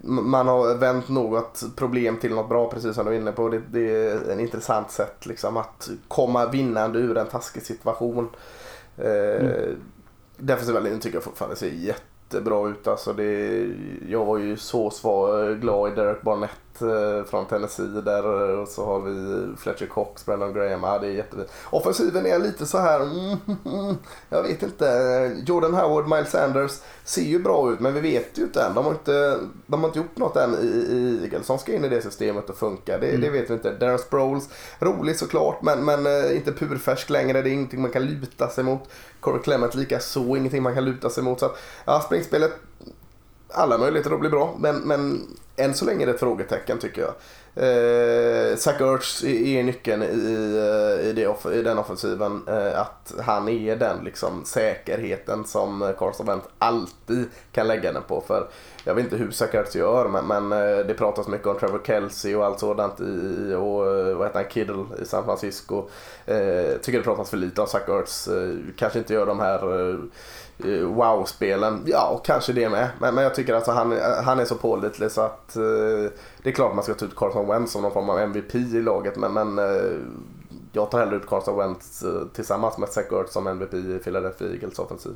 man 0.00 0.48
har 0.48 0.74
vänt 0.74 1.08
något 1.08 1.62
problem 1.76 2.16
till 2.20 2.34
något 2.34 2.48
bra 2.48 2.70
precis 2.70 2.94
som 2.94 3.06
du 3.06 3.12
är 3.12 3.16
inne 3.16 3.32
på. 3.32 3.48
Det, 3.48 3.62
det 3.70 3.90
är 3.90 4.30
en 4.30 4.40
intressant 4.40 4.90
sätt 4.90 5.26
liksom 5.26 5.56
att 5.56 5.90
komma 6.08 6.46
vinnande 6.46 6.98
ur 6.98 7.18
en 7.18 7.26
taskig 7.26 7.62
situation. 7.62 8.28
Mm. 8.98 9.76
Defensiva 10.38 10.80
linjen 10.80 11.00
tycker 11.00 11.16
jag 11.16 11.24
fortfarande 11.24 11.56
ser 11.56 11.70
jättebra 11.70 12.68
ut. 12.68 12.86
Alltså 12.86 13.12
det, 13.12 13.64
jag 14.08 14.24
var 14.24 14.38
ju 14.38 14.56
så 14.56 14.90
svag, 14.90 15.60
glad 15.60 15.92
i 15.92 15.94
Derek 15.94 16.22
Barnett 16.22 16.67
Eh, 16.82 17.24
från 17.24 17.46
Tennessee 17.46 17.86
där 17.86 18.26
och 18.26 18.68
så 18.68 18.86
har 18.86 19.00
vi 19.00 19.46
Fletcher 19.56 19.86
Cox, 19.86 20.26
Brendan 20.26 20.52
Graham. 20.52 20.82
Ja, 20.82 20.98
det 20.98 21.06
är 21.06 21.10
jättefint. 21.10 21.48
Offensiven 21.70 22.26
är 22.26 22.38
lite 22.38 22.66
så 22.66 22.78
här, 22.78 23.00
mm, 23.00 23.36
mm, 23.64 23.96
jag 24.28 24.42
vet 24.42 24.62
inte. 24.62 25.36
Jordan 25.46 25.74
Howard, 25.74 26.08
Miles 26.08 26.30
Sanders 26.30 26.72
ser 27.04 27.22
ju 27.22 27.38
bra 27.38 27.72
ut 27.72 27.80
men 27.80 27.94
vi 27.94 28.00
vet 28.00 28.38
ju 28.38 28.42
inte 28.42 28.62
än. 28.62 28.74
De 28.74 28.84
har 28.84 28.92
inte, 28.92 29.38
de 29.66 29.80
har 29.80 29.88
inte 29.88 29.98
gjort 29.98 30.16
något 30.16 30.36
än 30.36 30.54
i, 30.54 30.66
i 30.66 31.20
Eagles 31.22 31.46
som 31.46 31.58
ska 31.58 31.74
in 31.74 31.84
i 31.84 31.88
det 31.88 32.02
systemet 32.02 32.50
och 32.50 32.56
funka. 32.56 32.98
Det, 32.98 33.08
mm. 33.08 33.20
det 33.20 33.30
vet 33.30 33.50
vi 33.50 33.54
inte. 33.54 33.72
Darren 33.72 33.98
Sproles, 33.98 34.48
rolig 34.78 35.16
såklart 35.16 35.62
men, 35.62 35.84
men 35.84 36.06
eh, 36.06 36.36
inte 36.36 36.52
purfärsk 36.52 37.10
längre. 37.10 37.42
Det 37.42 37.50
är 37.50 37.52
ingenting 37.52 37.82
man 37.82 37.90
kan 37.90 38.04
luta 38.04 38.48
sig 38.48 38.64
mot. 38.64 38.82
Corey 39.20 39.42
Clement 39.42 39.74
lika 39.74 40.00
så, 40.00 40.36
ingenting 40.36 40.62
man 40.62 40.74
kan 40.74 40.84
luta 40.84 41.10
sig 41.10 41.24
mot. 41.24 41.40
Så 41.40 41.46
att, 41.46 41.58
ja, 41.84 42.00
springspelet 42.00 42.52
alla 43.48 43.78
möjligheter 43.78 44.10
att 44.10 44.20
bli 44.20 44.28
bra 44.28 44.54
men, 44.58 44.76
men 44.76 45.26
än 45.56 45.74
så 45.74 45.84
länge 45.84 46.04
är 46.04 46.06
det 46.06 46.12
ett 46.12 46.20
frågetecken 46.20 46.78
tycker 46.78 47.02
jag. 47.02 47.14
Eh, 47.58 48.56
Zach 48.56 48.80
Ertz 48.80 49.24
är 49.24 49.62
nyckeln 49.62 50.02
i, 50.02 50.06
i, 50.06 50.56
eh, 51.08 51.14
det, 51.14 51.54
i 51.54 51.62
den 51.62 51.78
offensiven. 51.78 52.42
Eh, 52.48 52.80
att 52.80 53.14
han 53.20 53.48
är 53.48 53.76
den 53.76 54.04
liksom, 54.04 54.44
säkerheten 54.44 55.44
som 55.44 55.94
Carson 55.98 56.26
Wentz 56.26 56.46
alltid 56.58 57.24
kan 57.52 57.68
lägga 57.68 57.92
den 57.92 58.02
på. 58.02 58.20
För 58.20 58.48
jag 58.84 58.94
vet 58.94 59.04
inte 59.04 59.16
hur 59.16 59.30
Zach 59.30 59.54
Ertz 59.54 59.76
gör 59.76 60.08
men, 60.08 60.26
men 60.26 60.52
eh, 60.52 60.86
det 60.86 60.94
pratas 60.94 61.28
mycket 61.28 61.46
om 61.46 61.58
Trevor 61.58 61.80
Kelsey 61.86 62.34
och 62.34 62.44
allt 62.44 62.60
sådant 62.60 63.00
i, 63.00 63.54
och 63.54 63.86
eh, 63.86 64.16
vad 64.16 64.26
heter 64.26 64.42
han, 64.42 64.50
Kiddle 64.50 64.84
i 65.02 65.04
San 65.04 65.24
Francisco. 65.24 65.88
Eh, 66.26 66.78
tycker 66.82 66.98
det 66.98 67.04
pratas 67.04 67.30
för 67.30 67.36
lite 67.36 67.60
om 67.60 67.66
Zach 67.66 67.88
Ertz. 67.88 68.28
Eh, 68.28 68.54
kanske 68.76 68.98
inte 68.98 69.14
gör 69.14 69.26
de 69.26 69.40
här 69.40 69.90
Eh, 69.90 69.98
Eh, 70.64 70.84
wow-spelen. 70.84 71.82
Ja, 71.86 72.20
kanske 72.24 72.52
det 72.52 72.68
med. 72.68 72.88
Men, 73.00 73.14
men 73.14 73.24
jag 73.24 73.34
tycker 73.34 73.54
att 73.54 73.66
han, 73.66 73.98
han 74.24 74.40
är 74.40 74.44
så 74.44 74.54
pålitlig 74.54 75.10
så 75.10 75.20
att 75.20 75.56
eh, 75.56 75.62
det 76.42 76.48
är 76.48 76.52
klart 76.52 76.74
man 76.74 76.84
ska 76.84 76.94
ta 76.94 77.04
ut 77.04 77.16
Carson 77.16 77.48
Wentz 77.48 77.72
som 77.72 77.82
någon 77.82 77.92
form 77.92 78.10
av 78.10 78.18
MVP 78.18 78.54
i 78.54 78.82
laget. 78.82 79.16
Men, 79.16 79.32
men 79.32 79.58
eh, 79.58 79.98
jag 80.72 80.90
tar 80.90 80.98
hellre 80.98 81.16
ut 81.16 81.26
Carson 81.26 81.56
Wentz 81.56 82.02
eh, 82.02 82.22
tillsammans 82.32 82.78
med 82.78 82.88
Zach 82.88 83.12
Ertz 83.12 83.32
som 83.32 83.46
MVP 83.46 83.74
i 83.74 83.98
Philadelphia 84.04 84.48
Eagles 84.48 84.78
offensiv. 84.78 85.14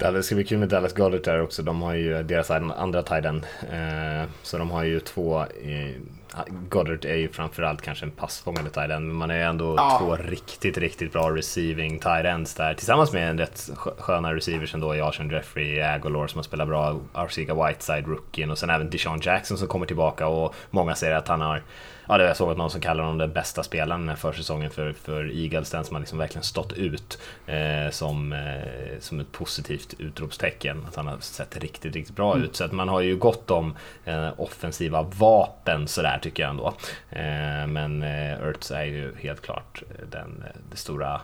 Det 0.00 0.22
ska 0.22 0.34
bli 0.34 0.44
kul 0.44 0.58
med 0.58 0.68
Dallas 0.68 0.94
Goddard 0.94 1.24
där 1.24 1.42
också. 1.42 1.62
De 1.62 1.82
har 1.82 1.94
ju 1.94 2.22
deras 2.22 2.50
andra 2.50 3.02
tiden. 3.02 3.44
Eh, 3.72 4.28
så 4.42 4.58
de 4.58 4.70
har 4.70 4.84
ju 4.84 5.00
två 5.00 5.40
eh, 5.40 5.90
Goddard 6.68 7.04
är 7.04 7.16
ju 7.16 7.28
framförallt 7.28 7.82
kanske 7.82 8.04
en 8.04 8.10
passfångande 8.10 8.70
tight 8.70 8.90
end, 8.90 9.06
men 9.06 9.16
man 9.16 9.30
är 9.30 9.34
ju 9.34 9.42
ändå 9.42 9.74
ja. 9.76 9.98
två 10.00 10.16
riktigt, 10.16 10.78
riktigt 10.78 11.12
bra 11.12 11.30
receiving 11.30 11.98
tight 11.98 12.24
ends 12.24 12.54
där 12.54 12.74
tillsammans 12.74 13.12
med 13.12 13.30
en 13.30 13.38
rätt 13.38 13.70
sköna 13.76 14.34
receivers 14.34 14.74
ändå 14.74 14.94
i 14.94 15.00
Arsen 15.00 15.30
Jeffrey, 15.30 15.80
Agolor 15.80 16.26
som 16.26 16.38
har 16.38 16.42
spelat 16.42 16.68
bra, 16.68 17.00
Arcega 17.12 17.66
Whiteside, 17.66 18.06
rookien 18.06 18.50
och 18.50 18.58
sen 18.58 18.70
även 18.70 18.90
Deshaun 18.90 19.20
Jackson 19.22 19.58
som 19.58 19.68
kommer 19.68 19.86
tillbaka 19.86 20.26
och 20.26 20.54
många 20.70 20.94
säger 20.94 21.16
att 21.16 21.28
han 21.28 21.40
har 21.40 21.62
Ja, 22.10 22.18
det 22.18 22.24
jag 22.24 22.36
såg 22.36 22.50
att 22.50 22.56
någon 22.56 22.70
som 22.70 22.80
kallar 22.80 23.04
honom 23.04 23.18
den 23.18 23.32
bästa 23.32 23.62
spelaren 23.62 24.00
den 24.00 24.08
här 24.08 24.16
försäsongen 24.16 24.70
för, 24.70 24.92
för 24.92 25.42
Eagles, 25.42 25.70
den 25.70 25.84
som 25.84 25.94
har 25.94 26.00
liksom 26.00 26.18
verkligen 26.18 26.42
stått 26.42 26.72
ut 26.72 27.18
eh, 27.46 27.90
som, 27.90 28.32
eh, 28.32 28.98
som 29.00 29.20
ett 29.20 29.32
positivt 29.32 29.94
utropstecken. 29.98 30.84
Att 30.88 30.96
han 30.96 31.06
har 31.06 31.18
sett 31.20 31.56
riktigt, 31.56 31.94
riktigt 31.94 32.16
bra 32.16 32.32
mm. 32.32 32.44
ut. 32.44 32.56
Så 32.56 32.64
att 32.64 32.72
man 32.72 32.88
har 32.88 33.00
ju 33.00 33.16
gott 33.16 33.50
om 33.50 33.76
eh, 34.04 34.28
offensiva 34.36 35.02
vapen 35.02 35.88
sådär 35.88 36.18
tycker 36.22 36.42
jag 36.42 36.50
ändå. 36.50 36.74
Eh, 37.10 37.66
men 37.66 38.02
eh, 38.02 38.48
Ertz 38.48 38.70
är 38.70 38.84
ju 38.84 39.16
helt 39.16 39.40
klart 39.40 39.82
den, 40.10 40.44
det 40.70 40.76
stora 40.76 41.20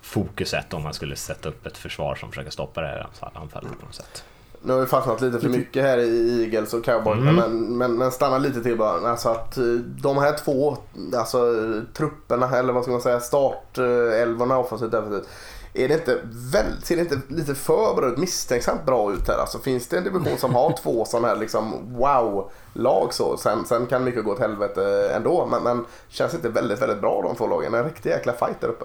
fokuset 0.00 0.74
om 0.74 0.82
man 0.82 0.94
skulle 0.94 1.16
sätta 1.16 1.48
upp 1.48 1.66
ett 1.66 1.76
försvar 1.76 2.14
som 2.14 2.28
försöker 2.28 2.50
stoppa 2.50 2.80
det 2.80 2.86
här 2.86 3.06
anfallet 3.34 3.78
på 3.80 3.86
något 3.86 3.94
sätt. 3.94 4.24
Nu 4.66 4.72
har 4.72 4.80
vi 4.80 4.86
fastnat 4.86 5.20
lite 5.20 5.40
för 5.40 5.48
mycket 5.48 5.82
här 5.82 5.98
i 5.98 6.42
Eagles 6.42 6.74
och 6.74 6.84
Cowboys. 6.84 7.18
Mm. 7.18 7.34
Men, 7.34 7.78
men, 7.78 7.98
men 7.98 8.12
stanna 8.12 8.38
lite 8.38 8.62
till 8.62 8.78
bara. 8.78 9.10
Alltså 9.10 9.28
att 9.28 9.56
eh, 9.56 9.64
de 10.02 10.18
här 10.18 10.36
två 10.44 10.76
alltså, 11.16 11.54
trupperna, 11.96 12.58
eller 12.58 12.72
vad 12.72 12.82
ska 12.82 12.92
man 12.92 13.00
säga, 13.00 13.20
startelvorna 13.20 14.58
offensivt 14.58 14.90
defensivt. 14.90 15.28
Är 15.74 15.88
det 15.88 15.94
inte 15.94 16.18
väl, 16.52 16.82
ser 16.82 16.96
det 16.96 17.02
inte 17.02 17.20
lite 17.28 17.54
för 17.54 17.94
bra 17.94 18.08
ut, 18.08 18.18
misstänksamt 18.18 18.86
bra 18.86 19.12
ut 19.12 19.28
här? 19.28 19.38
Alltså, 19.38 19.58
finns 19.58 19.88
det 19.88 19.96
en 19.96 20.04
division 20.04 20.38
som 20.38 20.54
har 20.54 20.76
två 20.82 21.04
sådana 21.08 21.28
här 21.28 21.36
liksom, 21.36 21.96
wow-lag 21.98 23.14
så? 23.14 23.36
Sen, 23.36 23.64
sen 23.64 23.86
kan 23.86 24.04
mycket 24.04 24.24
gå 24.24 24.32
åt 24.32 24.38
helvete 24.38 25.12
ändå. 25.16 25.46
Men, 25.50 25.62
men 25.62 25.84
känns 26.08 26.34
inte 26.34 26.48
väldigt, 26.48 26.82
väldigt 26.82 27.00
bra 27.00 27.22
de 27.22 27.36
två 27.36 27.46
lagen? 27.46 27.74
En 27.74 27.84
riktig 27.84 28.10
jäkla 28.10 28.32
fight 28.32 28.60
där 28.60 28.68
uppe. 28.68 28.84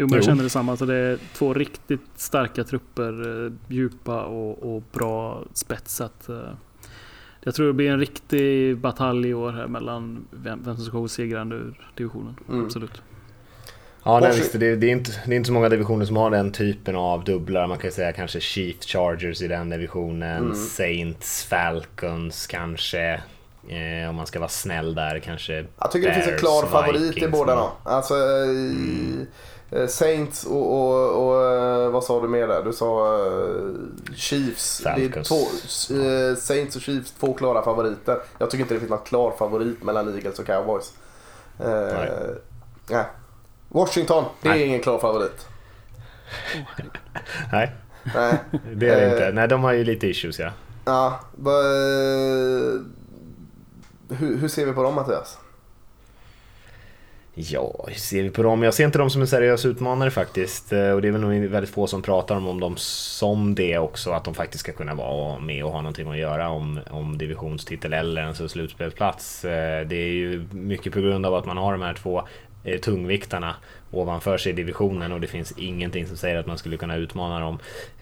Jo, 0.00 0.06
men 0.06 0.14
jag 0.14 0.24
känner 0.24 0.42
detsamma. 0.42 0.72
Alltså 0.72 0.86
det 0.86 0.94
är 0.94 1.18
två 1.34 1.54
riktigt 1.54 2.00
starka 2.16 2.64
trupper, 2.64 3.44
eh, 3.46 3.52
djupa 3.68 4.22
och, 4.22 4.76
och 4.76 4.82
bra 4.92 5.44
spetsat. 5.52 6.28
Eh, 6.28 6.36
jag 7.40 7.54
tror 7.54 7.66
det 7.66 7.72
blir 7.72 7.90
en 7.90 7.98
riktig 7.98 8.78
batalj 8.78 9.28
i 9.28 9.34
år 9.34 9.52
här 9.52 9.66
mellan 9.66 10.26
vem, 10.30 10.62
vem 10.64 10.76
som 10.76 10.84
ska 10.84 10.98
gå 10.98 11.08
segrande 11.08 11.56
ur 11.56 11.90
divisionen. 11.96 12.36
Mm. 12.48 12.64
Absolut. 12.64 13.02
Ja, 14.04 14.20
nej, 14.20 14.32
visst, 14.36 14.52
det, 14.52 14.76
det, 14.76 14.86
är 14.86 14.90
inte, 14.90 15.10
det 15.26 15.32
är 15.32 15.36
inte 15.36 15.46
så 15.46 15.52
många 15.52 15.68
divisioner 15.68 16.04
som 16.04 16.16
har 16.16 16.30
den 16.30 16.52
typen 16.52 16.96
av 16.96 17.24
dubblar. 17.24 17.66
Man 17.66 17.78
kan 17.78 17.90
säga 17.90 18.12
kanske 18.12 18.40
Chiefs 18.40 18.86
Chargers 18.86 19.42
i 19.42 19.48
den 19.48 19.70
divisionen, 19.70 20.44
mm. 20.44 20.54
Saints, 20.54 21.44
Falcons 21.44 22.46
kanske. 22.46 23.20
Eh, 23.68 24.08
om 24.08 24.16
man 24.16 24.26
ska 24.26 24.38
vara 24.38 24.48
snäll 24.48 24.94
där 24.94 25.18
kanske. 25.18 25.64
Jag 25.78 25.90
tycker 25.90 26.08
Bears, 26.08 26.16
det 26.16 26.22
finns 26.22 26.32
en 26.32 26.38
klar 26.38 26.66
favorit 26.66 27.22
i 27.22 27.28
båda 27.28 27.54
dem. 27.54 27.70
Alltså, 27.82 28.14
mm. 28.14 29.26
Eh, 29.70 29.86
Saints 29.86 30.44
och, 30.44 30.74
och, 30.74 31.28
och, 31.28 31.44
eh, 31.44 31.90
vad 31.90 32.04
sa 32.04 32.20
du 32.20 32.28
mer 32.28 32.48
där? 32.48 32.62
Du 32.64 32.72
sa 32.72 33.16
uh, 33.16 33.74
Chiefs. 34.14 34.82
Två, 35.28 35.36
Saints 36.36 36.76
och 36.76 36.82
Chiefs, 36.82 37.12
två 37.20 37.34
klara 37.34 37.62
favoriter. 37.62 38.18
Jag 38.38 38.50
tycker 38.50 38.62
inte 38.62 38.74
det 38.74 38.80
finns 38.80 38.90
någon 38.90 39.04
klar 39.04 39.34
favorit 39.38 39.82
mellan 39.82 40.14
Eagles 40.14 40.38
och 40.38 40.46
Cowboys. 40.46 40.92
Nej. 41.56 42.10
nej. 42.90 43.04
Washington, 43.68 44.24
det 44.42 44.48
nej. 44.48 44.62
är 44.62 44.66
ingen 44.66 44.80
klar 44.80 44.98
favorit. 44.98 45.46
nej. 47.52 47.72
nej, 48.14 48.38
det 48.74 48.88
är 48.88 49.00
det 49.00 49.10
inte. 49.10 49.32
Nej, 49.32 49.48
de 49.48 49.64
har 49.64 49.72
ju 49.72 49.84
lite 49.84 50.06
issues 50.06 50.38
ja. 50.38 50.50
Ja, 50.84 51.20
hur, 54.08 54.36
hur 54.36 54.48
ser 54.48 54.66
vi 54.66 54.72
på 54.72 54.82
dem 54.82 54.94
Mattias? 54.94 55.38
Ja, 57.40 57.84
hur 57.88 57.94
ser 57.94 58.22
vi 58.22 58.30
på 58.30 58.42
dem? 58.42 58.62
Jag 58.62 58.74
ser 58.74 58.84
inte 58.84 58.98
dem 58.98 59.10
som 59.10 59.20
en 59.20 59.28
seriös 59.28 59.64
utmanare 59.64 60.10
faktiskt. 60.10 60.72
Eh, 60.72 60.90
och 60.90 61.02
det 61.02 61.08
är 61.08 61.12
väl 61.12 61.20
nog 61.20 61.44
väldigt 61.44 61.70
få 61.70 61.86
som 61.86 62.02
pratar 62.02 62.36
om 62.36 62.60
dem 62.60 62.76
som 62.76 63.54
det 63.54 63.78
också. 63.78 64.10
Att 64.10 64.24
de 64.24 64.34
faktiskt 64.34 64.60
ska 64.60 64.72
kunna 64.72 64.94
vara 64.94 65.38
med 65.38 65.64
och 65.64 65.72
ha 65.72 65.80
någonting 65.80 66.10
att 66.10 66.18
göra 66.18 66.48
om, 66.48 66.80
om 66.90 67.18
divisionstitel 67.18 67.92
eller 67.92 68.22
en 68.22 68.48
slutspelsplats. 68.48 69.44
Eh, 69.44 69.86
det 69.86 69.96
är 69.96 70.12
ju 70.12 70.46
mycket 70.50 70.92
på 70.92 71.00
grund 71.00 71.26
av 71.26 71.34
att 71.34 71.46
man 71.46 71.56
har 71.56 71.72
de 71.72 71.82
här 71.82 71.94
två 71.94 72.22
eh, 72.64 72.80
tungviktarna 72.80 73.54
ovanför 73.90 74.38
sig 74.38 74.52
i 74.52 74.54
divisionen 74.54 75.12
och 75.12 75.20
det 75.20 75.26
finns 75.26 75.52
ingenting 75.52 76.06
som 76.06 76.16
säger 76.16 76.36
att 76.36 76.46
man 76.46 76.58
skulle 76.58 76.76
kunna 76.76 76.96
utmana 76.96 77.40
dem. 77.40 77.58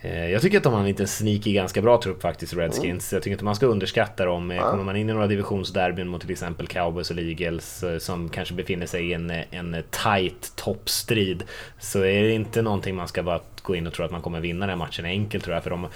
Eh, 0.07 0.31
jag 0.31 0.43
tycker 0.43 0.57
att 0.57 0.65
de 0.65 0.73
har 0.73 0.81
en 0.81 0.87
liten 0.87 1.07
sneaky, 1.07 1.53
ganska 1.53 1.83
bra 1.83 2.01
trupp 2.01 2.23
faktiskt, 2.23 2.55
Redskins. 2.55 3.13
Jag 3.13 3.23
tycker 3.23 3.33
inte 3.33 3.45
man 3.45 3.57
ska 3.57 3.67
underskatta 3.67 4.25
dem. 4.25 4.51
Eh, 4.51 4.71
kommer 4.71 4.85
man 4.85 4.97
in 4.97 5.11
i 5.11 5.13
några 5.13 5.27
divisionsderbyn 5.27 6.09
mot 6.09 6.21
till 6.21 6.31
exempel 6.31 6.67
Cowboys 6.67 7.11
och 7.11 7.19
Eagles 7.19 7.83
eh, 7.83 7.99
som 7.99 8.29
kanske 8.29 8.55
befinner 8.55 8.87
sig 8.87 9.11
i 9.11 9.13
en, 9.13 9.31
en 9.51 9.77
tight 9.91 10.53
toppstrid 10.57 11.45
så 11.79 11.99
är 11.99 12.23
det 12.23 12.33
inte 12.33 12.63
någonting 12.63 12.97
man 12.97 13.09
ska 13.09 13.23
bara 13.23 13.41
gå 13.63 13.77
in 13.77 13.87
och 13.87 13.93
tro 13.93 14.05
att 14.05 14.11
man 14.11 14.23
kommer 14.23 14.41
vinna 14.41 14.67
den 14.67 14.79
matchen 14.79 15.05
enkelt 15.05 15.45
tror 15.45 15.55
jag. 15.55 15.63
För 15.63 15.71
de, 15.71 15.89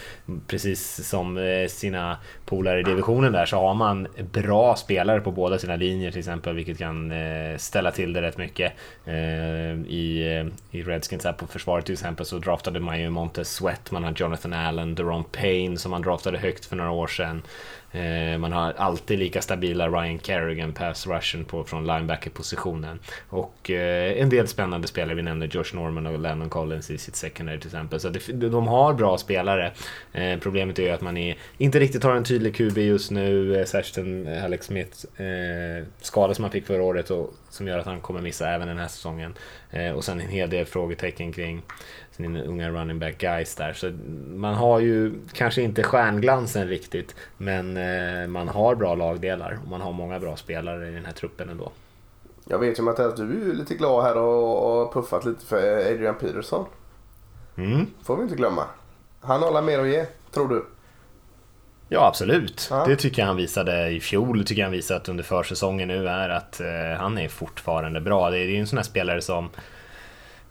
precis 0.46 1.08
som 1.08 1.38
sina 1.68 2.16
polare 2.44 2.80
i 2.80 2.82
divisionen 2.82 3.32
där 3.32 3.46
så 3.46 3.56
har 3.56 3.74
man 3.74 4.08
bra 4.32 4.76
spelare 4.76 5.20
på 5.20 5.30
båda 5.30 5.58
sina 5.58 5.76
linjer 5.76 6.10
till 6.10 6.18
exempel, 6.18 6.54
vilket 6.54 6.78
kan 6.78 7.12
ställa 7.56 7.90
till 7.90 8.12
det 8.12 8.22
rätt 8.22 8.38
mycket 8.38 8.72
i, 9.86 10.36
eh, 10.36 10.78
i 10.78 10.82
Redskins 10.82 11.24
här 11.24 11.32
på 11.32 11.46
försvaret 11.46 11.86
till 11.86 11.92
exempel 11.92 12.26
så 12.26 12.38
draftade 12.38 12.80
man 12.80 13.00
ju 13.00 13.10
Montez 13.10 13.54
Sweat, 13.54 13.90
man 13.90 14.04
har 14.04 14.14
Jonathan 14.16 14.52
Allen, 14.52 14.94
Deron 14.94 15.24
Payne 15.24 15.78
som 15.78 15.90
man 15.90 16.02
draftade 16.02 16.38
högt 16.38 16.64
för 16.64 16.76
några 16.76 16.90
år 16.90 17.06
sedan. 17.06 17.42
Eh, 17.92 18.38
man 18.38 18.52
har 18.52 18.72
alltid 18.72 19.18
lika 19.18 19.42
stabila 19.42 19.88
Ryan 19.88 20.18
Kerrigan, 20.18 20.72
pass 20.72 21.06
rushen 21.06 21.44
på, 21.44 21.64
från 21.64 21.86
linebacker-positionen. 21.86 22.98
Och 23.28 23.70
eh, 23.70 24.22
en 24.22 24.28
del 24.28 24.48
spännande 24.48 24.88
spelare, 24.88 25.14
vi 25.14 25.22
nämnde 25.22 25.46
Josh 25.46 25.74
Norman 25.74 26.06
och 26.06 26.18
Lennon 26.18 26.48
Collins 26.48 26.90
i 26.90 26.98
sitt 26.98 27.16
secondary 27.16 27.58
till 27.58 27.68
exempel. 27.68 28.00
Så 28.00 28.08
det, 28.08 28.32
de 28.32 28.68
har 28.68 28.94
bra 28.94 29.18
spelare. 29.18 29.72
Eh, 30.12 30.38
problemet 30.38 30.78
är 30.78 30.82
ju 30.82 30.90
att 30.90 31.00
man 31.00 31.16
är, 31.16 31.36
inte 31.58 31.80
riktigt 31.80 32.04
har 32.04 32.16
en 32.16 32.24
tydlig 32.24 32.54
QB 32.54 32.78
just 32.78 33.10
nu, 33.10 33.64
särskilt 33.66 33.98
en 33.98 34.44
Alex 34.44 34.66
Smith 34.66 35.06
skada 36.00 36.34
som 36.34 36.44
han 36.44 36.52
fick 36.52 36.66
förra 36.66 36.82
året 36.82 37.10
och 37.10 37.34
som 37.50 37.68
gör 37.68 37.78
att 37.78 37.86
han 37.86 38.00
kommer 38.00 38.20
missa 38.20 38.50
även 38.50 38.68
den 38.68 38.78
här 38.78 38.88
säsongen. 38.88 39.34
och 39.94 40.04
sen 40.04 40.20
en 40.20 40.28
hel 40.28 40.50
del 40.50 40.66
frågetecken 40.66 41.32
kring 41.32 41.62
sin 42.10 42.36
unga 42.36 42.70
running 42.70 42.98
back 42.98 43.18
guys 43.18 43.54
där. 43.54 43.72
Så 43.72 43.92
man 44.34 44.54
har 44.54 44.80
ju 44.80 45.14
kanske 45.32 45.62
inte 45.62 45.82
stjärnglansen 45.82 46.68
riktigt, 46.68 47.14
men 47.36 47.76
eh, 47.76 48.26
man 48.26 48.48
har 48.48 48.74
bra 48.74 48.94
lagdelar 48.94 49.58
och 49.62 49.68
man 49.68 49.80
har 49.80 49.92
många 49.92 50.20
bra 50.20 50.36
spelare 50.36 50.88
i 50.88 50.94
den 50.94 51.04
här 51.04 51.12
truppen 51.12 51.48
ändå. 51.48 51.72
Jag 52.44 52.58
vet 52.58 52.78
ju 52.78 52.82
Mattias, 52.82 53.14
du 53.16 53.22
är 53.22 53.46
ju 53.46 53.52
lite 53.52 53.74
glad 53.74 54.04
här 54.04 54.16
och, 54.16 54.82
och 54.82 54.92
puffat 54.92 55.24
lite 55.24 55.46
för 55.46 55.92
Adrian 55.92 56.14
Peterson. 56.14 56.66
Mm. 57.56 57.86
Får 58.02 58.16
vi 58.16 58.22
inte 58.22 58.36
glömma. 58.36 58.64
Han 59.20 59.42
har 59.42 59.62
mer 59.62 59.78
att 59.78 59.88
ge, 59.88 60.06
tror 60.30 60.48
du? 60.48 60.64
Ja, 61.92 62.06
absolut. 62.06 62.68
Ja. 62.70 62.84
Det 62.86 62.96
tycker 62.96 63.22
jag 63.22 63.26
han 63.26 63.36
visade 63.36 63.88
i 63.88 64.00
fjol. 64.00 64.38
Det 64.38 64.44
tycker 64.44 64.62
jag 64.62 64.66
han 64.66 64.72
visat 64.72 65.08
under 65.08 65.24
försäsongen 65.24 65.88
nu 65.88 66.08
är 66.08 66.28
att 66.28 66.60
eh, 66.60 66.98
han 66.98 67.18
är 67.18 67.28
fortfarande 67.28 68.00
bra. 68.00 68.30
Det 68.30 68.38
är 68.38 68.44
ju 68.44 68.56
en 68.56 68.66
sån 68.66 68.78
här 68.78 68.84
spelare 68.84 69.22
som 69.22 69.48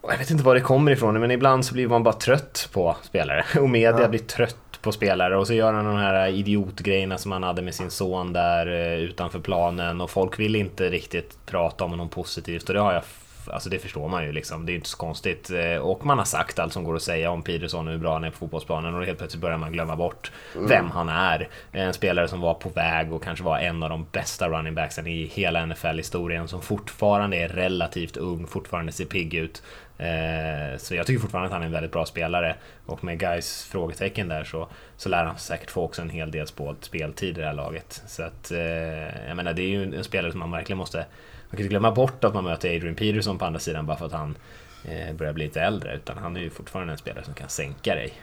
jag 0.01 0.17
vet 0.17 0.31
inte 0.31 0.43
var 0.43 0.55
det 0.55 0.61
kommer 0.61 0.91
ifrån, 0.91 1.19
men 1.19 1.31
ibland 1.31 1.65
så 1.65 1.73
blir 1.73 1.87
man 1.87 2.03
bara 2.03 2.13
trött 2.13 2.69
på 2.71 2.97
spelare. 3.01 3.45
Och 3.59 3.69
media 3.69 4.01
ja. 4.01 4.07
blir 4.07 4.19
trött 4.19 4.55
på 4.81 4.91
spelare 4.91 5.37
och 5.37 5.47
så 5.47 5.53
gör 5.53 5.73
han 5.73 5.85
de 5.85 5.95
här 5.95 6.27
idiotgrejerna 6.27 7.17
som 7.17 7.31
han 7.31 7.43
hade 7.43 7.61
med 7.61 7.75
sin 7.75 7.91
son 7.91 8.33
där 8.33 8.67
eh, 8.67 8.99
utanför 8.99 9.39
planen 9.39 10.01
och 10.01 10.09
folk 10.09 10.39
vill 10.39 10.55
inte 10.55 10.89
riktigt 10.89 11.37
prata 11.45 11.83
om 11.83 11.91
honom 11.91 12.09
positivt 12.09 12.67
och 12.69 12.73
det 12.73 12.81
har 12.81 12.93
jag 12.93 13.03
Alltså 13.51 13.69
det 13.69 13.79
förstår 13.79 14.07
man 14.07 14.25
ju 14.25 14.31
liksom, 14.31 14.65
det 14.65 14.71
är 14.71 14.75
inte 14.75 14.89
så 14.89 14.97
konstigt. 14.97 15.49
Eh, 15.51 15.81
och 15.81 16.05
man 16.05 16.17
har 16.17 16.25
sagt 16.25 16.59
allt 16.59 16.73
som 16.73 16.83
går 16.83 16.95
att 16.95 17.01
säga 17.01 17.31
om 17.31 17.41
Peterson 17.41 17.87
och 17.87 17.93
hur 17.93 17.99
bra 17.99 18.13
han 18.13 18.23
är 18.23 18.29
på 18.29 18.37
fotbollsplanen 18.37 18.95
och 18.95 19.05
helt 19.05 19.17
plötsligt 19.17 19.41
börjar 19.41 19.57
man 19.57 19.71
glömma 19.71 19.95
bort 19.95 20.31
mm. 20.55 20.67
vem 20.67 20.91
han 20.91 21.09
är. 21.09 21.49
En 21.71 21.93
spelare 21.93 22.27
som 22.27 22.41
var 22.41 22.53
på 22.53 22.69
väg 22.69 23.13
och 23.13 23.23
kanske 23.23 23.45
var 23.45 23.59
en 23.59 23.83
av 23.83 23.89
de 23.89 24.05
bästa 24.11 24.49
running 24.49 24.75
backsen 24.75 25.07
i 25.07 25.25
hela 25.25 25.65
NFL-historien 25.65 26.47
som 26.47 26.61
fortfarande 26.61 27.37
är 27.37 27.47
relativt 27.47 28.17
ung, 28.17 28.47
fortfarande 28.47 28.91
ser 28.91 29.05
pigg 29.05 29.33
ut. 29.33 29.63
Eh, 29.99 30.77
så 30.77 30.95
jag 30.95 31.07
tycker 31.07 31.19
fortfarande 31.19 31.47
att 31.47 31.53
han 31.53 31.61
är 31.61 31.65
en 31.65 31.71
väldigt 31.71 31.91
bra 31.91 32.05
spelare 32.05 32.55
och 32.85 33.03
med 33.03 33.19
guys 33.19 33.63
frågetecken 33.71 34.27
där 34.27 34.43
så, 34.43 34.67
så 34.97 35.09
lär 35.09 35.25
han 35.25 35.37
säkert 35.37 35.71
få 35.71 35.83
också 35.83 36.01
en 36.01 36.09
hel 36.09 36.31
del 36.31 36.47
speltid 36.81 37.37
i 37.37 37.41
det 37.41 37.45
här 37.45 37.53
laget. 37.53 38.03
Så 38.07 38.23
att 38.23 38.51
eh, 38.51 39.27
jag 39.27 39.35
menar, 39.35 39.53
det 39.53 39.61
är 39.61 39.67
ju 39.67 39.95
en 39.95 40.03
spelare 40.03 40.31
som 40.31 40.39
man 40.39 40.51
verkligen 40.51 40.77
måste 40.77 41.05
man 41.49 41.57
kan 41.57 41.59
inte 41.59 41.69
glömma 41.69 41.91
bort 41.91 42.23
att 42.23 42.33
man 42.33 42.43
möter 42.43 42.75
Adrian 42.75 42.95
Peterson 42.95 43.37
på 43.37 43.45
andra 43.45 43.59
sidan 43.59 43.85
bara 43.85 43.97
för 43.97 44.05
att 44.05 44.11
han 44.11 44.37
eh, 44.85 45.15
börjar 45.15 45.33
bli 45.33 45.45
lite 45.45 45.61
äldre 45.61 45.95
utan 45.95 46.17
han 46.17 46.37
är 46.37 46.41
ju 46.41 46.49
fortfarande 46.49 46.93
en 46.93 46.97
spelare 46.97 47.25
som 47.25 47.33
kan 47.33 47.49
sänka 47.49 47.95
dig. 47.95 48.13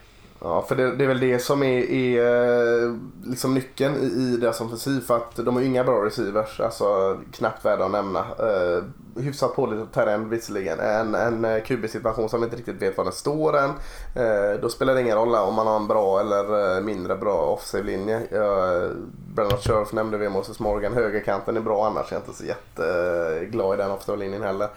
Ja, 0.41 0.63
för 0.63 0.77
det, 0.77 0.97
det, 0.97 1.05
är 1.05 1.09
väl 1.09 1.21
det 1.21 1.39
som 1.39 1.63
är, 1.63 1.91
är 1.91 2.85
eh, 2.85 2.95
liksom 3.25 3.55
nyckeln 3.55 3.95
i, 3.97 4.07
i 4.07 4.37
deras 4.37 4.61
offensiv. 4.61 5.01
För 5.01 5.17
att 5.17 5.37
de 5.37 5.55
har 5.55 5.61
ju 5.61 5.69
inga 5.69 5.85
bra 5.85 6.05
receivers, 6.05 6.61
alltså 6.61 7.19
knappt 7.33 7.65
värda 7.65 7.85
att 7.85 7.91
nämna. 7.91 8.21
Uh, 8.21 8.85
hyfsat 9.23 9.55
pålitlig 9.57 9.93
terräng 9.93 10.29
visserligen. 10.29 10.81
En, 10.81 11.15
en 11.15 11.45
eh, 11.45 11.63
QB-situation 11.63 12.29
som 12.29 12.45
inte 12.45 12.57
riktigt 12.57 12.83
vet 12.83 12.97
var 12.97 13.05
den 13.05 13.13
står 13.13 13.57
än. 13.59 13.71
Uh, 13.71 14.61
då 14.61 14.69
spelar 14.69 14.95
det 14.95 15.01
ingen 15.01 15.17
roll 15.17 15.35
om 15.35 15.55
man 15.55 15.67
har 15.67 15.77
en 15.77 15.87
bra 15.87 16.21
eller 16.21 16.81
mindre 16.81 17.17
bra 17.17 17.39
offensiv 17.39 17.85
linje. 17.85 18.17
Uh, 18.17 18.91
Bernard 19.35 19.61
Scherf 19.61 19.93
nämnde 19.93 20.19
vi, 20.19 20.29
Moses 20.29 20.61
Morgan. 20.61 20.95
Högerkanten 20.95 21.57
är 21.57 21.61
bra 21.61 21.87
annars. 21.87 22.13
Jag 22.13 22.17
är 22.17 22.25
inte 22.27 22.39
så 22.39 22.45
jätteglad 22.45 23.75
i 23.75 23.77
den 23.77 23.91
offensiva 23.91 24.17
linjen 24.17 24.43
heller. 24.43 24.69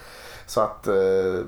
Så 0.45 0.61
att 0.61 0.87
uh, 0.87 1.45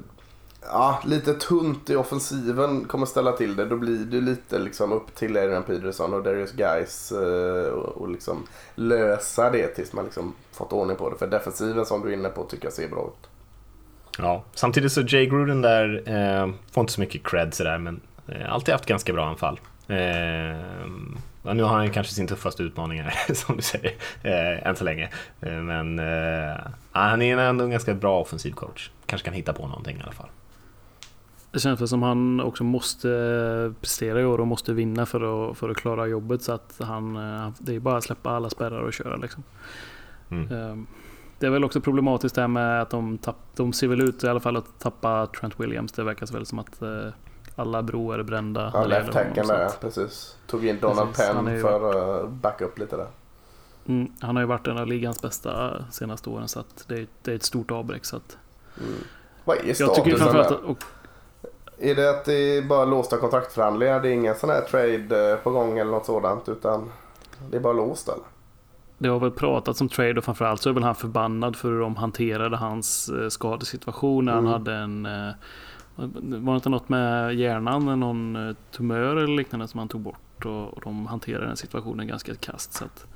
ja, 0.61 1.01
lite 1.05 1.33
tunt 1.33 1.89
i 1.89 1.95
offensiven 1.95 2.85
kommer 2.85 3.05
ställa 3.05 3.31
till 3.31 3.55
det. 3.55 3.65
Då 3.65 3.75
blir 3.77 3.97
det 3.97 4.21
lite 4.21 4.59
liksom 4.59 4.91
upp 4.91 5.15
till 5.15 5.37
Adrian 5.37 5.63
Peterson 5.63 6.13
och 6.13 6.23
Darius 6.23 6.51
Guys 6.51 7.11
eh, 7.11 7.71
och, 7.73 8.01
och 8.01 8.09
liksom 8.09 8.47
lösa 8.75 9.49
det 9.49 9.67
tills 9.67 9.93
man 9.93 10.05
liksom 10.05 10.33
fått 10.51 10.73
ordning 10.73 10.97
på 10.97 11.09
det. 11.09 11.17
För 11.17 11.27
defensiven 11.27 11.85
som 11.85 12.01
du 12.01 12.09
är 12.09 12.13
inne 12.13 12.29
på 12.29 12.43
tycker 12.43 12.65
jag 12.65 12.73
ser 12.73 12.89
bra 12.89 13.07
ut. 13.07 13.29
Ja, 14.17 14.43
samtidigt 14.53 14.91
så 14.91 15.01
Jay 15.01 15.25
Gruden 15.25 15.61
där 15.61 16.03
eh, 16.05 16.53
får 16.71 16.81
inte 16.81 16.93
så 16.93 17.01
mycket 17.01 17.23
cred 17.23 17.53
sådär 17.53 17.77
men 17.77 18.01
eh, 18.27 18.53
alltid 18.53 18.73
haft 18.73 18.85
ganska 18.85 19.13
bra 19.13 19.25
anfall. 19.25 19.59
Eh, 19.87 19.97
ja, 21.43 21.53
nu 21.53 21.63
har 21.63 21.75
han 21.77 21.91
kanske 21.91 22.13
sin 22.13 22.27
tuffaste 22.27 22.63
utmaning 22.63 23.01
här, 23.01 23.33
som 23.33 23.55
du 23.55 23.61
säger, 23.61 23.93
eh, 24.23 24.67
än 24.67 24.75
så 24.75 24.83
länge. 24.83 25.09
Eh, 25.41 25.53
men 25.53 25.99
eh, 25.99 26.57
han 26.91 27.21
är 27.21 27.37
ändå 27.37 27.63
en 27.63 27.71
ganska 27.71 27.93
bra 27.93 28.19
offensiv 28.19 28.51
coach. 28.51 28.89
Kanske 29.05 29.25
kan 29.25 29.33
hitta 29.33 29.53
på 29.53 29.67
någonting 29.67 29.97
i 29.97 30.01
alla 30.03 30.11
fall. 30.11 30.29
Det 31.51 31.59
känns 31.59 31.89
som 31.89 32.03
han 32.03 32.39
också 32.39 32.63
måste 32.63 33.73
prestera 33.81 34.21
i 34.21 34.25
år 34.25 34.39
och 34.39 34.47
måste 34.47 34.73
vinna 34.73 35.05
för 35.05 35.49
att, 35.51 35.57
för 35.57 35.69
att 35.69 35.77
klara 35.77 36.07
jobbet. 36.07 36.41
Så 36.41 36.51
att 36.51 36.75
han, 36.79 37.15
eh, 37.15 37.49
det 37.59 37.75
är 37.75 37.79
bara 37.79 37.97
att 37.97 38.03
släppa 38.03 38.29
alla 38.29 38.49
spärrar 38.49 38.81
och 38.81 38.93
köra 38.93 39.15
liksom. 39.15 39.43
Mm. 40.29 40.51
Ehm, 40.51 40.87
det 41.39 41.45
är 41.45 41.49
väl 41.49 41.63
också 41.63 41.81
problematiskt 41.81 42.35
det 42.35 42.41
här 42.41 42.47
med 42.47 42.81
att 42.81 42.89
de, 42.89 43.17
tapp, 43.17 43.35
de 43.55 43.73
ser 43.73 43.87
väl 43.87 44.01
ut 44.01 44.23
i 44.23 44.27
alla 44.27 44.39
fall 44.39 44.57
att 44.57 44.79
tappa 44.79 45.27
Trent 45.27 45.59
Williams. 45.59 45.91
Det 45.91 46.03
verkar 46.03 46.33
väl 46.33 46.45
som 46.45 46.59
att 46.59 46.81
eh, 46.81 47.07
alla 47.55 47.83
broar 47.83 48.19
är 48.19 48.23
brända. 48.23 48.71
Ja, 48.73 48.85
left 48.85 49.11
tacken 49.11 49.47
där, 49.47 49.69
precis. 49.81 50.37
Tog 50.47 50.65
in 50.65 50.79
Donald 50.79 51.09
precis, 51.13 51.31
Penn 51.31 51.61
för 51.61 52.23
att 52.23 52.31
backa 52.31 52.65
upp 52.65 52.79
lite 52.79 52.97
där. 52.97 53.07
Mm, 53.85 54.11
han 54.19 54.35
har 54.35 54.43
ju 54.43 54.47
varit 54.47 54.67
en 54.67 54.77
av 54.77 54.87
ligans 54.87 55.21
bästa 55.21 55.83
senaste 55.91 56.29
åren 56.29 56.47
så 56.47 56.59
att 56.59 56.85
det, 56.87 56.95
är, 56.95 57.07
det 57.21 57.31
är 57.31 57.35
ett 57.35 57.43
stort 57.43 57.71
avbräck. 57.71 58.05
Så 58.05 58.15
att, 58.15 58.37
mm. 58.77 58.93
Vad 59.45 59.57
är 59.57 59.73
statusen 59.73 60.33
där? 60.33 60.75
Är 61.81 61.95
det 61.95 62.09
att 62.09 62.25
det 62.25 62.57
är 62.57 62.61
bara 62.61 62.85
låsta 62.85 63.17
kontraktförhandlingar? 63.17 63.99
Det 63.99 64.09
är 64.09 64.13
ingen 64.13 64.35
sån 64.35 64.49
här 64.49 64.61
trade 64.61 65.31
eh, 65.31 65.37
på 65.37 65.51
gång 65.51 65.79
eller 65.79 65.91
något 65.91 66.05
sådant 66.05 66.49
utan 66.49 66.91
det 67.49 67.57
är 67.57 67.61
bara 67.61 67.73
låst 67.73 68.07
eller? 68.07 68.23
Det 68.97 69.09
har 69.09 69.19
väl 69.19 69.31
pratats 69.31 69.81
om 69.81 69.89
trade 69.89 70.17
och 70.17 70.23
framförallt 70.23 70.61
så 70.61 70.69
är 70.69 70.73
väl 70.73 70.83
han 70.83 70.95
förbannad 70.95 71.55
för 71.55 71.69
hur 71.69 71.79
de 71.79 71.95
hanterade 71.95 72.57
hans 72.57 73.09
eh, 73.09 73.29
skadesituation 73.29 74.25
när 74.25 74.31
mm. 74.31 74.45
han 74.45 74.53
hade 74.53 74.73
en 74.73 75.05
eh, 75.05 75.33
var 75.95 76.53
det 76.53 76.55
inte 76.55 76.69
något 76.69 76.89
med 76.89 77.35
hjärnan, 77.35 77.99
någon 77.99 78.55
tumör 78.71 79.15
eller 79.15 79.37
liknande 79.37 79.67
som 79.67 79.77
han 79.77 79.87
tog 79.87 80.01
bort 80.01 80.45
och, 80.45 80.81
de 80.83 81.07
hanterade 81.07 81.45
den 81.45 81.57
situationen 81.57 82.07
ganska 82.07 82.35
kast. 82.35 82.73
Så 82.73 82.85
att 82.85 83.07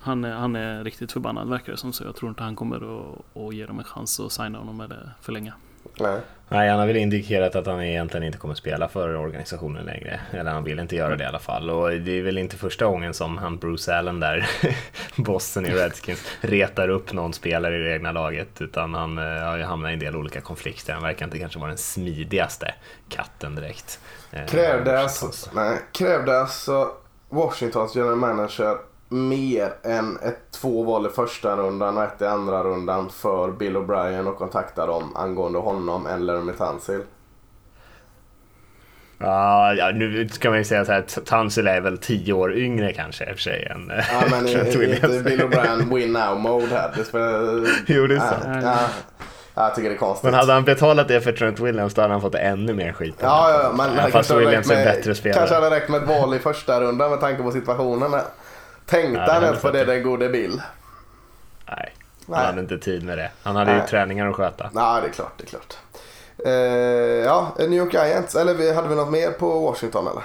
han, 0.00 0.24
är, 0.24 0.32
han 0.32 0.56
är 0.56 0.84
riktigt 0.84 1.12
förbannad 1.12 1.48
verkar 1.48 1.72
det 1.72 1.78
som 1.78 1.92
så 1.92 2.04
jag 2.04 2.16
tror 2.16 2.28
inte 2.28 2.42
han 2.42 2.56
kommer 2.56 2.76
att, 2.76 3.42
att 3.42 3.54
ge 3.54 3.66
dem 3.66 3.78
en 3.78 3.84
chans 3.84 4.20
att 4.20 4.32
signa 4.32 4.58
honom 4.58 4.80
eller 4.80 5.14
förlänga. 5.20 5.54
Nej. 6.00 6.20
Nej, 6.52 6.68
han 6.68 6.78
har 6.78 6.86
väl 6.86 6.96
indikerat 6.96 7.56
att 7.56 7.66
han 7.66 7.82
egentligen 7.82 8.26
inte 8.26 8.38
kommer 8.38 8.54
spela 8.54 8.88
för 8.88 9.16
organisationen 9.16 9.84
längre. 9.84 10.20
Eller 10.30 10.50
han 10.50 10.64
vill 10.64 10.78
inte 10.78 10.96
göra 10.96 11.16
det 11.16 11.24
i 11.24 11.26
alla 11.26 11.38
fall. 11.38 11.70
Och 11.70 11.90
det 11.90 12.18
är 12.18 12.22
väl 12.22 12.38
inte 12.38 12.56
första 12.56 12.86
gången 12.86 13.14
som 13.14 13.38
han 13.38 13.58
Bruce 13.58 13.96
Allen 13.96 14.20
där, 14.20 14.48
bossen 15.16 15.66
i 15.66 15.70
Redskins, 15.70 16.24
retar 16.40 16.88
upp 16.88 17.12
någon 17.12 17.32
spelare 17.32 17.76
i 17.76 17.78
det 17.78 17.92
egna 17.92 18.12
laget. 18.12 18.60
Utan 18.60 18.94
han 18.94 19.18
eh, 19.18 19.24
har 19.24 19.56
ju 19.56 19.64
hamnat 19.64 19.90
i 19.90 19.92
en 19.92 19.98
del 19.98 20.16
olika 20.16 20.40
konflikter. 20.40 20.92
Han 20.92 21.02
verkar 21.02 21.24
inte 21.24 21.38
kanske 21.38 21.58
vara 21.58 21.68
den 21.68 21.78
smidigaste 21.78 22.74
katten 23.08 23.54
direkt. 23.54 24.00
Eh, 24.30 24.46
krävde 24.46 25.00
alltså, 25.00 25.50
nej, 25.54 25.78
krävde 25.92 26.40
alltså 26.40 26.90
Washingtons 27.28 27.96
general 27.96 28.16
manager 28.16 28.76
mer 29.12 29.72
än 29.82 30.18
ett, 30.22 30.38
två 30.50 30.82
val 30.82 31.06
i 31.06 31.08
första 31.08 31.56
rundan 31.56 31.96
och 31.96 32.04
ett 32.04 32.22
i 32.22 32.26
andra 32.26 32.64
rundan 32.64 33.10
för 33.10 33.50
Bill 33.50 33.76
O'Brien 33.76 34.26
och 34.26 34.38
kontakta 34.38 34.86
dem 34.86 35.16
angående 35.16 35.58
honom 35.58 36.06
eller 36.06 36.38
med 36.38 36.58
Tansil. 36.58 37.00
Ja, 39.18 39.74
ja, 39.74 39.90
nu 39.90 40.28
ska 40.28 40.48
man 40.48 40.58
ju 40.58 40.64
säga 40.64 40.84
så 40.84 40.92
här, 40.92 41.04
Tansil 41.24 41.66
är 41.66 41.80
väl 41.80 41.98
tio 41.98 42.32
år 42.32 42.56
yngre 42.56 42.92
kanske 42.92 43.24
i 43.24 43.32
och 43.32 43.36
för 43.36 43.42
sig 43.42 43.66
än 43.70 43.92
Ja, 44.12 44.22
men 44.30 44.48
inte 44.48 44.78
Bill 45.24 45.40
O'Brien 45.40 45.94
win 45.94 46.16
now-mode 46.16 46.66
här. 46.66 46.92
Det 46.96 47.04
spelar... 47.04 47.66
jo, 47.86 48.06
det 48.06 48.14
är 48.14 48.18
sant. 48.18 48.44
Ja, 48.46 48.60
ja. 48.62 48.78
Jag 49.54 49.74
tycker 49.74 49.88
det 49.88 49.94
är 49.94 49.98
konstigt. 49.98 50.24
Men 50.24 50.34
hade 50.34 50.52
han 50.52 50.64
betalat 50.64 51.08
det 51.08 51.20
för 51.20 51.32
Trent 51.32 51.60
Williams 51.60 51.94
då 51.94 52.02
hade 52.02 52.14
han 52.14 52.20
fått 52.20 52.34
ännu 52.34 52.74
mer 52.74 52.92
skit. 52.92 53.14
Ja, 53.20 53.50
ja, 53.50 53.72
men 53.76 54.10
fast 54.10 54.30
Williams 54.30 54.70
är 54.70 54.84
bättre 54.84 55.14
spelare. 55.14 55.38
Kanske 55.38 55.54
hade 55.54 55.70
räckt 55.70 55.88
med 55.88 56.02
ett 56.02 56.08
val 56.08 56.34
i 56.34 56.38
första 56.38 56.80
rundan 56.80 57.10
med 57.10 57.20
tanke 57.20 57.42
på 57.42 57.50
situationen. 57.50 58.14
Tänkte 58.90 59.20
han 59.20 59.44
ens 59.44 59.62
på 59.62 59.70
det 59.70 59.84
den 59.84 60.02
gode 60.02 60.28
Bill? 60.28 60.62
Nej, 61.68 61.94
han 62.28 62.46
hade 62.46 62.60
inte 62.60 62.78
tid 62.78 63.04
med 63.04 63.18
det. 63.18 63.30
Han 63.42 63.56
hade 63.56 63.70
Nej. 63.70 63.80
ju 63.80 63.86
träningar 63.86 64.26
att 64.26 64.36
sköta. 64.36 64.70
Nej, 64.72 65.02
det 65.02 65.08
är 65.08 65.12
klart. 65.12 65.32
Det 65.36 65.44
är 65.44 65.46
klart. 65.46 65.76
Uh, 66.46 66.52
ja, 67.24 67.54
New 67.58 67.72
York 67.72 67.94
Giants. 67.94 68.36
Eller 68.36 68.74
hade 68.74 68.88
vi 68.88 68.94
något 68.94 69.12
mer 69.12 69.30
på 69.30 69.60
Washington 69.60 70.06
eller? 70.06 70.22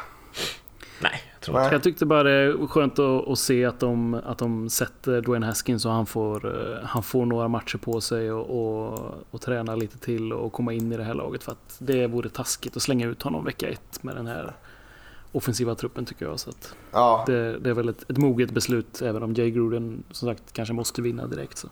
Nej, 0.99 1.21
jag 1.33 1.41
tror 1.41 1.61
inte 1.61 1.75
Jag 1.75 1.83
tyckte 1.83 2.05
bara 2.05 2.23
det 2.23 2.31
är 2.31 2.67
skönt 2.67 2.99
att, 2.99 3.27
att, 3.27 3.39
se 3.39 3.65
att 3.65 3.79
de, 3.79 4.13
att 4.13 4.37
de 4.37 4.69
sätter 4.69 5.21
Dwayne 5.21 5.45
Haskins 5.45 5.83
så 5.83 5.89
han 5.89 6.05
får, 6.05 6.45
uh, 6.45 6.77
han 6.83 7.03
får 7.03 7.25
några 7.25 7.47
matcher 7.47 7.77
på 7.77 8.01
sig 8.01 8.31
och, 8.31 8.49
och, 8.49 8.99
och, 9.31 9.41
träna 9.41 9.75
lite 9.75 9.97
till 9.97 10.33
och 10.33 10.53
komma 10.53 10.73
in 10.73 10.91
i 10.91 10.97
det 10.97 11.03
här 11.03 11.13
laget. 11.13 11.43
För 11.43 11.51
att 11.51 11.75
det 11.77 12.07
vore 12.07 12.29
taskigt 12.29 12.75
att 12.75 12.81
slänga 12.81 13.07
ut 13.07 13.21
honom 13.21 13.45
vecka 13.45 13.67
ett 13.67 14.03
med 14.03 14.15
den 14.15 14.27
här 14.27 14.53
offensiva 15.35 15.75
truppen 15.75 16.05
tycker 16.05 16.25
jag. 16.25 16.39
Så 16.39 16.51
Ja, 16.91 17.23
det, 17.27 17.59
det 17.59 17.69
är 17.69 17.73
väl 17.73 17.89
ett, 17.89 18.09
ett 18.11 18.17
moget 18.17 18.51
beslut 18.51 19.01
även 19.01 19.23
om 19.23 19.33
Jay 19.33 19.51
Gruden 19.51 20.03
som 20.11 20.29
sagt 20.29 20.53
kanske 20.53 20.73
måste 20.73 21.01
vinna 21.01 21.27
direkt. 21.27 21.57
Så. 21.57 21.67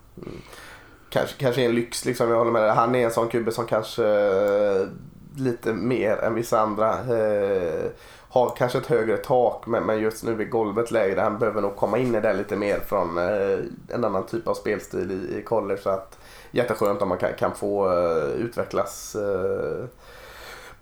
kanske, 1.09 1.35
kanske 1.37 1.61
är 1.61 1.65
en 1.65 1.75
lyx 1.75 2.05
liksom, 2.05 2.29
jag 2.29 2.37
håller 2.37 2.51
med 2.51 2.63
dig. 2.63 2.71
Han 2.71 2.95
är 2.95 3.05
en 3.05 3.11
sån 3.11 3.27
QB 3.27 3.53
som 3.53 3.65
kanske 3.65 4.07
eh, 4.07 4.87
lite 5.35 5.73
mer 5.73 6.17
än 6.17 6.33
vissa 6.33 6.59
andra 6.59 6.89
eh, 6.91 7.89
har 8.29 8.55
kanske 8.57 8.77
ett 8.77 8.87
högre 8.87 9.17
tak 9.17 9.67
men, 9.67 9.83
men 9.83 9.99
just 9.99 10.23
nu 10.23 10.41
är 10.41 10.45
golvet 10.45 10.91
lägre. 10.91 11.21
Han 11.21 11.39
behöver 11.39 11.61
nog 11.61 11.75
komma 11.75 11.97
in 11.97 12.15
i 12.15 12.21
det 12.21 12.33
lite 12.33 12.55
mer 12.55 12.79
från 12.79 13.17
eh, 13.17 13.59
en 13.89 14.05
annan 14.05 14.25
typ 14.25 14.47
av 14.47 14.53
spelstil 14.53 15.11
i, 15.11 15.37
i 15.37 15.43
college. 15.43 15.81
Så 15.81 15.89
att 15.89 16.19
jätteskönt 16.51 17.01
om 17.01 17.09
man 17.09 17.17
kan, 17.17 17.33
kan 17.33 17.55
få 17.55 17.91
eh, 17.91 18.29
utvecklas 18.29 19.15
eh, 19.15 19.85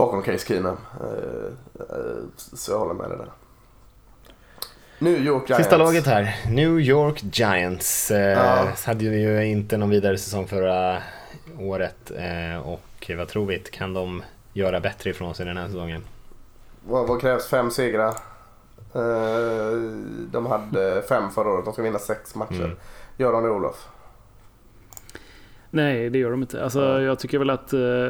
bakom 0.01 0.21
Case 0.21 0.47
Keenum. 0.47 0.77
Eh, 1.01 1.79
eh, 1.79 1.95
så 2.35 2.71
jag 2.71 2.79
håller 2.79 2.93
med 2.93 3.09
dig 3.09 3.17
där. 3.17 3.29
New 4.99 5.21
York 5.21 5.49
Giants. 5.49 5.63
Sista 5.65 5.77
laget 5.77 6.05
här, 6.05 6.35
New 6.49 6.79
York 6.79 7.23
Giants. 7.23 8.11
Eh, 8.11 8.37
Ja. 8.37 8.67
Hade 8.85 9.03
ju 9.05 9.45
inte 9.45 9.77
någon 9.77 9.89
vidare 9.89 10.17
säsong 10.17 10.47
förra 10.47 10.97
året. 11.59 12.11
Och 12.63 13.11
vad 13.17 13.27
tror 13.27 13.45
vi? 13.45 13.59
Kan 13.59 13.93
de 13.93 14.23
göra 14.53 14.79
bättre 14.79 15.09
ifrån 15.09 15.35
sig 15.35 15.45
den 15.45 15.57
här 15.57 15.67
säsongen? 15.67 16.03
Vad, 16.87 17.07
vad 17.07 17.21
krävs? 17.21 17.47
Fem 17.47 17.71
segrar? 17.71 18.13
De 20.31 20.45
hade 20.45 21.01
fem 21.09 21.31
förra 21.31 21.49
året. 21.49 21.65
De 21.65 21.73
ska 21.73 21.81
vinna 21.81 21.99
sex 21.99 22.35
matcher. 22.35 22.65
Mm. 22.65 22.77
Gör 23.17 23.31
de 23.31 23.43
det 23.43 23.49
Olof? 23.49 23.87
Nej, 25.71 26.09
det 26.09 26.19
gör 26.19 26.31
de 26.31 26.41
inte. 26.41 26.63
Alltså, 26.63 26.81
Ja. 26.81 27.01
Jag 27.01 27.19
tycker 27.19 27.39
väl 27.39 27.49
att 27.49 27.73
eh, 27.73 28.09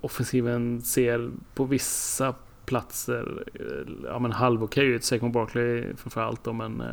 offensiven 0.00 0.80
ser 0.80 1.30
på 1.54 1.64
vissa 1.64 2.34
platser 2.64 3.44
eh, 3.54 3.92
ja, 4.04 4.18
men 4.18 4.32
halvokej 4.32 4.86
ut. 4.86 5.04
Saquon 5.04 5.32
Barkley 5.32 5.84
framförallt 5.96 6.46
men 6.54 6.80
eh, 6.80 6.86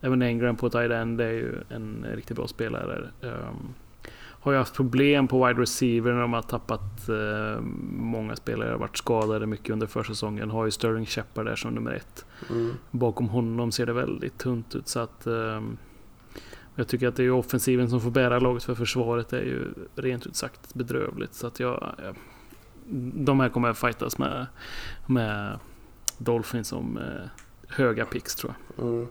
även 0.00 0.22
Engram 0.22 0.56
på 0.56 0.70
tight 0.70 0.90
end 0.90 1.20
är 1.20 1.30
ju 1.30 1.54
en 1.68 2.06
riktigt 2.14 2.36
bra 2.36 2.46
spelare. 2.46 3.08
Um, 3.20 3.74
har 4.46 4.52
ju 4.52 4.58
haft 4.58 4.74
problem 4.74 5.28
på 5.28 5.46
wide 5.46 5.60
receiver 5.60 6.12
när 6.12 6.20
de 6.20 6.32
har 6.32 6.42
tappat 6.42 7.08
eh, 7.08 7.60
många 7.98 8.36
spelare, 8.36 8.70
har 8.70 8.78
varit 8.78 8.96
skadade 8.96 9.46
mycket 9.46 9.70
under 9.70 9.86
försäsongen. 9.86 10.50
Har 10.50 10.64
ju 10.64 10.70
Sterling 10.70 11.06
Shepard 11.06 11.46
där 11.46 11.56
som 11.56 11.74
nummer 11.74 11.92
ett. 11.92 12.24
Mm. 12.50 12.72
Bakom 12.90 13.28
honom 13.28 13.72
ser 13.72 13.86
det 13.86 13.92
väldigt 13.92 14.38
tunt 14.38 14.74
ut. 14.74 14.88
Så 14.88 15.00
att, 15.00 15.26
ehm, 15.26 15.76
jag 16.76 16.88
tycker 16.88 17.08
att 17.08 17.16
det 17.16 17.24
är 17.24 17.30
offensiven 17.30 17.90
som 17.90 18.00
får 18.00 18.10
bära 18.10 18.38
laget 18.38 18.62
för 18.62 18.74
försvaret 18.74 19.32
är 19.32 19.42
ju 19.42 19.74
rent 19.94 20.26
ut 20.26 20.36
sagt 20.36 20.74
bedrövligt. 20.74 21.34
Så 21.34 21.46
att 21.46 21.60
jag, 21.60 21.94
jag, 21.98 22.16
de 23.14 23.40
här 23.40 23.48
kommer 23.48 23.68
att 23.68 23.78
fightas 23.78 24.18
med, 24.18 24.46
med 25.06 25.58
Dolphins 26.18 26.68
som 26.68 26.98
eh, 26.98 27.30
höga 27.68 28.04
picks 28.04 28.34
tror 28.34 28.54
jag. 28.76 28.86
Mm. 28.86 29.08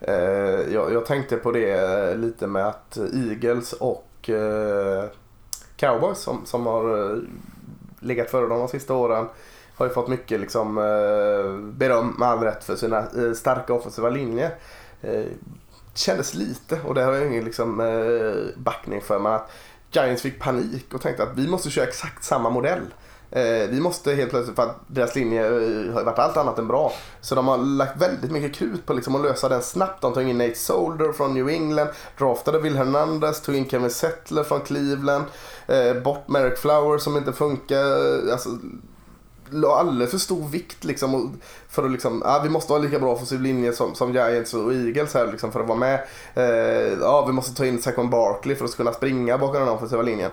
Eh, 0.00 0.74
jag, 0.74 0.92
jag 0.92 1.06
tänkte 1.06 1.36
på 1.36 1.52
det 1.52 1.70
eh, 1.70 2.18
lite 2.18 2.46
med 2.46 2.66
att 2.66 2.98
Eagles 2.98 3.72
och 3.72 4.30
eh, 4.30 5.04
Cowboys 5.76 6.18
som, 6.18 6.46
som 6.46 6.66
har 6.66 7.10
eh, 7.10 7.18
legat 8.00 8.30
före 8.30 8.46
dem 8.46 8.58
de 8.58 8.68
sista 8.68 8.94
åren 8.94 9.26
har 9.74 9.86
ju 9.86 9.92
fått 9.92 10.08
mycket 10.08 10.40
liksom, 10.40 10.78
eh, 10.78 11.58
beröm 11.58 12.14
med 12.18 12.28
all 12.28 12.40
rätt 12.40 12.64
för 12.64 12.76
sina 12.76 13.06
starka 13.34 13.74
offensiva 13.74 14.10
linjer. 14.10 14.54
Kändes 15.94 16.34
lite, 16.34 16.80
och 16.84 16.94
det 16.94 17.02
har 17.02 17.12
jag 17.12 17.26
ingen 17.26 17.44
liksom, 17.44 17.80
eh, 17.80 18.60
backning 18.62 19.00
för, 19.00 19.18
men 19.18 19.32
att 19.32 19.50
Giants 19.92 20.22
fick 20.22 20.40
panik 20.40 20.94
och 20.94 21.00
tänkte 21.00 21.22
att 21.22 21.36
vi 21.36 21.48
måste 21.48 21.70
köra 21.70 21.86
exakt 21.86 22.24
samma 22.24 22.50
modell. 22.50 22.94
Eh, 23.30 23.68
vi 23.70 23.80
måste 23.80 24.14
helt 24.14 24.30
plötsligt, 24.30 24.56
för 24.56 24.62
att 24.62 24.76
deras 24.86 25.14
linje 25.14 25.46
eh, 25.46 25.52
har 25.92 26.00
ju 26.00 26.04
varit 26.04 26.18
allt 26.18 26.36
annat 26.36 26.58
än 26.58 26.68
bra. 26.68 26.92
Så 27.20 27.34
de 27.34 27.48
har 27.48 27.58
lagt 27.58 28.02
väldigt 28.02 28.30
mycket 28.30 28.54
krut 28.54 28.86
på 28.86 28.92
liksom 28.92 29.14
att 29.14 29.22
lösa 29.22 29.48
den 29.48 29.62
snabbt. 29.62 30.02
De 30.02 30.14
tog 30.14 30.28
in 30.28 30.38
Nate 30.38 30.54
Solder 30.54 31.12
från 31.12 31.34
New 31.34 31.48
England, 31.48 31.88
draftade 32.18 32.58
Will 32.58 32.76
Hernandez, 32.76 33.40
tog 33.40 33.54
in 33.54 33.68
Kevin 33.68 33.90
Settler 33.90 34.42
från 34.42 34.60
Cleveland, 34.60 35.24
eh, 35.66 35.94
bort 35.94 36.28
Merrick 36.28 36.58
Flower 36.58 36.98
som 36.98 37.16
inte 37.16 37.32
funkar. 37.32 37.84
Alltså, 38.32 38.50
la 39.50 39.76
alldeles 39.76 40.10
för 40.10 40.18
stor 40.18 40.48
vikt 40.48 40.84
liksom 40.84 41.40
för 41.68 41.84
att 41.84 41.90
liksom, 41.90 42.22
ja, 42.24 42.40
vi 42.42 42.48
måste 42.48 42.72
ha 42.72 42.78
lika 42.78 42.98
bra 42.98 43.12
offensiv 43.12 43.40
linje 43.40 43.72
som, 43.72 43.94
som 43.94 44.12
Giants 44.12 44.54
och 44.54 44.74
Eagles 44.74 45.14
här 45.14 45.26
liksom 45.26 45.52
för 45.52 45.60
att 45.60 45.68
vara 45.68 45.78
med. 45.78 46.00
Eh, 46.34 46.98
ja, 47.00 47.26
vi 47.26 47.32
måste 47.32 47.54
ta 47.54 47.66
in 47.66 47.82
Saquon 47.82 48.10
Barkley 48.10 48.56
för 48.56 48.64
att 48.64 48.76
kunna 48.76 48.92
springa 48.92 49.38
bakom 49.38 49.60
den 49.60 49.68
offensiva 49.68 50.02
linjen. 50.02 50.30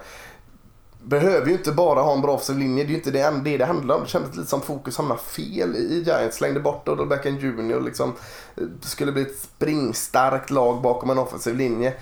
Behöver 1.04 1.48
ju 1.48 1.54
inte 1.54 1.72
bara 1.72 2.02
ha 2.02 2.14
en 2.14 2.22
bra 2.22 2.34
offensiv 2.34 2.58
linje, 2.58 2.84
det 2.84 2.88
är 2.88 2.92
ju 2.92 2.98
inte 2.98 3.12
det 3.12 3.42
det, 3.44 3.58
det 3.58 3.66
handlar 3.66 3.96
om. 3.96 4.04
Det 4.04 4.10
kändes 4.10 4.36
lite 4.36 4.50
som 4.50 4.62
fokus 4.62 4.98
hamnade 4.98 5.22
fel 5.22 5.76
i 5.76 6.04
Giants. 6.06 6.38
Slängde 6.38 6.60
bort 6.60 6.88
Odell 6.88 7.08
Beckham 7.08 7.38
Jr. 7.38 7.82
Liksom, 7.82 8.14
Det 8.56 8.88
skulle 8.88 9.12
bli 9.12 9.22
ett 9.22 9.40
springstarkt 9.40 10.50
lag 10.50 10.82
bakom 10.82 11.10
en 11.10 11.18
offensiv 11.18 11.56
linje. 11.56 11.94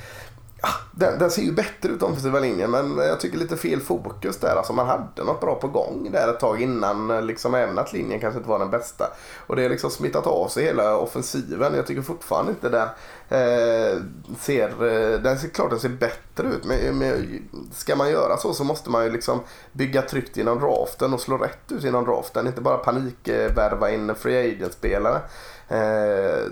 Ja, 0.61 0.69
den, 0.91 1.19
den 1.19 1.31
ser 1.31 1.41
ju 1.41 1.51
bättre 1.51 1.89
ut 1.89 2.03
offensiva 2.03 2.39
linjen 2.39 2.71
men 2.71 2.97
jag 2.97 3.19
tycker 3.19 3.37
lite 3.37 3.57
fel 3.57 3.79
fokus 3.79 4.37
där. 4.37 4.55
Alltså 4.55 4.73
man 4.73 4.87
hade 4.87 5.23
något 5.23 5.41
bra 5.41 5.55
på 5.55 5.67
gång 5.67 6.09
där 6.11 6.27
ett 6.27 6.39
tag 6.39 6.61
innan 6.61 7.27
liksom 7.27 7.55
även 7.55 7.79
att 7.79 7.93
linjen 7.93 8.19
kanske 8.19 8.37
inte 8.37 8.49
var 8.49 8.59
den 8.59 8.69
bästa. 8.69 9.07
Och 9.47 9.55
det 9.55 9.61
har 9.61 9.69
liksom 9.69 9.91
smittat 9.91 10.27
av 10.27 10.47
sig 10.47 10.63
hela 10.63 10.97
offensiven. 10.97 11.73
Jag 11.75 11.87
tycker 11.87 12.01
fortfarande 12.01 12.51
inte 12.51 12.69
den 12.69 12.87
eh, 13.29 14.01
ser, 14.39 14.69
eh, 14.69 15.19
den 15.19 15.39
ser 15.39 15.49
klart 15.49 15.69
den 15.69 15.79
ser 15.79 15.89
bättre 15.89 16.47
ut 16.47 16.65
men, 16.65 16.97
men 16.97 17.43
ska 17.73 17.95
man 17.95 18.09
göra 18.09 18.37
så 18.37 18.53
så 18.53 18.63
måste 18.63 18.89
man 18.89 19.03
ju 19.03 19.11
liksom 19.11 19.39
bygga 19.71 20.01
tryggt 20.01 20.37
inom 20.37 20.59
draften 20.59 21.13
och 21.13 21.21
slå 21.21 21.37
rätt 21.37 21.71
ut 21.71 21.83
inom 21.83 22.05
draften. 22.05 22.47
Inte 22.47 22.61
bara 22.61 22.77
panikvärva 22.77 23.91
in 23.91 24.15
free 24.15 24.51
agent-spelare. 24.51 25.21
Eh, 25.67 26.51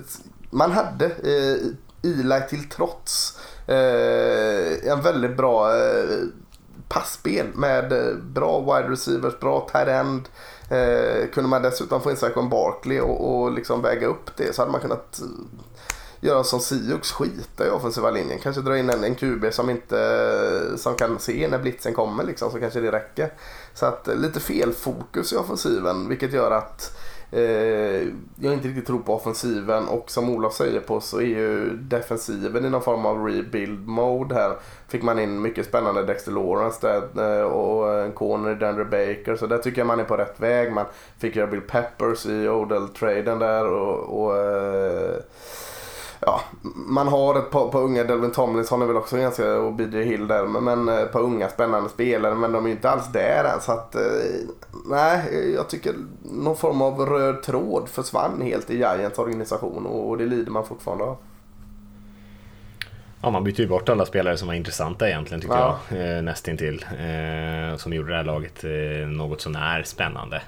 man 0.50 0.72
hade 0.72 1.06
eh, 1.06 1.58
Eli 2.04 2.42
till 2.50 2.70
trots 2.70 3.40
eh, 3.68 4.92
en 4.92 5.02
väldigt 5.02 5.38
bra 5.38 5.76
eh, 5.76 6.28
passspel 6.88 7.48
med 7.56 7.92
eh, 7.92 8.16
bra 8.16 8.60
wide 8.60 8.90
receivers, 8.90 9.40
bra 9.40 9.70
tight 9.72 9.88
end. 9.88 10.30
Eh, 10.70 11.30
kunde 11.34 11.50
man 11.50 11.62
dessutom 11.62 12.02
få 12.02 12.12
in 12.12 12.18
Saquon 12.18 12.50
Barkley 12.50 13.00
och, 13.00 13.42
och 13.42 13.52
liksom 13.52 13.82
väga 13.82 14.08
upp 14.08 14.38
det 14.38 14.56
så 14.56 14.62
hade 14.62 14.72
man 14.72 14.82
kunnat 14.82 15.20
eh, 15.20 15.28
göra 16.20 16.44
som 16.44 16.60
Siux, 16.60 17.12
skita 17.12 17.68
i 17.68 17.70
offensiva 17.70 18.12
linjen. 18.12 18.40
Kanske 18.40 18.62
dra 18.62 18.78
in 18.78 18.90
en, 18.90 19.04
en 19.04 19.16
QB 19.16 19.46
som, 19.52 19.70
inte, 19.70 20.00
eh, 20.00 20.78
som 20.78 20.96
kan 20.96 21.20
se 21.20 21.48
när 21.48 21.60
blitzen 21.60 21.94
kommer 21.94 22.24
liksom, 22.24 22.52
så 22.52 22.60
kanske 22.60 22.80
det 22.80 22.92
räcker. 22.92 23.34
Så 23.74 23.86
att 23.86 24.08
lite 24.08 24.40
fel 24.40 24.74
fokus 24.74 25.34
i 25.34 25.36
offensiven 25.36 26.10
vilket 26.10 26.34
gör 26.34 26.52
att 26.52 26.92
eh, 26.92 27.02
Eh, 27.32 28.08
jag 28.40 28.54
inte 28.54 28.68
riktigt 28.68 28.88
tror 28.88 29.00
på 29.00 29.16
offensiven 29.16 29.88
och 29.88 30.12
som 30.12 30.30
Olof 30.30 30.54
säger 30.54 30.80
på 30.80 31.02
så 31.02 31.18
är 31.18 31.26
ju 31.26 31.70
defensiven 31.78 32.66
i 32.66 32.70
någon 32.70 32.82
form 32.82 33.06
av 33.06 33.26
rebuild 33.26 33.88
mode 33.88 34.36
här. 34.36 34.56
Fick 34.88 35.04
man 35.04 35.20
in 35.20 35.42
mycket 35.42 35.66
spännande 35.66 36.04
Dexter 36.04 36.32
Lawrence 36.32 36.88
där, 36.88 37.40
eh, 37.40 37.46
och 37.46 37.94
en 38.00 38.12
corner 38.12 38.52
i 38.52 38.56
Dandre 38.56 38.86
Baker 38.86 39.36
så 39.36 39.48
där 39.48 39.58
tycker 39.58 39.78
jag 39.78 39.88
man 39.88 40.00
är 40.00 40.04
på 40.04 40.18
rätt 40.18 40.40
väg. 40.40 40.74
Man 40.74 40.86
fick 41.18 41.36
göra 41.36 41.48
Bill 41.48 41.62
Peppers 41.62 42.26
i 42.26 42.48
Odell-traden 42.48 43.40
där 43.40 43.66
och, 43.66 44.24
och 44.24 44.38
eh, 44.38 45.16
Ja, 46.20 46.42
man 46.76 47.08
har 47.08 47.40
ett 47.40 47.52
par, 47.52 47.70
par 47.72 47.82
unga, 47.82 48.04
Delvin 48.04 48.32
Tomlinson 48.32 48.82
är 48.82 48.86
väl 48.86 48.96
också 48.96 49.18
ganska, 49.18 49.58
och 49.58 49.74
BJ 49.74 50.04
Hill 50.04 50.28
där, 50.28 50.46
men, 50.46 50.64
men 50.64 50.90
ett 50.98 51.12
par 51.12 51.22
unga 51.22 51.50
spännande 51.50 51.90
spelare, 51.90 52.36
men 52.36 52.52
de 52.52 52.64
är 52.66 52.70
ju 52.70 52.76
inte 52.76 52.90
alls 52.90 53.12
där 53.12 53.44
än. 53.54 53.62
Så 53.62 53.72
att, 53.72 53.96
eh, 53.96 54.02
nej, 54.86 55.52
jag 55.56 55.70
tycker 55.70 55.94
någon 56.32 56.58
form 56.58 56.82
av 56.82 57.00
röd 57.06 57.44
tråd 57.44 57.90
försvann 57.90 58.42
helt 58.42 58.70
i 58.70 58.76
Giants 58.78 59.20
organisation 59.20 59.86
och, 59.86 60.18
det 60.18 60.26
lider 60.26 60.52
man 60.52 60.66
fortfarande 60.66 61.04
av. 61.04 61.18
Ja, 63.22 63.30
man 63.30 63.44
bytte 63.44 63.62
ju 63.62 63.68
bort 63.68 63.90
alla 63.90 64.06
spelare 64.06 64.38
som 64.38 64.48
var 64.48 64.56
intressanta 64.56 65.08
egentligen 65.10 65.42
tycker 65.42 65.56
Ja. 65.56 65.80
jag. 65.90 66.18
Eh, 66.18 66.22
nästintill. 66.24 66.86
Eh, 66.92 67.78
som 67.78 67.94
gjorde 67.94 68.10
det 68.10 68.16
här 68.18 68.24
laget 68.24 68.64
eh, 68.64 69.08
något 69.08 69.42
sånär 69.42 69.84
spännande. 69.84 70.42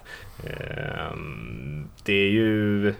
Eh, 0.43 1.15
det 2.03 2.13
är 2.13 2.29
ju... 2.29 2.93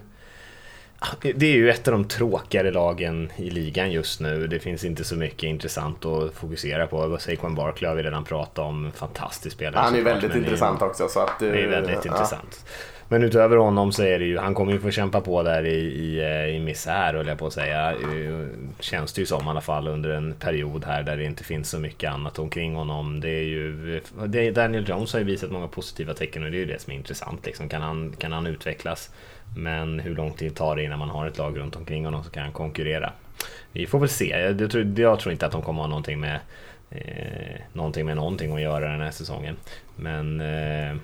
Det 1.22 1.46
är 1.46 1.56
ju 1.56 1.70
ett 1.70 1.88
av 1.88 1.92
de 1.92 2.04
tråkigare 2.04 2.70
lagen 2.70 3.32
i 3.36 3.50
ligan 3.50 3.92
just 3.92 4.20
nu. 4.20 4.46
Det 4.46 4.60
finns 4.60 4.84
inte 4.84 5.04
så 5.04 5.16
mycket 5.16 5.42
intressant 5.42 6.04
att 6.04 6.34
fokusera 6.34 6.86
på. 6.86 7.18
Saquon 7.18 7.54
Barkley 7.54 7.88
har 7.88 7.96
vi 7.96 8.02
redan 8.02 8.24
pratat 8.24 8.58
om. 8.58 8.92
Fantastisk 8.94 9.56
spelare. 9.56 9.82
Han 9.82 9.94
är 9.94 10.02
väldigt 10.02 10.34
intressant 10.34 10.82
också. 10.82 11.08
Så 11.08 11.20
att, 11.20 11.38
Det 11.38 11.48
är 11.48 11.64
eh, 11.64 11.70
väldigt 11.70 12.04
ja. 12.04 12.12
intressant. 12.12 12.64
Men 13.12 13.22
utöver 13.22 13.56
honom 13.56 13.92
så 13.92 14.02
är 14.02 14.18
det 14.18 14.24
ju, 14.24 14.38
han 14.38 14.54
kommer 14.54 14.72
ju 14.72 14.80
få 14.80 14.90
kämpa 14.90 15.20
på 15.20 15.42
där 15.42 15.66
i, 15.66 15.78
i, 15.78 16.20
eh, 16.20 16.56
i 16.56 16.60
misär 16.60 17.14
höll 17.14 17.26
jag 17.26 17.38
på 17.38 17.46
att 17.46 17.52
säga. 17.52 17.92
Eh, 17.92 18.46
känns 18.80 19.12
det 19.12 19.20
ju 19.20 19.26
som 19.26 19.46
i 19.46 19.48
alla 19.48 19.60
fall 19.60 19.88
under 19.88 20.10
en 20.10 20.34
period 20.34 20.84
här 20.84 21.02
där 21.02 21.16
det 21.16 21.24
inte 21.24 21.44
finns 21.44 21.70
så 21.70 21.78
mycket 21.78 22.10
annat 22.10 22.38
omkring 22.38 22.74
honom. 22.74 23.20
Det 23.20 23.28
är 23.28 23.42
ju, 23.42 24.00
det, 24.26 24.50
Daniel 24.50 24.88
Jones 24.88 25.12
har 25.12 25.20
ju 25.20 25.26
visat 25.26 25.50
många 25.50 25.68
positiva 25.68 26.14
tecken 26.14 26.44
och 26.44 26.50
det 26.50 26.56
är 26.56 26.58
ju 26.58 26.66
det 26.66 26.80
som 26.80 26.92
är 26.92 26.96
intressant. 26.96 27.46
Liksom. 27.46 27.68
Kan, 27.68 27.82
han, 27.82 28.12
kan 28.18 28.32
han 28.32 28.46
utvecklas? 28.46 29.10
Men 29.56 30.00
hur 30.00 30.14
lång 30.14 30.32
tid 30.32 30.56
tar 30.56 30.76
det 30.76 30.84
innan 30.84 30.98
man 30.98 31.10
har 31.10 31.26
ett 31.26 31.38
lag 31.38 31.58
runt 31.58 31.76
omkring 31.76 32.04
honom 32.04 32.22
som 32.22 32.32
kan 32.32 32.52
konkurrera? 32.52 33.12
Vi 33.72 33.86
får 33.86 33.98
väl 33.98 34.08
se. 34.08 34.28
Jag, 34.28 34.60
jag, 34.60 34.70
tror, 34.70 34.98
jag 35.00 35.20
tror 35.20 35.32
inte 35.32 35.46
att 35.46 35.52
de 35.52 35.62
kommer 35.62 35.82
ha 35.82 35.88
någonting 35.88 36.20
med, 36.20 36.40
eh, 36.90 37.60
någonting 37.72 38.06
med 38.06 38.16
någonting 38.16 38.54
att 38.54 38.62
göra 38.62 38.88
den 38.88 39.00
här 39.00 39.10
säsongen. 39.10 39.56
Men 39.96 40.40
eh, 40.40 40.96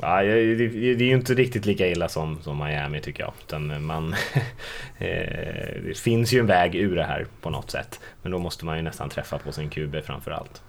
Ja, 0.00 0.22
det, 0.22 0.54
det, 0.54 1.04
är 1.04 1.08
ju 1.08 1.14
inte 1.14 1.34
riktigt 1.34 1.66
lika 1.66 1.86
illa 1.86 2.08
som, 2.08 2.42
som 2.42 2.58
Miami 2.58 3.00
tycker 3.00 3.22
jag. 3.22 3.32
Utan 3.46 3.84
man, 3.84 4.12
eh, 4.98 5.82
det 5.84 5.98
finns 5.98 6.32
ju 6.32 6.40
en 6.40 6.46
väg 6.46 6.74
ur 6.74 6.96
det 6.96 7.04
här 7.04 7.26
på 7.40 7.50
något 7.50 7.70
sätt. 7.70 8.00
Men 8.22 8.32
då 8.32 8.38
måste 8.38 8.64
man 8.64 8.76
ju 8.76 8.82
nästan 8.82 9.08
träffa 9.08 9.38
på 9.38 9.52
sin 9.52 9.70
QB 9.70 9.96
framför 10.04 10.30
allt. 10.30 10.62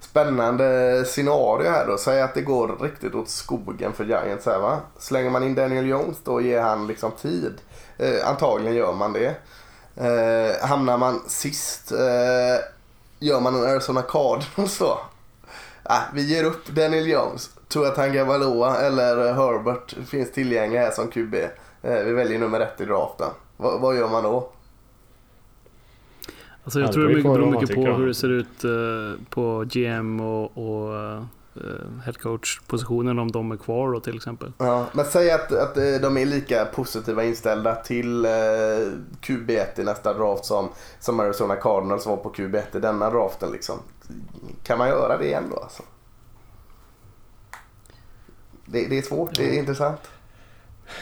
Spännande 0.00 1.04
scenario 1.06 1.70
här 1.70 1.86
då. 1.86 1.98
Säg 1.98 2.22
att 2.22 2.34
det 2.34 2.40
går 2.40 2.76
riktigt 2.82 3.14
åt 3.14 3.28
skogen 3.28 3.92
för 3.92 4.04
Giants 4.04 4.46
här 4.46 4.58
va. 4.58 4.80
Slänger 4.98 5.30
man 5.30 5.42
in 5.42 5.54
Daniel 5.54 5.86
Jones 5.86 6.16
då 6.24 6.40
ger 6.40 6.60
han 6.60 6.86
liksom 6.86 7.12
tid. 7.12 7.54
Eh, 7.98 8.28
antagligen 8.28 8.76
gör 8.76 8.92
man 8.92 9.12
det. 9.12 9.34
Eh, 9.96 10.68
hamnar 10.68 10.98
man 10.98 11.20
sist 11.26 11.92
eh, 11.92 12.64
gör 13.18 13.40
man 13.40 13.54
en 13.54 13.70
Arizona 13.70 14.02
Cardinals 14.02 14.78
då. 14.78 14.98
Ah, 15.82 16.00
vi 16.14 16.22
ger 16.22 16.44
upp 16.44 16.66
Daniel 16.66 17.08
Jones. 17.08 17.50
Tua 17.68 17.90
Tagovailoa 17.90 18.76
eller 18.76 19.32
Herbert 19.32 19.96
finns 20.06 20.32
tillgängliga 20.32 20.82
här 20.82 20.90
som 20.90 21.08
QB. 21.08 21.34
Eh, 21.82 22.04
vi 22.04 22.12
väljer 22.12 22.38
nummer 22.38 22.60
ett 22.60 22.80
i 22.80 22.84
draften. 22.84 23.28
V 23.56 23.64
vad 23.80 23.96
gör 23.96 24.08
man 24.08 24.22
då? 24.22 24.50
Alltså 26.64 26.80
jag 26.80 26.88
ja, 26.88 26.92
tror 26.92 27.08
det 27.08 27.22
beror 27.22 27.50
mycket 27.50 27.74
på 27.74 27.80
hur 27.80 28.06
det 28.06 28.14
ser 28.14 28.28
ut 28.28 28.64
uh, 28.64 29.14
på 29.30 29.64
GM 29.68 30.20
och, 30.20 30.58
och 30.58 30.94
uh, 30.94 31.22
headcoach-positionen 32.04 33.18
om 33.18 33.32
de 33.32 33.52
är 33.52 33.56
kvar 33.56 33.92
då 33.92 34.00
till 34.00 34.16
exempel. 34.16 34.52
Ja, 34.58 34.86
men 34.92 35.04
säg 35.04 35.30
att, 35.30 35.52
att 35.52 35.74
de 35.74 36.16
är 36.16 36.26
lika 36.26 36.64
positiva 36.64 37.24
inställda 37.24 37.74
till 37.74 38.26
uh, 38.26 38.30
QB1 39.22 39.80
i 39.80 39.84
nästa 39.84 40.14
draft 40.14 40.44
som, 40.44 40.68
som 41.00 41.20
Arizona 41.20 41.56
Cardinals 41.56 42.06
var 42.06 42.16
på 42.16 42.30
QB1 42.30 42.76
i 42.76 42.80
denna 42.80 43.10
draften. 43.10 43.52
Liksom. 43.52 43.78
Kan 44.62 44.78
man 44.78 44.88
göra 44.88 45.18
det 45.18 45.26
igen 45.26 45.44
då? 45.50 45.56
Alltså? 45.56 45.82
Det, 48.72 48.86
det 48.86 48.98
är 48.98 49.02
svårt, 49.02 49.36
det 49.36 49.44
är 49.44 49.58
intressant. 49.58 50.00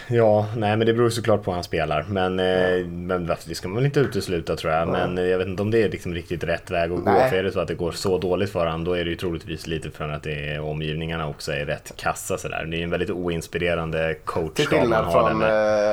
Ja, 0.09 0.47
nej 0.57 0.77
men 0.77 0.87
det 0.87 0.95
beror 0.95 1.11
såklart 1.11 1.43
på 1.43 1.51
hur 1.51 1.55
han 1.55 1.65
spelar. 1.65 2.05
Men, 2.09 2.41
eh, 2.41 2.87
men 2.87 3.27
det 3.47 3.55
ska 3.55 3.69
man 3.69 3.77
väl 3.77 3.85
inte 3.85 4.01
utesluta 4.01 4.57
tror 4.57 4.73
jag. 4.73 4.89
Men 4.89 5.17
jag 5.17 5.39
vet 5.39 5.47
inte 5.49 5.63
om 5.63 5.71
det 5.71 5.83
är 5.83 5.89
liksom 5.89 6.15
riktigt 6.15 6.45
rätt 6.45 6.71
väg 6.71 6.93
att 6.93 7.05
nej. 7.05 7.23
gå. 7.23 7.29
För 7.29 7.37
är 7.37 7.43
det 7.43 7.53
så 7.53 7.61
att 7.61 7.69
det 7.69 7.75
går 7.75 7.93
så 7.93 8.19
dåligt 8.19 8.53
för 8.53 8.67
honom 8.67 8.85
då 8.85 8.93
är 8.93 9.05
det 9.05 9.11
ju 9.11 9.17
troligtvis 9.17 9.67
lite 9.67 9.91
för 9.91 10.09
att 10.09 10.23
det 10.23 10.55
är, 10.55 10.61
omgivningarna 10.61 11.29
också 11.29 11.53
är 11.53 11.67
rätt 11.67 11.93
kassa 11.97 12.39
sådär. 12.39 12.65
Det 12.65 12.77
är 12.77 12.79
ju 12.79 12.85
en 12.85 12.91
väldigt 12.91 13.11
oinspirerande 13.11 14.17
coach. 14.25 14.55
Till 14.55 14.67
skillnad 14.67 15.13
från 15.13 15.43
uh, 15.43 15.49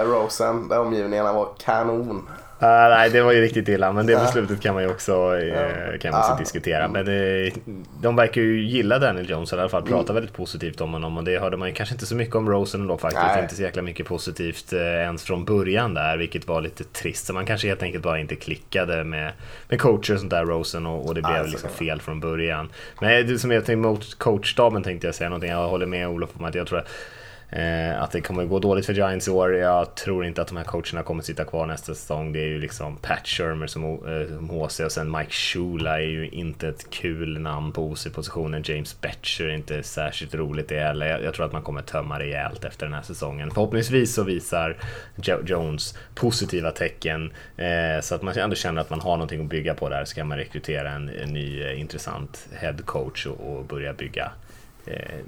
Rosen 0.05 0.67
där 0.67 0.79
omgivningarna 0.79 1.33
var 1.33 1.47
kanon. 1.65 2.29
Uh, 2.61 2.69
nej, 2.69 3.09
det 3.09 3.21
var 3.21 3.31
ju 3.31 3.41
riktigt 3.41 3.67
illa, 3.67 3.91
men 3.91 4.05
det 4.05 4.15
beslutet 4.15 4.61
kan 4.61 4.73
man 4.73 4.83
ju 4.83 4.89
också, 4.89 5.35
uh, 5.35 5.97
kan 5.99 6.11
man 6.11 6.19
också 6.19 6.35
diskutera. 6.39 6.87
Men 6.87 7.07
uh, 7.07 7.53
de 8.01 8.15
verkar 8.15 8.41
ju 8.41 8.61
gilla 8.65 8.99
Daniel 8.99 9.29
Jones, 9.29 9.53
eller 9.53 9.61
i 9.61 9.63
alla 9.63 9.69
fall 9.69 9.83
prata 9.83 10.03
mm. 10.03 10.15
väldigt 10.15 10.35
positivt 10.35 10.81
om 10.81 10.93
honom. 10.93 11.17
Och 11.17 11.23
det 11.23 11.39
hörde 11.39 11.57
man 11.57 11.67
ju 11.67 11.73
kanske 11.73 11.95
inte 11.95 12.05
så 12.05 12.15
mycket 12.15 12.35
om 12.35 12.49
Rosen 12.49 12.87
då 12.87 12.97
faktiskt. 12.97 13.25
Nej. 13.25 13.43
Inte 13.43 13.55
så 13.55 13.61
jäkla 13.61 13.81
mycket 13.81 14.07
positivt 14.07 14.73
uh, 14.73 14.79
ens 14.79 15.23
från 15.23 15.45
början 15.45 15.93
där, 15.93 16.17
vilket 16.17 16.47
var 16.47 16.61
lite 16.61 16.83
trist. 16.83 17.25
Så 17.25 17.33
man 17.33 17.45
kanske 17.45 17.67
helt 17.67 17.83
enkelt 17.83 18.03
bara 18.03 18.19
inte 18.19 18.35
klickade 18.35 19.03
med, 19.03 19.31
med 19.69 19.81
coacher 19.81 20.13
och 20.13 20.19
sånt 20.19 20.31
där, 20.31 20.45
Rosen, 20.45 20.85
och, 20.85 21.07
och 21.07 21.15
det 21.15 21.21
blev 21.21 21.35
alltså, 21.35 21.51
liksom 21.51 21.69
fel 21.69 22.01
från 22.01 22.19
början. 22.19 22.69
Men 23.01 23.27
det 23.27 23.39
som 23.39 23.51
jag 23.51 23.65
tänkte 23.65 23.87
mot 23.87 24.19
coachstaben 24.19 24.83
tänkte 24.83 25.07
jag 25.07 25.15
säga 25.15 25.29
någonting. 25.29 25.51
Jag 25.51 25.67
håller 25.67 25.85
med 25.85 26.07
Olof 26.07 26.29
om 26.37 26.45
att 26.45 26.55
jag 26.55 26.67
tror 26.67 26.79
att 26.79 26.87
Eh, 26.87 27.22
Eh, 27.55 28.01
att 28.01 28.11
det 28.11 28.21
kommer 28.21 28.45
gå 28.45 28.59
dåligt 28.59 28.85
för 28.85 28.93
Giants 28.93 29.27
i 29.27 29.31
år. 29.31 29.55
Jag 29.55 29.95
tror 29.95 30.25
inte 30.25 30.41
att 30.41 30.47
de 30.47 30.57
här 30.57 30.63
coacherna 30.63 31.03
kommer 31.03 31.23
sitta 31.23 31.45
kvar 31.45 31.65
nästa 31.65 31.95
säsong. 31.95 32.33
Det 32.33 32.39
är 32.39 32.47
ju 32.47 32.59
liksom 32.59 32.97
Pat 32.97 33.27
Shermer 33.27 33.67
som, 33.67 33.83
eh, 33.83 34.35
som 34.35 34.49
HC 34.49 34.79
och 34.79 34.91
sen 34.91 35.11
Mike 35.11 35.31
Shula 35.31 36.01
är 36.01 36.05
ju 36.05 36.29
inte 36.29 36.67
ett 36.67 36.89
kul 36.89 37.39
namn 37.39 37.71
på 37.71 37.91
OC-positionen. 37.91 38.63
James 38.65 39.01
Betcher 39.01 39.45
är 39.45 39.53
inte 39.53 39.83
särskilt 39.83 40.35
roligt 40.35 40.69
det 40.69 40.79
heller. 40.79 41.05
Jag, 41.05 41.23
jag, 41.23 41.33
tror 41.33 41.45
att 41.45 41.51
man 41.51 41.61
kommer 41.61 41.81
tömma 41.81 42.19
rejält 42.19 42.63
efter 42.63 42.85
den 42.85 42.93
här 42.93 43.01
säsongen. 43.01 43.51
Förhoppningsvis 43.51 44.13
så 44.13 44.23
visar 44.23 44.77
jo 45.15 45.37
Jones 45.45 45.97
positiva 46.15 46.71
tecken 46.71 47.31
eh, 47.57 48.01
så 48.01 48.15
att 48.15 48.21
man 48.21 48.37
ändå 48.37 48.55
känner 48.55 48.81
att 48.81 48.89
man 48.89 49.01
har 49.01 49.17
någonting 49.17 49.41
att 49.41 49.49
bygga 49.49 49.73
på 49.73 49.89
där. 49.89 50.05
så 50.05 50.15
kan 50.15 50.27
man 50.27 50.37
rekrytera 50.37 50.91
en, 50.91 51.09
en 51.09 51.29
ny 51.29 51.63
eh, 51.63 51.79
intressant 51.79 52.47
head 52.53 52.77
coach 52.85 53.25
och, 53.25 53.53
och 53.53 53.65
börja 53.65 53.93
bygga 53.93 54.31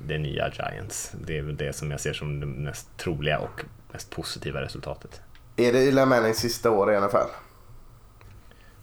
det 0.05 0.17
nya 0.17 0.49
Giants. 0.49 1.11
Det 1.25 1.37
är 1.37 1.41
väl 1.41 1.57
det 1.57 1.73
som 1.73 1.91
jag 1.91 1.99
ser 1.99 2.13
som 2.13 2.39
det 2.39 2.45
mest 2.45 2.97
troliga 2.97 3.39
och 3.39 3.65
mest 3.91 4.09
positiva 4.09 4.61
resultatet. 4.61 5.21
Är 5.55 5.73
det 5.73 5.79
Eli 5.79 6.05
Mannings 6.05 6.37
sista 6.37 6.71
år 6.71 6.93
i 6.93 7.01
NFL? 7.01 7.17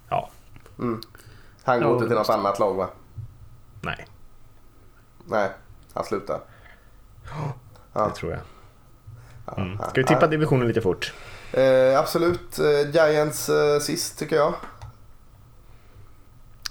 Ja. 0.08 0.30
Mm. 0.78 1.00
Han 1.62 1.80
går 1.80 1.92
inte 1.92 2.06
till 2.06 2.16
något 2.16 2.28
annat 2.28 2.58
lag 2.58 2.74
va? 2.74 2.88
Nej. 3.80 4.06
Nej, 5.24 5.50
han 5.92 6.04
slutar. 6.04 6.40
Ja. 7.92 8.08
Det 8.08 8.14
tror 8.14 8.32
jag. 8.32 8.40
Mm. 9.58 9.78
Ska 9.78 9.92
vi 9.94 10.04
tippa 10.04 10.26
divisionen 10.26 10.68
lite 10.68 10.80
fort? 10.80 11.12
Eh, 11.52 11.98
absolut. 11.98 12.58
Eh, 12.58 12.90
Giants 12.90 13.48
eh, 13.48 13.78
sist 13.78 14.18
tycker 14.18 14.36
jag. 14.36 14.54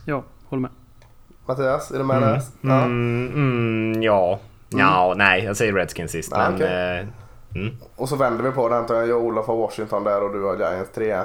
Ja, 0.05 0.23
håller 0.45 0.61
med. 0.61 0.71
Mattias, 1.51 1.91
är 1.91 1.97
du 1.97 2.03
med 2.03 2.17
mm. 2.17 2.29
där? 2.29 2.41
Ja. 2.61 2.83
Mm, 2.83 3.31
mm, 3.33 4.03
ja. 4.03 4.39
Mm. 4.73 5.17
nej, 5.17 5.43
jag 5.43 5.57
säger 5.57 5.73
Redskins 5.73 6.11
sist. 6.11 6.33
Ah, 6.33 6.37
men, 6.37 6.55
okay. 6.55 6.99
eh, 6.99 7.07
mm. 7.55 7.77
Och 7.95 8.09
så 8.09 8.15
vänder 8.15 8.43
vi 8.43 8.51
på 8.51 8.69
det 8.69 8.77
antar 8.77 8.95
jag. 8.95 9.07
Jag 9.07 9.17
och 9.17 9.23
Olof 9.23 9.47
har 9.47 9.55
Washington 9.55 10.03
där 10.03 10.23
och 10.23 10.33
du 10.33 10.43
har 10.43 10.57
Giants 10.57 10.91
3. 10.91 11.21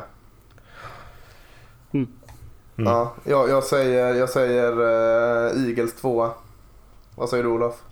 Mm. 2.78 2.92
Ja, 2.92 3.14
jag, 3.24 3.48
jag 3.48 3.64
säger, 3.64 4.14
jag 4.14 4.28
säger 4.28 4.80
uh, 4.80 5.68
Eagles 5.68 5.94
2. 5.94 6.28
Vad 7.14 7.28
säger 7.28 7.44
du 7.44 7.50
Olof? 7.50 7.82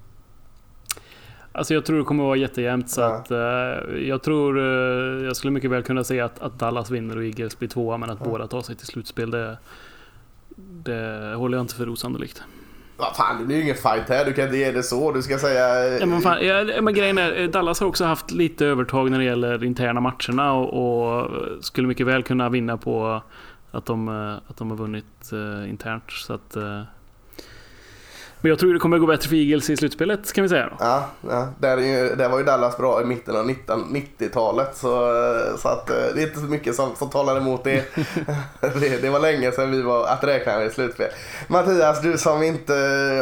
Alltså 1.53 1.75
jag 1.75 1.85
tror 1.85 1.99
det 1.99 2.05
kommer 2.05 2.25
att 2.25 2.29
vara 2.29 2.37
jättejämnt 2.37 2.91
så 2.91 3.01
ja. 3.01 3.07
att 3.07 3.31
uh, 3.31 3.99
jag 4.09 4.23
tror 4.23 4.59
uh, 4.59 5.27
jag 5.27 5.37
skulle 5.37 5.51
mycket 5.51 5.71
väl 5.71 5.83
kunna 5.83 6.05
säga 6.05 6.25
att, 6.25 6.39
att 6.39 6.59
Dallas 6.59 6.91
vinner 6.91 7.17
och 7.17 7.25
Eagles 7.25 7.59
blir 7.59 7.69
tvåa 7.69 7.97
men 7.97 8.11
att 8.11 8.19
ja. 8.21 8.31
båda 8.31 8.47
tar 8.47 8.63
sig 8.63 8.77
till 8.77 8.87
slutspel 8.87 9.31
det, 9.31 9.59
det 10.85 11.35
håller 11.37 11.59
jag 11.59 11.65
inte 11.65 11.75
för 11.75 11.89
osannolikt. 11.89 12.43
Vad 12.97 13.17
fan, 13.17 13.39
det 13.39 13.45
blir 13.45 13.57
ju 13.57 13.63
ingen 13.63 13.75
fight 13.75 14.09
här. 14.09 14.25
Du 14.25 14.33
kan 14.33 14.45
inte 14.45 14.57
ge 14.57 14.73
det 14.73 14.83
så. 14.83 15.13
Du 15.13 15.23
ska 15.23 15.39
säga... 15.39 15.99
Ja, 15.99 16.07
men, 16.07 16.21
fan, 16.21 16.47
ja, 16.47 16.83
men 16.83 16.95
grejen 16.95 17.19
är, 17.19 17.49
Dallas 17.49 17.81
har 17.81 17.87
också 17.87 18.05
haft 18.05 18.31
lite 18.31 18.67
övertag 18.67 19.11
när 19.11 19.19
det 19.19 19.25
gäller 19.25 19.65
interna 19.65 20.01
matcherna 20.01 20.53
och, 20.53 21.21
och 21.21 21.31
skulle 21.61 21.89
mycket 21.89 22.07
väl 22.07 22.23
kunna 22.23 22.49
vinna 22.49 22.77
på 22.77 23.23
att 23.71 23.87
de, 23.87 24.09
att 24.49 24.57
de 24.57 24.71
har 24.71 24.77
vunnit 24.77 25.33
internt. 25.69 26.11
Så 26.11 26.33
att, 26.33 26.57
men 28.45 28.49
jag 28.51 28.59
tror 28.59 28.73
det 28.73 28.79
kommer 28.79 28.99
gå 28.99 29.07
bättre 29.07 29.29
för 29.29 29.37
Eagles 29.37 29.71
i 29.71 29.77
slutspelet 29.77 30.33
kan 30.33 30.43
vi 30.43 30.49
säga. 30.49 30.67
Då. 30.67 30.77
Ja, 30.79 31.11
ja. 31.29 31.49
Där, 31.59 31.79
ju, 31.79 32.15
där 32.15 32.29
var 32.29 32.39
ju 32.39 32.45
Dallas 32.45 32.77
bra 32.77 33.03
i 33.03 33.05
mitten 33.05 33.37
av 33.37 33.47
90-talet. 33.47 34.77
Så, 34.77 34.89
så 35.59 35.69
att, 35.69 35.91
eh, 35.91 35.97
det 36.15 36.23
är 36.23 36.27
inte 36.27 36.41
så 36.41 36.47
mycket 36.47 36.75
som, 36.75 36.95
som 36.97 37.11
talar 37.11 37.37
emot 37.37 37.65
det. 37.65 37.85
det. 38.61 39.03
det. 39.03 39.11
var 39.11 39.21
länge 39.21 39.53
sedan 39.53 39.71
vi 39.71 39.83
var 39.83 40.07
att 40.07 40.25
räkna 40.25 40.59
med 40.59 40.67
i 40.67 40.71
slutspel. 40.71 41.11
Mattias, 41.47 42.03
du 42.03 42.19
som 42.19 42.43
inte 42.43 42.75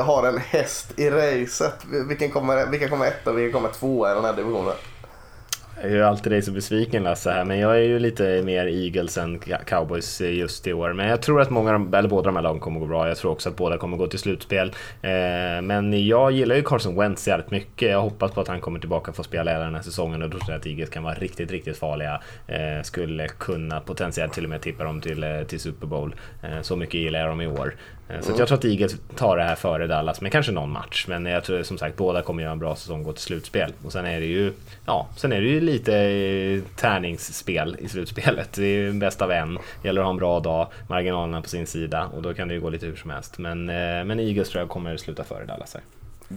har 0.07 0.28
en 0.28 0.39
häst 0.39 0.93
i 0.97 1.11
racet. 1.11 1.86
Vilken 2.09 2.31
kommer, 2.31 2.66
vilka 2.66 2.89
kommer 2.89 3.07
ett 3.07 3.27
och 3.27 3.39
vilka 3.39 3.53
kommer 3.53 3.69
tvåa 3.69 4.12
i 4.12 4.15
den 4.15 4.24
här 4.24 4.32
divisionen? 4.32 4.74
Jag 5.77 5.90
är 5.90 5.94
ju 5.94 6.03
alltid 6.03 6.32
dig 6.32 6.43
så 6.43 6.53
besviken 6.53 7.03
Lasse 7.03 7.31
här, 7.31 7.44
men 7.44 7.59
jag 7.59 7.77
är 7.77 7.82
ju 7.82 7.99
lite 7.99 8.43
mer 8.43 8.66
Eagles 8.66 9.19
än 9.19 9.39
cowboys 9.66 10.20
just 10.20 10.66
i 10.66 10.73
år. 10.73 10.93
Men 10.93 11.09
jag 11.09 11.23
tror 11.23 11.40
att 11.40 11.51
många, 11.51 11.99
eller 11.99 12.09
båda 12.09 12.24
de 12.24 12.36
här 12.36 12.43
lagen 12.43 12.61
kommer 12.61 12.81
gå 12.81 12.86
bra. 12.86 13.09
Jag 13.09 13.16
tror 13.16 13.31
också 13.31 13.49
att 13.49 13.57
båda 13.57 13.78
kommer 13.78 13.97
gå 13.97 14.07
till 14.07 14.19
slutspel. 14.19 14.69
Eh, 15.03 15.62
men 15.62 16.07
jag 16.07 16.32
gillar 16.32 16.57
ju 16.57 16.62
Carson 16.62 16.97
Wentz 16.97 17.28
jävligt 17.28 17.51
mycket. 17.51 17.90
Jag 17.90 18.01
hoppas 18.01 18.32
på 18.32 18.40
att 18.40 18.49
han 18.49 18.61
kommer 18.61 18.81
tillbaka 18.81 19.11
och 19.11 19.16
får 19.16 19.23
spela 19.23 19.51
hela 19.51 19.65
den 19.65 19.74
här 19.74 19.82
säsongen 19.82 20.23
och 20.23 20.31
då 20.31 20.39
tror 20.39 20.51
jag 20.51 20.59
att 20.59 20.66
Eagles 20.66 20.90
kan 20.90 21.03
vara 21.03 21.15
riktigt, 21.15 21.51
riktigt 21.51 21.78
farliga. 21.78 22.20
Eh, 22.47 22.82
skulle 22.82 23.28
kunna 23.28 23.81
potentiellt 23.81 24.32
till 24.32 24.44
och 24.44 24.51
med 24.51 24.61
tippa 24.61 24.85
dem 24.85 25.01
till, 25.01 25.24
eh, 25.24 25.43
till 25.43 25.61
Super 25.61 25.86
Bowl. 25.86 26.15
Så 26.62 26.77
mycket 26.77 27.01
gillar 27.01 27.20
jag 27.20 27.28
dem 27.28 27.40
i 27.40 27.47
år. 27.47 27.74
Eh, 28.13 28.21
så 28.21 28.33
jag 28.39 28.49
tror 28.49 28.59
att 28.59 28.65
Eagles 28.65 28.97
tar 29.17 29.37
det 29.37 29.43
här 29.43 29.55
före 29.55 29.87
Dallas 29.87 30.21
med 30.21 30.33
kanske 30.33 30.53
någon 30.53 30.71
match. 30.71 31.05
Men 31.09 31.27
jag 31.27 31.45
tror 31.45 31.63
som 31.63 31.79
sagt 31.79 31.97
båda 31.97 32.23
kommer 32.23 32.43
göra 32.43 32.53
en 32.53 32.59
bra 32.59 32.77
säsong 32.77 32.99
och 33.01 33.05
gå 33.05 33.13
till 33.13 33.23
slutspel. 33.23 33.73
Och 33.85 33.93
sen 33.93 34.07
är 34.07 34.21
det 34.21 34.27
ju, 34.27 34.53
ja, 34.87 35.09
sen 35.17 35.33
är 35.33 35.41
det 35.41 35.49
ju 35.49 35.61
lite 35.61 35.97
eh, 35.97 36.63
tärningsspel 36.77 37.77
i 37.81 37.89
slutspelet. 37.89 38.53
Det 38.53 38.67
är 38.67 38.79
ju 38.79 38.93
bäst 38.93 39.23
av 39.23 39.33
en. 39.33 39.59
Gäller 39.83 40.01
att 40.01 40.05
ha 40.05 40.11
en 40.11 40.19
bra 40.19 40.41
dag, 40.41 40.67
marginalerna 40.89 41.43
på 41.43 41.49
sin 41.49 41.67
sida 41.67 42.07
och 42.15 42.23
då 42.23 42.35
kan 42.35 42.49
det 42.49 42.55
ju 42.55 42.61
gå 42.61 42.71
lite 42.71 42.87
hur 42.87 42.97
som 42.97 43.11
helst. 43.11 43.39
Men, 43.39 43.69
eh, 43.69 44.05
men 44.05 44.21
Eagles 44.21 44.49
tror 44.49 44.63
jag 44.63 44.69
kommer 44.69 44.97
sluta 44.97 45.25
före 45.25 45.45
Dallas 45.45 45.75
här. 45.75 45.83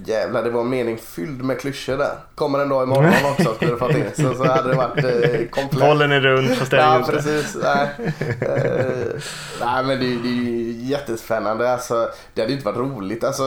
Jävlar, 0.05 0.43
det 0.43 0.49
var 0.49 0.61
en 0.61 0.69
mening 0.69 0.97
fylld 0.97 1.43
med 1.43 1.59
klyschor 1.59 1.97
där. 1.97 2.15
Kommer 2.35 2.59
en 2.59 2.69
dag 2.69 2.83
imorgon 2.83 3.13
också 3.31 3.55
skulle 3.55 3.71
du 3.71 3.77
fått 3.77 3.91
in. 3.91 4.05
Så, 4.15 4.33
så 4.33 4.43
hade 4.43 4.69
det 4.69 4.75
varit 4.75 5.03
eh, 5.03 5.47
komplett. 5.49 5.81
Bollen 5.81 6.11
är 6.11 6.19
rund 6.19 6.55
fast 6.55 6.71
det 6.71 6.77
är 6.77 6.99
Ja, 6.99 7.05
precis. 7.09 7.57
Nej. 7.63 7.89
Eh, 8.41 9.21
nej, 9.59 9.83
men 9.83 9.99
det, 9.99 10.05
det 10.05 10.29
är 10.29 10.43
ju 10.43 10.71
jättespännande. 10.71 11.73
Alltså, 11.73 12.09
det 12.33 12.41
hade 12.41 12.53
inte 12.53 12.65
varit 12.65 12.77
roligt. 12.77 13.23
Alltså, 13.23 13.43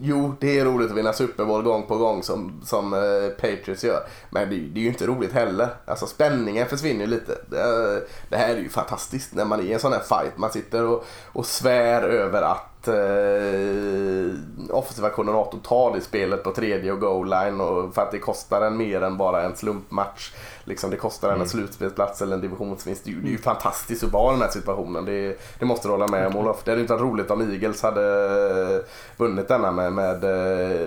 jo, 0.00 0.36
det 0.40 0.58
är 0.58 0.64
roligt 0.64 0.90
att 0.90 0.96
vinna 0.96 1.12
Super 1.12 1.44
Bowl 1.44 1.62
gång 1.62 1.86
på 1.86 1.96
gång 1.96 2.22
som, 2.22 2.60
som 2.64 2.94
eh, 2.94 3.30
Patriots 3.40 3.84
gör. 3.84 4.00
Men 4.30 4.50
det, 4.50 4.56
det, 4.56 4.80
är 4.80 4.82
ju 4.82 4.88
inte 4.88 5.06
roligt 5.06 5.32
heller. 5.32 5.68
Alltså, 5.84 6.06
spänningen 6.06 6.66
försvinner 6.66 7.06
lite. 7.06 7.38
Det, 7.50 8.00
det 8.28 8.36
här 8.36 8.54
är 8.54 8.58
ju 8.58 8.68
fantastiskt 8.68 9.34
när 9.34 9.44
man 9.44 9.60
är 9.60 9.64
i 9.64 9.72
en 9.72 9.80
sån 9.80 9.92
här 9.92 10.00
fight. 10.00 10.38
Man 10.38 10.52
sitter 10.52 10.84
och, 10.84 11.06
och 11.32 11.46
svär 11.46 12.02
över 12.02 12.42
att 12.42 12.73
att 12.88 12.98
eh, 12.98 14.74
offensiva 14.76 15.10
koordinator 15.10 15.58
tar 15.58 15.94
det 15.94 16.00
spelet 16.00 16.42
på 16.44 16.50
tredje 16.50 16.92
och 16.92 17.00
goal 17.00 17.30
line 17.30 17.60
och 17.60 17.94
för 17.94 18.02
att 18.02 18.10
det 18.10 18.18
kostar 18.18 18.62
en 18.62 18.76
mer 18.76 19.02
än 19.02 19.16
bara 19.16 19.42
en 19.42 19.56
slumpmatch. 19.56 20.32
Liksom 20.64 20.90
det 20.90 20.96
kostar 20.96 21.32
en 21.32 21.40
en 21.40 21.48
slutspelsplats 21.48 22.22
eller 22.22 22.34
en 22.34 22.40
divisionsvinst. 22.40 23.04
Det 23.04 23.10
är 23.10 23.14
ju- 23.14 23.30
ju 23.30 23.38
fantastiskt 23.38 24.04
att 24.04 24.12
vara 24.12 24.30
i 24.30 24.34
den 24.34 24.42
här 24.42 24.48
situationen. 24.50 25.04
Det, 25.04 25.38
det 25.58 25.64
måste 25.64 25.88
du 25.88 25.92
hålla 25.92 26.08
med 26.08 26.26
om 26.26 26.36
Olof. 26.36 26.62
Det 26.64 26.70
hade 26.70 26.80
inte 26.80 26.92
varit 26.92 27.02
roligt 27.02 27.30
om 27.30 27.40
Eagles 27.52 27.82
hade 27.82 28.84
vunnit 29.16 29.48
denna 29.48 29.72
med, 29.72 29.92
med 29.92 30.24
eh, 30.24 30.86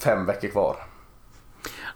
fem 0.00 0.26
veckor 0.26 0.48
kvar. 0.48 0.76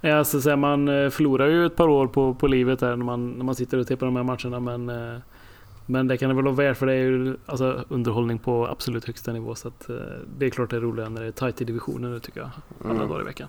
Ja, 0.01 0.19
alltså, 0.19 0.57
man 0.57 0.89
eh, 1.05 1.11
förlorar 1.11 1.47
ju 1.47 1.67
ett 1.67 1.77
par 1.77 1.89
år 1.89 2.07
på, 2.07 2.35
på 2.35 2.47
livet 2.47 2.81
här 2.81 2.97
när 2.97 3.05
man, 3.05 3.31
när 3.31 3.45
man 3.45 3.55
sitter 3.55 3.79
och 3.79 3.87
tittar 3.87 3.97
på 3.99 4.05
de 4.05 4.17
här 4.17 4.23
matcherna. 4.23 4.61
Men, 4.61 4.89
eh, 4.89 5.19
men 5.91 6.09
det 6.09 6.17
kan 6.17 6.29
det 6.29 6.35
väl 6.35 6.45
vara 6.45 6.55
värt 6.55 6.77
för 6.77 6.87
det 6.87 6.93
är 6.93 6.97
ju 6.97 7.37
alltså, 7.47 7.85
underhållning 7.89 8.39
på 8.39 8.67
absolut 8.69 9.05
högsta 9.07 9.33
nivå. 9.33 9.55
Så 9.55 9.69
att, 9.69 9.89
eh, 9.89 9.97
det 10.39 10.47
är 10.47 10.51
klart 10.51 10.71
det 10.71 10.77
är 10.77 10.81
roligare 10.81 11.11
när 11.11 11.21
det 11.21 11.27
är 11.27 11.33
tajt 11.33 11.61
i 11.61 11.65
divisionen 11.65 12.13
nu 12.13 12.21
tycker 12.21 12.41
jag. 12.41 12.51
Alla 12.85 12.95
Mm. 12.95 13.09
dagar 13.09 13.21
i 13.21 13.25
veckan. 13.25 13.49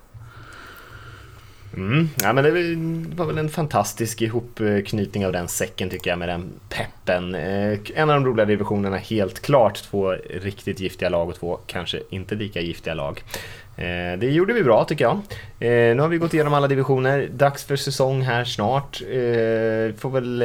Mm. 1.78 2.10
Ja, 2.22 2.34
men 2.34 2.44
det 2.44 3.16
var 3.16 3.26
väl 3.26 3.38
en 3.38 3.50
fantastisk 3.50 4.22
ihopknytning 4.22 5.26
av 5.26 5.32
den 5.32 5.48
säcken 5.48 5.90
tycker 5.90 6.10
jag 6.10 6.20
med 6.20 6.30
den 6.30 6.50
peppen. 6.70 7.36
Eh, 7.36 7.80
En 7.96 8.10
av 8.10 8.16
de 8.22 8.26
roliga 8.26 8.46
divisionerna 8.46 8.98
helt 8.98 9.40
klart. 9.42 9.84
Två 9.84 10.12
riktigt 10.30 10.80
giftiga 10.80 11.10
lag 11.10 11.30
och 11.30 11.36
två 11.36 11.60
kanske 11.68 12.02
inte 12.10 12.36
lika 12.36 12.62
giftiga 12.62 12.94
lag. 12.94 13.24
Eh, 13.78 14.20
Det 14.20 14.30
gjorde 14.32 14.54
vi 14.54 14.64
bra 14.64 14.86
tycker 14.86 15.06
jag. 15.06 15.20
Nu 15.96 16.00
har 16.00 16.08
vi 16.08 16.18
gått 16.18 16.34
igenom 16.34 16.54
alla 16.54 16.68
divisioner. 16.68 17.30
Dags 17.34 17.64
för 17.64 17.76
säsong 17.76 18.22
här 18.22 18.44
snart. 18.46 18.98
Får 20.00 20.10
väl... 20.10 20.44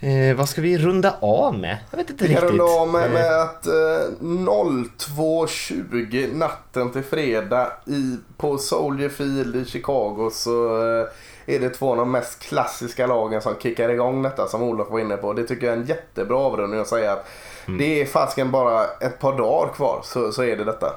eh, 0.00 0.36
vad 0.36 0.48
ska 0.48 0.60
vi 0.60 0.78
runda 0.78 1.14
av 1.20 1.58
med? 1.58 1.78
Jag 1.90 1.98
vet 1.98 2.10
inte 2.10 2.24
Vi 2.24 2.30
riktigt. 2.30 2.48
runda 2.50 2.64
av 2.64 2.88
med, 2.88 3.10
med 3.10 3.42
att 3.42 3.66
eh, 3.66 3.72
02.20 4.20 6.34
natten 6.34 6.90
till 6.90 7.02
fredag 7.02 7.72
i, 7.86 8.16
på 8.36 8.58
Soldier 8.58 9.08
Field 9.08 9.56
i 9.56 9.64
Chicago 9.64 10.30
så 10.32 10.76
eh, 11.00 11.06
är 11.54 11.58
det 11.60 11.70
två 11.70 11.90
av 11.90 11.96
de 11.96 12.10
mest 12.10 12.42
klassiska 12.42 13.06
lagen 13.06 13.42
som 13.42 13.54
kickar 13.62 13.88
igång 13.88 14.22
detta 14.22 14.48
som 14.48 14.62
Olof 14.62 14.90
var 14.90 15.00
inne 15.00 15.16
på. 15.16 15.32
Det 15.32 15.44
tycker 15.44 15.66
jag 15.66 15.76
är 15.76 15.80
en 15.80 15.86
jättebra 15.86 16.38
avrundning 16.38 16.80
att 16.80 16.88
säga 16.88 17.12
att 17.12 17.26
Mm. 17.68 17.78
det 17.78 18.00
är 18.00 18.04
fasken 18.06 18.50
bara 18.50 18.84
ett 18.84 19.18
par 19.18 19.38
dagar 19.38 19.72
kvar 19.72 20.00
så, 20.04 20.32
så 20.32 20.42
är 20.42 20.56
det 20.56 20.64
detta. 20.64 20.92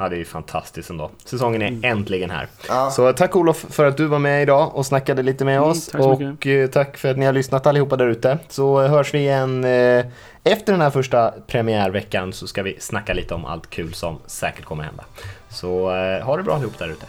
Ja, 0.00 0.08
det 0.08 0.16
är 0.16 0.18
ju 0.18 0.24
fantastiskt 0.24 0.90
ändå. 0.90 1.10
Säsongen 1.24 1.62
är 1.62 1.90
äntligen 1.90 2.30
här. 2.30 2.48
Ja. 2.68 2.90
Så 2.90 3.12
tack 3.12 3.36
Olof 3.36 3.56
för 3.70 3.84
att 3.84 3.96
du 3.96 4.06
var 4.06 4.18
med 4.18 4.42
idag 4.42 4.74
och 4.76 4.86
snackade 4.86 5.22
lite 5.22 5.44
med 5.44 5.56
Mm, 5.56 5.68
oss. 5.70 5.86
tack 5.86 6.00
så 6.02 6.10
och 6.10 6.20
mycket. 6.20 6.68
eh, 6.68 6.72
tack 6.84 6.96
för 6.96 7.10
att 7.10 7.16
ni 7.18 7.26
har 7.26 7.32
lyssnat 7.32 7.66
allihopa 7.66 7.96
där 7.96 8.06
ute. 8.06 8.38
Så 8.48 8.80
hörs 8.80 9.14
vi 9.14 9.18
igen 9.18 9.64
eh, 9.64 10.06
efter 10.44 10.72
den 10.72 10.80
här 10.80 10.90
första 10.90 11.34
premiärveckan 11.46 12.32
så 12.32 12.46
ska 12.46 12.62
vi 12.62 12.80
snacka 12.80 13.12
lite 13.14 13.34
om 13.34 13.44
allt 13.44 13.70
kul 13.70 13.94
som 13.94 14.18
säkert 14.26 14.64
kommer 14.64 14.84
hända. 14.84 15.04
Så 15.48 15.90
eh, 15.96 16.24
ha 16.24 16.36
det 16.36 16.42
bra 16.42 16.54
allihop 16.54 16.78
där 16.78 16.88
ute. 16.88 17.06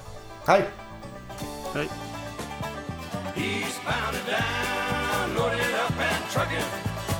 Hej! 0.48 0.62
Hej. 1.76 1.88
Eastbound 3.36 4.16
and 4.20 4.28
down, 4.28 5.36
loaded 5.38 5.74
up 5.86 5.92
and 6.00 6.24
trucking. 6.32 6.66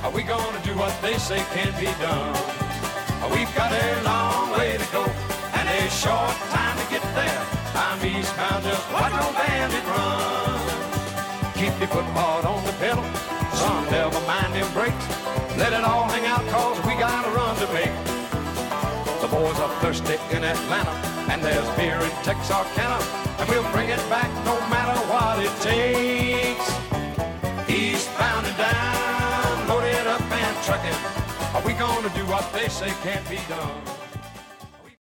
Are 0.04 0.12
we 0.16 0.22
gonna 0.22 0.60
do 0.66 0.72
what 0.82 0.92
they 1.02 1.14
say 1.18 1.38
can't 1.38 1.78
be 1.80 1.86
done? 2.06 2.34
We've 3.32 3.54
got 3.56 3.72
a 3.72 4.02
long 4.04 4.58
way 4.58 4.78
to 4.78 4.84
go 4.96 5.04
short 5.90 6.30
time 6.54 6.76
to 6.78 6.86
get 6.88 7.02
there. 7.18 7.42
I'm 7.74 7.98
eastbound, 8.04 8.64
just 8.64 8.86
watch 8.92 9.12
old 9.12 9.34
bandit 9.34 9.84
run. 9.84 10.60
Keep 11.58 11.78
your 11.78 11.88
foot 11.88 12.08
hard 12.16 12.44
on 12.46 12.64
the 12.64 12.72
pedal, 12.78 13.04
son, 13.52 13.84
never 13.90 14.20
mind 14.26 14.54
them 14.54 14.70
brakes. 14.72 15.06
Let 15.58 15.72
it 15.72 15.84
all 15.84 16.08
hang 16.08 16.26
out 16.26 16.46
cause 16.48 16.78
we 16.86 16.94
got 16.94 17.26
a 17.26 17.30
run 17.30 17.56
to 17.58 17.68
make. 17.74 17.92
The 19.20 19.28
boys 19.28 19.58
are 19.60 19.74
thirsty 19.82 20.16
in 20.34 20.44
Atlanta, 20.44 20.94
and 21.28 21.42
there's 21.42 21.68
beer 21.76 21.98
in 21.98 22.10
Texarkana, 22.22 22.98
and 23.38 23.48
we'll 23.50 23.68
bring 23.72 23.90
it 23.90 24.02
back 24.08 24.30
no 24.46 24.56
matter 24.70 24.96
what 25.12 25.36
it 25.42 25.52
takes. 25.60 26.66
Eastbound 27.68 28.46
and 28.46 28.56
down, 28.56 29.68
loaded 29.68 30.06
up 30.06 30.22
and 30.22 30.54
trucking. 30.64 30.98
Are 31.54 31.62
we 31.66 31.74
gonna 31.74 32.08
do 32.14 32.24
what 32.26 32.50
they 32.52 32.68
say 32.68 32.90
can't 33.02 33.28
be 33.28 33.38
done? 33.48 33.99